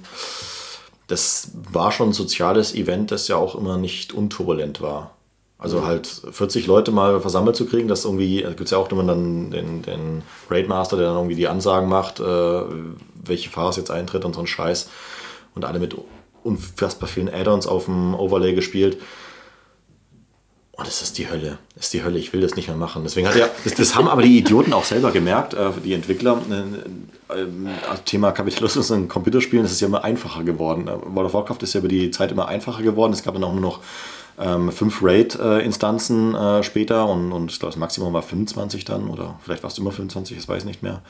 das 1.08 1.50
war 1.70 1.92
schon 1.92 2.10
ein 2.10 2.12
soziales 2.12 2.74
Event, 2.74 3.10
das 3.10 3.28
ja 3.28 3.36
auch 3.36 3.54
immer 3.54 3.76
nicht 3.76 4.12
unturbulent 4.12 4.80
war. 4.80 5.15
Also 5.58 5.86
halt 5.86 6.06
40 6.06 6.66
Leute 6.66 6.90
mal 6.90 7.18
versammelt 7.20 7.56
zu 7.56 7.64
kriegen, 7.64 7.88
das 7.88 8.04
irgendwie, 8.04 8.42
da 8.42 8.50
gibt 8.50 8.62
es 8.62 8.72
ja 8.72 8.78
auch 8.78 8.90
immer 8.90 9.04
dann 9.04 9.50
den, 9.50 9.80
den 9.80 10.22
Raidmaster, 10.50 10.98
der 10.98 11.06
dann 11.06 11.16
irgendwie 11.16 11.34
die 11.34 11.48
Ansagen 11.48 11.88
macht, 11.88 12.20
äh, 12.20 12.62
welche 13.24 13.48
Phase 13.48 13.80
jetzt 13.80 13.90
eintritt 13.90 14.26
und 14.26 14.34
so 14.34 14.40
ein 14.40 14.46
Scheiß. 14.46 14.90
Und 15.54 15.64
alle 15.64 15.78
mit 15.78 15.96
unfassbar 16.42 17.08
vielen 17.08 17.32
Add-ons 17.32 17.66
auf 17.66 17.86
dem 17.86 18.14
Overlay 18.14 18.54
gespielt. 18.54 18.98
Oh, 20.78 20.82
das 20.84 21.00
ist 21.00 21.16
die 21.16 21.30
Hölle. 21.30 21.56
Das 21.74 21.86
ist 21.86 21.94
die 21.94 22.04
Hölle. 22.04 22.18
Ich 22.18 22.34
will 22.34 22.42
das 22.42 22.54
nicht 22.54 22.68
mehr 22.68 22.76
machen. 22.76 23.02
Deswegen 23.02 23.26
hat 23.26 23.34
er, 23.34 23.48
das, 23.64 23.72
das 23.72 23.94
haben 23.94 24.08
aber 24.08 24.20
die 24.20 24.36
Idioten 24.36 24.74
auch 24.74 24.84
selber 24.84 25.10
gemerkt, 25.10 25.54
äh, 25.54 25.70
die 25.82 25.94
Entwickler. 25.94 26.38
Äh, 26.50 27.34
äh, 27.34 27.46
Thema 28.04 28.30
Kapitalismus 28.32 28.90
in 28.90 29.08
Computerspielen, 29.08 29.64
das 29.64 29.72
ist 29.72 29.80
ja 29.80 29.88
immer 29.88 30.04
einfacher 30.04 30.44
geworden. 30.44 30.86
Äh, 30.86 30.92
World 31.14 31.28
of 31.28 31.34
Warcraft 31.34 31.62
ist 31.62 31.72
ja 31.72 31.80
über 31.80 31.88
die 31.88 32.10
Zeit 32.10 32.30
immer 32.30 32.46
einfacher 32.46 32.82
geworden. 32.82 33.14
Es 33.14 33.22
gab 33.22 33.32
dann 33.32 33.44
auch 33.44 33.52
nur 33.52 33.62
noch 33.62 33.80
ähm, 34.38 34.70
fünf 34.70 35.02
Raid-Instanzen 35.02 36.34
äh, 36.34 36.62
später 36.62 37.08
und, 37.08 37.32
und 37.32 37.50
ich 37.50 37.58
glaube, 37.58 37.72
das 37.72 37.78
Maximum 37.78 38.12
war 38.12 38.22
25 38.22 38.84
dann 38.84 39.08
oder 39.08 39.38
vielleicht 39.42 39.62
war 39.62 39.70
es 39.70 39.78
immer 39.78 39.92
25, 39.92 40.36
das 40.36 40.48
weiß 40.48 40.62
ich 40.62 40.68
nicht 40.68 40.82
mehr. 40.82 41.02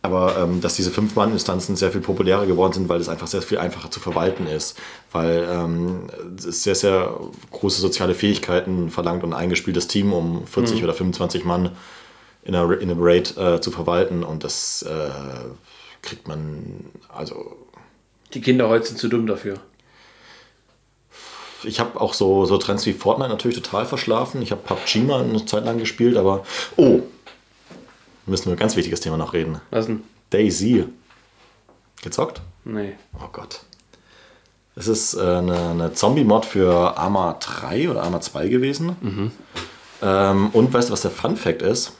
Aber 0.00 0.36
ähm, 0.38 0.60
dass 0.60 0.74
diese 0.76 0.90
Fünf-Mann-Instanzen 0.90 1.74
sehr 1.74 1.90
viel 1.90 2.00
populärer 2.00 2.46
geworden 2.46 2.72
sind, 2.72 2.88
weil 2.88 3.00
es 3.00 3.08
einfach 3.08 3.26
sehr 3.26 3.42
viel 3.42 3.58
einfacher 3.58 3.90
zu 3.90 3.98
verwalten 3.98 4.46
ist. 4.46 4.78
Weil 5.10 5.46
ähm, 5.50 6.04
es 6.36 6.62
sehr, 6.62 6.76
sehr 6.76 7.18
große 7.50 7.80
soziale 7.80 8.14
Fähigkeiten 8.14 8.90
verlangt 8.90 9.24
und 9.24 9.32
ein 9.32 9.40
eingespieltes 9.40 9.88
Team, 9.88 10.12
um 10.12 10.46
40 10.46 10.84
oder 10.84 10.94
25 10.94 11.44
Mann 11.44 11.70
in, 12.44 12.54
einer, 12.54 12.72
in 12.80 12.90
einem 12.90 13.00
Raid 13.02 13.36
äh, 13.36 13.60
zu 13.60 13.72
verwalten. 13.72 14.22
Und 14.22 14.44
das 14.44 14.82
äh, 14.82 15.10
kriegt 16.02 16.28
man, 16.28 16.84
also 17.08 17.56
Die 18.34 18.40
Kinder 18.40 18.68
heute 18.68 18.86
sind 18.86 18.98
zu 18.98 19.08
dumm 19.08 19.26
dafür. 19.26 19.58
Ich 21.64 21.80
habe 21.80 22.00
auch 22.00 22.14
so, 22.14 22.44
so 22.44 22.58
Trends 22.58 22.86
wie 22.86 22.92
Fortnite 22.92 23.30
natürlich 23.30 23.56
total 23.60 23.86
verschlafen. 23.86 24.42
Ich 24.42 24.50
habe 24.50 24.62
PUBG 24.62 25.02
mal 25.02 25.24
eine 25.24 25.44
Zeit 25.44 25.64
lang 25.64 25.78
gespielt, 25.78 26.16
aber 26.16 26.44
oh, 26.76 27.00
müssen 28.26 28.46
wir 28.46 28.52
über 28.52 28.58
ein 28.58 28.60
ganz 28.60 28.76
wichtiges 28.76 29.00
Thema 29.00 29.16
noch 29.16 29.32
reden. 29.32 29.60
Was 29.70 29.86
denn? 29.86 30.02
Daisy. 30.30 30.84
Gezockt? 32.02 32.40
Nee. 32.64 32.94
Oh 33.18 33.28
Gott. 33.32 33.60
Es 34.76 34.86
ist 34.86 35.14
äh, 35.14 35.20
eine, 35.20 35.70
eine 35.70 35.92
Zombie-Mod 35.92 36.44
für 36.44 36.96
Arma 36.96 37.36
3 37.40 37.90
oder 37.90 38.04
Arma 38.04 38.20
2 38.20 38.48
gewesen. 38.48 38.96
Ähm, 40.02 40.50
und 40.52 40.72
weißt 40.72 40.88
du, 40.88 40.92
was 40.92 41.02
der 41.02 41.10
Fun-Fact 41.10 41.62
ist? 41.62 41.92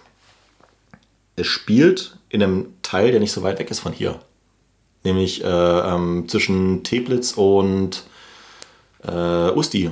es 1.38 1.46
spielt 1.46 2.16
in 2.28 2.42
einem 2.42 2.74
Teil, 2.82 3.10
der 3.10 3.20
nicht 3.20 3.32
so 3.32 3.42
weit 3.42 3.58
weg 3.58 3.70
ist 3.70 3.80
von 3.80 3.92
hier. 3.92 4.20
Nämlich 5.04 5.44
äh, 5.44 5.46
ähm, 5.46 6.26
zwischen 6.28 6.82
Teplitz 6.82 7.32
und 7.32 8.04
äh, 9.06 9.50
Usti. 9.56 9.90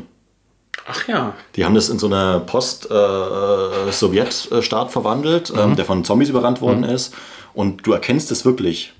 Ach 0.88 1.08
ja. 1.08 1.34
Die 1.56 1.64
haben 1.64 1.74
das 1.74 1.88
in 1.88 1.98
so 1.98 2.06
eine 2.06 2.40
Post-Sowjet-Staat 2.46 4.90
verwandelt, 4.90 5.52
Mhm. 5.52 5.58
ähm, 5.58 5.76
der 5.76 5.84
von 5.84 6.04
Zombies 6.04 6.28
überrannt 6.28 6.60
worden 6.60 6.84
ist. 6.84 7.14
Und 7.54 7.86
du 7.86 7.92
erkennst 7.92 8.30
es 8.30 8.44
wirklich. 8.44 8.92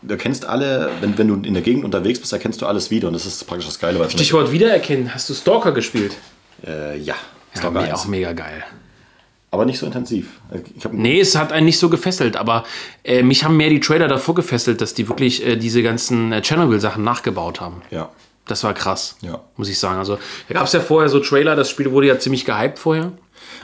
Du 0.00 0.12
erkennst 0.14 0.46
alle, 0.46 0.90
wenn, 1.00 1.18
wenn 1.18 1.28
du 1.28 1.34
in 1.46 1.54
der 1.54 1.62
Gegend 1.62 1.84
unterwegs 1.84 2.20
bist, 2.20 2.32
erkennst 2.32 2.62
du 2.62 2.66
alles 2.66 2.90
wieder. 2.90 3.08
Und 3.08 3.14
das 3.14 3.26
ist 3.26 3.44
praktisch 3.46 3.66
das 3.66 3.78
Geile. 3.78 4.08
Stichwort 4.10 4.52
wiedererkennen. 4.52 5.12
Hast 5.14 5.28
du 5.28 5.34
Stalker 5.34 5.72
gespielt? 5.72 6.16
Äh, 6.66 6.96
ja, 6.98 7.14
Ja, 7.54 7.58
Stalker 7.58 7.80
me- 7.80 7.86
1. 7.88 7.94
auch 8.00 8.06
mega 8.06 8.32
geil. 8.32 8.62
aber 9.50 9.64
nicht 9.66 9.78
so 9.78 9.84
intensiv. 9.86 10.40
Ich 10.76 10.84
Nee, 10.92 11.20
es 11.20 11.36
hat 11.36 11.52
einen 11.52 11.66
nicht 11.66 11.78
so 11.78 11.90
gefesselt, 11.90 12.36
aber 12.38 12.64
äh, 13.04 13.22
mich 13.22 13.44
haben 13.44 13.56
mehr 13.58 13.68
die 13.68 13.80
Trailer 13.80 14.08
davor 14.08 14.34
gefesselt, 14.34 14.80
dass 14.80 14.94
die 14.94 15.08
wirklich 15.08 15.44
äh, 15.46 15.56
diese 15.56 15.82
ganzen 15.82 16.32
äh, 16.32 16.40
Chernobyl-Sachen 16.42 17.04
nachgebaut 17.04 17.60
haben. 17.60 17.82
Ja, 17.90 18.08
Das 18.46 18.64
war 18.64 18.74
krass, 18.74 19.16
Ja. 19.22 19.40
muss 19.56 19.68
ich 19.68 19.78
sagen. 19.78 19.98
Also, 19.98 20.18
da 20.48 20.54
gab 20.54 20.64
es 20.66 20.72
ja 20.72 20.80
vorher 20.80 21.08
so 21.08 21.20
Trailer, 21.20 21.54
das 21.56 21.70
Spiel 21.70 21.90
wurde 21.92 22.08
ja 22.08 22.18
ziemlich 22.18 22.44
gehypt 22.44 22.78
vorher. 22.78 23.12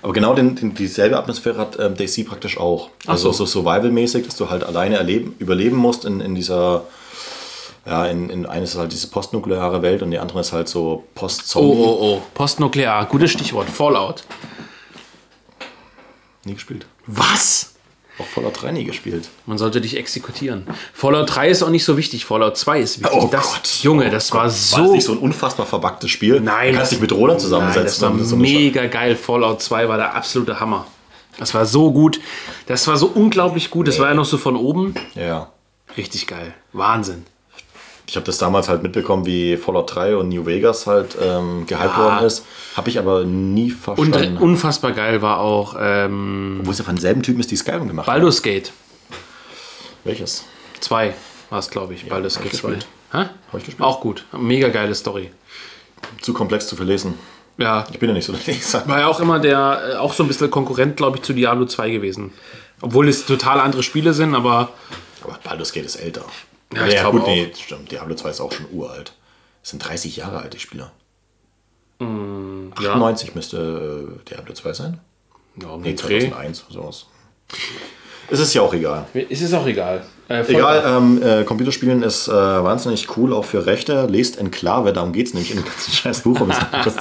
aber 0.03 0.13
genau 0.13 0.35
den, 0.35 0.55
den, 0.55 0.75
dieselbe 0.75 1.19
Atmosphäre 1.19 1.59
hat 1.59 1.79
ähm, 1.81 1.97
DC 1.97 2.25
praktisch 2.27 2.59
auch. 2.59 2.91
Also 3.07 3.33
so. 3.33 3.45
so 3.45 3.61
Survival-mäßig, 3.63 4.25
dass 4.27 4.37
du 4.37 4.51
halt 4.51 4.63
alleine 4.65 4.97
erleben, 4.97 5.35
überleben 5.41 5.77
musst 5.77 6.05
in, 6.05 6.21
in 6.21 6.35
dieser, 6.37 6.85
ja, 7.87 8.07
in, 8.07 8.31
in 8.31 8.47
eines 8.47 8.71
ist 8.75 8.79
halt 8.79 8.93
diese 8.93 9.09
postnukleare 9.09 9.83
Welt 9.83 10.01
und 10.03 10.13
die 10.13 10.19
andere 10.21 10.41
ist 10.41 10.53
halt 10.53 10.69
so 10.69 11.03
Oh, 11.05 11.05
Post-Zombie. 11.17 11.77
oh, 11.77 11.99
oh. 12.01 12.23
Postnuklear, 12.35 13.05
gutes 13.07 13.33
Stichwort. 13.33 13.69
Fallout. 13.69 14.23
Nie 16.45 16.55
gespielt. 16.55 16.87
Was? 17.07 17.75
Auch 18.19 18.27
Fallout 18.27 18.63
3 18.63 18.73
nie 18.73 18.85
gespielt. 18.85 19.29
Man 19.47 19.59
sollte 19.59 19.81
dich 19.81 19.97
exekutieren. 19.97 20.67
Fallout 20.93 21.35
3 21.35 21.49
ist 21.51 21.63
auch 21.63 21.71
nicht 21.71 21.85
so 21.85 21.97
wichtig, 21.97 22.25
Fallout 22.25 22.57
2 22.57 22.81
ist 22.81 23.01
wichtig. 23.01 23.17
Oh 23.17 23.29
das, 23.31 23.43
Gott. 23.53 23.69
Junge, 23.83 24.11
das 24.11 24.33
war 24.33 24.43
War 24.43 24.51
so. 24.51 24.77
das 24.83 24.91
nicht 24.91 25.05
so 25.05 25.13
ein 25.13 25.19
unfassbar 25.19 25.67
verbacktes 25.67 26.11
Spiel? 26.11 26.41
Nein. 26.41 26.73
Du 26.73 26.79
kannst 26.79 26.93
dich 26.93 27.01
mit 27.01 27.13
Roland 27.13 27.39
Nein, 27.39 27.41
zusammensetzen. 27.41 28.01
das 28.11 28.19
war 28.19 28.25
so 28.25 28.37
mega 28.37 28.87
geil. 28.87 29.15
Fallout 29.15 29.63
2 29.63 29.89
war 29.89 29.97
der 29.99 30.15
absolute 30.15 30.59
Hammer. 30.59 30.87
Das 31.39 31.55
war 31.55 31.65
so 31.67 31.93
gut. 31.93 32.21
Das 32.67 32.89
war 32.89 32.97
so 32.97 33.07
unglaublich 33.07 33.71
gut. 33.71 33.87
Das 33.87 34.01
war 34.01 34.09
ja 34.09 34.15
noch 34.15 34.25
so 34.25 34.37
von 34.39 34.57
oben. 34.57 34.95
Ja. 35.15 35.53
Richtig 35.97 36.27
geil. 36.27 36.55
Wahnsinn. 36.73 37.25
Ich 38.11 38.17
habe 38.17 38.25
das 38.25 38.39
damals 38.39 38.69
halt 38.71 38.83
mitbekommen, 38.83 39.27
wie 39.27 39.59
Fallout 39.59 39.95
3 39.95 40.17
und 40.17 40.31
New 40.31 40.47
Vegas 40.47 40.87
halt 40.87 41.17
ähm, 41.23 41.67
gehypt 41.67 41.91
Ja. 41.95 42.05
worden 42.05 42.25
ist. 42.27 42.43
Habe 42.75 42.89
ich 42.89 42.99
aber 42.99 43.25
nie 43.25 43.71
Und 43.73 43.79
verstanden. 43.79 44.37
äh, 44.39 44.41
unfassbar 44.41 44.93
geil 44.93 45.21
war 45.21 45.39
auch 45.41 45.77
ähm, 45.79 46.61
Wo 46.65 46.71
ist 46.71 46.79
ja 46.79 46.85
von 46.85 46.95
demselben 46.97 47.23
Typen 47.23 47.39
ist 47.41 47.51
die 47.51 47.57
Skyrim 47.57 47.87
gemacht? 47.87 48.07
Baldur's 48.07 48.43
Gate 48.43 48.73
Welches? 50.05 50.45
2 50.81 51.13
war 51.51 51.59
es, 51.59 51.69
glaube 51.71 51.95
ich. 51.95 52.09
Baldur's 52.09 52.37
hab 52.39 52.45
ich 52.47 52.53
Gate 52.53 52.61
2. 52.61 52.69
gespielt. 52.71 52.87
Hä? 53.13 53.19
Hab 53.19 53.59
ich 53.61 53.65
gespielt. 53.67 53.83
Auch 53.87 54.01
gut. 54.01 54.25
Mega 54.33 54.69
geile 54.69 54.95
Story. 54.95 55.31
Zu 56.23 56.33
komplex 56.33 56.67
zu 56.67 56.77
verlesen. 56.77 57.15
Ja. 57.59 57.87
Ich 57.93 57.99
bin 57.99 58.09
ja 58.09 58.15
nicht 58.15 58.25
so 58.25 58.33
der 58.33 58.41
Leser. 58.55 58.85
War 58.89 59.01
ja 59.01 59.09
auch 59.09 59.21
immer 59.21 59.39
der, 59.39 59.83
äh, 59.93 59.97
auch 59.97 60.15
so 60.15 60.23
ein 60.23 60.29
bisschen 60.29 60.51
Konkurrent, 60.51 60.97
glaube 60.97 61.17
ich, 61.19 61.23
zu 61.25 61.33
Diablo 61.35 61.67
2 61.67 61.91
gewesen. 61.91 62.33
Obwohl 62.81 63.09
es 63.09 63.27
total 63.27 63.61
andere 63.61 63.83
Spiele 63.83 64.15
sind, 64.15 64.35
aber 64.35 64.71
Aber 65.25 65.39
Baldur's 65.45 65.73
Gate 65.73 65.85
ist 65.87 65.97
älter. 65.97 66.25
Ja, 66.75 66.87
ich 66.87 66.97
glaube 66.97 67.19
gut, 67.19 67.27
auch. 67.29 67.31
nee, 67.33 67.51
stimmt. 67.59 67.91
Diablo 67.91 68.15
2 68.15 68.31
ist 68.31 68.41
auch 68.41 68.53
schon 68.53 68.67
uralt. 68.73 69.13
Das 69.63 69.71
sind 69.71 69.81
30 69.81 70.17
Jahre 70.17 70.39
alt, 70.41 70.55
die 70.55 70.59
Spieler. 70.59 70.93
Mm, 71.99 72.69
ja. 72.81 72.91
98 72.93 73.35
müsste 73.35 74.19
äh, 74.25 74.29
Diablo 74.31 74.55
2 74.55 74.73
sein. 74.73 75.01
ja, 75.61 75.69
um 75.69 75.81
Nee, 75.83 75.89
den 75.95 75.97
Dreh. 75.97 76.21
2001 76.21 76.65
oder 76.71 76.83
sowas. 76.83 77.07
Es 78.31 78.41
ist 78.41 78.53
ja 78.53 78.61
auch 78.63 78.75
egal. 78.75 79.07
Es 79.15 79.41
ist 79.41 79.55
auch 79.55 79.67
egal. 79.67 80.05
Äh, 80.29 80.43
Egal, 80.43 80.83
ähm, 80.87 81.23
äh, 81.23 81.45
Computerspielen 81.45 82.03
ist 82.03 82.29
äh, 82.29 82.33
wahnsinnig 82.33 83.17
cool, 83.17 83.33
auch 83.33 83.47
für 83.47 83.65
Rechte. 83.65 84.05
Lest 84.05 84.37
Enklave, 84.37 84.93
darum 84.93 85.13
geht 85.15 85.29
es 85.29 85.33
nämlich 85.33 85.51
in 85.51 85.57
dem 85.57 85.65
ganzen 85.65 85.91
scheiß 85.95 86.21
Buch, 86.21 86.39
um 86.41 86.53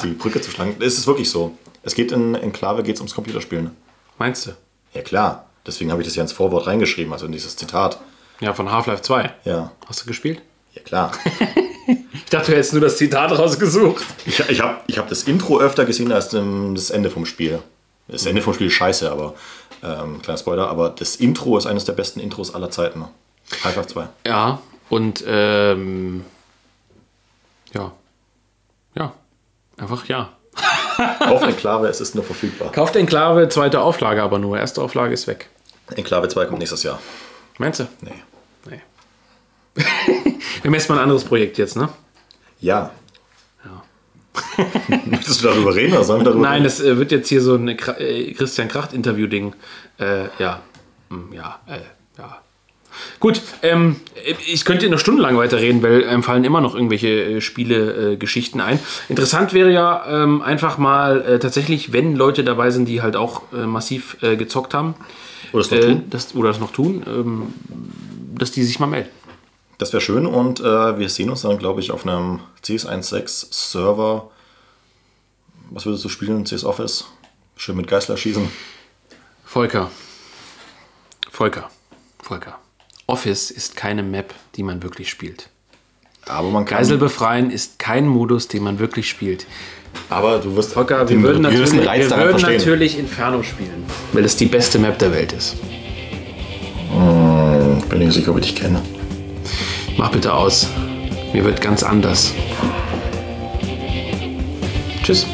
die 0.01 0.11
Brücke 0.13 0.39
zu 0.39 0.49
schlagen. 0.49 0.77
Es 0.79 0.97
ist 0.97 1.05
wirklich 1.07 1.29
so. 1.29 1.51
Es 1.83 1.93
geht 1.93 2.13
in 2.13 2.35
Enklave 2.35 2.83
geht's 2.83 3.01
ums 3.01 3.13
Computerspielen. 3.13 3.71
Meinst 4.17 4.45
du? 4.47 4.51
Ja 4.93 5.01
klar, 5.01 5.49
deswegen 5.65 5.91
habe 5.91 6.01
ich 6.01 6.07
das 6.07 6.15
ja 6.15 6.21
ins 6.21 6.31
Vorwort 6.31 6.67
reingeschrieben, 6.67 7.11
also 7.11 7.25
in 7.25 7.33
dieses 7.33 7.57
Zitat. 7.57 7.99
Ja, 8.39 8.53
von 8.53 8.71
Half-Life 8.71 9.01
2. 9.01 9.33
Ja, 9.45 9.71
Hast 9.87 10.01
du 10.01 10.05
gespielt? 10.05 10.41
ja 10.73 10.81
klar. 10.81 11.11
Ich 12.13 12.31
dachte, 12.31 12.51
du 12.51 12.57
hättest 12.57 12.73
nur 12.73 12.81
das 12.81 12.97
Zitat 12.97 13.31
rausgesucht. 13.31 14.03
Ich, 14.25 14.37
ich 14.49 14.59
habe 14.59 14.81
ich 14.87 14.97
hab 14.97 15.07
das 15.07 15.23
Intro 15.23 15.59
öfter 15.61 15.85
gesehen 15.85 16.11
als 16.11 16.27
das 16.27 16.89
Ende 16.89 17.09
vom 17.09 17.25
Spiel. 17.25 17.59
Das 18.09 18.25
Ende 18.25 18.41
vom 18.41 18.53
Spiel 18.53 18.67
ist 18.67 18.73
scheiße, 18.73 19.09
aber 19.09 19.33
ähm, 19.81 20.21
kleiner 20.21 20.37
Spoiler, 20.37 20.67
aber 20.69 20.89
das 20.89 21.15
Intro 21.15 21.57
ist 21.57 21.65
eines 21.65 21.85
der 21.85 21.93
besten 21.93 22.19
Intros 22.19 22.53
aller 22.53 22.69
Zeiten. 22.69 23.05
Half-Life 23.63 23.87
2. 23.87 24.07
Ja, 24.27 24.59
und 24.89 25.23
ähm, 25.25 26.25
ja. 27.73 27.93
Ja. 28.95 29.13
Einfach 29.77 30.05
ja. 30.09 30.33
Auf 31.19 31.43
Enklave, 31.43 31.87
es 31.87 32.01
ist 32.01 32.15
nur 32.15 32.25
verfügbar. 32.25 32.73
Kauft 32.73 32.97
Enklave, 32.97 33.47
zweite 33.47 33.79
Auflage 33.79 34.21
aber 34.21 34.37
nur. 34.39 34.57
Erste 34.59 34.81
Auflage 34.81 35.13
ist 35.13 35.27
weg. 35.27 35.47
Enklave 35.95 36.27
2 36.27 36.45
kommt 36.47 36.59
nächstes 36.59 36.83
Jahr. 36.83 36.99
Meinst 37.57 37.79
du? 37.79 37.87
Nee. 38.01 38.11
Nee. 38.69 38.81
Wir 40.61 40.71
messen 40.71 40.91
mal 40.91 40.99
ein 40.99 41.03
anderes 41.03 41.23
Projekt 41.23 41.57
jetzt, 41.57 41.75
ne? 41.75 41.89
Ja. 42.59 42.91
Ja. 43.65 43.83
Möchtest 45.05 45.43
du 45.43 45.47
darüber 45.47 45.73
reden 45.75 45.93
oder 45.93 46.03
sollen 46.03 46.21
wir 46.21 46.25
darüber 46.25 46.41
Nein, 46.43 46.53
reden? 46.61 46.63
das 46.65 46.79
äh, 46.81 46.97
wird 46.97 47.11
jetzt 47.11 47.29
hier 47.29 47.41
so 47.41 47.55
ein 47.55 47.67
äh, 47.67 48.33
Christian 48.33 48.67
Kracht-Interview-Ding. 48.67 49.55
Äh, 49.99 50.25
ja. 50.39 50.61
Hm, 51.09 51.33
Ja, 51.33 51.59
äh, 51.67 51.79
ja. 52.17 52.37
Gut, 53.19 53.41
ähm, 53.61 53.97
ich 54.47 54.65
könnte 54.65 54.87
eine 54.87 54.97
Stunde 54.97 55.21
lang 55.21 55.37
weiterreden, 55.37 55.83
weil 55.83 56.01
ähm, 56.03 56.23
fallen 56.23 56.43
immer 56.43 56.61
noch 56.61 56.73
irgendwelche 56.73 57.07
äh, 57.07 57.41
Spiele-Geschichten 57.41 58.59
ein. 58.59 58.79
Interessant 59.07 59.53
wäre 59.53 59.71
ja 59.71 60.23
ähm, 60.23 60.41
einfach 60.41 60.79
mal 60.79 61.21
äh, 61.21 61.39
tatsächlich, 61.39 61.93
wenn 61.93 62.15
Leute 62.15 62.43
dabei 62.43 62.71
sind, 62.71 62.85
die 62.85 63.01
halt 63.03 63.15
auch 63.15 63.43
äh, 63.53 63.67
massiv 63.67 64.17
äh, 64.21 64.35
gezockt 64.35 64.73
haben 64.73 64.95
Oder 65.53 65.61
es 65.61 65.71
noch 65.71 65.77
äh, 65.77 65.81
tun? 65.81 66.03
das, 66.09 66.35
oder 66.35 66.49
das 66.49 66.59
noch 66.59 66.71
tun, 66.71 67.03
ähm, 67.07 67.53
dass 68.35 68.51
die 68.51 68.63
sich 68.63 68.79
mal 68.79 68.87
melden. 68.87 69.09
Das 69.77 69.93
wäre 69.93 70.01
schön 70.01 70.25
und 70.25 70.59
äh, 70.59 70.97
wir 70.97 71.09
sehen 71.09 71.29
uns 71.29 71.41
dann, 71.41 71.59
glaube 71.59 71.81
ich, 71.81 71.91
auf 71.91 72.05
einem 72.05 72.39
CS16 72.63 73.47
Server. 73.51 74.31
Was 75.69 75.85
würdest 75.85 76.03
du 76.03 76.09
spielen? 76.09 76.45
CS 76.45 76.63
Office? 76.63 77.05
Schön 77.55 77.75
mit 77.75 77.87
Geißler 77.87 78.17
schießen. 78.17 78.49
Volker. 79.45 79.91
Volker. 81.31 81.69
Volker. 82.19 82.59
Office 83.05 83.51
ist 83.51 83.75
keine 83.75 84.03
Map, 84.03 84.33
die 84.55 84.63
man 84.63 84.81
wirklich 84.83 85.09
spielt. 85.09 85.49
Aber 86.25 86.49
man 86.49 86.65
kann. 86.65 86.79
Geisel 86.79 86.97
befreien 86.97 87.51
ist 87.51 87.79
kein 87.79 88.07
Modus, 88.07 88.47
den 88.47 88.63
man 88.63 88.79
wirklich 88.79 89.07
spielt. 89.09 89.47
Aber 90.09 90.39
du 90.39 90.55
wirst 90.55 90.73
Volker, 90.73 91.03
den 91.03 91.21
wir 91.21 91.29
würden, 91.29 91.41
natürlich, 91.41 91.87
Reiz 91.87 92.09
wir 92.09 92.17
würden 92.17 92.41
natürlich 92.41 92.97
Inferno 92.97 93.43
spielen, 93.43 93.83
weil 94.13 94.23
es 94.23 94.37
die 94.37 94.45
beste 94.45 94.79
Map 94.79 94.97
der 94.99 95.13
Welt 95.13 95.33
ist. 95.33 95.57
Hm, 96.93 97.81
bin 97.89 97.99
nicht 97.99 98.13
sicher, 98.13 98.31
ob 98.31 98.39
ich 98.39 98.45
dich 98.45 98.55
kenne. 98.55 98.81
Mach 99.97 100.09
bitte 100.11 100.33
aus. 100.33 100.67
Mir 101.33 101.43
wird 101.43 101.59
ganz 101.61 101.83
anders. 101.83 102.33
Tschüss. 105.03 105.25